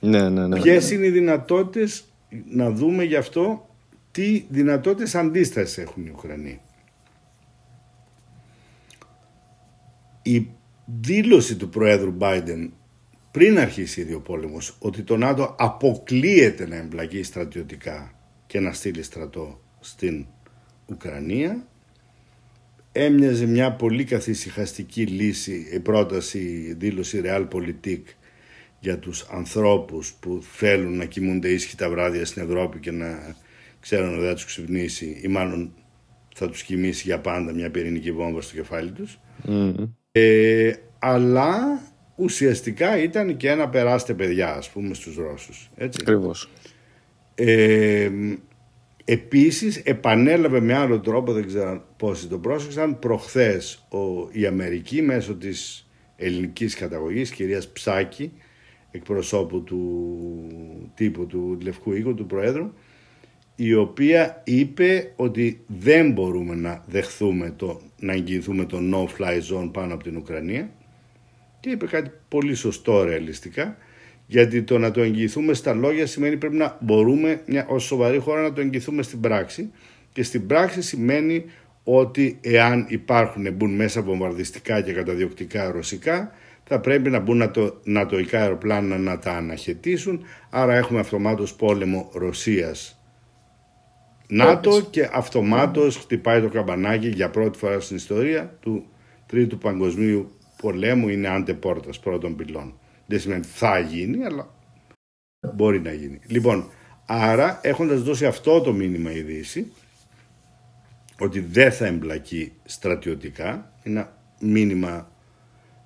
Ναι, 0.00 0.28
ναι, 0.28 0.46
ναι. 0.46 0.60
Ποιες 0.60 0.90
είναι 0.90 1.06
οι 1.06 1.10
δυνατότητες 1.10 2.04
να 2.50 2.70
δούμε 2.70 3.04
γι' 3.04 3.16
αυτό 3.16 3.68
τι 4.10 4.44
δυνατότητες 4.48 5.14
αντίστασης 5.14 5.78
έχουν 5.78 6.06
οι 6.06 6.10
Ουκρανοί. 6.14 6.60
Η 10.22 10.48
δήλωση 11.00 11.56
του 11.56 11.68
Προέδρου 11.68 12.16
Biden 12.18 12.68
πριν 13.36 13.58
αρχίσει 13.58 14.00
ήδη 14.00 14.14
ο 14.14 14.20
πόλεμος 14.20 14.76
ότι 14.78 15.02
το 15.02 15.16
ΝΑΤΟ 15.16 15.54
αποκλείεται 15.58 16.66
να 16.66 16.76
εμπλακεί 16.76 17.22
στρατιωτικά 17.22 18.14
και 18.46 18.60
να 18.60 18.72
στείλει 18.72 19.02
στρατό 19.02 19.60
στην 19.80 20.26
Ουκρανία 20.86 21.66
έμοιαζε 22.92 23.46
μια 23.46 23.72
πολύ 23.72 24.04
καθησυχαστική 24.04 25.06
λύση 25.06 25.68
η 25.72 25.80
πρόταση, 25.80 26.38
η 26.38 26.74
δήλωση 26.78 27.20
Realpolitik 27.24 28.02
για 28.80 28.98
τους 28.98 29.26
ανθρώπους 29.30 30.12
που 30.20 30.42
θέλουν 30.42 30.96
να 30.96 31.04
κοιμούνται 31.04 31.48
ήσυχοι 31.48 31.76
τα 31.76 31.90
βράδια 31.90 32.24
στην 32.24 32.42
Ευρώπη 32.42 32.78
και 32.78 32.90
να 32.90 33.36
ξέρουν 33.80 34.14
ότι 34.14 34.26
θα 34.26 34.34
τους 34.34 34.44
ξυπνήσει 34.44 35.20
ή 35.22 35.28
μάλλον 35.28 35.72
θα 36.34 36.48
τους 36.48 36.62
κοιμήσει 36.62 37.02
για 37.06 37.20
πάντα 37.20 37.52
μια 37.52 37.70
πυρηνική 37.70 38.12
βόμβα 38.12 38.40
στο 38.40 38.54
κεφάλι 38.54 38.90
τους. 38.90 39.18
Ε, 40.12 40.72
αλλά 40.98 41.80
ουσιαστικά 42.16 43.02
ήταν 43.02 43.36
και 43.36 43.50
ένα 43.50 43.68
περάστε 43.68 44.14
παιδιά 44.14 44.54
ας 44.54 44.70
πούμε 44.70 44.94
στους 44.94 45.16
Ρώσους. 45.16 45.70
Έτσι. 45.76 45.98
Ακριβώς. 46.02 46.50
Ε, 47.34 48.10
επίσης 49.04 49.76
επανέλαβε 49.76 50.60
με 50.60 50.74
άλλο 50.74 51.00
τρόπο, 51.00 51.32
δεν 51.32 51.46
ξέρω 51.46 51.84
πόσοι 51.96 52.26
το 52.26 52.38
πρόσεξαν, 52.38 52.98
προχθές 52.98 53.86
ο, 53.88 54.28
η 54.32 54.46
Αμερική 54.46 55.02
μέσω 55.02 55.34
της 55.34 55.88
ελληνικής 56.16 56.74
καταγωγής, 56.74 57.30
κυρίας 57.30 57.68
Ψάκη, 57.68 58.32
εκπροσώπου 58.90 59.62
του 59.62 60.10
τύπου 60.94 61.26
του 61.26 61.58
Λευκού 61.62 61.92
Οίκου, 61.92 62.14
του 62.14 62.26
Προέδρου, 62.26 62.72
η 63.56 63.74
οποία 63.74 64.42
είπε 64.44 65.12
ότι 65.16 65.64
δεν 65.66 66.12
μπορούμε 66.12 66.54
να 66.54 66.84
δεχθούμε 66.86 67.52
το, 67.56 67.80
να 67.98 68.12
εγγυηθούμε 68.12 68.64
το 68.64 68.78
no-fly 68.92 69.40
zone 69.52 69.70
πάνω 69.72 69.94
από 69.94 70.02
την 70.02 70.16
Ουκρανία 70.16 70.70
και 71.66 71.72
είπε 71.72 71.86
κάτι 71.86 72.10
πολύ 72.28 72.54
σωστό 72.54 73.04
ρεαλιστικά 73.04 73.76
γιατί 74.26 74.62
το 74.62 74.78
να 74.78 74.90
το 74.90 75.00
εγγυηθούμε 75.00 75.54
στα 75.54 75.74
λόγια 75.74 76.06
σημαίνει 76.06 76.36
πρέπει 76.36 76.56
να 76.56 76.78
μπορούμε 76.80 77.42
μια, 77.46 77.66
ως 77.68 77.84
σοβαρή 77.84 78.18
χώρα 78.18 78.42
να 78.42 78.52
το 78.52 78.60
εγγυηθούμε 78.60 79.02
στην 79.02 79.20
πράξη. 79.20 79.70
Και 80.12 80.22
στην 80.22 80.46
πράξη 80.46 80.82
σημαίνει 80.82 81.44
ότι 81.84 82.38
εάν 82.40 82.86
υπάρχουν 82.88 83.52
μπουν 83.52 83.74
μέσα 83.74 84.02
βομβαρδιστικά 84.02 84.80
και 84.80 84.92
καταδιοκτικά 84.92 85.70
ρωσικά 85.70 86.32
θα 86.64 86.80
πρέπει 86.80 87.10
να 87.10 87.18
μπουν 87.18 87.50
το 87.52 87.80
νατοϊκά 87.84 88.40
αεροπλάνα 88.40 88.98
να 88.98 89.18
τα 89.18 89.32
αναχαιτήσουν. 89.32 90.24
Άρα 90.50 90.74
έχουμε 90.74 91.00
αυτομάτως 91.00 91.54
πόλεμο 91.54 92.10
Ρωσίας. 92.14 93.00
ΝΑΤΟ 94.28 94.80
και 94.90 95.08
αυτομάτως 95.12 95.96
χτυπάει 95.96 96.40
το 96.40 96.48
καμπανάκι 96.48 97.08
για 97.08 97.30
πρώτη 97.30 97.58
φορά 97.58 97.80
στην 97.80 97.96
ιστορία 97.96 98.56
του 98.60 98.86
Τρίτου 99.26 99.58
Παγκοσμίου 99.58 100.35
Πολέμου 100.66 101.08
είναι 101.08 101.28
αντεπόρτας 101.28 101.98
πρώτων 101.98 102.36
πυλών. 102.36 102.78
Δεν 103.06 103.20
σημαίνει 103.20 103.44
θα 103.44 103.78
γίνει, 103.78 104.24
αλλά 104.24 104.54
μπορεί 105.54 105.80
να 105.80 105.92
γίνει. 105.92 106.20
Λοιπόν, 106.26 106.70
άρα 107.06 107.60
έχοντας 107.62 108.02
δώσει 108.02 108.26
αυτό 108.26 108.60
το 108.60 108.72
μήνυμα 108.72 109.12
η 109.12 109.20
Δύση, 109.20 109.72
ότι 111.18 111.40
δεν 111.40 111.72
θα 111.72 111.86
εμπλακεί 111.86 112.52
στρατιωτικά, 112.64 113.72
είναι 113.82 113.98
ένα 113.98 114.16
μήνυμα 114.40 115.10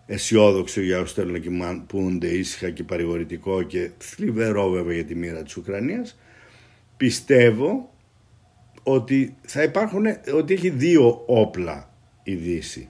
αισιόδοξο 0.07 0.81
για 0.81 1.01
όσους 1.01 1.13
θέλουν 1.13 1.33
να 1.33 1.39
κοιμούνται 1.87 2.29
ήσυχα 2.29 2.71
και 2.71 2.85
παρηγορητικό 2.85 3.63
και 3.63 3.91
θλιβερό 3.99 4.71
βέβαια 4.71 4.95
για 4.95 5.05
τη 5.05 5.15
μοίρα 5.15 5.43
της 5.43 5.57
Ουκρανίας, 5.57 6.19
πιστεύω 6.97 7.95
ότι 8.83 9.37
θα 9.41 9.63
υπάρχουν, 9.63 10.05
ότι 10.35 10.55
έχει 10.55 10.71
δύο 10.71 11.23
όπλα 11.27 11.91
η 12.23 12.35
Δύση. 12.35 12.89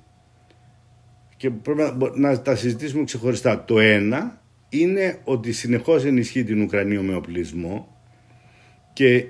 Και 1.41 1.51
πρέπει 1.51 1.83
να, 2.15 2.43
τα 2.43 2.57
συζητήσουμε 2.57 3.05
ξεχωριστά. 3.05 3.65
Το 3.65 3.79
ένα 3.79 4.43
είναι 4.69 5.19
ότι 5.25 5.53
συνεχώς 5.53 6.05
ενισχύει 6.05 6.45
την 6.45 6.62
Ουκρανία 6.62 7.03
με 7.03 7.15
οπλισμό 7.15 8.03
και 8.93 9.27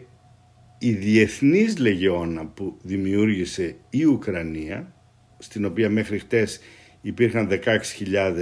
η 0.79 0.93
διεθνής 0.93 1.79
λεγεώνα 1.79 2.47
που 2.47 2.77
δημιούργησε 2.83 3.77
η 3.91 4.05
Ουκρανία, 4.05 4.95
στην 5.39 5.65
οποία 5.65 5.91
μέχρι 5.91 6.19
χτες 6.19 6.61
υπήρχαν 7.01 7.49
16.000 7.51 8.37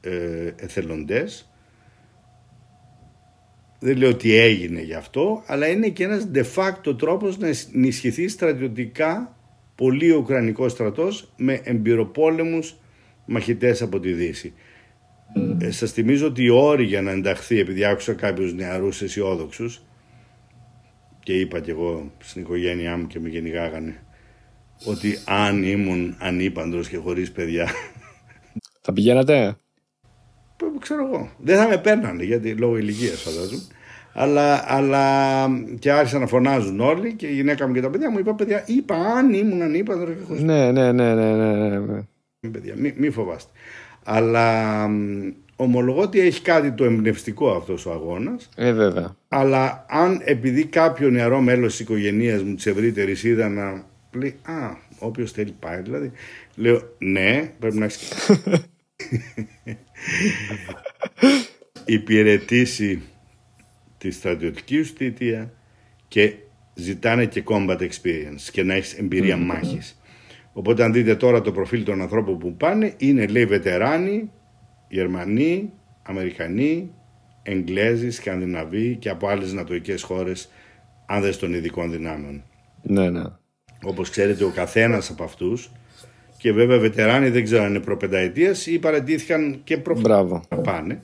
ε, 0.00 0.52
εθελοντές, 0.56 1.52
δεν 3.78 3.96
λέω 3.96 4.08
ότι 4.08 4.34
έγινε 4.34 4.80
γι' 4.80 4.94
αυτό, 4.94 5.42
αλλά 5.46 5.66
είναι 5.66 5.88
και 5.88 6.04
ένας 6.04 6.28
de 6.34 6.44
facto 6.54 6.98
τρόπος 6.98 7.38
να 7.38 7.50
ενισχυθεί 7.74 8.28
στρατιωτικά 8.28 9.36
πολύ 9.74 10.10
Ουκρανικός 10.10 10.72
στρατός 10.72 11.32
με 11.36 11.60
εμπειροπόλεμους 11.64 12.79
μαχητές 13.30 13.82
από 13.82 14.00
τη 14.00 14.12
Δύση. 14.12 14.52
Mm. 15.36 15.62
Ε, 15.62 15.70
σας 15.70 15.92
θυμίζω 15.92 16.26
ότι 16.26 16.44
οι 16.44 16.48
όροι 16.48 16.84
για 16.84 17.02
να 17.02 17.10
ενταχθεί, 17.10 17.58
επειδή 17.58 17.84
άκουσα 17.84 18.12
κάποιους 18.12 18.54
νεαρούς 18.54 19.02
αισιόδοξους 19.02 19.82
και 21.22 21.32
είπα 21.32 21.60
κι 21.60 21.70
εγώ 21.70 22.12
στην 22.18 22.42
οικογένειά 22.42 22.96
μου 22.96 23.06
και 23.06 23.20
με 23.20 23.28
γεννηγάγανε 23.28 24.02
ότι 24.84 25.18
αν 25.24 25.62
ήμουν 25.62 26.16
ανήπαντρος 26.18 26.88
και 26.88 26.96
χωρίς 26.96 27.32
παιδιά 27.32 27.68
θα 28.84 28.92
πηγαίνατε; 28.92 29.56
Ξέρω 30.78 31.06
εγώ. 31.06 31.30
Δεν 31.38 31.56
θα 31.56 31.68
με 31.68 31.78
παίρνανε 31.78 32.24
γιατί 32.24 32.54
λόγω 32.54 32.76
ηλικίας 32.76 33.22
φαντάζομαι. 33.22 33.62
Αλλά, 34.12 34.64
αλλά 34.66 35.46
και 35.78 35.92
άρχισαν 35.92 36.20
να 36.20 36.26
φωνάζουν 36.26 36.80
όλοι 36.80 37.14
και 37.14 37.26
η 37.26 37.34
γυναίκα 37.34 37.66
μου 37.66 37.74
και 37.74 37.80
τα 37.80 37.90
παιδιά 37.90 38.10
μου 38.10 38.18
είπα 38.18 38.34
παιδιά 38.34 38.64
είπα 38.66 38.94
αν 38.96 39.32
ήμουν 39.32 39.62
ανήπαντρος 39.62 40.16
και 40.16 40.22
χωρίς 40.26 40.42
ναι, 40.42 40.72
ναι, 40.72 40.92
ναι, 40.92 41.14
ναι, 41.14 41.34
ναι, 41.34 41.78
ναι. 41.78 42.00
Μην, 42.42 42.52
παιδιά, 42.52 42.74
μη, 42.76 42.94
μη 42.96 43.10
φοβάστε. 43.10 43.50
Αλλά 44.04 44.84
ομολογώ 45.56 46.02
ότι 46.02 46.20
έχει 46.20 46.42
κάτι 46.42 46.72
το 46.72 46.84
εμπνευστικό 46.84 47.50
αυτός 47.50 47.86
ο 47.86 47.92
αγώνας. 47.92 48.48
Ε, 48.56 48.72
βέβαια. 48.72 49.16
Αλλά 49.28 49.86
αν 49.88 50.20
επειδή 50.24 50.64
κάποιο 50.64 51.10
νεαρό 51.10 51.40
μέλος 51.40 51.70
της 51.70 51.80
οικογένειας 51.80 52.42
μου 52.42 52.54
της 52.54 52.66
ευρύτερης 52.66 53.24
είδα 53.24 53.48
να 53.48 53.84
λέει 54.12 54.34
Α, 54.42 54.76
όποιος 54.98 55.32
θέλει 55.32 55.54
πάει 55.60 55.80
δηλαδή. 55.80 56.12
Λέω 56.54 56.82
ναι, 56.98 57.52
πρέπει 57.58 57.76
να 57.78 57.84
έχεις. 57.84 58.30
υπηρετήσει 61.84 63.02
τη 63.98 64.10
στρατιωτική 64.10 64.82
σου 64.82 64.94
θητεία 64.96 65.52
και 66.08 66.34
ζητάνε 66.74 67.26
και 67.26 67.42
combat 67.46 67.78
experience 67.78 68.48
και 68.52 68.62
να 68.62 68.74
έχεις 68.74 68.94
εμπειρία 68.94 69.36
mm. 69.36 69.44
μάχης. 69.44 69.99
Οπότε 70.52 70.84
αν 70.84 70.92
δείτε 70.92 71.14
τώρα 71.14 71.40
το 71.40 71.52
προφίλ 71.52 71.84
των 71.84 72.00
ανθρώπων 72.00 72.38
που 72.38 72.54
πάνε 72.54 72.94
είναι 72.96 73.26
λέει 73.26 73.46
βετεράνοι, 73.46 74.30
Γερμανοί, 74.88 75.72
Αμερικανοί, 76.02 76.90
Εγγλέζοι, 77.42 78.10
Σκανδιναβοί 78.10 78.96
και 78.96 79.08
από 79.08 79.28
άλλες 79.28 79.52
νατοικές 79.52 80.02
χώρες 80.02 80.50
άνδρες 81.06 81.38
των 81.38 81.54
ειδικών 81.54 81.90
δυνάμεων. 81.90 82.42
Ναι, 82.82 83.10
ναι. 83.10 83.22
Όπως 83.84 84.10
ξέρετε 84.10 84.44
ο 84.44 84.50
καθένας 84.50 85.10
από 85.10 85.24
αυτούς 85.24 85.70
και 86.36 86.52
βέβαια 86.52 86.78
βετεράνοι 86.78 87.28
δεν 87.28 87.44
ξέρω 87.44 87.62
αν 87.62 87.68
είναι 87.68 87.80
προπενταετίας 87.80 88.66
ή 88.66 88.78
παρατήθηκαν 88.78 89.60
και 89.64 89.76
προ... 89.76 90.00
Μπράβο. 90.00 90.42
πάνε. 90.64 91.00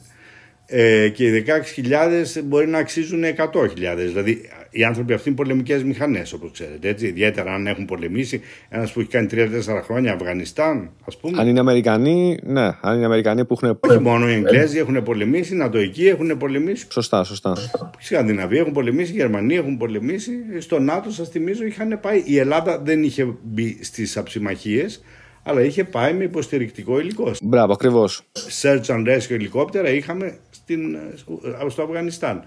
Ε, 0.69 1.09
και 1.09 1.25
οι 1.25 1.45
16.000 1.47 2.43
μπορεί 2.45 2.67
να 2.67 2.79
αξίζουν 2.79 3.23
100.000. 3.25 3.97
Δηλαδή 3.97 4.41
οι 4.71 4.85
άνθρωποι 4.85 5.13
αυτοί 5.13 5.29
είναι 5.29 5.37
πολεμικές 5.37 5.83
μηχανές, 5.85 6.33
όπως 6.33 6.51
ξέρετε. 6.53 6.89
Έτσι. 6.89 7.07
Ιδιαίτερα 7.07 7.55
αν 7.55 7.67
έχουν 7.67 7.85
πολεμήσει. 7.85 8.41
Ένας 8.69 8.93
που 8.93 9.01
έχει 9.01 9.09
κάνει 9.09 9.29
3-4 9.31 9.83
χρόνια 9.83 10.13
Αφγανιστάν, 10.13 10.91
ας 11.05 11.17
πούμε. 11.17 11.41
Αν 11.41 11.49
είναι 11.49 11.61
Αμερικανοί, 11.61 12.39
ναι. 12.43 12.71
Αν 12.81 12.97
είναι 12.97 13.05
Αμερικανοί 13.05 13.45
που 13.45 13.59
έχουν. 13.63 13.79
Όχι 13.81 14.01
μόνο 14.01 14.29
οι 14.29 14.33
Εγγλέζοι 14.33 14.79
έχουν 14.79 15.03
πολεμήσει, 15.03 15.55
οι 15.55 15.57
Νατοικοί 15.57 16.07
έχουν 16.07 16.37
πολεμήσει. 16.37 16.87
Σωστά, 16.91 17.25
σωστά. 17.25 17.57
Οι 17.99 18.05
Σκανδιναβοί 18.05 18.59
έχουν 18.59 18.73
πολεμήσει, 18.73 19.13
οι 19.13 19.17
Γερμανοί 19.17 19.55
έχουν 19.55 19.77
πολεμήσει. 19.77 20.33
Στο 20.59 20.79
ΝΑΤΟ, 20.79 21.11
σας 21.11 21.29
θυμίζω, 21.29 21.65
είχαν 21.65 21.99
πάει. 22.01 22.23
Η 22.25 22.39
Ελλάδα 22.39 22.79
δεν 22.79 23.03
είχε 23.03 23.27
μπει 23.43 23.79
στις 23.81 24.17
αψημαχίες 24.17 25.01
αλλά 25.49 25.61
είχε 25.61 25.85
πάει 25.85 26.15
με 26.15 26.25
υποστηρικτικό 26.25 27.01
υλικό. 27.01 27.33
Μπράβο, 27.43 27.73
ακριβώς. 27.73 28.23
Search 28.63 28.85
and 28.85 29.07
rescue 29.07 29.31
ελικόπτερα 29.31 29.89
είχαμε 29.91 30.39
στην, 30.67 30.95
ε, 30.95 31.69
στο 31.69 31.83
Αφγανιστάν. 31.83 32.45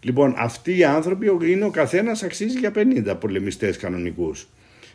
Λοιπόν, 0.00 0.34
αυτοί 0.36 0.78
οι 0.78 0.84
άνθρωποι 0.84 1.26
είναι 1.50 1.64
ο 1.64 1.70
καθένας 1.70 2.22
αξίζει 2.22 2.58
για 2.58 2.72
50 2.74 3.16
πολεμιστές 3.20 3.76
κανονικούς. 3.76 4.48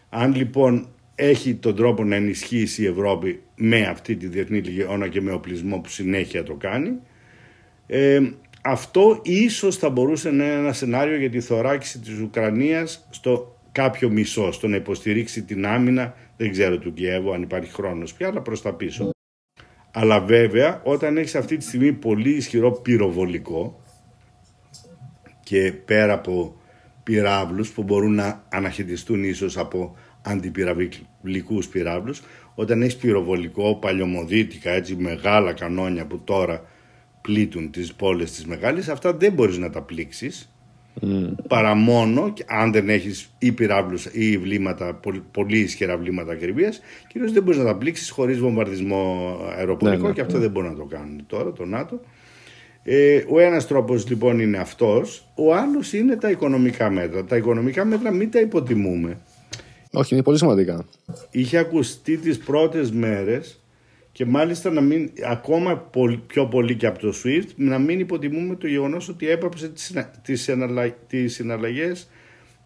Αν 0.09 0.35
λοιπόν 0.35 0.87
έχει 1.15 1.55
τον 1.55 1.75
τρόπο 1.75 2.03
να 2.03 2.15
ενισχύσει 2.15 2.83
η 2.83 2.85
Ευρώπη 2.85 3.41
με 3.55 3.81
αυτή 3.81 4.15
τη 4.15 4.27
διεθνή 4.27 4.59
λιγεώνα 4.59 5.07
και 5.07 5.21
με 5.21 5.31
οπλισμό 5.31 5.77
που 5.77 5.89
συνέχεια 5.89 6.43
το 6.43 6.53
κάνει, 6.53 6.91
ε, 7.87 8.19
αυτό 8.61 9.19
ίσως 9.23 9.77
θα 9.77 9.89
μπορούσε 9.89 10.31
να 10.31 10.45
είναι 10.45 10.53
ένα 10.53 10.73
σενάριο 10.73 11.17
για 11.17 11.29
τη 11.29 11.39
θωράκιση 11.39 11.99
της 11.99 12.19
Ουκρανίας 12.19 13.07
στο 13.09 13.59
κάποιο 13.71 14.09
μισό, 14.09 14.51
στο 14.51 14.67
να 14.67 14.75
υποστηρίξει 14.75 15.43
την 15.43 15.65
άμυνα, 15.65 16.15
δεν 16.37 16.51
ξέρω 16.51 16.77
του 16.77 16.93
Κιέβου 16.93 17.33
αν 17.33 17.41
υπάρχει 17.41 17.71
χρόνος 17.71 18.13
πια, 18.13 18.27
αλλά 18.27 18.41
προς 18.41 18.61
τα 18.61 18.73
πίσω. 18.73 19.12
Αλλά 19.95 20.19
βέβαια 20.19 20.81
όταν 20.83 21.17
έχεις 21.17 21.35
αυτή 21.35 21.57
τη 21.57 21.63
στιγμή 21.63 21.93
πολύ 21.93 22.29
ισχυρό 22.29 22.71
πυροβολικό 22.71 23.81
και 25.43 25.73
πέρα 25.85 26.13
από 26.13 26.55
πυράβλους 27.03 27.71
που 27.71 27.83
μπορούν 27.83 28.15
να 28.15 28.43
αναχαιτιστούν 28.49 29.23
ίσως 29.23 29.57
από 29.57 29.95
αντιπυραυλικούς 30.21 31.67
πυράβλους 31.67 32.21
όταν 32.55 32.81
έχεις 32.81 32.95
πυροβολικό 32.95 33.75
παλιωμοδίτικα 33.75 34.71
έτσι 34.71 34.95
μεγάλα 34.95 35.53
κανόνια 35.53 36.05
που 36.05 36.19
τώρα 36.23 36.65
πλήττουν 37.21 37.71
τις 37.71 37.93
πόλεις 37.93 38.31
τις 38.31 38.45
μεγάλες, 38.45 38.89
αυτά 38.89 39.13
δεν 39.13 39.33
μπορείς 39.33 39.57
να 39.57 39.69
τα 39.69 39.81
πλήξεις 39.81 40.52
Mm. 41.01 41.33
Παρά 41.47 41.75
μόνο 41.75 42.33
αν 42.47 42.71
δεν 42.71 42.89
έχεις 42.89 43.33
ή 43.39 43.51
πυράβλους 43.51 44.05
ή 44.05 44.37
βλήματα, 44.37 44.93
πολύ, 44.93 45.23
πολύ 45.31 45.59
ισχυρά 45.59 45.97
βλήματα 45.97 46.31
ακριβία, 46.31 46.73
κυρίως 47.07 47.31
δεν 47.31 47.43
μπορείς 47.43 47.59
να 47.59 47.65
τα 47.65 47.75
πλήξεις 47.75 48.09
χωρίς 48.09 48.39
βομβαρδισμό 48.39 49.35
αεροπορικό 49.57 50.01
ναι, 50.01 50.07
ναι, 50.07 50.13
και 50.13 50.21
αυτό 50.21 50.33
ναι. 50.33 50.41
δεν 50.41 50.51
μπορεί 50.51 50.67
να 50.67 50.75
το 50.75 50.85
κάνουν 50.85 51.23
τώρα 51.27 51.51
το 51.51 51.65
ΝΑΤΟ. 51.65 51.99
Ε, 52.83 53.23
ο 53.29 53.39
ένας 53.39 53.67
τρόπος 53.67 54.09
λοιπόν 54.09 54.39
είναι 54.39 54.57
αυτός, 54.57 55.27
ο 55.35 55.55
άλλος 55.55 55.93
είναι 55.93 56.15
τα 56.15 56.29
οικονομικά 56.29 56.89
μέτρα. 56.89 57.23
Τα 57.23 57.35
οικονομικά 57.35 57.85
μέτρα 57.85 58.11
μην 58.11 58.31
τα 58.31 58.39
υποτιμούμε. 58.39 59.17
Όχι, 59.91 60.13
είναι 60.13 60.23
πολύ 60.23 60.37
σημαντικά. 60.37 60.85
Είχε 61.31 61.57
ακουστεί 61.57 62.17
τις 62.17 62.37
πρώτες 62.37 62.91
μέρες 62.91 63.62
και 64.13 64.25
μάλιστα 64.25 64.71
να 64.71 64.81
μην, 64.81 65.11
ακόμα 65.25 65.89
πιο 66.27 66.45
πολύ 66.45 66.75
και 66.75 66.85
από 66.85 66.99
το 66.99 67.13
SWIFT, 67.23 67.47
να 67.55 67.79
μην 67.79 67.99
υποτιμούμε 67.99 68.55
το 68.55 68.67
γεγονός 68.67 69.09
ότι 69.09 69.29
έπαψε 69.29 69.69
τις, 69.69 69.93
τις 70.21 71.33
συναλλαγές 71.33 72.09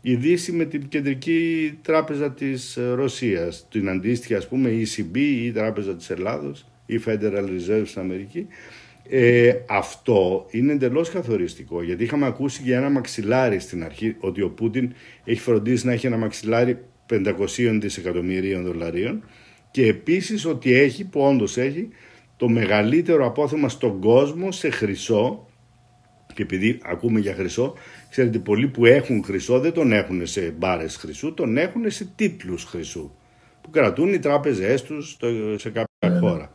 η 0.02 0.16
Δύση 0.16 0.52
με 0.52 0.66
την 0.66 0.88
κεντρική 0.88 1.74
τράπεζα 1.82 2.32
της 2.32 2.78
Ρωσίας, 2.94 3.68
την 3.72 3.90
αντίστοιχη 3.90 4.36
ας 4.36 4.48
πούμε 4.48 4.70
ECB 4.70 5.18
ή 5.18 5.46
η 5.46 5.52
τράπεζα 5.52 5.96
της 5.96 6.10
Ελλάδος 6.10 6.66
ή 6.86 7.00
Federal 7.06 7.46
Reserve 7.46 7.84
στην 7.86 8.02
Αμερική. 8.02 8.48
Ε, 9.10 9.54
αυτό 9.68 10.48
είναι 10.52 10.72
εντελώς 10.72 11.10
καθοριστικό 11.10 11.84
γιατί 11.84 12.04
είχαμε 12.04 12.26
ακούσει 12.26 12.62
για 12.64 12.78
ένα 12.78 12.90
μαξιλάρι 12.90 13.60
στην 13.60 13.84
αρχή 13.84 14.16
ότι 14.20 14.42
ο 14.42 14.50
Πούτιν 14.50 14.94
έχει 15.24 15.40
φροντίσει 15.40 15.86
να 15.86 15.92
έχει 15.92 16.08
ένα 16.08 16.18
μαξιλάρι 16.18 16.78
500 17.10 17.34
δισεκατομμυρίων 17.80 18.64
δολαρίων 18.64 19.24
και 19.78 19.88
επίσης 19.88 20.46
ότι 20.46 20.74
έχει, 20.74 21.06
που 21.06 21.22
όντως 21.22 21.58
έχει, 21.58 21.88
το 22.38 22.50
μεγαλύτερο 22.50 23.26
απόθεμα 23.26 23.70
στον 23.70 24.00
κόσμο 24.00 24.52
σε 24.52 24.70
χρυσό 24.70 25.48
και 26.34 26.42
επειδή 26.42 26.80
ακούμε 26.84 27.20
για 27.20 27.34
χρυσό, 27.34 27.74
ξέρετε 28.10 28.40
πολλοί 28.40 28.68
που 28.68 28.86
έχουν 28.86 29.24
χρυσό 29.24 29.60
δεν 29.60 29.74
τον 29.74 29.92
έχουν 29.92 30.26
σε 30.26 30.42
μπάρες 30.42 30.96
χρυσού, 30.96 31.34
τον 31.34 31.58
έχουν 31.58 31.92
σε 31.92 32.12
τίτλους 32.16 32.64
χρυσού 32.64 33.12
που 33.62 33.70
κρατούν 33.70 34.14
οι 34.14 34.20
τράπεζές 34.20 34.84
τους 34.84 35.18
σε 35.56 35.70
κάποια 35.70 36.20
χώρα. 36.20 36.52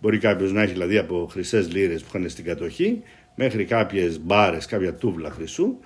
Μπορεί 0.00 0.18
κάποιος 0.18 0.52
να 0.52 0.62
έχει 0.62 0.72
δηλαδή 0.72 0.98
από 0.98 1.28
χρυσές 1.30 1.72
λίρες 1.72 2.02
που 2.02 2.08
είχαν 2.08 2.28
στην 2.28 2.44
κατοχή 2.44 3.02
μέχρι 3.34 3.64
κάποιες 3.64 4.20
μπάρες, 4.20 4.66
κάποια 4.66 4.94
τούβλα 4.94 5.30
χρυσού 5.30 5.78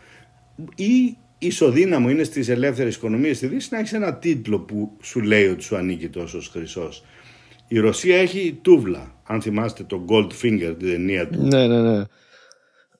ή 0.76 1.16
ισοδύναμο 1.46 2.10
είναι 2.10 2.22
στις 2.22 2.48
ελεύθερες 2.48 2.96
οικονομίες 2.96 3.36
στη 3.36 3.46
Δύση 3.46 3.68
να 3.70 3.78
έχεις 3.78 3.92
ένα 3.92 4.14
τίτλο 4.14 4.58
που 4.58 4.96
σου 5.02 5.20
λέει 5.20 5.46
ότι 5.46 5.62
σου 5.62 5.76
ανήκει 5.76 6.08
τόσο 6.08 6.42
χρυσός. 6.50 7.04
Η 7.68 7.78
Ρωσία 7.78 8.16
έχει 8.16 8.58
τούβλα, 8.62 9.14
αν 9.24 9.42
θυμάστε 9.42 9.82
το 9.82 10.04
Goldfinger, 10.08 10.74
την 10.78 10.88
ταινία 10.88 11.28
του. 11.28 11.42
Ναι, 11.42 11.66
ναι, 11.66 11.80
ναι. 11.80 12.04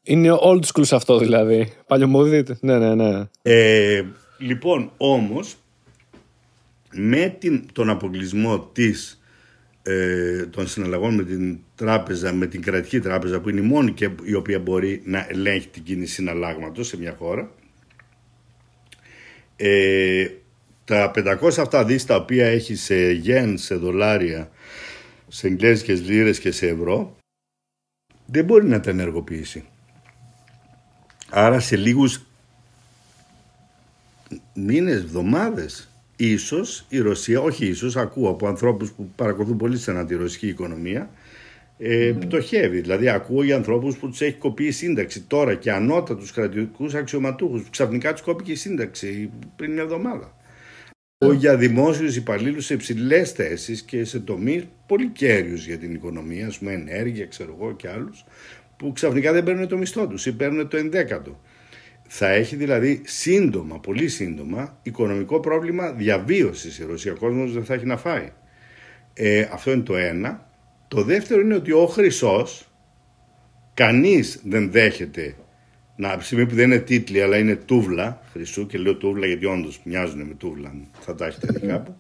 Είναι 0.03 0.31
old 0.41 0.61
school 0.61 0.87
σε 0.87 0.95
αυτό 0.95 1.19
δηλαδή. 1.19 1.73
Παλιωμοδίτ. 1.87 2.49
Ναι, 2.61 2.79
ναι, 2.79 2.95
ναι. 2.95 3.25
Ε, 3.43 4.03
λοιπόν, 4.39 4.91
όμως, 4.97 5.57
με 6.93 7.37
την, 7.39 7.65
τον 7.73 7.91
αποκλεισμό 7.91 8.71
της, 8.73 9.23
ε, 9.83 10.47
των 10.47 10.69
συναλλαγών 10.69 11.15
με 11.15 11.25
την 11.25 11.59
τράπεζα, 11.75 12.33
με 12.33 12.47
την 12.47 12.63
κρατική 12.63 13.01
τράπεζα 13.01 13.41
που 13.41 13.49
είναι 13.49 13.61
η 13.61 13.65
μόνη 13.65 13.93
και 13.93 14.11
η 14.25 14.35
οποία 14.35 14.59
μπορεί 14.59 15.03
να 15.05 15.27
ελέγχει 15.29 15.69
την 15.69 15.83
κίνηση 15.83 16.13
συναλλάγματος 16.13 16.87
σε 16.87 16.99
μια 16.99 17.15
χώρα 17.19 17.51
ε, 19.57 20.29
τα 20.85 21.11
500 21.15 21.59
αυτά 21.59 21.85
δις 21.85 22.07
τα 22.07 22.17
οποία 22.17 22.47
έχει 22.47 22.75
σε 22.75 23.11
γεν, 23.11 23.59
σε 23.59 23.75
δολάρια, 23.75 24.51
σε 25.29 25.47
εγγλέζικες 25.47 26.03
λίρες 26.03 26.39
και 26.39 26.51
σε 26.51 26.67
ευρώ, 26.69 27.17
δεν 28.27 28.45
μπορεί 28.45 28.67
να 28.67 28.81
τα 28.81 28.91
ενεργοποιήσει. 28.91 29.65
Άρα 31.31 31.61
σε 31.61 31.77
λίγους 31.77 32.21
μήνες, 34.55 35.03
εβδομάδες, 35.03 35.89
ίσως 36.17 36.87
η 36.89 36.99
Ρωσία, 36.99 37.41
όχι 37.41 37.67
ίσως, 37.67 37.97
ακούω 37.97 38.31
από 38.31 38.47
ανθρώπους 38.47 38.91
που 38.91 39.11
παρακολουθούν 39.17 39.57
πολύ 39.57 39.79
στενά 39.79 40.07
τη 40.07 40.15
ρωσική 40.15 40.49
οικονομία, 40.49 41.11
ε, 41.79 42.11
mm. 42.11 42.21
πτωχεύει. 42.21 42.81
Δηλαδή, 42.81 43.09
ακούω 43.09 43.43
για 43.43 43.57
ανθρώπους 43.57 43.97
που 43.97 44.09
τους 44.09 44.21
έχει 44.21 44.37
κοπεί 44.37 44.65
η 44.65 44.71
σύνταξη 44.71 45.21
τώρα 45.21 45.55
και 45.55 45.73
ανώτατους 45.73 46.33
κρατικούς 46.33 46.95
αξιωματούχους. 46.95 47.71
Ξαφνικά 47.71 48.13
τους 48.13 48.23
κόπηκε 48.23 48.53
η 48.53 48.55
σύνταξη 48.55 49.31
πριν 49.57 49.73
μια 49.73 49.83
εβδομάδα. 49.83 50.37
Mm. 51.19 51.35
Για 51.35 51.57
δημόσιους 51.57 52.17
υπαλλήλους 52.17 52.65
σε 52.65 52.75
υψηλές 52.75 53.33
θέσεις 53.33 53.83
και 53.83 54.05
σε 54.05 54.21
τομείς 54.21 54.67
πολύ 54.87 55.07
κέριους 55.07 55.67
για 55.67 55.79
την 55.79 55.95
οικονομία, 55.95 56.47
ας 56.47 56.59
πούμε, 56.59 56.73
ενέργεια, 56.73 57.27
ξέρω 57.27 57.57
εγώ 57.61 57.73
και 57.77 57.89
άλλους, 57.89 58.25
που 58.77 58.93
ξαφνικά 58.93 59.33
δεν 59.33 59.45
παίρνουν 59.45 59.69
το 59.69 59.77
μισθό 59.77 60.07
τους 60.07 60.27
ή 60.27 60.33
παίρνουν 60.33 60.69
το 60.69 60.77
ενδέκατο. 60.77 61.41
Θα 62.09 62.29
έχει 62.29 62.57
δηλαδή 62.57 63.01
σύντομα, 63.05 63.81
πολύ 63.81 64.09
σύντομα, 64.09 64.79
οικονομικό 64.83 65.41
πρόβλημα 65.41 65.93
διαβίωσης 65.93 66.79
η 66.79 66.85
Ρωσία. 66.85 67.13
Ο 67.13 67.17
κόσμος 67.17 67.53
δεν 67.53 67.65
θα 67.65 67.75
έχει 67.75 67.87
να 67.87 67.97
φάει. 67.97 68.33
Ε, 69.15 69.49
αυτό 69.53 69.73
είναι 69.73 69.83
το 69.83 69.97
ένα. 69.97 70.54
Το 70.95 71.03
δεύτερο 71.03 71.41
είναι 71.41 71.55
ότι 71.55 71.73
ο 71.73 71.87
χρυσός 71.87 72.69
κανείς 73.75 74.41
δεν 74.45 74.71
δέχεται 74.71 75.35
να, 75.97 76.13
από 76.13 76.23
στιγμή 76.23 76.47
που 76.47 76.55
δεν 76.55 76.65
είναι 76.71 76.79
τίτλοι 76.81 77.23
αλλά 77.23 77.39
είναι 77.39 77.57
τούβλα 77.57 78.21
χρυσού 78.33 78.67
και 78.67 78.79
λέω 78.79 78.97
τούβλα 78.97 79.27
γιατί 79.27 79.47
όντως 79.47 79.81
μοιάζουν 79.85 80.21
με 80.21 80.35
τούβλα 80.35 80.75
θα 81.01 81.15
τα 81.15 81.27
έχετε 81.27 81.47
δει 81.53 81.67
κάπου 81.67 81.97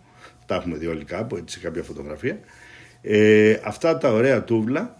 τα 0.46 0.54
έχουμε 0.54 0.76
δει 0.76 0.86
όλοι 0.86 1.04
κάπου 1.04 1.36
έτσι 1.36 1.58
σε 1.58 1.64
κάποια 1.66 1.82
φωτογραφία. 1.82 2.38
Ε, 3.02 3.60
αυτά 3.64 3.98
τα 3.98 4.12
ωραία 4.12 4.44
τούβλα 4.44 4.96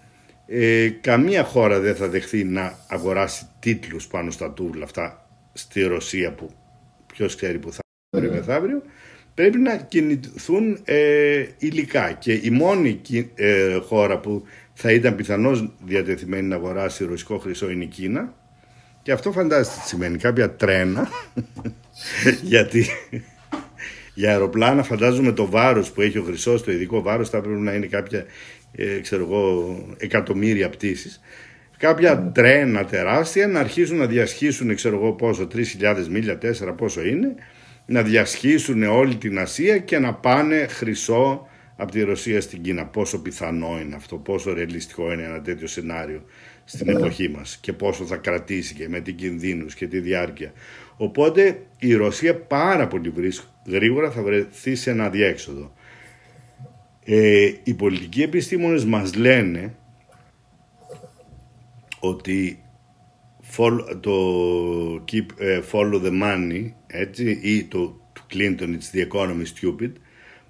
ε, 0.46 0.88
καμία 0.88 1.44
χώρα 1.44 1.80
δεν 1.80 1.94
θα 1.94 2.08
δεχθεί 2.08 2.44
να 2.44 2.78
αγοράσει 2.88 3.46
τίτλους 3.60 4.06
πάνω 4.06 4.30
στα 4.30 4.52
τούβλα 4.52 4.84
αυτά 4.84 5.28
στη 5.52 5.82
Ρωσία 5.82 6.32
που 6.32 6.50
ποιος 7.06 7.36
ξέρει 7.36 7.58
που 7.58 7.72
θα 7.72 7.80
βρει 8.16 8.30
μεθαύριο 8.30 8.82
πρέπει 9.35 9.59
να 9.59 9.77
κινηθούν 9.77 10.78
ε, 10.85 11.44
υλικά. 11.59 12.12
Και 12.12 12.32
η 12.32 12.51
μόνη 12.51 13.01
ε, 13.35 13.74
χώρα 13.74 14.19
που 14.19 14.44
θα 14.73 14.93
ήταν 14.93 15.15
πιθανώς 15.16 15.73
διατεθειμένη 15.85 16.48
να 16.48 16.56
αγοράσει 16.56 17.05
ρωσικό 17.05 17.39
χρυσό 17.39 17.70
είναι 17.70 17.85
η 17.85 17.86
Κίνα. 17.86 18.35
Και 19.02 19.12
αυτό 19.12 19.32
φαντάζεστε 19.32 19.81
τι 19.81 19.89
σημαίνει. 19.89 20.19
Κάποια 20.19 20.51
τρένα. 20.51 21.09
Γιατί 22.43 22.86
για 24.15 24.31
αεροπλάνα 24.31 24.82
φαντάζομαι 24.82 25.32
το 25.32 25.47
βάρος 25.47 25.90
που 25.90 26.01
έχει 26.01 26.19
ο 26.19 26.23
χρυσός, 26.23 26.62
το 26.62 26.73
ειδικό 26.73 27.02
βάρος 27.02 27.28
θα 27.28 27.40
πρέπει 27.40 27.61
να 27.61 27.73
είναι 27.74 27.86
κάποια 27.86 28.24
ε, 28.77 29.01
ξέρω 29.01 29.23
εγώ, 29.23 29.77
εκατομμύρια 29.98 30.70
πτήσεις. 30.70 31.20
Κάποια 31.78 32.31
τρένα 32.35 32.85
τεράστια 32.85 33.47
να 33.47 33.61
αρχίσουν 33.61 33.97
να 33.97 34.06
διασχίσουν 34.06 34.74
ξέρω 34.74 34.97
εγώ 34.97 35.12
πόσο, 35.12 35.48
3.000 35.55 36.06
μίλια, 36.11 36.39
4 36.43 36.74
πόσο 36.77 37.05
είναι 37.05 37.35
να 37.86 38.02
διασχίσουν 38.02 38.82
όλη 38.82 39.16
την 39.16 39.39
Ασία 39.39 39.78
και 39.78 39.98
να 39.98 40.15
πάνε 40.15 40.66
χρυσό 40.66 41.47
από 41.77 41.93
τη 41.93 42.02
Ρωσία 42.02 42.40
στην 42.40 42.62
Κίνα. 42.62 42.86
Πόσο 42.86 43.23
πιθανό 43.23 43.78
είναι 43.81 43.94
αυτό, 43.94 44.16
πόσο 44.16 44.52
ρεαλιστικό 44.52 45.12
είναι 45.12 45.23
ένα 45.23 45.40
τέτοιο 45.40 45.66
σενάριο 45.66 46.24
στην 46.65 46.89
εποχή 46.89 47.28
μας 47.28 47.59
και 47.61 47.73
πόσο 47.73 48.05
θα 48.05 48.16
κρατήσει 48.16 48.74
και 48.74 48.89
με 48.89 49.01
την 49.01 49.16
κινδύνους 49.16 49.74
και 49.74 49.86
τη 49.86 50.01
διάρκεια. 50.01 50.52
Οπότε 50.97 51.66
η 51.78 51.94
Ρωσία 51.94 52.36
πάρα 52.36 52.89
πολύ 52.89 53.12
γρήγορα 53.66 54.11
θα 54.11 54.23
βρεθεί 54.23 54.74
σε 54.74 54.90
ένα 54.90 55.11
διέξοδο. 55.11 55.73
Ε, 57.05 57.52
οι 57.62 57.74
πολιτικοί 57.74 58.23
επιστήμονες 58.23 58.85
μας 58.85 59.15
λένε 59.15 59.74
ότι 62.01 62.59
το 64.01 64.15
keep, 65.12 65.27
ε, 65.39 65.61
follow 65.73 66.02
the 66.02 66.23
money 66.23 66.73
έτσι, 66.94 67.38
ή 67.42 67.64
το 67.64 68.00
του 68.14 68.22
Clinton 68.32 68.76
it's 68.76 68.96
the 68.96 69.08
economy 69.12 69.44
stupid 69.54 69.92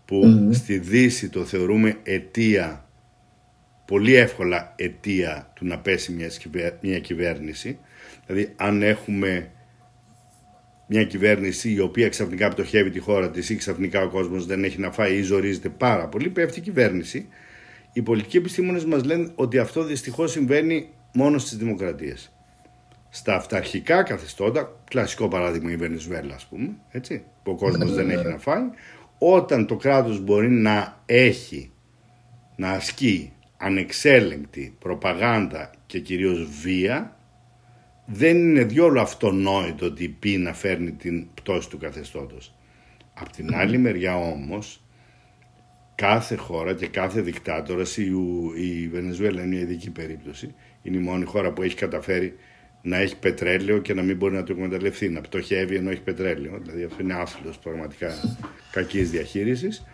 που 0.04 0.50
στη 0.52 0.78
Δύση 0.78 1.28
το 1.28 1.44
θεωρούμε 1.44 1.96
αιτία 2.02 2.88
πολύ 3.86 4.14
εύκολα 4.14 4.74
αιτία 4.76 5.52
του 5.54 5.66
να 5.66 5.78
πέσει 5.78 6.12
μια, 6.12 6.30
μια 6.80 6.98
κυβέρνηση. 6.98 7.78
Δηλαδή 8.26 8.52
αν 8.56 8.82
έχουμε 8.82 9.50
μια 10.86 11.04
κυβέρνηση 11.04 11.72
η 11.72 11.80
οποία 11.80 12.08
ξαφνικά 12.08 12.48
πτωχεύει 12.48 12.90
τη 12.90 12.98
χώρα 12.98 13.30
της 13.30 13.50
ή 13.50 13.56
ξαφνικά 13.56 14.02
ο 14.02 14.08
κόσμος 14.08 14.46
δεν 14.46 14.64
έχει 14.64 14.80
να 14.80 14.90
φάει 14.90 15.16
ή 15.16 15.22
ζορίζεται 15.22 15.68
πάρα 15.68 16.08
πολύ 16.08 16.28
πέφτει 16.28 16.58
η 16.58 16.62
κυβέρνηση. 16.62 17.28
Οι 17.92 18.02
πολιτικοί 18.02 18.36
επιστήμονες 18.36 18.84
μας 18.84 19.04
λένε 19.04 19.30
ότι 19.34 19.58
αυτό 19.58 19.84
δυστυχώς 19.84 20.30
συμβαίνει 20.30 20.88
μόνο 21.12 21.38
στις 21.38 21.56
δημοκρατίες 21.58 22.33
στα 23.16 23.34
αυταρχικά 23.34 24.02
καθεστώτα, 24.02 24.80
κλασικό 24.90 25.28
παράδειγμα 25.28 25.70
η 25.70 25.76
Βενεζουέλα 25.76 26.34
ας 26.34 26.46
πούμε, 26.46 26.70
έτσι, 26.90 27.24
που 27.42 27.50
ο 27.50 27.54
κόσμος 27.54 27.94
δεν 27.94 28.10
έχει 28.10 28.26
να 28.26 28.38
φάει, 28.38 28.62
όταν 29.18 29.66
το 29.66 29.76
κράτος 29.76 30.20
μπορεί 30.20 30.50
να 30.50 31.02
έχει, 31.06 31.72
να 32.56 32.70
ασκεί 32.70 33.32
ανεξέλεγκτη 33.56 34.76
προπαγάνδα 34.78 35.70
και 35.86 36.00
κυρίως 36.00 36.48
βία, 36.62 37.16
δεν 38.06 38.36
είναι 38.36 38.64
διόλου 38.64 39.00
αυτονόητο 39.00 39.86
ότι 39.86 40.04
η 40.04 40.08
πείνα 40.08 40.52
φέρνει 40.52 40.92
την 40.92 41.26
πτώση 41.34 41.68
του 41.68 41.78
καθεστώτος. 41.78 42.54
Απ' 43.14 43.30
την 43.30 43.54
άλλη 43.54 43.78
μεριά 43.78 44.16
όμως, 44.16 44.84
κάθε 45.94 46.34
χώρα 46.34 46.74
και 46.74 46.86
κάθε 46.86 47.20
δικτάτορας, 47.20 47.96
η, 47.96 48.12
η 48.56 48.88
Βενεζουέλα 48.88 49.40
είναι 49.40 49.50
μια 49.50 49.60
ειδική 49.60 49.90
περίπτωση, 49.90 50.54
είναι 50.82 50.96
η 50.96 51.00
μόνη 51.00 51.24
χώρα 51.24 51.52
που 51.52 51.62
έχει 51.62 51.74
καταφέρει 51.74 52.36
να 52.86 52.96
έχει 52.96 53.18
πετρέλαιο 53.18 53.78
και 53.78 53.94
να 53.94 54.02
μην 54.02 54.16
μπορεί 54.16 54.34
να 54.34 54.42
το 54.42 54.52
εκμεταλλευτεί, 54.52 55.08
να 55.08 55.20
πτωχεύει 55.20 55.76
ενώ 55.76 55.90
έχει 55.90 56.00
πετρέλαιο. 56.00 56.58
Δηλαδή 56.62 56.82
αυτό 56.84 57.02
είναι 57.02 57.14
άθλος 57.14 57.58
πραγματικά 57.58 58.38
κακής 58.72 59.10
διαχείρισης. 59.10 59.86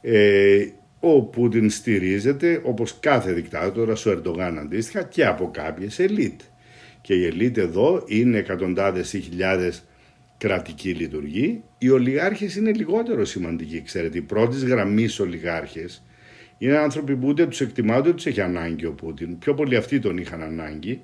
Ε, 0.00 0.66
ο 1.00 1.22
Πούτιν 1.22 1.70
στηρίζεται 1.70 2.60
όπως 2.64 2.96
κάθε 3.00 3.32
δικτάτορα, 3.32 3.92
ο 4.06 4.10
Ερντογάν 4.10 4.58
αντίστοιχα 4.58 5.02
και 5.02 5.26
από 5.26 5.50
κάποιες 5.50 5.98
ελίτ. 5.98 6.40
Και 7.00 7.14
η 7.14 7.26
ελίτ 7.26 7.58
εδώ 7.58 8.04
είναι 8.06 8.38
εκατοντάδες 8.38 9.12
ή 9.12 9.20
χιλιάδες 9.20 9.84
κρατική 10.38 10.90
λειτουργή. 10.90 11.62
Οι 11.78 11.90
ολιγάρχες 11.90 12.56
είναι 12.56 12.72
λιγότερο 12.72 13.24
σημαντικοί, 13.24 13.82
ξέρετε. 13.82 14.18
Οι 14.18 14.22
πρώτης 14.22 14.64
γραμμής 14.64 15.20
ολιγάρχες 15.20 16.02
είναι 16.58 16.76
άνθρωποι 16.76 17.16
που 17.16 17.26
ούτε 17.26 17.46
τους 17.46 17.60
εκτιμά 17.60 17.98
ούτε 17.98 18.12
τους 18.12 18.26
έχει 18.26 18.40
ανάγκη 18.40 18.86
ο 18.86 18.92
Πούτιν. 18.92 19.38
Πιο 19.38 19.54
πολύ 19.54 19.76
αυτοί 19.76 19.98
τον 19.98 20.16
είχαν 20.16 20.42
ανάγκη. 20.42 21.02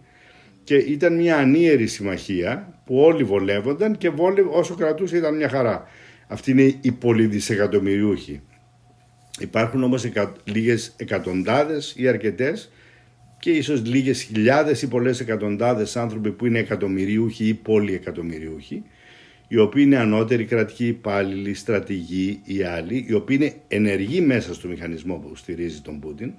Και 0.69 0.77
ήταν 0.77 1.15
μια 1.15 1.36
ανίερη 1.36 1.86
συμμαχία 1.86 2.81
που 2.85 2.99
όλοι 2.99 3.24
βολεύονταν 3.24 3.97
και 3.97 4.11
βόλευ, 4.11 4.47
όσο 4.51 4.74
κρατούσε 4.74 5.16
ήταν 5.16 5.36
μια 5.36 5.49
χαρά. 5.49 5.89
Αυτοί 6.27 6.51
είναι 6.51 6.74
οι 6.81 6.93
πολυδισεκατομμυριούχοι. 6.93 8.40
Υπάρχουν 9.39 9.82
όμως 9.82 10.05
εκα, 10.05 10.32
λίγες 10.45 10.95
εκατοντάδες 10.97 11.95
ή 11.97 12.09
αρκετές 12.09 12.70
και 13.39 13.51
ίσως 13.51 13.85
λίγες 13.85 14.23
χιλιάδες 14.23 14.82
ή 14.82 14.89
πολλές 14.89 15.20
εκατοντάδες 15.20 15.97
άνθρωποι 15.97 16.31
που 16.31 16.47
είναι 16.47 16.59
εκατομμυριούχοι 16.59 17.45
ή 17.45 17.55
πολυεκατομμυριούχοι 17.55 18.82
οι 19.49 19.59
οποίοι 19.59 19.82
είναι 19.86 19.97
ανώτεροι 19.97 20.45
κρατικοί 20.45 20.86
υπάλληλοι, 20.86 21.55
στρατηγοί 21.55 22.40
ή 22.45 22.62
άλλοι, 22.62 23.05
οι 23.09 23.12
οποίοι 23.12 23.39
είναι 23.40 23.55
ενεργοί 23.69 24.20
μέσα 24.20 24.55
στο 24.55 24.69
μηχανισμό 24.69 25.15
που 25.15 25.36
στηρίζει 25.36 25.81
τον 25.81 26.01
Πούτιν, 26.01 26.32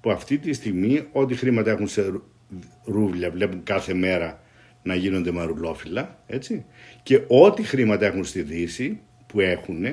που 0.00 0.10
αυτή 0.10 0.38
τη 0.38 0.52
στιγμή 0.52 1.06
ό,τι 1.12 1.34
χρήματα 1.34 1.70
έχουν 1.70 1.86
σε 1.86 2.02
ρούβλια 2.84 3.30
βλέπουν 3.30 3.62
κάθε 3.62 3.94
μέρα 3.94 4.40
να 4.82 4.94
γίνονται 4.94 5.30
μαρουλόφυλλα, 5.30 6.22
έτσι, 6.26 6.64
και 7.02 7.20
ό,τι 7.26 7.62
χρήματα 7.62 8.06
έχουν 8.06 8.24
στη 8.24 8.42
Δύση, 8.42 9.00
που 9.26 9.40
έχουν, 9.40 9.84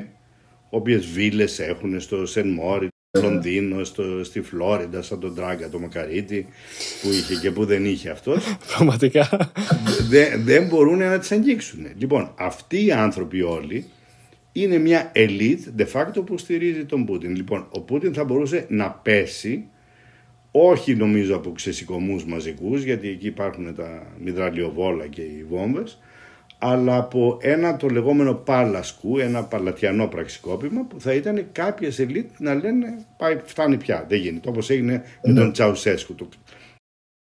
όποιες 0.69 1.05
βίλες 1.05 1.59
έχουν 1.59 1.99
στο 1.99 2.25
Σεν 2.25 2.47
Μόρι, 2.47 2.87
Λονδίνο, 3.17 3.83
στο, 3.83 4.23
στη 4.23 4.41
Φλόριντα, 4.41 5.01
σαν 5.01 5.19
τον 5.19 5.35
Τράγκα, 5.35 5.69
το 5.69 5.79
Μακαρίτη 5.79 6.47
που 7.01 7.09
είχε 7.09 7.35
και 7.35 7.51
που 7.51 7.65
δεν 7.65 7.85
είχε 7.85 8.09
αυτός. 8.09 8.57
Πραγματικά. 8.75 9.51
Δεν, 10.09 10.43
δεν 10.43 10.67
μπορούν 10.67 10.97
να 10.97 11.19
τις 11.19 11.31
αγγίξουν. 11.31 11.87
Λοιπόν, 11.97 12.33
αυτοί 12.37 12.85
οι 12.85 12.91
άνθρωποι 12.91 13.41
όλοι 13.41 13.85
είναι 14.51 14.77
μια 14.77 15.11
elite 15.15 15.81
de 15.81 15.85
facto 15.93 16.25
που 16.25 16.37
στηρίζει 16.37 16.85
τον 16.85 17.05
Πούτιν. 17.05 17.35
Λοιπόν, 17.35 17.67
ο 17.69 17.81
Πούτιν 17.81 18.13
θα 18.13 18.23
μπορούσε 18.23 18.65
να 18.69 18.91
πέσει 18.91 19.67
όχι 20.51 20.95
νομίζω 20.95 21.35
από 21.35 21.51
ξεσηκωμούς 21.51 22.25
μαζικούς 22.25 22.83
γιατί 22.83 23.09
εκεί 23.09 23.27
υπάρχουν 23.27 23.75
τα 23.75 24.13
μυδραλιοβόλα 24.19 25.07
και 25.07 25.21
οι 25.21 25.45
βόμβες 25.49 25.99
αλλά 26.61 26.97
από 26.97 27.37
ένα 27.41 27.77
το 27.77 27.87
λεγόμενο 27.87 28.33
πάλασκου, 28.33 29.17
ένα 29.17 29.43
παλατιανό 29.43 30.07
πραξικόπημα 30.07 30.85
που 30.85 31.01
θα 31.01 31.13
ήταν 31.13 31.47
κάποιες 31.51 31.99
ελίτ 31.99 32.29
να 32.37 32.53
λένε 32.53 33.05
πάει, 33.17 33.39
φτάνει 33.45 33.77
πια, 33.77 34.05
δεν 34.09 34.19
γίνεται. 34.19 34.49
Όπως 34.49 34.69
έγινε 34.69 35.03
με 35.23 35.33
τον 35.33 35.45
ναι. 35.45 35.51
Τσαουσέσκου. 35.51 36.15
Το, 36.15 36.29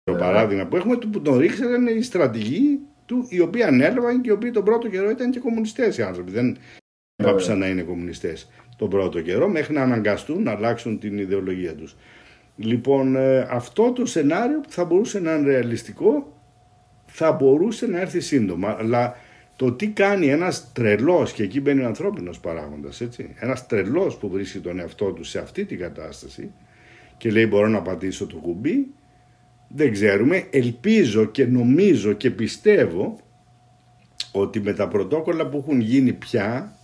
το 0.03 0.15
παράδειγμα 0.15 0.67
που 0.67 0.77
έχουμε 0.77 0.97
που 0.97 1.21
τον 1.21 1.39
ρίξανε 1.39 1.91
οι 1.91 2.03
στρατηγοί 2.03 2.81
του 3.07 3.27
οι 3.29 3.41
οποίοι 3.41 3.63
ανέλαβαν 3.63 4.21
και 4.21 4.29
οι 4.29 4.33
οποίοι 4.33 4.51
τον 4.51 4.65
πρώτο 4.65 4.89
καιρό 4.89 5.11
ήταν 5.11 5.31
και 5.31 5.39
κομμουνιστές 5.39 5.99
οι 5.99 6.03
άνθρωποι. 6.03 6.31
Δεν 6.31 6.57
έπαψαν 7.17 7.59
να 7.59 7.69
είναι 7.69 7.83
κομμουνιστές 7.83 8.51
τον 8.77 8.89
πρώτο 8.89 9.21
καιρό 9.21 9.49
μέχρι 9.49 9.75
να 9.75 9.83
αναγκαστούν 9.83 10.43
να 10.43 10.51
αλλάξουν 10.51 10.99
την 10.99 11.19
ιδεολογία 11.19 11.75
τους. 11.75 11.97
Λοιπόν, 12.63 13.17
ε, 13.17 13.47
αυτό 13.51 13.93
το 13.93 14.07
σενάριο 14.07 14.61
που 14.61 14.71
θα 14.71 14.85
μπορούσε 14.85 15.21
να 15.21 15.35
είναι 15.35 15.51
ρεαλιστικό 15.51 16.33
θα 17.07 17.33
μπορούσε 17.33 17.87
να 17.87 18.01
έρθει 18.01 18.21
σύντομα. 18.21 18.77
Αλλά 18.79 19.17
το 19.57 19.73
τι 19.73 19.89
κάνει 19.89 20.27
ένας 20.27 20.73
τρελός, 20.73 21.33
και 21.33 21.43
εκεί 21.43 21.61
μπαίνει 21.61 21.83
ο 21.83 21.87
ανθρώπινος 21.87 22.41
παράγοντας, 22.41 23.01
έτσι, 23.01 23.35
ένας 23.39 23.67
τρελός 23.67 24.17
που 24.17 24.29
βρίσκει 24.29 24.59
τον 24.59 24.79
εαυτό 24.79 25.13
του 25.13 25.25
σε 25.25 25.39
αυτή 25.39 25.65
την 25.65 25.79
κατάσταση 25.79 26.53
και 27.17 27.31
λέει 27.31 27.47
μπορώ 27.49 27.69
να 27.69 27.83
πατήσω 27.83 28.27
το 28.27 28.37
κουμπί, 28.37 28.87
δεν 29.69 29.93
ξέρουμε. 29.93 30.47
Ελπίζω 30.51 31.25
και 31.25 31.47
νομίζω 31.47 32.13
και 32.13 32.31
πιστεύω 32.31 33.19
ότι 34.33 34.61
με 34.61 34.73
τα 34.73 34.89
πρωτόκολλα 34.89 35.47
που 35.47 35.57
έχουν 35.57 35.81
γίνει 35.81 36.13
πια 36.13 36.77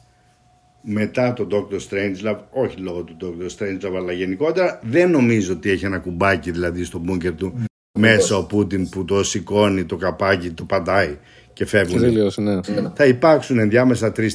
μετά 0.88 1.32
τον 1.32 1.48
Dr. 1.50 1.74
Strangelove, 1.74 2.38
όχι 2.50 2.78
λόγω 2.78 3.02
του 3.02 3.16
Dr. 3.20 3.44
Strangelove 3.58 3.96
αλλά 3.96 4.12
γενικότερα, 4.12 4.80
δεν 4.82 5.10
νομίζω 5.10 5.52
ότι 5.52 5.70
έχει 5.70 5.84
ένα 5.84 5.98
κουμπάκι 5.98 6.50
δηλαδή 6.50 6.84
στο 6.84 6.98
μπούνκερ 6.98 7.34
του 7.34 7.64
μέσα 7.98 8.36
ο 8.36 8.44
Πούτιν 8.44 8.88
που 8.88 9.04
το 9.04 9.22
σηκώνει 9.22 9.84
το 9.84 9.96
καπάκι, 9.96 10.50
το 10.50 10.64
παντάει 10.64 11.16
και 11.52 11.66
φεύγουν. 11.66 11.98
ναι. 12.36 12.60
Θα 12.94 13.06
υπάρξουν 13.06 13.58
ενδιάμεσα 13.58 14.12
3, 14.16 14.20
4, 14.20 14.26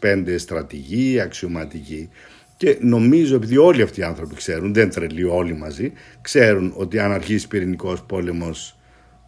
5 0.00 0.34
στρατηγοί, 0.38 1.20
αξιωματικοί. 1.20 2.08
Και 2.56 2.76
νομίζω, 2.80 3.36
επειδή 3.36 3.56
όλοι 3.56 3.82
αυτοί 3.82 4.00
οι 4.00 4.02
άνθρωποι 4.02 4.34
ξέρουν, 4.34 4.74
δεν 4.74 4.90
τρελεί 4.90 5.24
όλοι 5.24 5.54
μαζί, 5.54 5.92
ξέρουν 6.20 6.72
ότι 6.76 6.98
αν 6.98 7.12
αρχίσει 7.12 7.48
πυρηνικός 7.48 8.02
πόλεμος 8.02 8.78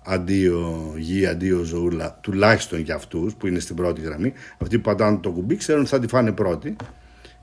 αντίο 0.07 0.93
γη, 0.97 1.27
αντίο 1.27 1.63
ζωούλα, 1.63 2.19
τουλάχιστον 2.23 2.81
για 2.81 2.95
αυτούς 2.95 3.35
που 3.35 3.47
είναι 3.47 3.59
στην 3.59 3.77
πρώτη 3.77 4.01
γραμμή, 4.01 4.33
αυτοί 4.59 4.77
που 4.77 4.83
πατάνε 4.83 5.19
το 5.23 5.31
κουμπί, 5.31 5.57
ξέρουν 5.57 5.81
ότι 5.81 5.91
θα 5.91 5.99
τη 5.99 6.09
φάνε 6.09 6.33
πρώτοι. 6.33 6.77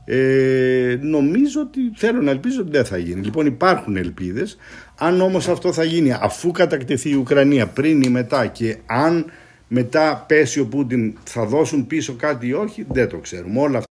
Ε, 0.06 0.98
νομίζω 1.02 1.62
ότι 1.62 1.80
θέλω 1.96 2.22
να 2.22 2.32
ελπίζω 2.32 2.62
ότι 2.62 2.72
δεν 2.72 2.86
θα 2.86 2.98
γίνει. 2.98 3.22
Λοιπόν, 3.22 3.46
υπάρχουν 3.46 3.96
ελπίδες. 3.96 4.58
Αν 4.98 5.22
όμως 5.22 5.48
αυτό 5.48 5.74
θα 5.74 5.84
γίνει 5.84 6.14
αφού 6.22 6.52
κατακτηθεί 6.52 7.10
η 7.10 7.16
Ουκρανία 7.16 7.68
πριν 7.68 8.02
ή 8.02 8.10
μετά 8.10 8.48
και 8.48 8.78
αν 8.86 9.26
μετά 9.68 10.26
πέσει 10.28 10.60
ο 10.60 10.68
Πούτιν 10.68 11.18
θα 11.24 11.46
δώσουν 11.46 11.88
πίσω 11.88 12.14
κάτι 12.14 12.48
ή 12.48 12.54
όχι, 12.54 12.86
δεν 12.90 13.10
το 13.10 13.18
ξέρουμε. 13.18 13.60
Όλα 13.60 13.78
αυτά. 13.78 13.92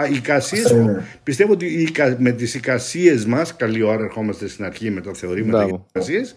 Α, 0.00 0.06
οι 0.06 0.14
εικασίες, 0.14 0.74
πιστεύω 1.22 1.52
ότι 1.52 1.88
με 2.18 2.30
τις 2.30 2.54
εικασίες 2.54 3.24
μας, 3.24 3.56
καλή 3.56 3.82
ώρα 3.82 4.04
ερχόμαστε 4.04 4.48
στην 4.48 4.64
αρχή 4.64 4.90
με 4.90 5.00
τα 5.00 5.14
θεωρήματα 5.14 5.64
για 5.64 5.84
εικασίες, 5.88 6.36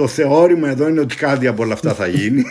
το 0.00 0.06
θεώρημα 0.06 0.68
εδώ 0.68 0.88
είναι 0.88 1.00
ότι 1.00 1.16
κάτι 1.16 1.46
από 1.46 1.62
όλα 1.62 1.72
αυτά 1.72 1.94
θα 1.94 2.06
γίνει. 2.06 2.44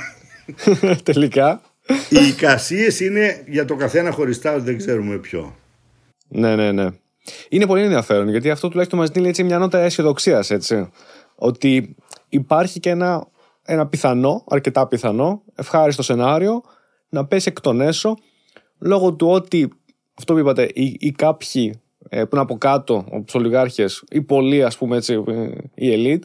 Τελικά. 1.03 1.61
Οι 2.09 2.27
εικασίες 2.27 2.99
είναι 2.99 3.43
για 3.47 3.65
το 3.65 3.75
καθένα 3.75 4.11
χωριστά, 4.11 4.59
δεν 4.59 4.77
ξέρουμε 4.77 5.17
ποιο. 5.17 5.55
Ναι, 6.27 6.55
ναι, 6.55 6.71
ναι. 6.71 6.87
Είναι 7.49 7.65
πολύ 7.65 7.81
ενδιαφέρον 7.81 8.29
γιατί 8.29 8.49
αυτό 8.49 8.67
τουλάχιστον 8.67 8.99
μας 8.99 9.09
δίνει 9.09 9.27
έτσι 9.27 9.43
μια 9.43 9.57
νότα 9.57 9.79
αισιοδοξίας. 9.79 10.51
Ότι 11.35 11.95
υπάρχει 12.29 12.79
και 12.79 12.89
ένα, 12.89 13.27
ένα 13.65 13.87
πιθανό, 13.87 14.43
αρκετά 14.49 14.87
πιθανό, 14.87 15.43
ευχάριστο 15.55 16.03
σενάριο 16.03 16.61
να 17.09 17.25
πέσει 17.25 17.49
εκ 17.49 17.61
των 17.61 17.81
έσω 17.81 18.17
λόγω 18.79 19.13
του 19.13 19.27
ότι 19.29 19.69
αυτό 20.13 20.33
που 20.33 20.39
είπατε, 20.39 20.69
οι, 20.73 20.95
οι 20.99 21.11
κάποιοι 21.11 21.81
ε, 22.09 22.23
που 22.23 22.29
είναι 22.31 22.41
από 22.41 22.57
κάτω, 22.57 23.05
όπω 23.09 23.37
ολιγάρχε, 23.37 23.85
ή 24.11 24.21
πολλοί 24.21 24.63
ας 24.63 24.77
πούμε 24.77 24.97
έτσι, 24.97 25.23
η 25.75 25.91
ελίτ, 25.91 26.23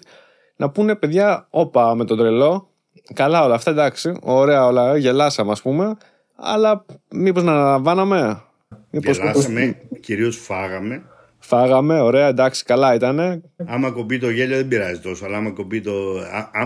να 0.56 0.70
πούνε 0.70 0.94
παιδιά, 0.94 1.47
όπα 1.51 1.94
με 1.94 2.05
τον 2.05 2.18
τρελό, 2.18 2.68
καλά 3.14 3.44
όλα 3.44 3.55
αυτά 3.55 3.70
εντάξει, 3.70 4.16
ωραία 4.20 4.66
όλα, 4.66 4.97
γελάσαμε 4.97 5.51
ας 5.51 5.62
πούμε, 5.62 5.97
αλλά 6.36 6.85
μήπως 7.10 7.43
να 7.43 7.52
αναλαμβάναμε. 7.52 8.43
Γελάσαμε, 8.90 9.76
κυρίως 10.01 10.36
φάγαμε. 10.36 11.02
Φάγαμε, 11.39 12.01
ωραία, 12.01 12.26
εντάξει, 12.26 12.64
καλά 12.64 12.94
ήταν. 12.94 13.43
Άμα 13.66 13.90
κομπεί 13.90 14.18
το 14.18 14.31
γέλιο 14.31 14.56
δεν 14.56 14.68
πειράζει 14.68 15.01
τόσο, 15.01 15.24
αλλά 15.24 15.36
άμα 15.36 15.51
κομπεί 15.51 15.81
το. 15.81 16.18
Α, 16.18 16.64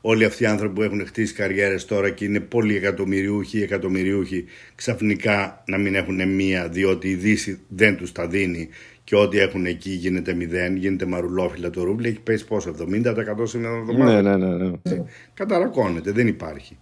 όλοι 0.00 0.24
αυτοί 0.24 0.42
οι 0.42 0.46
άνθρωποι 0.46 0.74
που 0.74 0.82
έχουν 0.82 1.06
χτίσει 1.06 1.34
καριέρες 1.34 1.84
τώρα 1.84 2.10
και 2.10 2.24
είναι 2.24 2.40
πολύ 2.40 2.76
εκατομμυριούχοι, 2.76 3.62
εκατομμυριούχοι, 3.62 4.44
ξαφνικά 4.74 5.62
να 5.66 5.78
μην 5.78 5.94
έχουν 5.94 6.28
μία, 6.28 6.68
διότι 6.68 7.08
η 7.08 7.14
Δύση 7.14 7.60
δεν 7.68 7.96
τους 7.96 8.12
τα 8.12 8.26
δίνει 8.26 8.68
και 9.04 9.16
ό,τι 9.16 9.38
έχουν 9.38 9.66
εκεί 9.66 9.90
γίνεται 9.90 10.34
μηδέν, 10.34 10.76
γίνεται 10.76 11.06
μαρουλόφιλα 11.06 11.70
το 11.70 11.82
ρούβλι, 11.82 12.08
έχει 12.08 12.20
πέσει 12.20 12.46
πόσο, 12.46 12.74
70% 12.78 13.14
σε 13.42 13.58
μια 13.58 13.70
εβδομάδα. 13.70 14.22
Ναι, 14.22 14.36
ναι, 14.36 14.56
ναι, 14.56 14.68
ναι. 14.68 15.04
Καταρακώνεται, 15.34 16.10
δεν 16.10 16.26
υπάρχει. 16.26 16.78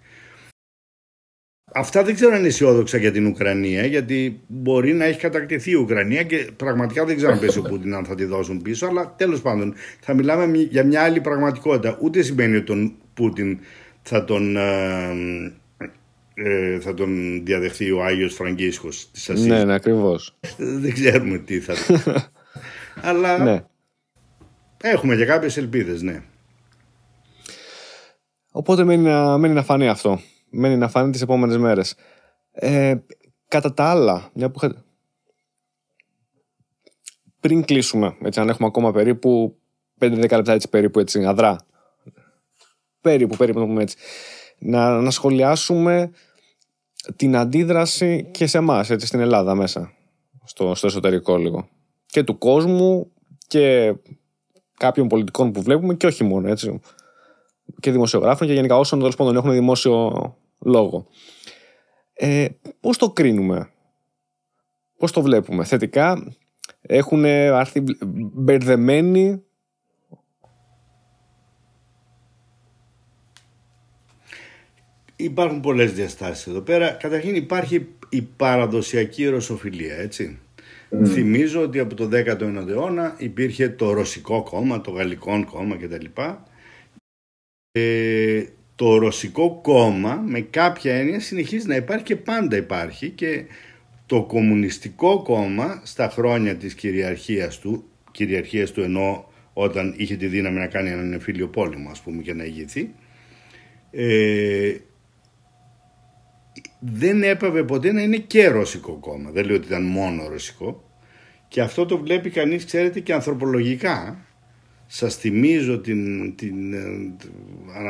Αυτά 1.75 2.03
δεν 2.03 2.15
ξέρω 2.15 2.33
αν 2.33 2.39
είναι 2.39 2.49
αισιόδοξα 2.49 2.99
για 2.99 3.13
την 3.13 3.27
Ουκρανία, 3.27 3.87
γιατί 3.87 4.41
μπορεί 4.47 4.93
να 4.93 5.05
έχει 5.05 5.21
κατακτηθεί 5.21 5.71
η 5.71 5.75
Ουκρανία 5.75 6.23
και 6.23 6.51
πραγματικά 6.57 7.05
δεν 7.05 7.17
ξέρω 7.17 7.33
αν 7.33 7.39
πέσει 7.39 7.59
ο 7.59 7.63
Πούτιν 7.63 7.95
αν 7.95 8.05
θα 8.05 8.15
τη 8.15 8.25
δώσουν 8.25 8.63
πίσω. 8.63 8.87
Αλλά 8.87 9.15
τέλος 9.17 9.41
πάντων 9.41 9.75
θα 10.01 10.15
μιλάμε 10.15 10.59
για 10.59 10.85
μια 10.85 11.03
άλλη 11.03 11.21
πραγματικότητα. 11.21 11.99
Ούτε 12.01 12.23
σημαίνει 12.23 12.57
ότι 12.57 12.65
τον 12.65 12.95
Πούτιν 13.15 13.59
θα 14.03 14.25
τον, 14.25 14.57
ε, 14.57 15.53
ε, 16.45 16.81
θα 16.81 16.95
τον 16.95 17.45
διαδεχθεί 17.45 17.91
ο 17.91 18.05
Άγιος 18.05 18.35
Φραγκίσκος 18.35 19.11
της 19.11 19.31
Ασίας. 19.31 19.47
Ναι, 19.47 19.65
ναι, 19.65 19.75
ακριβώς. 19.75 20.39
Δεν 20.57 20.93
ξέρουμε 20.93 21.39
τι 21.39 21.61
θα 21.61 21.75
Αλλά 23.09 23.39
ναι. 23.39 23.65
έχουμε 24.83 25.17
και 25.17 25.25
κάποιες 25.25 25.57
ελπίδες, 25.57 26.03
ναι. 26.03 26.23
Οπότε 28.53 28.85
μένει 28.85 29.03
να, 29.03 29.39
μένει 29.39 29.55
να 29.55 29.63
φανεί 29.63 29.89
αυτό 29.89 30.21
μένει 30.51 30.77
να 30.77 30.89
φανεί 30.89 31.11
τις 31.11 31.23
επόμενες 31.23 31.57
μέρες. 31.57 31.95
Ε, 32.53 32.95
κατά 33.49 33.75
τα 33.75 33.85
άλλα, 33.85 34.31
μια 34.35 34.51
που 34.51 34.71
πριν 37.41 37.65
κλείσουμε, 37.65 38.17
έτσι, 38.23 38.41
αν 38.41 38.49
έχουμε 38.49 38.69
ακόμα 38.69 38.93
περίπου 38.93 39.59
5-10 40.01 40.31
λεπτά 40.31 40.53
έτσι 40.53 40.69
περίπου 40.69 41.01
έτσι, 41.01 41.25
αδρά. 41.25 41.67
Περίπου, 43.01 43.37
περίπου 43.37 43.59
να 43.59 43.67
πούμε 43.67 43.83
έτσι. 43.83 43.97
Να, 44.59 45.01
να 45.01 45.11
σχολιάσουμε 45.11 46.11
την 47.17 47.37
αντίδραση 47.37 48.29
και 48.31 48.47
σε 48.47 48.59
εμάς, 48.59 48.91
έτσι, 48.91 49.07
στην 49.07 49.21
Ελλάδα 49.21 49.55
μέσα, 49.55 49.93
στο, 50.45 50.75
στο 50.75 50.87
εσωτερικό 50.87 51.37
λίγο. 51.37 51.69
Και 52.07 52.23
του 52.23 52.39
κόσμου 52.39 53.13
και 53.47 53.95
κάποιων 54.77 55.09
πολιτικών 55.09 55.53
που 55.53 55.63
βλέπουμε 55.63 55.95
και 55.95 56.07
όχι 56.07 56.25
μόνο, 56.25 56.49
έτσι. 56.49 56.81
Και 57.81 57.91
δημοσιογράφων 57.91 58.47
και 58.47 58.53
γενικά 58.53 58.77
όσων 58.79 58.99
τέλος 58.99 59.17
πάντων 59.17 59.37
έχουν 59.37 59.51
δημόσιο 59.51 60.13
λόγο. 60.59 61.07
Ε, 62.13 62.47
πώς 62.81 62.97
το 62.97 63.11
κρίνουμε, 63.11 63.71
πώς 64.97 65.13
το 65.13 65.23
βλέπουμε, 65.23 65.65
θετικά 65.65 66.35
έχουν 66.81 67.25
έρθει 67.25 67.83
μπερδεμένοι 68.35 69.43
Υπάρχουν 75.23 75.61
πολλές 75.61 75.93
διαστάσεις 75.93 76.47
εδώ 76.47 76.61
πέρα. 76.61 76.91
Καταρχήν 76.91 77.35
υπάρχει 77.35 77.87
η 78.09 78.23
παραδοσιακή 78.23 79.27
ρωσοφιλία, 79.27 79.97
έτσι. 79.97 80.39
Θυμίζω 81.05 81.63
ότι 81.63 81.79
από 81.79 81.95
το 81.95 82.09
19ο 82.13 82.69
αιώνα 82.69 83.15
υπήρχε 83.19 83.69
το 83.69 83.93
ρωσικό 83.93 84.43
κόμμα, 84.43 84.81
το 84.81 84.91
γαλλικό 84.91 85.45
κόμμα 85.51 85.77
κτλ. 85.77 86.05
Ε, 87.73 88.45
το 88.75 88.99
ρωσικό 88.99 89.61
κόμμα 89.63 90.15
με 90.27 90.41
κάποια 90.41 90.95
έννοια 90.95 91.21
συνεχίζει 91.21 91.67
να 91.67 91.77
υπάρχει 91.77 92.05
και 92.05 92.17
πάντα 92.17 92.57
υπάρχει 92.57 93.11
και 93.11 93.45
το 94.07 94.23
κομμουνιστικό 94.23 95.23
κόμμα 95.23 95.81
στα 95.85 96.09
χρόνια 96.09 96.57
της 96.57 96.75
κυριαρχίας 96.75 97.59
του, 97.59 97.85
κυριαρχίας 98.11 98.73
του 98.73 98.81
ενώ 98.81 99.33
όταν 99.53 99.95
είχε 99.97 100.17
τη 100.17 100.27
δύναμη 100.27 100.59
να 100.59 100.67
κάνει 100.67 100.91
έναν 100.91 101.13
εμφύλιο 101.13 101.49
πόλεμο 101.49 101.91
ας 101.91 102.01
πούμε 102.01 102.23
και 102.23 102.35
να 102.35 102.45
ηγηθεί, 102.45 102.91
ε, 103.91 104.75
δεν 106.81 107.23
έπαβε 107.23 107.63
ποτέ 107.63 107.93
να 107.93 108.03
είναι 108.03 108.17
και 108.17 108.49
ρωσικό 108.49 108.93
κόμμα. 108.93 109.31
Δεν 109.31 109.45
λέω 109.45 109.57
ότι 109.57 109.67
ήταν 109.67 109.83
μόνο 109.83 110.29
ρωσικό. 110.29 110.85
Και 111.49 111.61
αυτό 111.61 111.87
το 111.87 111.99
βλέπει 111.99 112.31
κανείς, 112.31 112.65
ξέρετε, 112.65 113.01
και 113.01 113.13
ανθρωπολογικά. 113.13 114.25
Σας 114.87 115.17
θυμίζω 115.17 115.79
την, 115.79 116.35
την, 116.37 116.75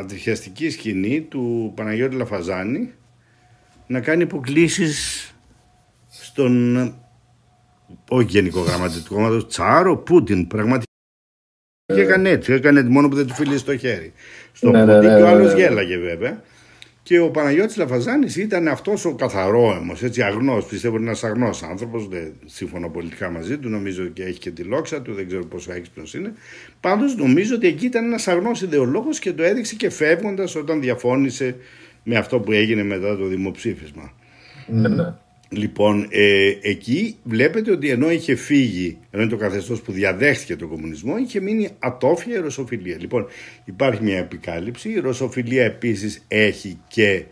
την 0.06 0.70
σκηνή 0.70 1.20
του 1.20 1.72
Παναγιώτη 1.76 2.16
Λαφαζάνη 2.16 2.92
να 3.86 4.00
κάνει 4.00 4.22
υποκλήσεις 4.22 5.30
στον 6.10 6.76
όχι 8.08 8.26
γενικό 8.26 8.60
γραμματικό 8.60 9.04
του 9.04 9.14
κόμματος, 9.14 9.46
Τσάρο 9.46 9.96
Πούτιν, 9.96 10.46
πραγματικά. 10.46 10.84
Και 11.86 12.00
έκανε 12.00 12.28
έτσι, 12.28 12.52
έκανε 12.52 12.82
μόνο 12.82 13.08
που 13.08 13.16
δεν 13.16 13.26
του 13.26 13.34
φίλησε 13.34 13.64
το 13.64 13.76
χέρι. 13.76 14.12
Στον 14.52 14.72
ναι, 14.72 14.84
ναι 14.84 14.94
Πούτιν 14.94 15.08
ναι, 15.08 15.16
και 15.16 15.22
ο 15.22 15.24
ναι, 15.24 15.30
άλλος 15.30 15.54
γέλαγε 15.54 15.96
βέβαια. 15.96 16.42
Και 17.10 17.18
ο 17.18 17.30
Παναγιώτης 17.30 17.76
Λαφαζάνης 17.76 18.36
ήταν 18.36 18.68
αυτός 18.68 19.04
ο 19.04 19.14
καθαρόαιμος, 19.14 20.02
έτσι 20.02 20.22
αγνός, 20.22 20.64
πιστεύω 20.64 20.96
είναι 20.96 21.04
ένας 21.04 21.24
αγνός 21.24 21.62
άνθρωπος, 21.62 22.08
δεν 22.08 22.32
σύμφωνα 22.44 22.88
πολιτικά 22.88 23.30
μαζί 23.30 23.58
του, 23.58 23.68
νομίζω 23.68 24.06
και 24.06 24.22
έχει 24.22 24.38
και 24.38 24.50
τη 24.50 24.62
λόξα 24.62 25.02
του, 25.02 25.14
δεν 25.14 25.26
ξέρω 25.26 25.44
πόσο 25.44 25.72
έξυπνος 25.72 26.14
είναι. 26.14 26.32
Πάντως 26.80 27.16
νομίζω 27.16 27.54
ότι 27.54 27.66
εκεί 27.66 27.86
ήταν 27.86 28.04
ένας 28.04 28.28
αγνός 28.28 28.62
ιδεολόγος 28.62 29.18
και 29.18 29.32
το 29.32 29.42
έδειξε 29.42 29.74
και 29.74 29.90
φεύγοντας 29.90 30.56
όταν 30.56 30.80
διαφώνησε 30.80 31.56
με 32.02 32.16
αυτό 32.16 32.40
που 32.40 32.52
έγινε 32.52 32.82
μετά 32.82 33.16
το 33.16 33.26
δημοψήφισμα. 33.26 34.12
Ναι, 34.66 34.88
ναι. 34.88 35.14
Λοιπόν, 35.52 36.06
ε, 36.10 36.58
εκεί 36.62 37.16
βλέπετε 37.22 37.70
ότι 37.70 37.90
ενώ 37.90 38.10
είχε 38.10 38.34
φύγει, 38.34 38.98
ενώ 39.10 39.22
είναι 39.22 39.30
το 39.30 39.36
καθεστώς 39.36 39.80
που 39.80 39.92
διαδέχτηκε 39.92 40.56
τον 40.56 40.68
κομμουνισμό, 40.68 41.16
είχε 41.16 41.40
μείνει 41.40 41.68
ατόφια 41.78 42.36
η 42.36 42.40
ρωσοφιλία. 42.40 42.96
Λοιπόν, 43.00 43.26
υπάρχει 43.64 44.02
μια 44.02 44.18
επικάλυψη. 44.18 44.90
Η 44.90 44.98
ρωσοφιλία 44.98 45.64
επίσης 45.64 46.24
έχει 46.28 46.78
και 46.88 47.24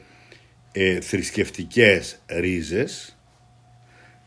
ε, 0.73 1.01
θρησκευτικές 1.01 2.23
ρίζες, 2.27 3.19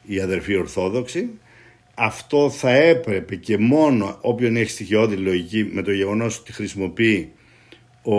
οι 0.05 0.19
αδερφοί 0.19 0.55
Ορθόδοξοι. 0.55 1.29
Αυτό 1.95 2.49
θα 2.49 2.71
έπρεπε 2.71 3.35
και 3.35 3.57
μόνο 3.57 4.17
όποιον 4.21 4.55
έχει 4.55 4.69
στοιχειώδη 4.69 5.15
λογική 5.15 5.69
με 5.73 5.81
το 5.81 5.91
γεγονός 5.91 6.37
ότι 6.37 6.53
χρησιμοποιεί 6.53 7.31
ο 8.03 8.15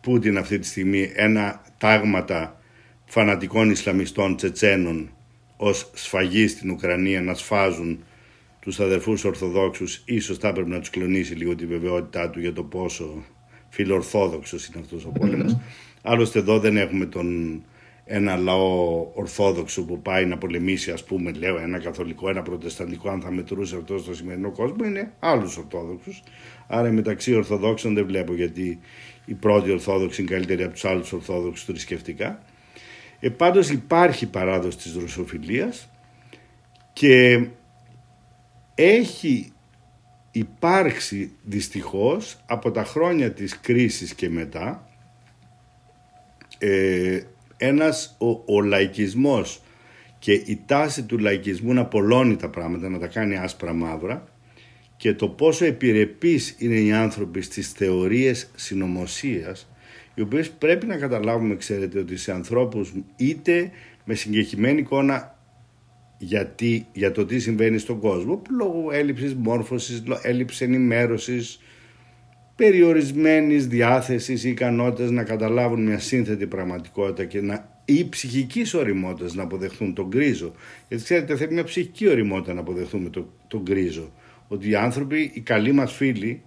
Πούτιν 0.00 0.38
αυτή 0.38 0.58
τη 0.58 0.66
στιγμή 0.66 1.10
ένα 1.14 1.62
τάγματα 1.78 2.60
φανατικών 3.06 3.70
Ισλαμιστών 3.70 4.36
Τσετσένων 4.36 5.10
ως 5.56 5.90
σφαγή 5.94 6.48
στην 6.48 6.70
Ουκρανία 6.70 7.22
να 7.22 7.34
σφάζουν 7.34 8.04
τους 8.60 8.80
αδερφούς 8.80 9.24
Ορθοδόξους 9.24 10.02
ίσως 10.04 10.38
θα 10.38 10.48
έπρεπε 10.48 10.68
να 10.68 10.78
τους 10.78 10.90
κλονίσει 10.90 11.34
λίγο 11.34 11.54
τη 11.54 11.66
βεβαιότητά 11.66 12.30
του 12.30 12.40
για 12.40 12.52
το 12.52 12.62
πόσο 12.62 13.24
φιλορθόδοξος 13.68 14.66
είναι 14.66 14.80
αυτός 14.80 15.04
ο 15.04 15.08
πόλεμος. 15.08 15.56
Άλλωστε 16.02 16.38
εδώ 16.38 16.58
δεν 16.58 16.76
έχουμε 16.76 17.06
τον, 17.06 17.62
ένα 18.04 18.36
λαό 18.36 19.06
ορθόδοξο 19.14 19.84
που 19.84 20.02
πάει 20.02 20.26
να 20.26 20.38
πολεμήσει 20.38 20.90
ας 20.90 21.04
πούμε 21.04 21.32
λέω 21.32 21.58
ένα 21.58 21.78
καθολικό, 21.78 22.28
ένα 22.28 22.42
προτεσταντικό 22.42 23.08
αν 23.08 23.20
θα 23.20 23.30
μετρούσε 23.30 23.76
αυτός 23.76 24.02
στο 24.02 24.14
σημερινό 24.14 24.50
κόσμο 24.50 24.84
είναι 24.84 25.12
άλλους 25.18 25.56
ορθόδοξους. 25.56 26.22
Άρα 26.66 26.92
μεταξύ 26.92 27.34
ορθοδόξων 27.34 27.94
δεν 27.94 28.06
βλέπω 28.06 28.34
γιατί 28.34 28.78
οι 29.24 29.34
πρώτοι 29.34 29.70
ορθόδοξοι 29.70 30.20
είναι 30.20 30.30
καλύτεροι 30.30 30.62
από 30.62 30.72
τους 30.72 30.84
άλλους 30.84 31.12
ορθόδοξους 31.12 31.64
θρησκευτικά 31.64 32.42
ε, 33.26 33.28
πάντως 33.28 33.70
υπάρχει 33.70 34.26
παράδοση 34.26 34.76
της 34.76 34.92
δροσοφιλίας 34.92 35.88
και 36.92 37.46
έχει 38.74 39.52
υπάρξει 40.30 41.32
δυστυχώς 41.42 42.36
από 42.46 42.70
τα 42.70 42.84
χρόνια 42.84 43.32
της 43.32 43.60
κρίσης 43.60 44.14
και 44.14 44.28
μετά 44.28 44.88
ε, 46.58 47.20
ένας 47.56 48.16
ο, 48.18 48.54
ο 48.54 48.60
λαϊκισμός 48.62 49.62
και 50.18 50.32
η 50.32 50.62
τάση 50.66 51.02
του 51.02 51.18
λαϊκισμού 51.18 51.72
να 51.72 51.84
πολλώνει 51.84 52.36
τα 52.36 52.48
πράγματα, 52.48 52.88
να 52.88 52.98
τα 52.98 53.06
κάνει 53.06 53.36
άσπρα 53.36 53.72
μαύρα 53.72 54.28
και 54.96 55.14
το 55.14 55.28
πόσο 55.28 55.64
επιρρεπείς 55.64 56.54
είναι 56.58 56.78
οι 56.78 56.92
άνθρωποι 56.92 57.42
στις 57.42 57.70
θεωρίες 57.70 58.50
συνωμοσίας 58.54 59.68
οι 60.16 60.22
οποίες 60.22 60.50
πρέπει 60.50 60.86
να 60.86 60.96
καταλάβουμε, 60.96 61.56
ξέρετε, 61.56 61.98
ότι 61.98 62.16
σε 62.16 62.32
ανθρώπους 62.32 62.92
είτε 63.16 63.70
με 64.04 64.14
συγκεκριμένη 64.14 64.80
εικόνα 64.80 65.38
γιατί, 66.18 66.86
για 66.92 67.12
το 67.12 67.26
τι 67.26 67.38
συμβαίνει 67.38 67.78
στον 67.78 67.98
κόσμο, 67.98 68.42
λόγω 68.58 68.92
έλλειψης 68.92 69.34
μόρφωσης, 69.34 70.02
έλλειψης 70.22 70.60
ενημέρωσης, 70.60 71.60
περιορισμένης 72.56 73.66
διάθεσης 73.66 74.44
ή 74.44 74.48
ικανότητας 74.48 75.10
να 75.10 75.24
καταλάβουν 75.24 75.82
μια 75.82 75.98
σύνθετη 75.98 76.46
πραγματικότητα 76.46 77.24
και 77.24 77.40
να 77.40 77.74
ή 77.84 78.08
ψυχικής 78.08 78.74
οριμότητας 78.74 79.34
να 79.34 79.42
αποδεχθούν 79.42 79.94
τον 79.94 80.06
γκρίζο. 80.06 80.52
Γιατί 80.88 81.04
ξέρετε, 81.04 81.36
θέλει 81.36 81.52
μια 81.52 81.64
ψυχική 81.64 82.08
οριμότητα 82.08 82.54
να 82.54 82.60
αποδεχθούμε 82.60 83.08
τον, 83.08 83.28
τον 83.48 83.62
γκρίζο. 83.62 84.12
Ότι 84.48 84.68
οι 84.68 84.74
άνθρωποι, 84.74 85.30
οι 85.34 85.40
καλοί 85.40 85.72
μας 85.72 85.92
φίλοι, 85.92 86.42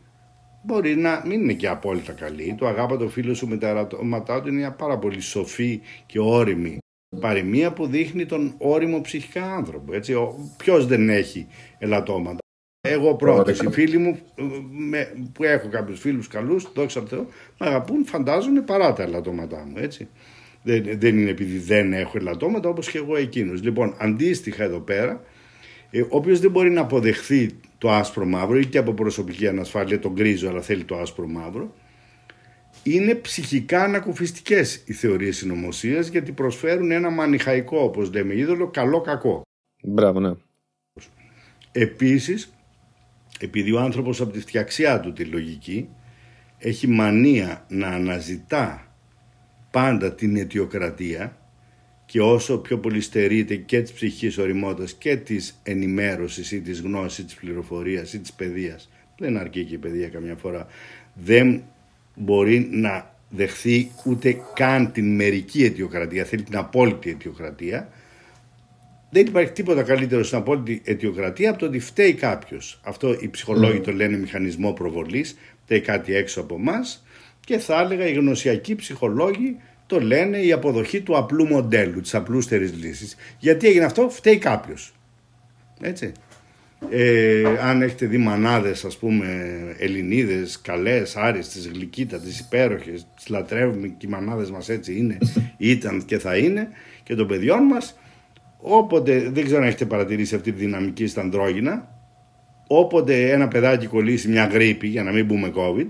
μπορεί 0.63 0.95
να 0.95 1.23
μην 1.25 1.41
είναι 1.41 1.53
και 1.53 1.67
απόλυτα 1.67 2.11
καλή. 2.11 2.55
Το 2.57 2.67
αγάπατο 2.67 3.09
φίλο 3.09 3.33
σου 3.33 3.47
με 3.47 3.57
τα 3.57 3.67
ερωτώματά 3.67 4.41
του 4.41 4.47
είναι 4.47 4.57
μια 4.57 4.71
πάρα 4.71 4.97
πολύ 4.97 5.19
σοφή 5.19 5.81
και 6.05 6.19
όρημη 6.19 6.77
παροιμία 7.19 7.73
που 7.73 7.87
δείχνει 7.87 8.25
τον 8.25 8.55
όριμο 8.57 9.01
ψυχικά 9.01 9.53
άνθρωπο. 9.53 9.93
Έτσι. 9.93 10.13
Ποιος 10.57 10.85
δεν 10.85 11.09
έχει 11.09 11.47
ελαττώματα; 11.77 12.37
Εγώ 12.81 13.15
πρώτο, 13.15 13.51
οι 13.51 13.71
φίλοι 13.71 13.97
μου 13.97 14.19
με, 14.69 15.13
που 15.33 15.43
έχω 15.43 15.69
κάποιους 15.69 15.99
φίλους 15.99 16.27
καλούς, 16.27 16.71
δόξα 16.73 17.01
τω 17.01 17.07
Θεώ, 17.07 17.25
με 17.57 17.67
αγαπούν, 17.67 18.05
φαντάζομαι 18.05 18.61
παρά 18.61 18.93
τα 18.93 19.03
ελαττώματά 19.03 19.65
μου. 19.67 19.73
Έτσι. 19.77 20.07
Δεν, 20.63 20.83
δεν 20.99 21.17
είναι 21.17 21.29
επειδή 21.29 21.57
δεν 21.57 21.93
έχω 21.93 22.17
ελαττώματα 22.17 22.69
όπως 22.69 22.89
και 22.89 22.97
εγώ 22.97 23.15
εκείνου. 23.15 23.53
Λοιπόν, 23.53 23.95
αντίστοιχα 23.97 24.63
εδώ 24.63 24.79
πέρα, 24.79 25.23
ε, 25.91 26.03
όποιος 26.09 26.39
δεν 26.39 26.51
μπορεί 26.51 26.69
να 26.69 26.81
αποδεχθεί 26.81 27.59
το 27.79 27.91
άσπρο 27.91 28.25
μαύρο 28.25 28.57
ή 28.57 28.65
και 28.65 28.77
από 28.77 28.93
προσωπική 28.93 29.47
ανασφάλεια 29.47 29.99
τον 29.99 30.11
γκρίζο 30.11 30.49
αλλά 30.49 30.61
θέλει 30.61 30.83
το 30.83 30.97
άσπρο 30.97 31.27
μαύρο 31.27 31.73
είναι 32.83 33.15
ψυχικά 33.15 33.83
ανακουφιστικές 33.83 34.83
οι 34.85 34.93
θεωρίες 34.93 35.37
συνωμοσίας 35.37 36.07
γιατί 36.07 36.31
προσφέρουν 36.31 36.91
ένα 36.91 37.09
μανιχαϊκό 37.09 37.79
όπως 37.79 38.13
λέμε 38.13 38.35
είδωλο 38.35 38.69
καλό 38.69 39.01
κακό. 39.01 39.41
Μπράβο 39.83 40.19
ναι. 40.19 40.33
Επίσης 41.71 42.53
επειδή 43.39 43.71
ο 43.71 43.79
άνθρωπος 43.79 44.21
από 44.21 44.31
τη 44.31 44.39
φτιαξιά 44.39 44.99
του 44.99 45.13
τη 45.13 45.25
λογική 45.25 45.89
έχει 46.57 46.87
μανία 46.87 47.65
να 47.67 47.87
αναζητά 47.87 48.93
πάντα 49.71 50.13
την 50.13 50.35
αιτιοκρατία 50.35 51.37
και 52.11 52.21
όσο 52.21 52.57
πιο 52.57 52.77
πολύ 52.77 53.01
στερείται 53.01 53.55
και 53.55 53.81
της 53.81 53.91
ψυχικής 53.91 54.37
οριμότητας 54.37 54.93
και 54.93 55.15
της 55.15 55.59
ενημέρωσης 55.63 56.51
ή 56.51 56.61
της 56.61 56.81
γνώσης 56.81 57.17
ή 57.17 57.23
της 57.23 57.35
πληροφορίας 57.35 58.13
ή 58.13 58.19
της 58.19 58.33
παιδείας 58.33 58.89
δεν 59.17 59.37
αρκεί 59.37 59.63
και 59.63 59.73
η 59.73 59.77
παιδεία 59.77 60.07
καμιά 60.07 60.35
φορά 60.35 60.67
δεν 61.13 61.63
μπορεί 62.15 62.67
να 62.71 63.15
δεχθεί 63.29 63.91
ούτε 64.05 64.37
καν 64.53 64.91
την 64.91 65.15
μερική 65.15 65.63
αιτιοκρατία 65.63 66.25
θέλει 66.25 66.43
την 66.43 66.57
απόλυτη 66.57 67.09
αιτιοκρατία 67.09 67.89
δεν 69.09 69.25
υπάρχει 69.25 69.51
τίποτα 69.51 69.83
καλύτερο 69.83 70.23
στην 70.23 70.37
απόλυτη 70.37 70.81
αιτιοκρατία 70.85 71.49
από 71.49 71.59
το 71.59 71.65
ότι 71.65 71.79
φταίει 71.79 72.13
κάποιος. 72.13 72.79
Αυτό 72.83 73.13
οι 73.19 73.29
ψυχολόγοι 73.29 73.79
το 73.79 73.91
λένε 73.91 74.17
μηχανισμό 74.17 74.73
προβολής, 74.73 75.37
φταίει 75.63 75.81
κάτι 75.81 76.15
έξω 76.15 76.41
από 76.41 76.55
εμάς. 76.55 77.05
Και 77.39 77.57
θα 77.57 77.81
έλεγα 77.81 78.07
οι 78.07 78.13
γνωσιακοί 78.13 78.75
ψυχολόγοι 78.75 79.57
το 79.89 79.99
λένε 79.99 80.37
η 80.37 80.51
αποδοχή 80.51 81.01
του 81.01 81.17
απλού 81.17 81.47
μοντέλου, 81.47 82.01
της 82.01 82.15
απλούστερης 82.15 82.73
λύσης. 82.73 83.15
Γιατί 83.39 83.67
έγινε 83.67 83.85
αυτό, 83.85 84.09
φταίει 84.09 84.37
κάποιος. 84.37 84.93
Έτσι. 85.81 86.11
Ε, 86.89 87.43
αν 87.61 87.81
έχετε 87.81 88.05
δει 88.05 88.17
μανάδες 88.17 88.85
ας 88.85 88.97
πούμε 88.97 89.27
Ελληνίδες 89.77 90.61
καλές, 90.61 91.15
άριστες, 91.15 91.67
γλυκύτατες, 91.67 92.39
υπέροχες 92.39 93.07
τις 93.15 93.27
λατρεύουμε 93.29 93.87
και 93.87 94.05
οι 94.05 94.09
μανάδες 94.09 94.51
μας 94.51 94.69
έτσι 94.69 94.97
είναι, 94.97 95.17
ήταν 95.57 96.05
και 96.05 96.17
θα 96.17 96.37
είναι 96.37 96.67
και 97.03 97.15
των 97.15 97.27
παιδιών 97.27 97.63
μας 97.63 97.99
όποτε, 98.57 99.29
δεν 99.29 99.45
ξέρω 99.45 99.61
αν 99.61 99.67
έχετε 99.67 99.85
παρατηρήσει 99.85 100.35
αυτή 100.35 100.51
τη 100.51 100.57
δυναμική 100.57 101.07
στα 101.07 101.21
ανδρόγυνα 101.21 101.87
όποτε 102.67 103.31
ένα 103.31 103.47
παιδάκι 103.47 103.87
κολλήσει 103.87 104.27
μια 104.27 104.45
γρήπη 104.45 104.87
για 104.87 105.03
να 105.03 105.11
μην 105.11 105.27
πούμε 105.27 105.51
COVID 105.55 105.89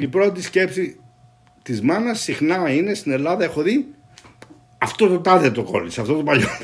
η 0.00 0.06
πρώτη 0.06 0.42
σκέψη 0.42 0.99
της 1.62 1.80
μάνας 1.80 2.20
συχνά 2.20 2.72
είναι 2.72 2.94
στην 2.94 3.12
Ελλάδα 3.12 3.44
έχω 3.44 3.62
δει 3.62 3.86
αυτό 4.78 5.08
το 5.08 5.18
τάδε 5.18 5.50
το 5.50 5.62
κόλλησε, 5.62 6.00
αυτό 6.00 6.14
το 6.14 6.22
παλιό 6.22 6.46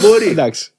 Μπορεί. 0.00 0.28
Εντάξει. 0.28 0.72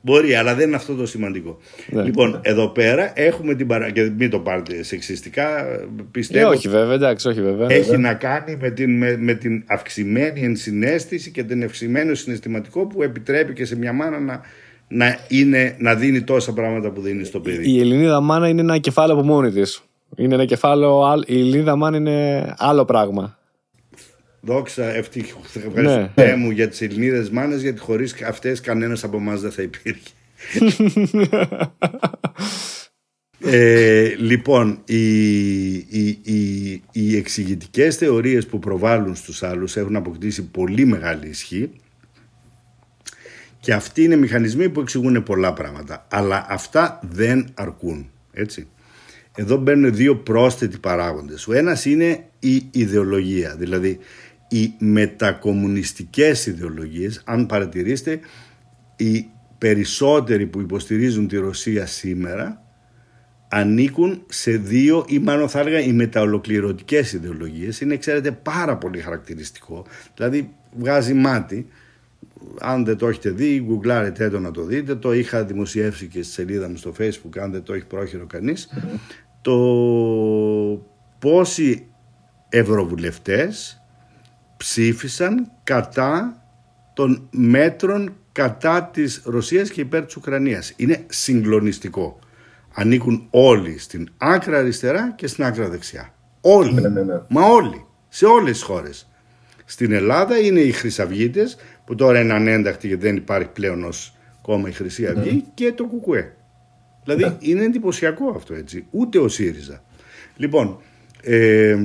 Μπορεί, 0.00 0.34
αλλά 0.34 0.54
δεν 0.54 0.66
είναι 0.66 0.76
αυτό 0.76 0.94
το 0.94 1.06
σημαντικό. 1.06 1.58
Ναι. 1.90 2.02
Λοιπόν, 2.02 2.40
εδώ 2.42 2.68
πέρα 2.68 3.12
έχουμε 3.14 3.54
την 3.54 3.66
παρα... 3.66 3.90
και 3.90 4.10
μην 4.18 4.30
το 4.30 4.38
πάρετε 4.38 4.82
σεξιστικά, 4.82 5.66
Ε, 5.66 5.86
πιστεύω 6.10 6.48
όχι 6.48 6.68
βέβαια, 6.68 6.94
εντάξει, 6.94 7.28
όχι 7.28 7.42
βέβαια. 7.42 7.66
έχει 7.70 7.96
να 7.96 8.14
κάνει 8.14 8.56
με 8.60 8.70
την, 8.70 8.96
με, 8.96 9.16
με 9.16 9.34
την 9.34 9.64
αυξημένη 9.66 10.40
ενσυναίσθηση 10.40 11.30
και 11.30 11.42
την 11.42 11.64
αυξημένο 11.64 12.14
συναισθηματικό 12.14 12.86
που 12.86 13.02
επιτρέπει 13.02 13.52
και 13.52 13.64
σε 13.64 13.76
μια 13.76 13.92
μάνα 13.92 14.20
να, 14.20 14.40
να, 14.88 15.18
είναι, 15.28 15.76
να 15.78 15.94
δίνει 15.94 16.22
τόσα 16.22 16.52
πράγματα 16.52 16.90
που 16.90 17.00
δίνει 17.00 17.24
στο 17.24 17.40
παιδί. 17.40 17.70
Η 17.70 17.80
Ελληνίδα 17.80 18.20
μάνα 18.20 18.48
είναι 18.48 18.60
ένα 18.60 18.78
κεφάλαιο 18.78 19.18
από 19.18 19.26
μόνη 19.26 19.50
της. 19.50 19.82
Είναι 20.16 20.34
ένα 20.34 20.44
κεφάλαιο. 20.44 21.02
άλλ- 21.02 21.24
Η 21.28 21.38
Ελληνίδα 21.40 21.76
μάνα 21.76 21.96
είναι 21.96 22.54
άλλο 22.58 22.84
πράγμα. 22.84 23.38
Δόξα, 24.40 24.84
ευτυχώ 24.84 25.40
Ναι. 25.74 26.10
ναι. 26.14 26.34
μου 26.36 26.50
για 26.50 26.68
τις 26.68 26.80
Ελληνίδες 26.80 27.30
μάνες 27.30 27.62
γιατί 27.62 27.80
χωρίς 27.80 28.22
αυτές 28.22 28.60
κανένας 28.60 29.04
από 29.04 29.16
εμάς 29.16 29.40
δεν 29.40 29.50
θα 29.50 29.62
υπήρχε. 29.62 30.08
Ε, 33.40 34.14
λοιπόν, 34.18 34.78
οι, 34.84 35.72
οι, 35.74 36.18
οι, 36.22 36.82
οι 36.92 37.16
εξηγητικές 37.16 37.96
θεωρίες 37.96 38.46
που 38.46 38.58
προβάλλουν 38.58 39.14
στους 39.14 39.42
άλλους 39.42 39.76
έχουν 39.76 39.96
αποκτήσει 39.96 40.42
πολύ 40.42 40.84
μεγάλη 40.84 41.28
ισχύ 41.28 41.70
και 43.60 43.72
αυτοί 43.72 44.02
είναι 44.02 44.16
μηχανισμοί 44.16 44.68
που 44.68 44.80
εξηγούν 44.80 45.22
πολλά 45.22 45.52
πράγματα. 45.52 46.06
Αλλά 46.10 46.46
αυτά 46.48 47.00
δεν 47.02 47.48
αρκούν. 47.54 48.10
Έτσι. 48.32 48.66
Εδώ 49.36 49.56
μπαίνουν 49.56 49.94
δύο 49.94 50.16
πρόσθετοι 50.16 50.78
παράγοντες. 50.78 51.48
Ο 51.48 51.52
ένας 51.52 51.84
είναι 51.84 52.24
η 52.38 52.68
ιδεολογία. 52.70 53.56
Δηλαδή 53.56 53.98
οι 54.48 54.72
μετακομμουνιστικές 54.78 56.46
ιδεολογίες, 56.46 57.22
αν 57.24 57.46
παρατηρήσετε, 57.46 58.20
οι 58.96 59.26
περισσότεροι 59.58 60.46
που 60.46 60.60
υποστηρίζουν 60.60 61.28
τη 61.28 61.36
Ρωσία 61.36 61.86
σήμερα 61.86 62.60
ανήκουν 63.48 64.22
σε 64.28 64.50
δύο 64.50 65.04
ή 65.08 65.18
μάλλον 65.18 65.48
θα 65.48 65.60
έλεγα 65.60 65.80
οι 65.80 65.92
μεταολοκληρωτικές 65.92 67.12
ιδεολογίες. 67.12 67.80
Είναι, 67.80 67.96
ξέρετε, 67.96 68.30
πάρα 68.32 68.76
πολύ 68.76 68.98
χαρακτηριστικό. 68.98 69.86
Δηλαδή 70.14 70.54
βγάζει 70.78 71.14
μάτι. 71.14 71.66
Αν 72.60 72.84
δεν 72.84 72.96
το 72.96 73.08
έχετε 73.08 73.30
δει, 73.30 73.62
γκουγκλάρετε 73.64 74.30
το 74.30 74.40
να 74.40 74.50
το 74.50 74.62
δείτε. 74.62 74.94
Το 74.94 75.12
είχα 75.12 75.44
δημοσιεύσει 75.44 76.06
και 76.06 76.22
στη 76.22 76.32
σελίδα 76.32 76.68
μου 76.68 76.76
στο 76.76 76.92
facebook, 76.98 77.38
αν 77.38 77.52
δεν 77.52 77.62
το 77.62 77.72
έχει 77.74 77.86
πρόχειρο 77.86 78.26
κανείς. 78.26 78.68
Το 79.46 80.82
πόσοι 81.18 81.86
ευρωβουλευτές 82.48 83.82
ψήφισαν 84.56 85.50
κατά 85.64 86.42
των 86.94 87.28
μέτρων 87.30 88.16
κατά 88.32 88.84
της 88.84 89.22
Ρωσίας 89.24 89.70
και 89.70 89.80
υπέρ 89.80 90.04
της 90.04 90.16
Ουκρανίας. 90.16 90.72
Είναι 90.76 91.04
συγκλονιστικό. 91.08 92.18
Ανήκουν 92.74 93.26
όλοι 93.30 93.78
στην 93.78 94.08
άκρα 94.16 94.58
αριστερά 94.58 95.12
και 95.16 95.26
στην 95.26 95.44
άκρα 95.44 95.68
δεξιά. 95.68 96.14
Όλοι. 96.40 96.72
Ναι, 96.72 96.88
ναι, 96.88 97.02
ναι. 97.02 97.20
Μα 97.28 97.42
όλοι. 97.42 97.86
Σε 98.08 98.26
όλες 98.26 98.52
τις 98.52 98.62
χώρες. 98.62 99.08
Στην 99.64 99.92
Ελλάδα 99.92 100.38
είναι 100.38 100.60
οι 100.60 100.72
Χρυσαυγίτες 100.72 101.56
που 101.84 101.94
τώρα 101.94 102.20
είναι 102.20 102.32
ανέντακτοι 102.32 102.86
γιατί 102.86 103.02
δεν 103.02 103.16
υπάρχει 103.16 103.48
πλέον 103.48 103.84
ως 103.84 104.16
κόμμα 104.42 104.68
η 104.68 104.72
Χρυσή 104.72 105.06
Αυγή 105.06 105.44
και 105.54 105.72
το 105.72 105.84
Κουκουέ. 105.84 106.36
Δηλαδή 107.06 107.36
είναι 107.38 107.64
εντυπωσιακό 107.64 108.32
αυτό 108.36 108.54
έτσι. 108.54 108.86
Ούτε 108.90 109.18
ο 109.18 109.28
ΣΥΡΙΖΑ. 109.28 109.82
Λοιπόν, 110.36 110.80
ε, 111.22 111.76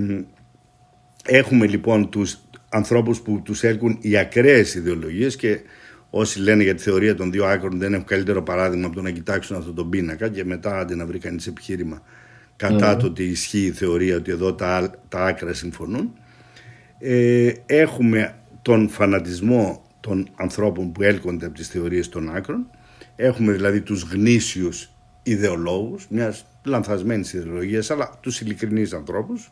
έχουμε 1.25 1.67
λοιπόν 1.67 2.09
τους 2.09 2.39
ανθρώπους 2.69 3.21
που 3.21 3.41
τους 3.43 3.63
έλκουν 3.63 3.97
οι 4.01 4.17
ακραίες 4.17 4.75
ιδεολογίες 4.75 5.35
και 5.35 5.59
όσοι 6.09 6.39
λένε 6.39 6.63
για 6.63 6.75
τη 6.75 6.81
θεωρία 6.81 7.15
των 7.15 7.31
δύο 7.31 7.45
άκρων 7.45 7.79
δεν 7.79 7.93
έχουν 7.93 8.05
καλύτερο 8.05 8.43
παράδειγμα 8.43 8.85
από 8.85 8.95
το 8.95 9.01
να 9.01 9.09
κοιτάξουν 9.09 9.55
αυτόν 9.55 9.75
τον 9.75 9.89
πίνακα 9.89 10.29
και 10.29 10.45
μετά 10.45 10.79
άντε 10.79 10.95
να 10.95 11.05
βρει 11.05 11.19
κανείς 11.19 11.47
επιχείρημα 11.47 12.01
κατά 12.55 12.97
το 12.97 13.05
ότι 13.05 13.23
ισχύει 13.23 13.65
η 13.65 13.71
θεωρία 13.71 14.15
ότι 14.15 14.31
εδώ 14.31 14.53
τα, 14.53 14.93
τα 15.07 15.25
άκρα 15.25 15.53
συμφωνούν. 15.53 16.13
Ε, 16.99 17.51
έχουμε 17.65 18.35
τον 18.61 18.89
φανατισμό 18.89 19.83
των 19.99 20.29
ανθρώπων 20.35 20.91
που 20.91 21.03
έλκονται 21.03 21.45
από 21.45 21.55
τις 21.55 21.67
θεωρίες 21.67 22.09
των 22.09 22.35
άκρων. 22.35 22.69
Έχουμε 23.15 23.51
δηλαδή 23.51 23.81
τους 23.81 24.01
γνήσιους 24.01 24.91
ιδεολόγους 25.23 26.07
μιας 26.09 26.45
λανθασμένης 26.63 27.33
ιδεολογίας 27.33 27.91
αλλά 27.91 28.17
τους 28.21 28.41
ειλικρινείς 28.41 28.93
ανθρώπους 28.93 29.51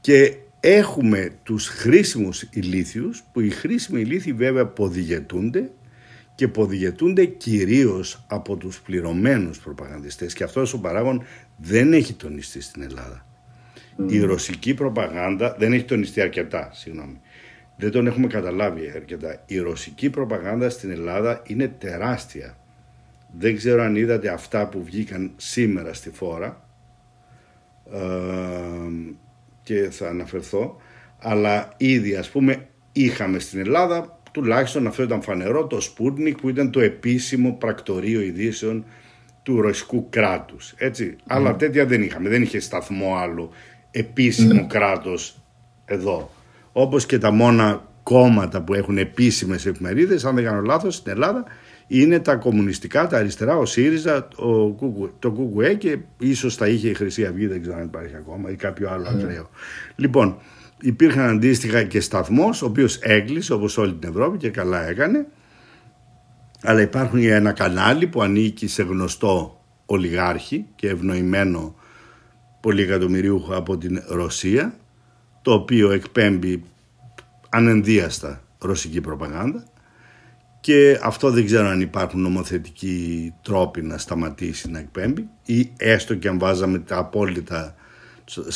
και 0.00 0.36
έχουμε 0.60 1.30
τους 1.42 1.68
χρήσιμους 1.68 2.42
ηλίθιους 2.42 3.22
που 3.32 3.40
οι 3.40 3.50
χρήσιμοι 3.50 4.00
ηλίθιοι 4.00 4.32
βέβαια 4.32 4.66
ποδηγετούνται 4.66 5.70
και 6.34 6.48
ποδηγετούνται 6.48 7.24
κυρίως 7.24 8.24
από 8.26 8.56
τους 8.56 8.80
πληρωμένους 8.80 9.58
προπαγανδιστές 9.58 10.34
και 10.34 10.44
αυτός 10.44 10.72
ο 10.72 10.80
παράγον 10.80 11.24
δεν 11.56 11.92
έχει 11.92 12.12
τονιστεί 12.12 12.60
στην 12.60 12.82
Ελλάδα. 12.82 13.26
Η 14.06 14.20
ρωσική 14.20 14.74
προπαγάνδα 14.74 15.56
δεν 15.58 15.72
έχει 15.72 15.84
τονιστεί 15.84 16.20
αρκετά, 16.20 16.70
συγγνώμη. 16.72 17.20
Δεν 17.76 17.90
τον 17.90 18.06
έχουμε 18.06 18.26
καταλάβει 18.26 18.92
αρκετά. 18.94 19.42
Η 19.46 19.58
ρωσική 19.58 20.10
προπαγάνδα 20.10 20.70
στην 20.70 20.90
Ελλάδα 20.90 21.42
είναι 21.46 21.68
τεράστια. 21.68 22.56
Δεν 23.38 23.56
ξέρω 23.56 23.82
αν 23.82 23.96
είδατε 23.96 24.28
αυτά 24.28 24.68
που 24.68 24.84
βγήκαν 24.84 25.32
σήμερα 25.36 25.94
στη 25.94 26.10
φόρα 26.10 26.68
ε, 27.92 27.98
και 29.62 29.90
θα 29.90 30.08
αναφερθώ 30.08 30.76
αλλά 31.18 31.72
ήδη 31.76 32.16
ας 32.16 32.30
πούμε 32.30 32.68
είχαμε 32.92 33.38
στην 33.38 33.58
Ελλάδα 33.58 34.20
τουλάχιστον 34.32 34.86
αυτό 34.86 35.02
ήταν 35.02 35.22
φανερό 35.22 35.66
το 35.66 35.78
Sputnik 35.82 36.34
που 36.40 36.48
ήταν 36.48 36.70
το 36.70 36.80
επίσημο 36.80 37.52
πρακτορείο 37.52 38.20
ειδήσεων 38.20 38.84
του 39.42 39.60
ρωσικού 39.60 40.06
κράτους 40.10 40.74
έτσι. 40.76 41.16
Αλλά 41.26 41.56
τέτοια 41.56 41.86
δεν 41.86 42.02
είχαμε. 42.02 42.28
Δεν 42.28 42.42
είχε 42.42 42.60
σταθμό 42.60 43.16
άλλο 43.16 43.50
επίσημο 43.90 44.66
κράτος 44.66 45.42
εδώ. 45.84 46.30
Όπως 46.72 47.06
και 47.06 47.18
τα 47.18 47.30
μόνα 47.30 47.88
κόμματα 48.02 48.62
που 48.62 48.74
έχουν 48.74 48.98
επίσημες 48.98 49.66
εφημερίδες 49.66 50.24
αν 50.24 50.34
δεν 50.34 50.44
κάνω 50.44 50.60
λάθος 50.60 50.94
στην 50.94 51.12
Ελλάδα 51.12 51.44
είναι 51.86 52.18
τα 52.18 52.36
κομμουνιστικά, 52.36 53.06
τα 53.06 53.16
αριστερά, 53.16 53.56
ο 53.56 53.66
ΣΥΡΙΖΑ, 53.66 54.28
ο 54.36 54.68
Κουκου, 54.68 55.10
το 55.18 55.32
ΚΚΕ 55.32 55.74
και 55.74 55.98
ίσως 56.18 56.56
τα 56.56 56.68
είχε 56.68 56.88
η 56.88 56.94
Χρυσή 56.94 57.24
Αυγή, 57.24 57.46
δεν 57.46 57.60
ξέρω 57.60 57.76
αν 57.76 57.84
υπάρχει 57.84 58.16
ακόμα 58.16 58.50
ή 58.50 58.54
κάποιο 58.54 58.90
άλλο 58.90 59.08
ακραίο. 59.08 59.50
Λοιπόν, 59.96 60.36
υπήρχαν 60.80 61.28
αντίστοιχα 61.28 61.82
και 61.82 62.00
σταθμός, 62.00 62.62
ο 62.62 62.66
οποίος 62.66 62.96
έκλεισε 62.96 63.52
όπως 63.52 63.78
όλη 63.78 63.94
την 63.94 64.08
Ευρώπη 64.08 64.38
και 64.38 64.50
καλά 64.50 64.88
έκανε. 64.88 65.26
Αλλά 66.62 66.80
υπάρχουν 66.80 67.18
ένα 67.22 67.52
κανάλι 67.52 68.06
που 68.06 68.22
ανήκει 68.22 68.66
σε 68.66 68.82
γνωστό 68.82 69.60
ολιγάρχη 69.86 70.66
και 70.74 70.88
ευνοημένο 70.88 71.74
πολυεκατομμυρίουχο 72.60 73.54
από 73.54 73.78
την 73.78 74.02
Ρωσία, 74.08 74.74
το 75.42 75.52
οποίο 75.52 75.90
εκπέμπει 75.90 76.64
ανενδίαστα 77.48 78.42
ρωσική 78.58 79.00
προπαγάνδα 79.00 79.64
και 80.64 80.98
αυτό 81.02 81.30
δεν 81.30 81.44
ξέρω 81.46 81.68
αν 81.68 81.80
υπάρχουν 81.80 82.20
νομοθετικοί 82.20 83.34
τρόποι 83.42 83.82
να 83.82 83.98
σταματήσει 83.98 84.70
να 84.70 84.78
εκπέμπει 84.78 85.28
ή 85.44 85.72
έστω 85.76 86.14
και 86.14 86.28
αν 86.28 86.38
βάζαμε 86.38 86.78
τα 86.78 86.96
απόλυτα 86.96 87.74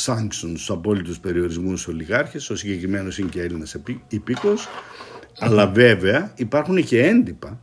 sanctions, 0.07 0.29
στους 0.31 0.71
απόλυτους 0.71 1.19
περιορισμούς 1.19 1.81
στους 1.81 1.95
ολιγάρχες, 1.95 2.51
ο 2.51 2.57
συγκεκριμένος 2.57 3.19
είναι 3.19 3.29
και 3.29 3.43
Έλληνας 3.43 3.77
υπήκος, 4.09 4.69
αλλά 5.39 5.67
βέβαια 5.67 6.33
υπάρχουν 6.35 6.85
και 6.85 7.07
έντυπα, 7.07 7.61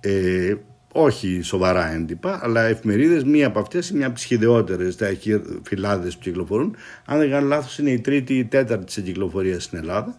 ε, 0.00 0.54
όχι 0.92 1.40
σοβαρά 1.42 1.92
έντυπα, 1.92 2.40
αλλά 2.42 2.62
εφημερίδες, 2.62 3.24
μία 3.24 3.46
από 3.46 3.58
αυτές 3.58 3.88
είναι 3.88 3.98
μια 3.98 4.06
από 4.06 4.16
τις 4.16 4.24
χειδεότερες, 4.24 4.96
τα 4.96 5.16
φυλάδες 5.62 6.14
που 6.14 6.20
κυκλοφορούν, 6.22 6.76
αν 7.04 7.18
δεν 7.18 7.30
κάνω 7.30 7.46
λάθος 7.46 7.78
είναι 7.78 7.90
η 7.90 8.00
τρίτη 8.00 8.34
ή 8.34 8.38
η 8.38 8.44
τέταρτη 8.44 8.84
της 8.84 9.02
κυκλοφορίας 9.02 9.64
στην 9.64 9.78
Ελλάδα, 9.78 10.18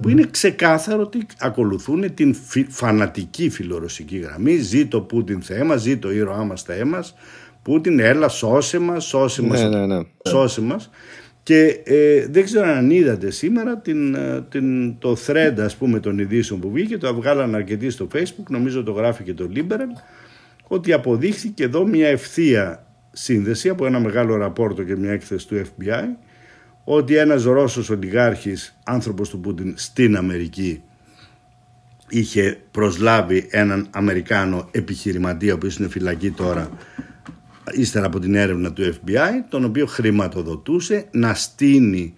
που 0.00 0.08
είναι 0.08 0.26
ξεκάθαρο 0.30 1.02
ότι 1.02 1.26
ακολουθούν 1.38 2.14
την 2.14 2.36
φανατική 2.68 3.50
φιλορωσική 3.50 4.16
γραμμή. 4.16 4.56
Ζήτω 4.56 5.00
Πούτιν 5.00 5.42
Θεέ 5.42 5.64
μας, 5.64 5.80
ζήτω 5.80 6.12
ήρωά 6.12 6.44
μας 6.44 6.62
Θεέ 6.62 6.84
μας 6.84 7.14
Πούτιν 7.62 7.98
έλα 7.98 8.28
σώσε 8.28 8.78
μας, 8.78 9.04
σώσε 9.04 9.42
μας, 9.42 9.62
ναι, 9.62 9.68
ναι, 9.68 9.86
ναι. 9.86 10.00
σώσε 10.28 10.60
μας. 10.60 10.90
Και 11.42 11.80
ε, 11.84 12.26
δεν 12.30 12.44
ξέρω 12.44 12.66
αν 12.66 12.90
είδατε 12.90 13.30
σήμερα 13.30 13.78
την, 13.78 14.14
ε, 14.14 14.44
την, 14.48 14.98
το 14.98 15.16
thread 15.26 15.54
ας 15.58 15.76
πούμε 15.76 16.00
των 16.00 16.18
ειδήσεων 16.18 16.60
που 16.60 16.70
βγήκε, 16.70 16.98
το 16.98 17.14
βγάλαν 17.14 17.54
αρκετοί 17.54 17.90
στο 17.90 18.08
facebook, 18.14 18.48
νομίζω 18.48 18.82
το 18.82 18.92
γράφει 18.92 19.22
και 19.22 19.34
το 19.34 19.48
Liberal, 19.54 20.02
ότι 20.68 20.92
αποδείχθηκε 20.92 21.64
εδώ 21.64 21.86
μια 21.86 22.08
ευθεία 22.08 22.86
σύνδεση 23.12 23.68
από 23.68 23.86
ένα 23.86 24.00
μεγάλο 24.00 24.36
ραπόρτο 24.36 24.82
και 24.82 24.96
μια 24.96 25.12
έκθεση 25.12 25.48
του 25.48 25.62
FBI 25.64 26.04
ότι 26.84 27.16
ένας 27.16 27.44
Ρώσος 27.44 27.90
ολιγάρχης, 27.90 28.78
άνθρωπος 28.84 29.28
του 29.28 29.40
Πούτιν 29.40 29.74
στην 29.76 30.16
Αμερική 30.16 30.82
είχε 32.08 32.60
προσλάβει 32.70 33.46
έναν 33.50 33.86
Αμερικάνο 33.90 34.68
επιχειρηματία 34.70 35.52
ο 35.52 35.56
οποίος 35.56 35.76
είναι 35.76 35.88
φυλακή 35.88 36.30
τώρα 36.30 36.70
ύστερα 37.72 38.06
από 38.06 38.18
την 38.18 38.34
έρευνα 38.34 38.72
του 38.72 38.94
FBI 38.94 39.30
τον 39.48 39.64
οποίο 39.64 39.86
χρηματοδοτούσε 39.86 41.06
να 41.10 41.34
στείνει 41.34 42.14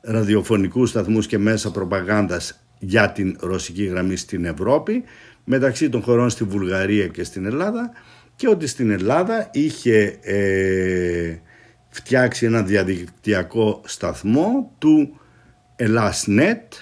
ραδιοφωνικούς 0.00 0.90
σταθμούς 0.90 1.26
και 1.26 1.38
μέσα 1.38 1.70
προπαγάνδας 1.70 2.60
για 2.78 3.10
την 3.10 3.36
ρωσική 3.40 3.84
γραμμή 3.84 4.16
στην 4.16 4.44
Ευρώπη 4.44 5.04
μεταξύ 5.44 5.88
των 5.88 6.02
χωρών 6.02 6.30
στη 6.30 6.44
Βουλγαρία 6.44 7.06
και 7.06 7.24
στην 7.24 7.46
Ελλάδα 7.46 7.90
και 8.36 8.48
ότι 8.48 8.66
στην 8.66 8.90
Ελλάδα 8.90 9.50
είχε 9.52 10.18
ε, 10.22 11.36
φτιάξει 11.96 12.46
ένα 12.46 12.62
διαδικτυακό 12.62 13.80
σταθμό 13.84 14.72
του 14.78 15.20
Ελλάσνετ 15.76 16.72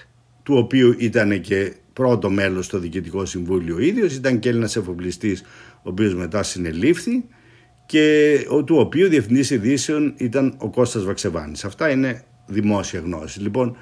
του 0.43 0.55
οποίου 0.57 0.95
ήταν 0.99 1.41
και 1.41 1.73
πρώτο 1.93 2.31
μέλος 2.31 2.67
στο 2.67 2.79
Διοικητικό 2.79 3.25
Συμβούλιο 3.25 3.75
ο 3.75 3.79
ίδιος, 3.79 4.15
ήταν 4.15 4.39
και 4.39 4.49
Έλληνας 4.49 4.77
εφοπλιστής 4.77 5.43
ο 5.77 5.89
οποίος 5.89 6.15
μετά 6.15 6.43
συνελήφθη 6.43 7.25
και 7.87 8.37
του 8.67 8.77
οποίου 8.77 9.09
διευθυντής 9.09 9.51
ειδήσεων 9.51 10.15
ήταν 10.17 10.55
ο 10.59 10.71
Κώστας 10.71 11.05
Βαξεβάνης. 11.05 11.65
Αυτά 11.65 11.91
είναι 11.91 12.23
δημόσια 12.47 13.01
γνώση. 13.01 13.41
Λοιπόν, 13.41 13.77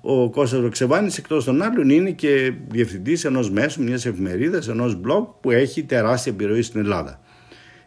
ο 0.00 0.30
Κώστας 0.30 0.60
Βαξεβάνης 0.60 1.18
εκτός 1.18 1.44
των 1.44 1.62
άλλων 1.62 1.90
είναι 1.90 2.10
και 2.10 2.52
διευθυντής 2.68 3.24
ενός 3.24 3.50
μέσου, 3.50 3.82
μιας 3.82 4.06
εφημερίδας, 4.06 4.68
ενός 4.68 5.00
blog 5.06 5.26
που 5.40 5.50
έχει 5.50 5.82
τεράστια 5.82 6.32
επιρροή 6.32 6.62
στην 6.62 6.80
Ελλάδα. 6.80 7.20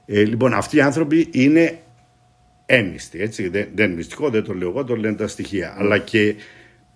Ε, 0.06 0.24
λοιπόν, 0.24 0.54
αυτοί 0.54 0.78
οι 0.78 0.82
άνθρωποι 0.82 1.28
είναι 1.32 1.80
έμιστοι, 2.66 3.22
έτσι, 3.22 3.48
δεν, 3.48 3.68
δεν 3.74 3.86
είναι 3.86 3.96
μυστικό, 3.96 4.30
δεν 4.30 4.44
το 4.44 4.54
λέω 4.54 4.70
εγώ, 4.70 4.84
το 4.84 4.96
λένε 4.96 5.16
τα 5.16 5.28
στοιχεία. 5.28 5.76
Αλλά 5.78 5.98
και 5.98 6.36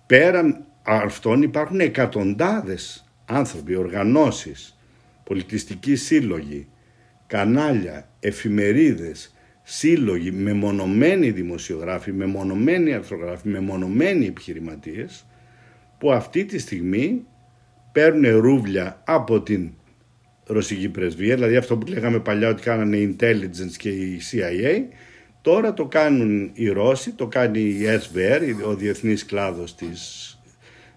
πέραν 0.06 0.64
αυτών 0.82 1.42
υπάρχουν 1.42 1.80
εκατοντάδες 1.80 3.04
άνθρωποι, 3.24 3.74
οργανώσεις, 3.74 4.78
πολιτιστικοί 5.24 5.96
σύλλογοι, 5.96 6.68
κανάλια, 7.26 8.08
εφημερίδες, 8.20 9.34
σύλλογοι, 9.62 10.30
μεμονωμένοι 10.30 11.30
δημοσιογράφοι, 11.30 12.12
μεμονωμένοι 12.12 12.94
αρθρογράφοι, 12.94 13.48
μεμονωμένοι 13.48 14.26
επιχειρηματίες 14.26 15.26
που 15.98 16.12
αυτή 16.12 16.44
τη 16.44 16.58
στιγμή 16.58 17.24
παίρνουν 17.92 18.40
ρούβλια 18.40 19.02
από 19.04 19.42
την 19.42 19.70
ρωσική 20.46 20.88
πρεσβεία, 20.88 21.34
δηλαδή 21.34 21.56
αυτό 21.56 21.76
που 21.76 21.86
λέγαμε 21.86 22.18
παλιά 22.18 22.48
ότι 22.48 22.62
κάνανε 22.62 22.96
η 22.96 23.16
intelligence 23.18 23.76
και 23.76 23.88
η 23.88 24.20
CIA, 24.30 24.82
τώρα 25.42 25.74
το 25.74 25.86
κάνουν 25.86 26.50
οι 26.54 26.68
Ρώσοι, 26.68 27.12
το 27.12 27.26
κάνει 27.26 27.60
η 27.60 27.82
SVR, 27.84 28.66
ο 28.66 28.74
διεθνής 28.74 29.24
κλάδος 29.24 29.74
της 29.74 30.34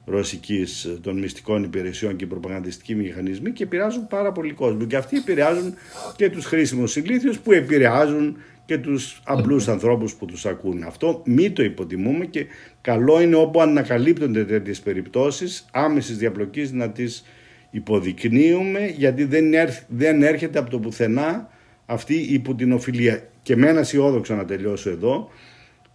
ρωσικής 0.05 0.97
των 1.01 1.19
μυστικών 1.19 1.63
υπηρεσιών 1.63 2.15
και 2.15 2.25
προπαγανδιστικοί 2.25 2.95
μηχανισμοί 2.95 3.51
και 3.51 3.63
επηρεάζουν 3.63 4.07
πάρα 4.07 4.31
πολύ 4.31 4.53
κόσμο. 4.53 4.85
Και 4.85 4.95
αυτοί 4.95 5.17
επηρεάζουν 5.17 5.73
και 6.15 6.29
τους 6.29 6.45
χρήσιμους 6.45 6.95
ηλίθιους 6.95 7.39
που 7.39 7.51
επηρεάζουν 7.51 8.37
και 8.65 8.77
τους 8.77 9.21
απλούς 9.23 9.67
ανθρώπους 9.67 10.13
που 10.13 10.25
τους 10.25 10.45
ακούν. 10.45 10.83
Αυτό 10.83 11.21
μη 11.25 11.51
το 11.51 11.63
υποτιμούμε 11.63 12.25
και 12.25 12.45
καλό 12.81 13.21
είναι 13.21 13.35
όπου 13.35 13.61
ανακαλύπτονται 13.61 14.45
τέτοιες 14.45 14.79
περιπτώσεις 14.79 15.65
άμεσης 15.71 16.17
διαπλοκής 16.17 16.71
να 16.71 16.89
τις 16.89 17.25
υποδεικνύουμε 17.71 18.85
γιατί 18.97 19.23
δεν, 19.23 19.45
δεν 19.87 20.23
έρχεται 20.23 20.59
από 20.59 20.69
το 20.69 20.79
πουθενά 20.79 21.49
αυτή 21.93 22.15
η 22.15 22.39
πουτινοφιλία. 22.39 23.29
Και 23.41 23.55
με 23.55 23.69
ένα 23.69 23.79
αισιόδοξο 23.79 24.35
να 24.35 24.45
τελειώσω 24.45 24.89
εδώ, 24.89 25.29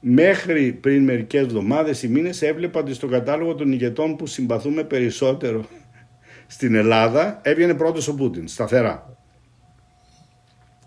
Μέχρι 0.00 0.72
πριν 0.72 1.04
μερικές 1.04 1.40
εβδομάδες 1.40 2.02
ή 2.02 2.08
μήνες 2.08 2.42
έβλεπα 2.42 2.80
ότι 2.80 2.94
στο 2.94 3.06
κατάλογο 3.06 3.54
των 3.54 3.72
ηγετών 3.72 4.16
που 4.16 4.26
συμπαθούμε 4.26 4.84
περισσότερο 4.84 5.64
στην 6.46 6.74
Ελλάδα 6.74 7.40
έβγαινε 7.42 7.74
πρώτος 7.74 8.08
ο 8.08 8.14
Πούτιν, 8.14 8.48
σταθερά. 8.48 9.16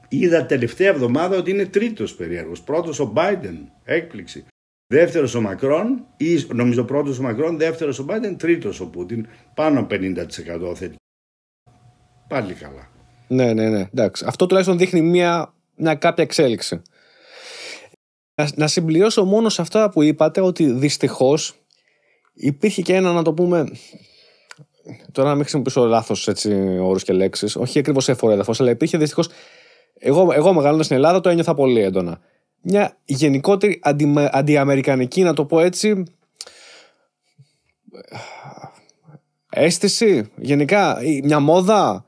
Είδα 0.09 0.45
τελευταία 0.45 0.89
εβδομάδα 0.89 1.37
ότι 1.37 1.51
είναι 1.51 1.65
τρίτος 1.65 2.15
περίεργος. 2.15 2.61
Πρώτος 2.61 2.99
ο 2.99 3.13
Biden, 3.15 3.55
έκπληξη. 3.83 4.45
Δεύτερος 4.87 5.35
ο 5.35 5.41
Μακρόν, 5.41 6.05
ή 6.17 6.45
νομίζω 6.53 6.83
πρώτος 6.83 7.19
ο 7.19 7.21
Μακρόν, 7.21 7.57
δεύτερος 7.57 7.99
ο 7.99 8.05
Biden, 8.09 8.35
τρίτος 8.37 8.79
ο 8.79 8.89
Πούτιν, 8.89 9.27
πάνω 9.53 9.87
50% 9.89 10.75
θετικό. 10.75 10.95
Πάλι 12.27 12.53
καλά. 12.53 12.89
Ναι, 13.31 13.53
ναι, 13.53 13.69
ναι. 13.69 13.89
Εντάξει. 13.93 14.25
Αυτό 14.27 14.45
τουλάχιστον 14.45 14.77
δείχνει 14.77 15.01
μια, 15.01 15.53
μια 15.75 15.95
κάποια 15.95 16.23
εξέλιξη. 16.23 16.81
Να, 18.35 18.49
να 18.55 18.67
συμπληρώσω 18.67 19.25
μόνο 19.25 19.49
σε 19.49 19.61
αυτά 19.61 19.89
που 19.89 20.01
είπατε 20.01 20.41
ότι 20.41 20.71
δυστυχώς 20.71 21.55
υπήρχε 22.33 22.81
και 22.81 22.95
ένα 22.95 23.11
να 23.11 23.21
το 23.21 23.33
πούμε. 23.33 23.71
Τώρα 25.11 25.27
να 25.27 25.33
μην 25.33 25.41
χρησιμοποιήσω 25.41 25.85
λάθος 25.85 26.29
όρους 26.81 27.03
και 27.03 27.13
λέξεις, 27.13 27.55
όχι 27.55 27.79
ακριβώς 27.79 28.09
έδαφος, 28.09 28.59
αλλά 28.59 28.69
υπήρχε 28.69 28.97
δυστυχώς. 28.97 29.29
Εγώ, 29.93 30.31
εγώ 30.33 30.53
μεγαλώντα 30.53 30.83
στην 30.83 30.95
Ελλάδα 30.95 31.21
το 31.21 31.29
ένιωθα 31.29 31.53
πολύ 31.53 31.81
έντονα. 31.81 32.19
Μια 32.61 32.97
γενικότερη 33.05 33.79
αντι, 33.83 34.13
αντιαμερικανική, 34.31 35.21
να 35.21 35.33
το 35.33 35.45
πω 35.45 35.59
έτσι. 35.59 36.03
Αίσθηση, 39.49 40.31
γενικά, 40.35 40.97
μια 41.23 41.39
μόδα 41.39 42.05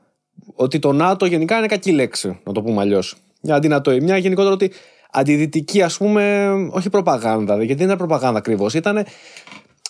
ότι 0.54 0.78
το 0.78 0.92
ΝΑΤΟ 0.92 1.26
γενικά 1.26 1.58
είναι 1.58 1.66
κακή 1.66 1.92
λέξη, 1.92 2.40
να 2.44 2.52
το 2.52 2.62
πούμε 2.62 2.80
αλλιώς. 2.80 3.16
Μια 3.40 3.54
αντινατοή, 3.54 4.00
μια 4.00 4.16
γενικότερα 4.16 4.54
ότι 4.54 4.72
αντιδυτική, 5.10 5.82
ας 5.82 5.96
πούμε, 5.96 6.52
όχι 6.70 6.90
προπαγάνδα, 6.90 7.56
γιατί 7.56 7.74
δεν 7.74 7.84
ήταν 7.84 7.96
προπαγάνδα 7.98 8.38
ακριβώς, 8.38 8.74
ήταν 8.74 9.06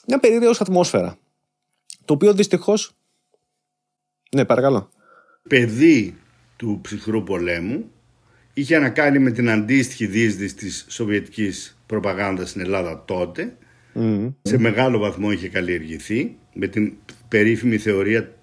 μια 0.06 0.18
περίεργη 0.18 0.50
ατμόσφαιρα. 0.58 1.16
Το 2.04 2.14
οποίο 2.14 2.32
δυστυχώ. 2.32 2.74
Ναι, 4.34 4.44
παρακαλώ. 4.44 4.88
Παιδί 5.48 6.16
του 6.56 6.78
ψυχρού 6.82 7.22
πολέμου 7.22 7.90
είχε 8.54 8.78
να 8.78 8.90
κάνει 8.90 9.18
με 9.18 9.30
την 9.30 9.50
αντίστοιχη 9.50 10.06
διείσδυση 10.06 10.54
της 10.54 10.86
σοβιετικής 10.88 11.78
προπαγάνδας 11.86 12.48
στην 12.48 12.60
Ελλάδα 12.60 13.04
τότε. 13.04 13.56
Σε 14.42 14.58
μεγάλο 14.58 14.98
βαθμό 14.98 15.30
είχε 15.30 15.48
καλλιεργηθεί 15.48 16.36
με 16.52 16.66
την 16.66 16.92
περίφημη 17.28 17.78
θεωρία 17.78 18.34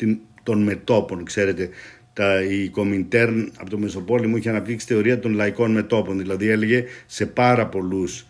των 0.43 0.63
μετόπων. 0.63 1.23
Ξέρετε, 1.23 1.69
τα, 2.13 2.43
η 2.43 2.69
Κομιντέρν 2.69 3.51
από 3.57 3.69
το 3.69 3.77
Μεσοπόλεμο 3.77 4.37
είχε 4.37 4.49
αναπτύξει 4.49 4.85
θεωρία 4.85 5.19
των 5.19 5.33
λαϊκών 5.33 5.71
μετόπων. 5.71 6.17
Δηλαδή 6.17 6.47
έλεγε 6.47 6.85
σε 7.05 7.25
πάρα 7.25 7.67
πολλούς. 7.67 8.25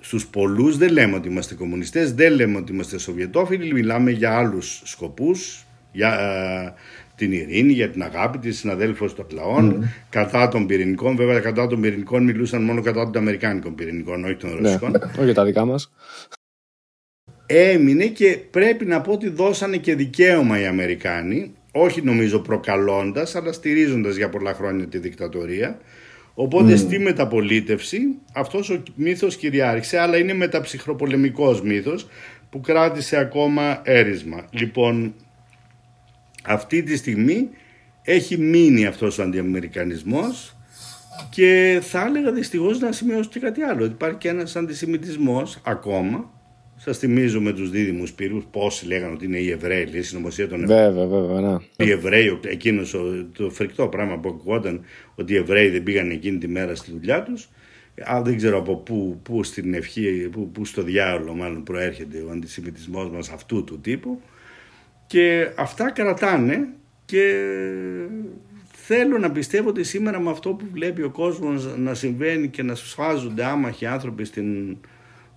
Στους 0.00 0.26
πολλούς 0.26 0.76
δεν 0.76 0.92
λέμε 0.92 1.16
ότι 1.16 1.28
είμαστε 1.28 1.54
κομμουνιστές, 1.54 2.14
δεν 2.14 2.32
λέμε 2.32 2.58
ότι 2.58 2.72
είμαστε 2.72 2.98
Σοβιετόφιλοι, 2.98 3.72
μιλάμε 3.72 4.10
για 4.10 4.36
άλλους 4.36 4.82
σκοπούς, 4.84 5.66
για 5.92 6.74
την 7.14 7.32
ειρήνη, 7.32 7.72
για 7.72 7.90
την 7.90 8.02
αγάπη 8.02 8.38
της 8.38 8.58
συναδέλφους 8.58 9.14
των 9.14 9.26
λαών, 9.32 9.88
κατά 10.10 10.48
των 10.48 10.66
πυρηνικών. 10.66 11.16
Βέβαια, 11.16 11.40
κατά 11.40 11.66
των 11.66 11.80
πυρηνικών 11.80 12.24
μιλούσαν 12.24 12.62
μόνο 12.62 12.82
κατά 12.82 13.04
των 13.10 13.16
Αμερικάνικων 13.16 13.74
πυρηνικών, 13.74 14.24
όχι 14.24 14.36
των 14.36 14.50
ναι, 14.50 14.56
Ρωσικών. 14.56 14.90
Ναι, 14.90 14.98
όχι 15.16 15.24
για 15.24 15.34
τα 15.34 15.44
δικά 15.44 15.64
μας. 15.64 15.92
Έμεινε 17.46 18.06
και 18.06 18.38
πρέπει 18.50 18.84
να 18.84 19.00
πω 19.00 19.12
ότι 19.12 19.28
δώσανε 19.28 19.76
και 19.76 19.94
δικαίωμα 19.94 20.60
οι 20.60 20.66
Αμερικάνοι 20.66 21.54
όχι 21.72 22.02
νομίζω 22.02 22.38
προκαλώντας 22.38 23.34
αλλά 23.34 23.52
στηρίζοντας 23.52 24.16
για 24.16 24.28
πολλά 24.28 24.54
χρόνια 24.54 24.86
τη 24.86 24.98
δικτατορία. 24.98 25.80
Οπότε 26.34 26.76
στη 26.76 26.98
μεταπολίτευση 26.98 28.00
αυτός 28.32 28.70
ο 28.70 28.82
μύθος 28.94 29.36
κυριάρχησε 29.36 29.98
αλλά 29.98 30.16
είναι 30.16 30.34
μεταψυχροπολεμικός 30.34 31.62
μύθος 31.62 32.08
που 32.50 32.60
κράτησε 32.60 33.16
ακόμα 33.16 33.80
έρισμα. 33.84 34.44
Λοιπόν 34.50 35.14
αυτή 36.44 36.82
τη 36.82 36.96
στιγμή 36.96 37.48
έχει 38.02 38.38
μείνει 38.38 38.86
αυτός 38.86 39.18
ο 39.18 39.22
αντιαμερικανισμός 39.22 40.56
και 41.30 41.80
θα 41.82 42.04
έλεγα 42.06 42.32
δυστυχώς 42.32 42.78
να 42.80 42.92
σημειώσω 42.92 43.28
και 43.28 43.40
κάτι 43.40 43.62
άλλο 43.62 43.84
υπάρχει 43.84 44.18
και 44.18 44.28
ένας 44.28 44.56
αντισημιτισμός 44.56 45.60
ακόμα 45.64 46.30
Σας 46.84 46.98
θυμίζω 46.98 47.40
με 47.40 47.52
τους 47.52 47.70
δίδυμους 47.70 48.12
πύρου 48.12 48.42
πόσοι 48.50 48.86
λέγανε 48.86 49.12
ότι 49.12 49.24
είναι 49.24 49.38
οι 49.38 49.50
Εβραίοι, 49.50 49.88
η 49.92 50.02
συνωμοσία 50.02 50.48
των 50.48 50.62
Εβραίων. 50.62 50.94
Βέβαια, 50.94 51.20
βέβαια, 51.20 51.40
ναι. 51.40 51.86
Οι 51.86 51.90
Εβραίοι, 51.90 52.40
εκείνος 52.44 52.96
το 53.32 53.50
φρικτό 53.50 53.86
πράγμα 53.86 54.18
που 54.18 54.28
ακουγόταν 54.28 54.80
ότι 55.14 55.32
οι 55.32 55.36
Εβραίοι 55.36 55.68
δεν 55.68 55.82
πήγαν 55.82 56.10
εκείνη 56.10 56.38
τη 56.38 56.48
μέρα 56.48 56.74
στη 56.74 56.90
δουλειά 56.90 57.22
τους. 57.22 57.48
Α, 58.12 58.22
δεν 58.22 58.36
ξέρω 58.36 58.58
από 58.58 58.76
πού, 58.76 59.20
πού 59.22 59.42
στην 59.42 59.74
ευχή, 59.74 60.28
πού, 60.32 60.50
πού 60.50 60.64
στο 60.64 60.82
διάολο 60.82 61.34
μάλλον 61.34 61.62
προέρχεται 61.62 62.18
ο 62.18 62.30
αντισημιτισμός 62.30 63.10
μας 63.10 63.30
αυτού 63.30 63.64
του 63.64 63.80
τύπου 63.80 64.20
και 65.06 65.48
αυτά 65.56 65.90
κρατάνε 65.90 66.68
και 67.04 67.46
θέλω 68.72 69.18
να 69.18 69.30
πιστεύω 69.30 69.68
ότι 69.68 69.84
σήμερα 69.84 70.20
με 70.20 70.30
αυτό 70.30 70.50
που 70.50 70.66
βλέπει 70.72 71.02
ο 71.02 71.10
κόσμος 71.10 71.76
να 71.76 71.94
συμβαίνει 71.94 72.48
και 72.48 72.62
να 72.62 72.74
σφάζονται 72.74 73.44
άμαχοι 73.44 73.86
άνθρωποι 73.86 74.24
στην 74.24 74.76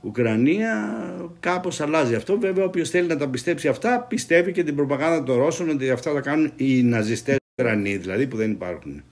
Ουκρανία 0.05 1.03
κάπως 1.39 1.81
αλλάζει 1.81 2.15
αυτό. 2.15 2.37
Βέβαια 2.39 2.65
όποιος 2.65 2.89
θέλει 2.89 3.07
να 3.07 3.17
τα 3.17 3.27
πιστέψει 3.27 3.67
αυτά 3.67 4.05
πιστεύει 4.09 4.51
και 4.51 4.63
την 4.63 4.75
προπαγάνδα 4.75 5.23
των 5.23 5.37
Ρώσων 5.37 5.69
ότι 5.69 5.89
αυτά 5.89 6.13
τα 6.13 6.21
κάνουν 6.21 6.51
οι 6.55 6.83
ναζιστές 6.83 7.37
Ουκρανοί 7.57 7.97
δηλαδή 7.97 8.27
που 8.27 8.37
δεν 8.37 8.51
υπάρχουν. 8.51 9.03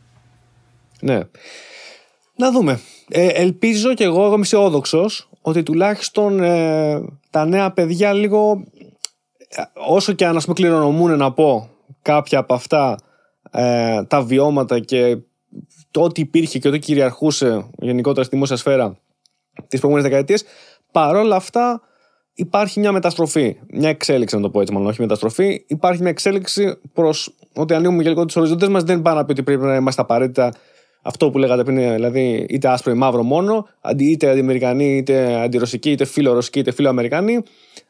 Ναι. 1.00 1.20
Να 2.36 2.52
δούμε. 2.52 2.80
Ε, 3.10 3.28
ελπίζω 3.28 3.94
και 3.94 4.04
εγώ, 4.04 4.24
εγώ 4.24 4.34
είμαι 4.34 4.42
αισιόδοξος 4.42 5.30
ότι 5.42 5.64
τουλάχιστον 5.64 6.44
ε, 6.44 7.02
τα 7.30 7.46
νέα 7.46 7.72
παιδιά 7.72 8.14
λίγο 8.14 8.64
ε, 9.48 9.62
όσο 9.74 10.14
και 10.14 10.26
αν 10.26 10.36
ας 10.36 10.44
πούμε 10.44 10.56
κληρονομούν 10.56 11.18
να 11.18 11.34
πω 11.34 11.70
κάποια 12.02 12.40
από 12.40 12.54
αυτά 12.54 12.98
ε, 13.52 14.04
τα 14.04 14.22
βιώματα 14.22 14.80
και 14.80 15.18
το 15.92 16.02
ότι 16.02 16.22
υπήρχε 16.22 16.60
και 16.60 16.68
ότι 16.68 16.80
κυριαρχούσε 16.80 17.70
γενικότερα 17.78 18.24
στη 18.24 18.36
δημόσια 18.36 18.56
σφαίρα 18.56 18.98
τις 19.68 19.80
προηγούμενες 19.80 20.10
δεκαετίες 20.10 20.44
παρόλα 20.94 21.36
αυτά 21.36 21.82
υπάρχει 22.34 22.80
μια 22.80 22.92
μεταστροφή, 22.92 23.58
μια 23.70 23.90
εξέλιξη 23.90 24.36
να 24.36 24.42
το 24.42 24.50
πω 24.50 24.62
έτσι 24.62 24.74
μάλλον, 24.74 24.88
όχι 24.88 25.02
μεταστροφή 25.02 25.64
υπάρχει 25.68 26.02
μια 26.02 26.10
εξέλιξη 26.10 26.80
προς 26.94 27.36
ότι 27.56 27.74
ανοίγουμε 27.74 28.04
και 28.04 28.10
λίγο 28.10 28.26
τις 28.26 28.36
οριζόντες 28.36 28.68
μας 28.68 28.84
δεν 28.84 29.02
πάνε 29.02 29.18
να 29.18 29.26
πει 29.26 29.32
ότι 29.32 29.44
πρέπει 29.44 29.64
να 29.64 29.76
είμαστε 29.76 30.02
απαραίτητα 30.02 30.54
αυτό 31.04 31.30
που 31.32 31.38
λέγατε 31.38 31.64
πριν, 31.64 31.94
δηλαδή 31.94 32.46
είτε 32.50 32.68
άσπρο 32.68 32.92
ή 32.92 32.96
μαύρο 32.96 33.24
μόνο, 33.24 33.68
είτε 33.98 34.30
αντιαμερικανοί, 34.30 34.98
είτε 34.98 35.42
αντιρωσικοί, 35.42 35.92
είτε 35.92 36.06
φιλορωσικοί, 36.06 36.60
είτε 36.60 36.72
φιλοαμερικανοί. 36.72 37.44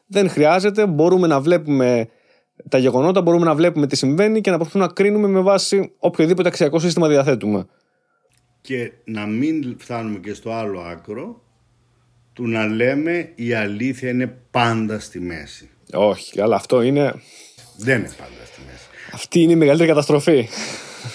Δεν 0.06 0.28
χρειάζεται. 0.28 0.86
Μπορούμε 0.86 1.26
να 1.26 1.40
βλέπουμε 1.40 2.08
τα 2.68 2.78
γεγονότα, 2.78 3.22
μπορούμε 3.22 3.44
να 3.44 3.54
βλέπουμε 3.54 3.86
τι 3.86 3.96
συμβαίνει 3.96 4.40
και 4.40 4.50
να 4.50 4.56
προσπαθούμε 4.56 4.86
να 4.86 4.92
κρίνουμε 4.92 5.28
με 5.28 5.40
βάση 5.40 5.92
οποιοδήποτε 5.98 6.48
αξιακό 6.48 6.78
σύστημα 6.78 7.08
διαθέτουμε. 7.08 7.66
Και 8.60 8.92
να 9.04 9.26
μην 9.26 9.76
φτάνουμε 9.78 10.18
και 10.18 10.34
στο 10.34 10.52
άλλο 10.52 10.80
άκρο 10.80 11.42
του 12.34 12.48
να 12.48 12.66
λέμε 12.66 13.32
η 13.34 13.52
αλήθεια 13.52 14.08
είναι 14.08 14.34
πάντα 14.50 14.98
στη 14.98 15.20
μέση. 15.20 15.68
Όχι, 15.92 16.40
αλλά 16.40 16.56
αυτό 16.56 16.82
είναι. 16.82 17.14
Δεν 17.76 17.98
είναι 17.98 18.10
πάντα 18.18 18.44
στη 18.44 18.60
μέση. 18.66 18.84
Αυτή 19.12 19.40
είναι 19.40 19.52
η 19.52 19.56
μεγαλύτερη 19.56 19.88
καταστροφή 19.88 20.48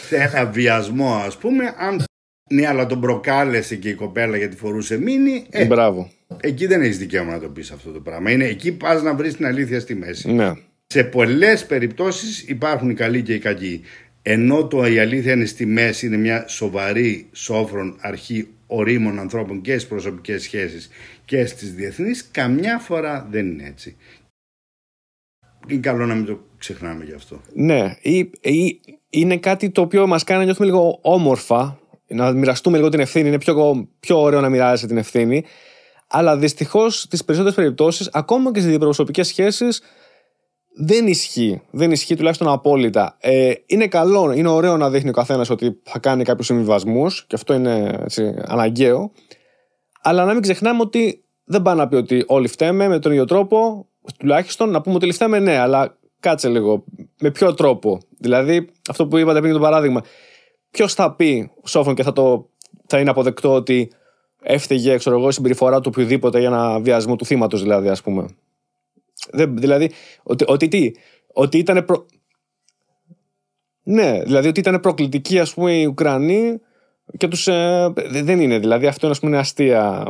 ένα 0.09 0.45
βιασμό 0.45 1.15
ας 1.15 1.37
πούμε 1.37 1.73
αν 1.77 2.03
ναι 2.49 2.67
αλλά 2.67 2.85
τον 2.85 2.99
προκάλεσε 2.99 3.75
και 3.75 3.89
η 3.89 3.93
κοπέλα 3.93 4.37
γιατί 4.37 4.55
φορούσε 4.55 4.97
μήνυ 4.97 5.45
ε, 5.49 5.65
Μπράβο. 5.65 6.11
εκεί 6.41 6.65
δεν 6.65 6.81
έχεις 6.81 6.97
δικαίωμα 6.97 7.31
να 7.31 7.39
το 7.39 7.47
πεις 7.47 7.71
αυτό 7.71 7.91
το 7.91 7.99
πράγμα 7.99 8.31
είναι 8.31 8.45
εκεί 8.45 8.71
πας 8.71 9.01
να 9.01 9.13
βρεις 9.13 9.35
την 9.35 9.45
αλήθεια 9.45 9.79
στη 9.79 9.95
μέση 9.95 10.31
ναι. 10.31 10.53
σε 10.87 11.03
πολλές 11.03 11.65
περιπτώσεις 11.65 12.43
υπάρχουν 12.47 12.89
οι 12.89 12.93
καλοί 12.93 13.21
και 13.21 13.33
οι 13.33 13.39
κακοί 13.39 13.81
ενώ 14.21 14.67
το 14.67 14.85
η 14.85 14.99
αλήθεια 14.99 15.33
είναι 15.33 15.45
στη 15.45 15.65
μέση 15.65 16.05
είναι 16.05 16.17
μια 16.17 16.47
σοβαρή 16.47 17.27
σόφρον 17.31 17.97
αρχή 17.99 18.47
ορίμων 18.71 19.19
ανθρώπων 19.19 19.61
και 19.61 19.71
στις 19.71 19.87
προσωπικές 19.87 20.43
σχέσεις 20.43 20.89
και 21.25 21.45
στις 21.45 21.73
διεθνείς 21.73 22.29
καμιά 22.31 22.79
φορά 22.79 23.27
δεν 23.29 23.45
είναι 23.47 23.65
έτσι 23.65 23.95
είναι 25.67 25.79
καλό 25.79 26.05
να 26.05 26.15
μην 26.15 26.25
το 26.25 26.39
ξεχνάμε 26.57 27.03
γι' 27.03 27.13
αυτό. 27.13 27.41
Ναι, 27.53 27.95
ή, 28.01 28.17
ή, 28.41 28.79
είναι 29.09 29.37
κάτι 29.37 29.69
το 29.69 29.81
οποίο 29.81 30.07
μας 30.07 30.23
κάνει 30.23 30.39
να 30.39 30.45
νιώθουμε 30.45 30.67
λίγο 30.67 30.99
όμορφα, 31.01 31.79
να 32.07 32.31
μοιραστούμε 32.31 32.77
λίγο 32.77 32.89
την 32.89 32.99
ευθύνη. 32.99 33.27
Είναι 33.27 33.37
πιο, 33.37 33.87
πιο 33.99 34.21
ωραίο 34.21 34.41
να 34.41 34.49
μοιράζεσαι 34.49 34.87
την 34.87 34.97
ευθύνη. 34.97 35.43
Αλλά 36.07 36.37
δυστυχώς 36.37 36.99
στις 36.99 37.25
περισσότερες 37.25 37.57
περιπτώσεις, 37.57 38.09
ακόμα 38.13 38.51
και 38.51 38.59
στις 38.59 38.71
διαπροσωπικές 38.71 39.27
σχέσεις, 39.27 39.81
δεν 40.75 41.07
ισχύει. 41.07 41.61
Δεν 41.71 41.91
ισχύει 41.91 42.15
τουλάχιστον 42.15 42.47
απόλυτα. 42.47 43.17
Ε, 43.19 43.51
είναι 43.65 43.87
καλό, 43.87 44.31
είναι 44.31 44.49
ωραίο 44.49 44.77
να 44.77 44.89
δείχνει 44.89 45.09
ο 45.09 45.13
καθένας 45.13 45.49
ότι 45.49 45.79
θα 45.83 45.99
κάνει 45.99 46.23
κάποιους 46.23 46.45
συμβιβασμούς, 46.45 47.25
και 47.27 47.35
αυτό 47.35 47.53
είναι 47.53 47.99
έτσι, 48.03 48.35
αναγκαίο. 48.45 49.11
Αλλά 50.01 50.25
να 50.25 50.33
μην 50.33 50.41
ξεχνάμε 50.41 50.81
ότι 50.81 51.23
δεν 51.43 51.61
πάει 51.61 51.75
να 51.75 51.87
πει 51.87 51.95
ότι 51.95 52.23
όλοι 52.27 52.47
φταίμε 52.47 52.87
με 52.87 52.99
τον 52.99 53.11
ίδιο 53.11 53.25
τρόπο. 53.25 53.87
Τουλάχιστον 54.17 54.69
να 54.69 54.81
πούμε 54.81 54.95
ότι 54.95 55.03
όλοι 55.03 55.13
φταίμε, 55.13 55.39
ναι, 55.39 55.57
αλλά 55.57 55.97
κάτσε 56.19 56.49
λίγο. 56.49 56.83
Με 57.19 57.31
ποιο 57.31 57.53
τρόπο; 57.53 57.99
Δηλαδή, 58.17 58.69
αυτό 58.89 59.07
που 59.07 59.17
είπατε 59.17 59.39
πριν 59.39 59.53
το 59.53 59.59
παράδειγμα. 59.59 60.03
Ποιος 60.71 60.93
θα 60.93 61.15
πει 61.15 61.51
σόφρον 61.63 61.95
και 61.95 62.03
θα, 62.03 62.13
το, 62.13 62.49
θα 62.87 62.99
είναι 62.99 63.09
αποδεκτό 63.09 63.53
ότι 63.53 63.91
έφταιγε 64.41 64.97
ξέρω 64.97 65.17
εγώ, 65.17 65.27
η 65.27 65.31
συμπεριφορά 65.31 65.79
του 65.79 65.91
οποιοδήποτε 65.93 66.39
για 66.39 66.47
ένα 66.47 66.79
βιασμό 66.79 67.15
του 67.15 67.25
θύματος, 67.25 67.61
δηλαδή, 67.61 67.89
ας 67.89 68.01
πούμε. 68.01 68.25
Δεν, 69.31 69.57
δηλαδή, 69.57 69.91
ότι, 70.23 70.43
ότι 70.47 70.67
τι, 70.67 70.91
ότι 71.33 71.57
ήταν. 71.57 71.85
Προ... 71.85 72.05
Ναι, 73.83 74.23
δηλαδή 74.23 74.47
ότι 74.47 74.59
ήταν 74.59 74.79
προκλητικοί 74.79 75.39
ας 75.39 75.53
πούμε 75.53 75.73
οι 75.73 75.85
Ουκρανοί 75.85 76.59
και 77.17 77.27
τους, 77.27 77.47
ε, 77.47 77.93
δεν 78.23 78.39
είναι 78.39 78.59
δηλαδή 78.59 78.87
αυτό 78.87 79.07
ας 79.07 79.19
πούμε, 79.19 79.31
είναι 79.31 79.39
αστεία 79.39 80.07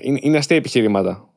είναι, 0.00 0.18
είναι 0.22 0.36
αστεία 0.36 0.56
επιχειρήματα 0.56 1.28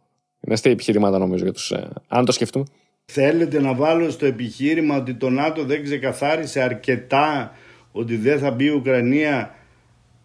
είναι 0.42 0.54
αστεία 0.54 0.72
επιχειρήματα 0.72 1.18
νομίζω 1.18 1.44
για 1.44 1.54
τους, 1.54 1.72
ε, 1.72 1.90
αν 2.08 2.26
το 2.26 2.32
σκεφτούμε 2.32 2.66
Θέλετε 3.06 3.62
να 3.62 3.74
βάλω 3.74 4.10
στο 4.10 4.26
επιχείρημα 4.26 4.98
ότι 4.98 5.14
το 5.14 5.30
ΝΑΤΟ 5.30 5.64
δεν 5.64 5.84
ξεκαθάρισε 5.84 6.62
αρκετά 6.62 7.52
ότι 7.92 8.16
δεν 8.16 8.40
θα 8.40 8.52
μπει 8.52 8.66
η 8.66 8.70
Ουκρανία 8.70 9.56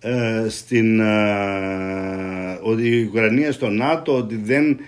ε, 0.00 0.46
στην, 0.48 1.00
ε, 1.00 2.58
ότι 2.62 2.88
η 2.88 3.04
Ουκρανία 3.04 3.52
στο 3.52 3.68
ΝΑΤΟ 3.68 4.16
ότι 4.16 4.36
δεν 4.36 4.78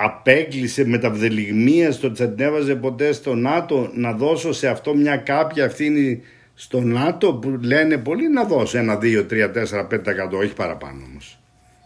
απέκλεισε 0.00 0.86
με 0.86 0.98
τα 0.98 1.10
βδελιγμία 1.10 1.92
στο 1.92 2.06
ότι 2.06 2.22
θα 2.22 2.76
ποτέ 2.80 3.12
στο 3.12 3.34
ΝΑΤΟ 3.34 3.90
να 3.94 4.12
δώσω 4.12 4.52
σε 4.52 4.68
αυτό 4.68 4.94
μια 4.94 5.16
κάποια 5.16 5.64
ευθύνη 5.64 6.20
στο 6.54 6.80
ΝΑΤΟ 6.80 7.34
που 7.34 7.58
λένε 7.62 7.96
πολλοί 7.96 8.28
να 8.28 8.44
δώσω 8.44 8.78
ένα, 8.78 8.96
δύο, 8.96 9.24
τρία, 9.24 9.50
τέσσερα, 9.50 9.86
πέντε 9.86 10.28
όχι 10.32 10.54
παραπάνω 10.54 11.00
όμως. 11.10 11.38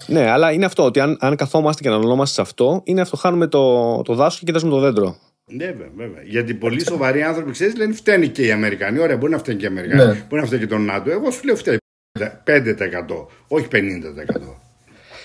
Ναι, 0.07 0.31
αλλά 0.31 0.53
είναι 0.53 0.65
αυτό 0.65 0.85
ότι 0.85 1.01
αν, 1.01 1.17
αν 1.21 1.37
καθόμαστε 1.37 1.83
και 1.83 1.89
αναλωνόμαστε 1.89 2.35
σε 2.35 2.41
αυτό, 2.41 2.81
είναι 2.85 3.01
αυτό. 3.01 3.17
Χάνουμε 3.17 3.47
το, 3.47 4.03
το 4.03 4.15
δάσος 4.15 4.39
και 4.39 4.45
κοιτάζουμε 4.45 4.71
το 4.71 4.79
δέντρο. 4.79 5.17
Ναι, 5.51 5.75
βέβαια. 5.97 6.23
Γιατί 6.25 6.55
πολλοί 6.55 6.85
σοβαροί 6.85 7.23
άνθρωποι 7.23 7.51
ξέρεις 7.51 7.77
λένε 7.77 7.93
φταίνει 7.93 8.29
και 8.29 8.47
οι 8.47 8.51
Αμερικανοί. 8.51 8.99
Ωραία, 8.99 9.17
μπορεί 9.17 9.33
να 9.33 9.39
φταίνει 9.39 9.59
και 9.59 9.65
οι 9.65 9.69
Αμερικανοί. 9.69 10.05
Ναι. 10.05 10.25
Μπορεί 10.29 10.41
να 10.41 10.47
φταίνει 10.47 10.61
και 10.61 10.69
τον 10.69 10.85
ΝΑΤΟ. 10.85 11.11
Εγώ 11.11 11.31
σου 11.31 11.45
λέω 11.45 11.57
φταίνει 11.57 11.77
5%, 12.19 12.27
όχι 13.49 13.69
50%. 13.73 13.79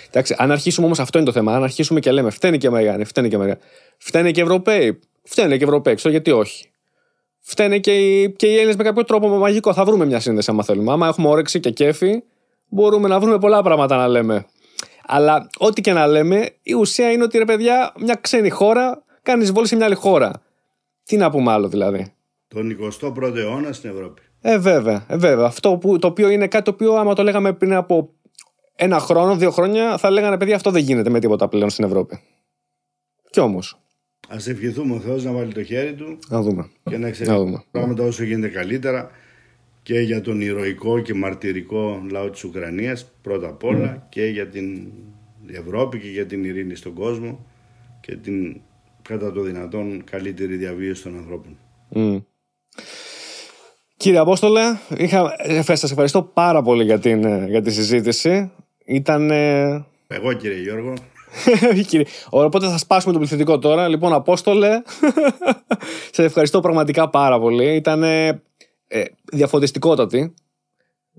Εντάξει, 0.08 0.36
αν 0.38 0.52
αρχίσουμε 0.52 0.86
όμως 0.86 1.00
αυτό 1.00 1.18
είναι 1.18 1.28
το 1.28 1.34
θέμα. 1.34 1.56
Αν 1.56 1.64
αρχίσουμε 1.64 2.00
και 2.00 2.12
λέμε 2.12 2.30
φταίνει 2.30 2.58
και 2.58 2.66
οι 2.66 2.70
Αμερικανοί, 2.70 3.04
φταίνει 3.04 3.28
και 3.28 3.36
οι 3.36 3.38
Αμερικανοί. 3.38 3.66
Φταίνει 3.98 4.32
και 4.32 4.40
οι 4.40 4.44
Ευρωπαίοι. 4.44 5.00
Φταίνει 5.24 5.50
και 5.50 5.64
οι 5.64 5.64
Ευρωπαίοι, 5.64 5.96
ξέρω 5.96 6.10
γιατί 6.10 6.32
όχι. 6.32 6.70
Φταίνε 7.40 7.80
και 7.80 7.94
οι, 7.94 8.32
και 8.32 8.48
οι 8.48 8.56
Έλληνες 8.56 8.76
με 8.76 8.84
κάποιο 8.84 9.04
τρόπο 9.04 9.28
μαγικό. 9.28 9.74
Θα 9.74 9.86
βρούμε 9.86 10.06
μια 10.06 10.20
σύνδεση 10.20 10.50
άμα 10.52 10.64
θέλουμε. 10.64 10.92
Άμα 10.92 11.08
έχουμε 11.08 11.28
όρεξη 11.28 11.60
και 11.60 11.70
κέφι, 11.70 12.24
μπορούμε 12.68 13.08
να 13.08 13.20
βρούμε 13.20 13.40
πολλά 13.40 13.62
πράγματα 13.62 13.98
να 13.98 14.08
λέμε. 14.08 14.46
Αλλά 15.08 15.48
ό,τι 15.58 15.82
και 15.82 15.94
να 15.94 16.08
λέμε, 16.08 16.50
η 16.64 16.74
ουσία 16.74 17.12
είναι 17.12 17.24
ότι 17.24 17.38
ρε 17.38 17.46
παιδιά, 17.46 17.94
μια 18.00 18.16
ξένη 18.22 18.50
χώρα 18.50 19.04
κάνει 19.22 19.46
βόλη 19.46 19.68
σε 19.68 19.76
μια 19.76 19.86
άλλη 19.86 19.96
χώρα. 19.96 20.32
Τι 21.04 21.18
να 21.18 21.30
πούμε 21.30 21.52
άλλο 21.52 21.68
δηλαδή; 21.68 22.14
Τον 22.48 22.78
21ο 23.02 23.36
αιώνα 23.36 23.74
στην 23.74 23.90
Ευρώπη. 23.90 24.22
Ε, 24.42 24.58
βέβαια. 24.58 25.06
Ε, 25.08 25.18
βέβαια. 25.18 25.46
Αυτό 25.46 25.78
που, 25.78 26.00
το 26.00 26.08
οποίο 26.08 26.30
είναι 26.30 26.48
κάτι 26.48 26.64
το 26.64 26.72
οποίο, 26.72 26.94
άμα 26.94 27.14
το 27.14 27.24
λέγαμε 27.24 27.54
πριν 27.54 27.74
από 27.74 28.10
ένα 28.80 29.00
χρόνο, 29.00 29.36
δύο 29.36 29.52
χρόνια, 29.52 29.98
θα 29.98 30.10
λέγανε 30.10 30.38
παιδιά 30.38 30.56
αυτό 30.56 30.72
δεν 30.72 30.84
γίνεται 30.84 31.10
με 31.10 31.20
τίποτα 31.20 31.48
πλέον 31.48 31.70
στην 31.70 31.86
Ευρώπη. 31.86 32.22
Κι 33.30 33.40
όμως. 33.40 33.80
Α 34.28 34.36
ευχηθούμε 34.48 34.96
ο 34.96 35.00
Θεός 35.00 35.24
να 35.24 35.32
βάλει 35.32 35.54
το 35.54 35.64
χέρι 35.64 35.94
του. 35.94 36.18
Να 36.30 36.42
δούμε. 36.42 36.70
Και 36.84 36.98
να 36.98 37.08
εξελιχθεί 37.08 37.66
πράγματα 37.72 38.04
όσο 38.04 38.24
γίνεται 38.24 38.48
καλύτερα 38.48 39.12
και 39.84 40.00
για 40.00 40.22
τον 40.22 40.42
ηρωικό 40.42 41.00
και 41.00 41.14
μαρτυρικό 41.14 42.06
λαό 42.12 42.30
της 42.30 42.44
Ουκρανίας 42.44 43.12
πρώτα 43.22 43.48
απ' 43.48 43.64
όλα 43.64 44.08
και 44.10 44.26
για 44.26 44.48
την 44.48 44.88
Ευρώπη 45.48 46.00
και 46.00 46.10
για 46.10 46.26
την 46.26 46.44
ειρήνη 46.44 46.76
στον 46.76 46.94
κόσμο 46.94 47.46
και 48.02 48.16
την 48.16 48.62
κατά 49.02 49.32
το 49.32 49.42
δυνατόν 49.42 50.04
καλύτερη 50.04 50.56
διαβίωση 50.56 51.04
των 51.04 51.18
ανθρώπων. 51.18 51.58
Mm. 51.92 52.24
Κύριε 53.98 54.20
Απόστολε, 54.20 54.62
είχα... 54.98 55.36
σας 55.62 55.84
ευχαριστώ 55.84 56.22
πάρα 56.22 56.62
πολύ 56.62 56.84
για, 56.84 57.00
την, 57.00 57.48
για 57.48 57.62
τη 57.62 57.72
συζήτηση. 57.72 58.52
Ήταν... 58.88 59.32
Εγώ 60.08 60.34
κύριε 60.38 60.62
Γιώργο. 60.62 60.94
Οπότε 62.30 62.68
θα 62.68 62.78
σπάσουμε 62.78 63.14
το 63.14 63.20
πληθυντικό 63.20 63.60
τώρα. 63.60 63.88
Λοιπόν, 63.88 64.14
Απόστολε, 64.14 64.82
σε 66.12 66.24
ευχαριστώ 66.24 66.60
πραγματικά 66.60 67.10
πάρα 67.10 67.40
πολύ. 67.40 67.76
Ήταν 67.76 68.04
ε, 68.04 68.42
διαφωτιστικότατη 69.32 70.34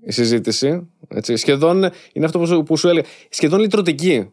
η 0.00 0.12
συζήτηση. 0.12 0.88
Έτσι. 1.08 1.36
Σχεδόν, 1.36 1.90
είναι 2.12 2.24
αυτό 2.24 2.38
που 2.38 2.46
σου, 2.46 2.62
που 2.62 2.76
σου 2.76 2.88
έλεγα, 2.88 3.06
σχεδόν 3.28 3.60
λυτρωτική. 3.60 4.32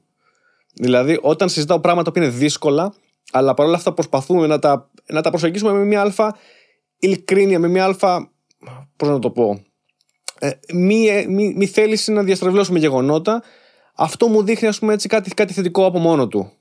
Δηλαδή, 0.73 1.19
όταν 1.21 1.49
συζητάω 1.49 1.79
πράγματα 1.79 2.11
που 2.11 2.19
είναι 2.19 2.27
δύσκολα, 2.27 2.93
αλλά 3.31 3.53
παρόλα 3.53 3.75
αυτά 3.75 3.93
προσπαθούμε 3.93 4.47
να 4.47 4.59
τα, 4.59 4.89
να 5.07 5.21
τα 5.21 5.29
προσεγγίσουμε 5.29 5.71
με 5.71 5.83
μια 5.83 6.01
αλφα 6.01 6.37
ειλικρίνεια, 6.99 7.59
με 7.59 7.67
μια 7.67 7.83
αλφα. 7.83 8.31
Πώς 8.95 9.09
να 9.09 9.19
το 9.19 9.29
πω; 9.29 9.63
Ε, 10.39 10.49
μη, 10.73 11.25
μη, 11.27 11.53
μη 11.57 11.65
θέληση 11.65 12.11
να 12.11 12.23
διαστρεβλώσουμε 12.23 12.79
γεγονότα, 12.79 13.43
αυτό 13.95 14.27
μου 14.27 14.43
δείχνει 14.43 14.67
ας 14.67 14.79
πούμε 14.79 14.93
έτσι 14.93 15.07
κάτι, 15.07 15.29
κάτι 15.29 15.53
θετικό 15.53 15.85
από 15.85 15.99
μόνο 15.99 16.27
του. 16.27 16.51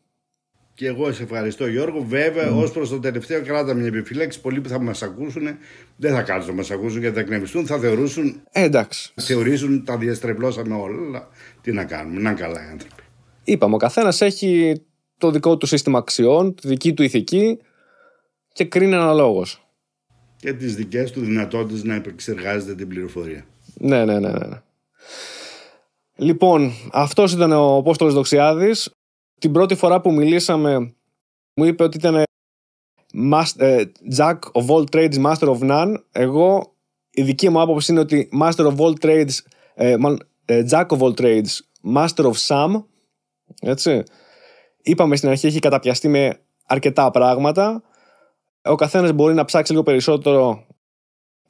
Και 0.75 0.87
εγώ 0.87 1.13
σε 1.13 1.23
ευχαριστώ 1.23 1.67
Γιώργο. 1.67 2.05
Βέβαια, 2.09 2.53
mm. 2.53 2.63
ως 2.63 2.73
προς 2.73 2.89
το 2.89 2.99
τελευταίο, 2.99 3.43
κράτα 3.43 3.75
μια 3.75 3.87
επιφύλαξη. 3.87 4.41
Πολλοί 4.41 4.61
που 4.61 4.69
θα 4.69 4.81
μας 4.81 5.03
ακούσουν 5.03 5.43
δεν 5.97 6.15
θα 6.15 6.23
κάτσουν 6.23 6.51
να 6.51 6.57
μας 6.57 6.71
ακούσουν 6.71 7.01
γιατί 7.01 7.15
θα 7.15 7.21
εκνευριστούν. 7.21 7.67
Θα 7.67 7.79
θεωρούσουν. 7.79 8.43
Ε, 8.53 8.63
εντάξει. 8.63 9.13
Θεωρήσουν 9.15 9.85
τα 9.85 9.97
διαστρεβλώσαμε 9.97 10.75
όλα. 10.75 11.29
Τι 11.61 11.73
να 11.73 11.85
κάνουμε, 11.85 12.21
να 12.21 12.33
καλά 12.33 12.67
οι 12.67 12.71
άνθρωποι. 12.73 13.03
Είπαμε, 13.45 13.75
ο 13.75 13.79
καθένας 13.79 14.21
έχει 14.21 14.83
το 15.19 15.31
δικό 15.31 15.57
του 15.57 15.67
σύστημα 15.67 15.99
αξιών, 15.99 16.55
τη 16.55 16.69
δική 16.69 16.95
του 16.95 17.03
ηθική 17.03 17.59
και 18.53 18.65
κρίνει 18.65 18.95
αναλόγως. 18.95 19.67
Και 20.37 20.53
τις 20.53 20.75
δικές 20.75 21.11
του 21.11 21.21
δυνατότητες 21.21 21.85
να 21.85 21.95
επεξεργάζεται 21.95 22.75
την 22.75 22.89
πληροφορία. 22.89 23.47
Ναι, 23.75 24.05
ναι, 24.05 24.19
ναι. 24.19 24.31
ναι. 24.31 24.63
Λοιπόν, 26.17 26.73
αυτός 26.93 27.33
ήταν 27.33 27.53
ο 27.53 27.77
Απόστολος 27.77 28.15
Δοξιάδης. 28.15 28.91
Την 29.39 29.53
πρώτη 29.53 29.75
φορά 29.75 30.01
που 30.01 30.13
μιλήσαμε, 30.13 30.95
μου 31.55 31.65
είπε 31.65 31.83
ότι 31.83 31.97
ήταν 31.97 32.15
ε, 33.57 33.85
Jack 34.17 34.39
of 34.53 34.67
all 34.67 34.85
trades, 34.91 35.25
master 35.25 35.49
of 35.49 35.59
none. 35.71 35.95
Εγώ, 36.13 36.75
η 37.11 37.23
δική 37.23 37.49
μου 37.49 37.61
άποψη 37.61 37.93
είναι 37.93 38.01
ότι 38.01 38.29
master 38.41 38.67
of 38.67 38.77
all 38.77 38.93
trades, 39.01 39.33
ε, 39.75 39.97
ε, 40.45 40.65
Jack 40.71 40.87
of 40.87 40.99
all 40.99 41.15
trades, 41.15 41.51
master 41.95 42.25
of 42.25 42.35
some. 42.47 42.85
Έτσι. 43.61 44.03
Είπαμε 44.83 45.17
στην 45.17 45.29
αρχή 45.29 45.47
έχει 45.47 45.59
καταπιαστεί 45.59 46.09
με 46.09 46.41
αρκετά 46.67 47.11
πράγματα. 47.11 47.83
Ο 48.63 48.75
καθένας 48.75 49.13
μπορεί 49.13 49.35
να 49.35 49.45
ψάξει 49.45 49.73
λίγο 49.73 49.85
περισσότερο 49.85 50.67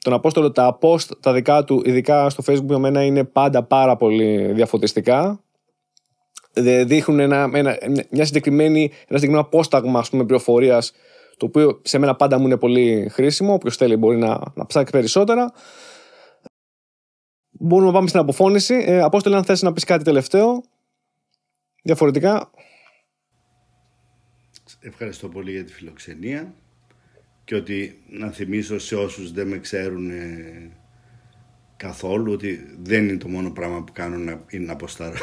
τον 0.04 0.12
Απόστολο, 0.12 0.52
τα 0.52 0.78
post 0.80 1.20
τα 1.20 1.32
δικά 1.32 1.64
του, 1.64 1.82
ειδικά 1.84 2.30
στο 2.30 2.42
facebook 2.46 2.66
για 2.66 2.78
μένα 2.78 3.04
είναι 3.04 3.24
πάντα 3.24 3.62
πάρα 3.62 3.96
πολύ 3.96 4.52
διαφωτιστικά. 4.52 5.44
Δείχνουν 6.84 7.20
ένα, 7.20 7.50
ένα, 7.52 7.78
μια 8.10 8.24
συγκεκριμένη, 8.24 8.80
ένα 8.80 9.18
συγκεκριμένο 9.18 9.40
απόσταγμα 9.40 9.98
ας 9.98 10.10
πούμε, 10.10 10.24
πληροφορίας 10.24 10.92
το 11.36 11.46
οποίο 11.46 11.80
σε 11.84 11.98
μένα 11.98 12.16
πάντα 12.16 12.38
μου 12.38 12.46
είναι 12.46 12.56
πολύ 12.56 13.08
χρήσιμο. 13.12 13.52
Όποιος 13.52 13.76
θέλει 13.76 13.96
μπορεί 13.96 14.16
να, 14.16 14.40
να 14.54 14.66
ψάξει 14.66 14.92
περισσότερα. 14.92 15.52
Μπορούμε 17.50 17.86
να 17.86 17.94
πάμε 17.94 18.08
στην 18.08 18.20
αποφώνηση. 18.20 18.74
Ε, 18.86 19.00
Απόστολε, 19.00 19.36
αν 19.36 19.44
θες 19.44 19.62
να 19.62 19.72
πεις 19.72 19.84
κάτι 19.84 20.04
τελευταίο, 20.04 20.62
διαφορετικά. 21.82 22.50
Ευχαριστώ 24.80 25.28
πολύ 25.28 25.50
για 25.50 25.64
τη 25.64 25.72
φιλοξενία 25.72 26.54
και 27.44 27.54
ότι 27.54 28.02
να 28.08 28.30
θυμίσω 28.30 28.78
σε 28.78 28.94
όσους 28.94 29.32
δεν 29.32 29.46
με 29.46 29.58
ξέρουν 29.58 30.10
ε, 30.10 30.70
καθόλου 31.76 32.32
ότι 32.32 32.76
δεν 32.82 33.08
είναι 33.08 33.18
το 33.18 33.28
μόνο 33.28 33.50
πράγμα 33.50 33.84
που 33.84 33.92
κάνω 33.92 34.16
να, 34.16 34.40
είναι 34.50 34.66
να 34.66 34.76
ποστάρω. 34.76 35.16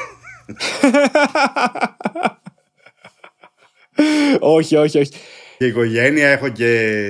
όχι, 4.40 4.76
όχι, 4.76 5.00
όχι. 5.00 5.12
Και 5.58 5.66
οικογένεια, 5.66 6.30
έχω 6.30 6.50
και 6.50 7.02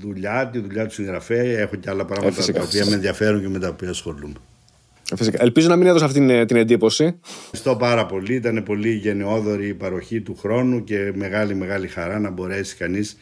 δουλειά, 0.00 0.48
τη 0.52 0.58
δουλειά 0.58 0.86
του 0.86 0.92
συγγραφέα, 0.92 1.58
έχω 1.58 1.76
και 1.76 1.90
άλλα 1.90 2.04
πράγματα 2.04 2.44
ε, 2.48 2.52
τα 2.52 2.62
οποία 2.62 2.86
με 2.86 2.94
ενδιαφέρουν 2.94 3.40
και 3.40 3.48
με 3.48 3.58
τα 3.58 3.68
οποία 3.68 3.90
ασχολούμαι. 3.90 4.34
Ε, 5.12 5.16
φυσικά. 5.16 5.42
Ελπίζω 5.42 5.68
να 5.68 5.76
μην 5.76 5.86
έδωσα 5.86 6.04
αυτή 6.04 6.18
την, 6.18 6.30
ε, 6.30 6.44
την 6.44 6.56
εντύπωση. 6.56 7.18
Ευχαριστώ 7.40 7.76
πάρα 7.76 8.06
πολύ. 8.06 8.34
Ήταν 8.34 8.62
πολύ 8.62 8.90
γενναιόδορη 8.90 9.66
η 9.66 9.74
παροχή 9.74 10.20
του 10.20 10.36
χρόνου 10.36 10.84
και 10.84 11.12
μεγάλη 11.14 11.54
μεγάλη 11.54 11.88
χαρά 11.88 12.18
να 12.18 12.30
μπορέσει 12.30 12.76
κανείς 12.76 13.16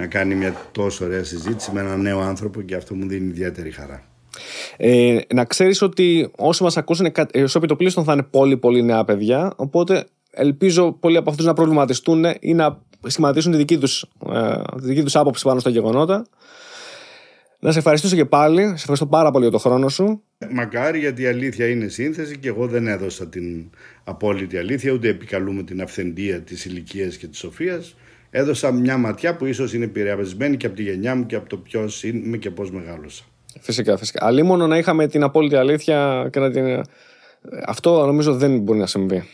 να 0.00 0.06
κάνει 0.06 0.34
μια 0.34 0.54
τόσο 0.72 1.04
ωραία 1.04 1.24
συζήτηση 1.24 1.70
με 1.72 1.80
έναν 1.80 2.00
νέο 2.00 2.20
άνθρωπο 2.20 2.60
και 2.60 2.74
αυτό 2.74 2.94
μου 2.94 3.08
δίνει 3.08 3.28
ιδιαίτερη 3.28 3.70
χαρά. 3.70 4.02
Ε, 4.76 5.18
να 5.34 5.44
ξέρεις 5.44 5.82
ότι 5.82 6.30
όσοι 6.36 6.62
μας 6.62 6.76
ακούσουν 6.76 7.12
στο 7.44 7.58
επιτοπλίστων 7.58 8.04
θα 8.04 8.12
είναι 8.12 8.22
πολύ 8.22 8.56
πολύ 8.56 8.82
νέα 8.82 9.04
παιδιά 9.04 9.52
οπότε 9.56 10.04
ελπίζω 10.30 10.92
πολλοί 10.92 11.16
από 11.16 11.30
αυτούς 11.30 11.46
να 11.46 11.52
προβληματιστούν 11.52 12.24
ή 12.40 12.54
να 12.54 12.82
σχηματίσουν 13.06 13.52
τη 13.52 13.58
δική 13.58 13.78
τους, 13.78 14.06
ε, 14.32 14.62
τη 14.80 14.86
δική 14.86 15.02
τους 15.02 15.16
άποψη 15.16 15.44
πάνω 15.44 15.60
στα 15.60 15.70
γεγονότα. 15.70 16.26
Να 17.62 17.72
σε 17.72 17.78
ευχαριστήσω 17.78 18.16
και 18.16 18.24
πάλι. 18.24 18.62
Σε 18.62 18.72
ευχαριστώ 18.72 19.06
πάρα 19.06 19.30
πολύ 19.30 19.42
για 19.42 19.52
τον 19.52 19.60
χρόνο 19.60 19.88
σου. 19.88 20.22
Μακάρι 20.50 20.98
γιατί 20.98 21.22
η 21.22 21.26
αλήθεια 21.26 21.68
είναι 21.68 21.88
σύνθεση 21.88 22.38
και 22.38 22.48
εγώ 22.48 22.66
δεν 22.66 22.86
έδωσα 22.86 23.28
την 23.28 23.70
απόλυτη 24.04 24.58
αλήθεια, 24.58 24.92
ούτε 24.92 25.08
επικαλούμε 25.08 25.62
την 25.62 25.82
αυθεντία 25.82 26.40
της 26.40 26.64
ηλικίας 26.64 27.16
και 27.16 27.26
της 27.26 27.38
σοφίας. 27.38 27.94
Έδωσα 28.30 28.72
μια 28.72 28.96
ματιά 28.96 29.36
που 29.36 29.46
ίσως 29.46 29.72
είναι 29.72 29.84
επηρεασμένη 29.84 30.56
και 30.56 30.66
από 30.66 30.76
τη 30.76 30.82
γενιά 30.82 31.14
μου 31.14 31.26
και 31.26 31.36
από 31.36 31.48
το 31.48 31.56
ποιος 31.56 32.02
είμαι 32.02 32.36
και 32.36 32.50
πώς 32.50 32.70
μεγάλωσα. 32.70 33.24
Φυσικά, 33.60 33.96
φυσικά. 33.96 34.26
Αλλή 34.26 34.42
μόνο 34.42 34.66
να 34.66 34.78
είχαμε 34.78 35.08
την 35.08 35.22
απόλυτη 35.22 35.56
αλήθεια 35.56 36.28
και 36.32 36.40
να 36.40 36.50
την. 36.50 36.82
Αυτό 37.66 38.06
νομίζω 38.06 38.34
δεν 38.34 38.58
μπορεί 38.60 38.78
να 38.78 38.86
συμβεί. 38.86 39.28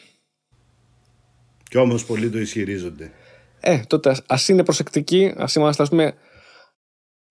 Κι 1.62 1.76
όμως 1.78 2.04
πολλοί 2.04 2.30
το 2.30 2.38
ισχυρίζονται. 2.38 3.10
Ε, 3.60 3.80
τότε 3.86 4.10
α 4.10 4.36
είναι 4.48 4.64
προσεκτικοί, 4.64 5.34
ας 5.36 5.54
είμαστε 5.54 5.82
ας 5.82 5.88
πούμε 5.88 6.14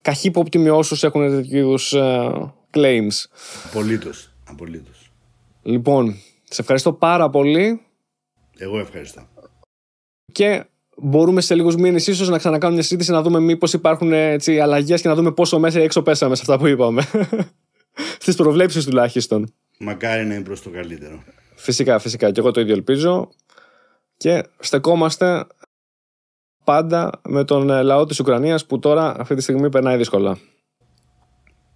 καχύποπτοι 0.02 0.58
με 0.58 0.72
όσους 0.72 1.04
έχουν 1.04 1.30
τέτοιου 1.30 1.58
είδους 1.58 1.94
uh, 1.96 2.52
claims. 2.72 3.26
Απολύτως. 3.66 4.34
Απολύτως. 4.46 5.12
Λοιπόν, 5.62 6.16
σε 6.44 6.62
ευχαριστώ 6.62 6.94
πάρα 6.94 7.30
πολύ. 7.30 7.82
Εγώ 8.58 8.80
ευχαριστώ. 8.80 9.28
Και 10.32 10.66
μπορούμε 10.96 11.42
σε 11.42 11.56
λίγους 11.56 11.76
μήνες 11.76 12.08
ίσως 12.08 12.30
να 12.30 12.38
ξανακάνουμε 12.38 12.74
μια 12.74 12.88
συζήτηση 12.88 13.12
να 13.12 13.22
δούμε 13.22 13.40
μήπως 13.40 13.74
υπάρχουν 13.74 14.14
αλλαγές 14.62 15.02
και 15.02 15.08
να 15.08 15.16
δούμε 15.16 15.32
πόσο 15.32 15.60
μέσα 15.60 15.80
ή 15.80 15.84
έξω 15.84 16.02
πέσαμε 16.02 16.36
σε 16.36 16.42
αυτά 16.42 16.58
που 16.58 16.68
είπαμε. 16.68 17.04
Στις 18.20 18.36
προβλέψεις 18.36 18.86
τουλάχιστον. 18.86 19.54
Μακάρι 19.80 20.26
να 20.26 20.34
είναι 20.34 20.44
προς 20.44 20.62
το 20.62 20.70
καλύτερο. 20.70 21.24
Φυσικά, 21.56 22.00
φυσικά. 22.00 22.32
Και 22.32 22.40
εγώ 22.40 22.52
το 22.52 22.62
ίδιο 22.62 22.74
ελπίζω. 22.74 23.30
Και 24.18 24.44
στεκόμαστε 24.60 25.48
πάντα 26.64 27.22
με 27.28 27.44
τον 27.44 27.70
ε, 27.70 27.82
λαό 27.82 28.06
της 28.06 28.20
Ουκρανίας 28.20 28.66
που 28.66 28.80
τώρα 28.80 29.16
αυτή 29.20 29.36
τη 29.36 29.42
στιγμή 29.42 29.70
περνάει 29.70 29.98
δύσκολα. 29.98 30.38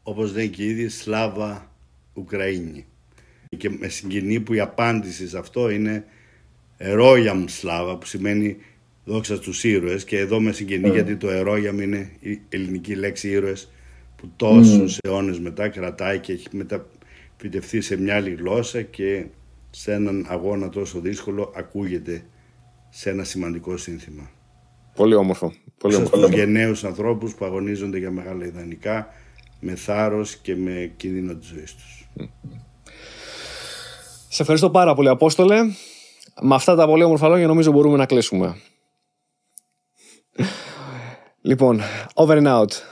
Όπως 0.04 0.34
λέει 0.34 0.50
και 0.50 0.64
ήδη 0.64 0.90
Σλάβα 0.90 1.72
Ουκραΐνη. 2.14 2.86
Και 3.58 3.70
με 3.70 3.88
συγκινεί 3.88 4.40
που 4.40 4.54
η 4.54 4.60
απάντηση 4.60 5.28
σε 5.28 5.38
αυτό 5.38 5.70
είναι 5.70 6.06
Ερόγιαμ 6.78 7.46
Σλάβα 7.48 7.98
που 7.98 8.06
σημαίνει 8.06 8.58
δόξα 9.10 9.36
στους 9.36 9.64
ήρωες 9.64 10.04
και 10.04 10.18
εδώ 10.18 10.40
με 10.40 10.52
συγκινεί 10.52 10.90
mm. 10.90 10.94
γιατί 10.94 11.16
το 11.16 11.30
Ερόγιαμ 11.30 11.80
είναι 11.80 12.12
η 12.20 12.42
ελληνική 12.50 12.96
λέξη 12.96 13.30
ήρωες 13.30 13.72
που 14.16 14.32
τόσους 14.36 14.96
mm. 14.96 15.00
αιώνες 15.02 15.40
μετά 15.40 15.70
κρατάει 15.70 16.20
και 16.20 16.32
έχει 16.32 16.48
μεταφυτευτεί 16.52 17.82
σε 17.82 17.98
μια 17.98 18.16
άλλη 18.16 18.30
γλώσσα 18.30 18.82
και 18.82 19.26
σε 19.70 19.94
έναν 19.94 20.26
αγώνα 20.30 20.70
τόσο 20.70 21.00
δύσκολο 21.00 21.54
ακούγεται 21.56 22.26
σε 22.90 23.10
ένα 23.10 23.24
σημαντικό 23.24 23.78
σύνθημα. 23.78 24.30
Πολύ 24.96 25.16
όμορφο. 25.16 25.54
Πολύ 25.78 25.96
όμορφο. 25.96 26.18
Στους 26.18 26.30
γενναίους 26.30 26.84
ανθρώπους 26.84 27.36
που 27.36 27.46
αγωνίζονται 27.46 27.98
για 27.98 28.12
μεγάλα 28.12 28.46
ιδανικά 28.46 29.08
με 29.60 29.76
θάρρος 29.76 30.36
και 30.36 30.56
με 30.56 30.92
κίνδυνο 30.98 31.36
της 31.36 31.48
ζωής 31.48 31.76
τους. 31.76 32.08
Σε 34.30 34.42
ευχαριστώ 34.42 34.70
πάρα 34.70 34.94
πολύ 34.94 35.10
Απόστολε. 35.10 35.58
Με 36.42 36.56
αυτά 36.56 36.76
τα 36.76 36.86
πολύ 36.86 37.04
όμορφα 37.04 37.28
λόγια 37.28 37.48
νομίζω 37.48 37.72
μπορούμε 37.72 37.98
να 37.98 38.06
κλείσουμε. 38.06 38.56
λοιπόν, 41.43 41.81
over 42.15 42.37
and 42.37 42.47
out. 42.47 42.83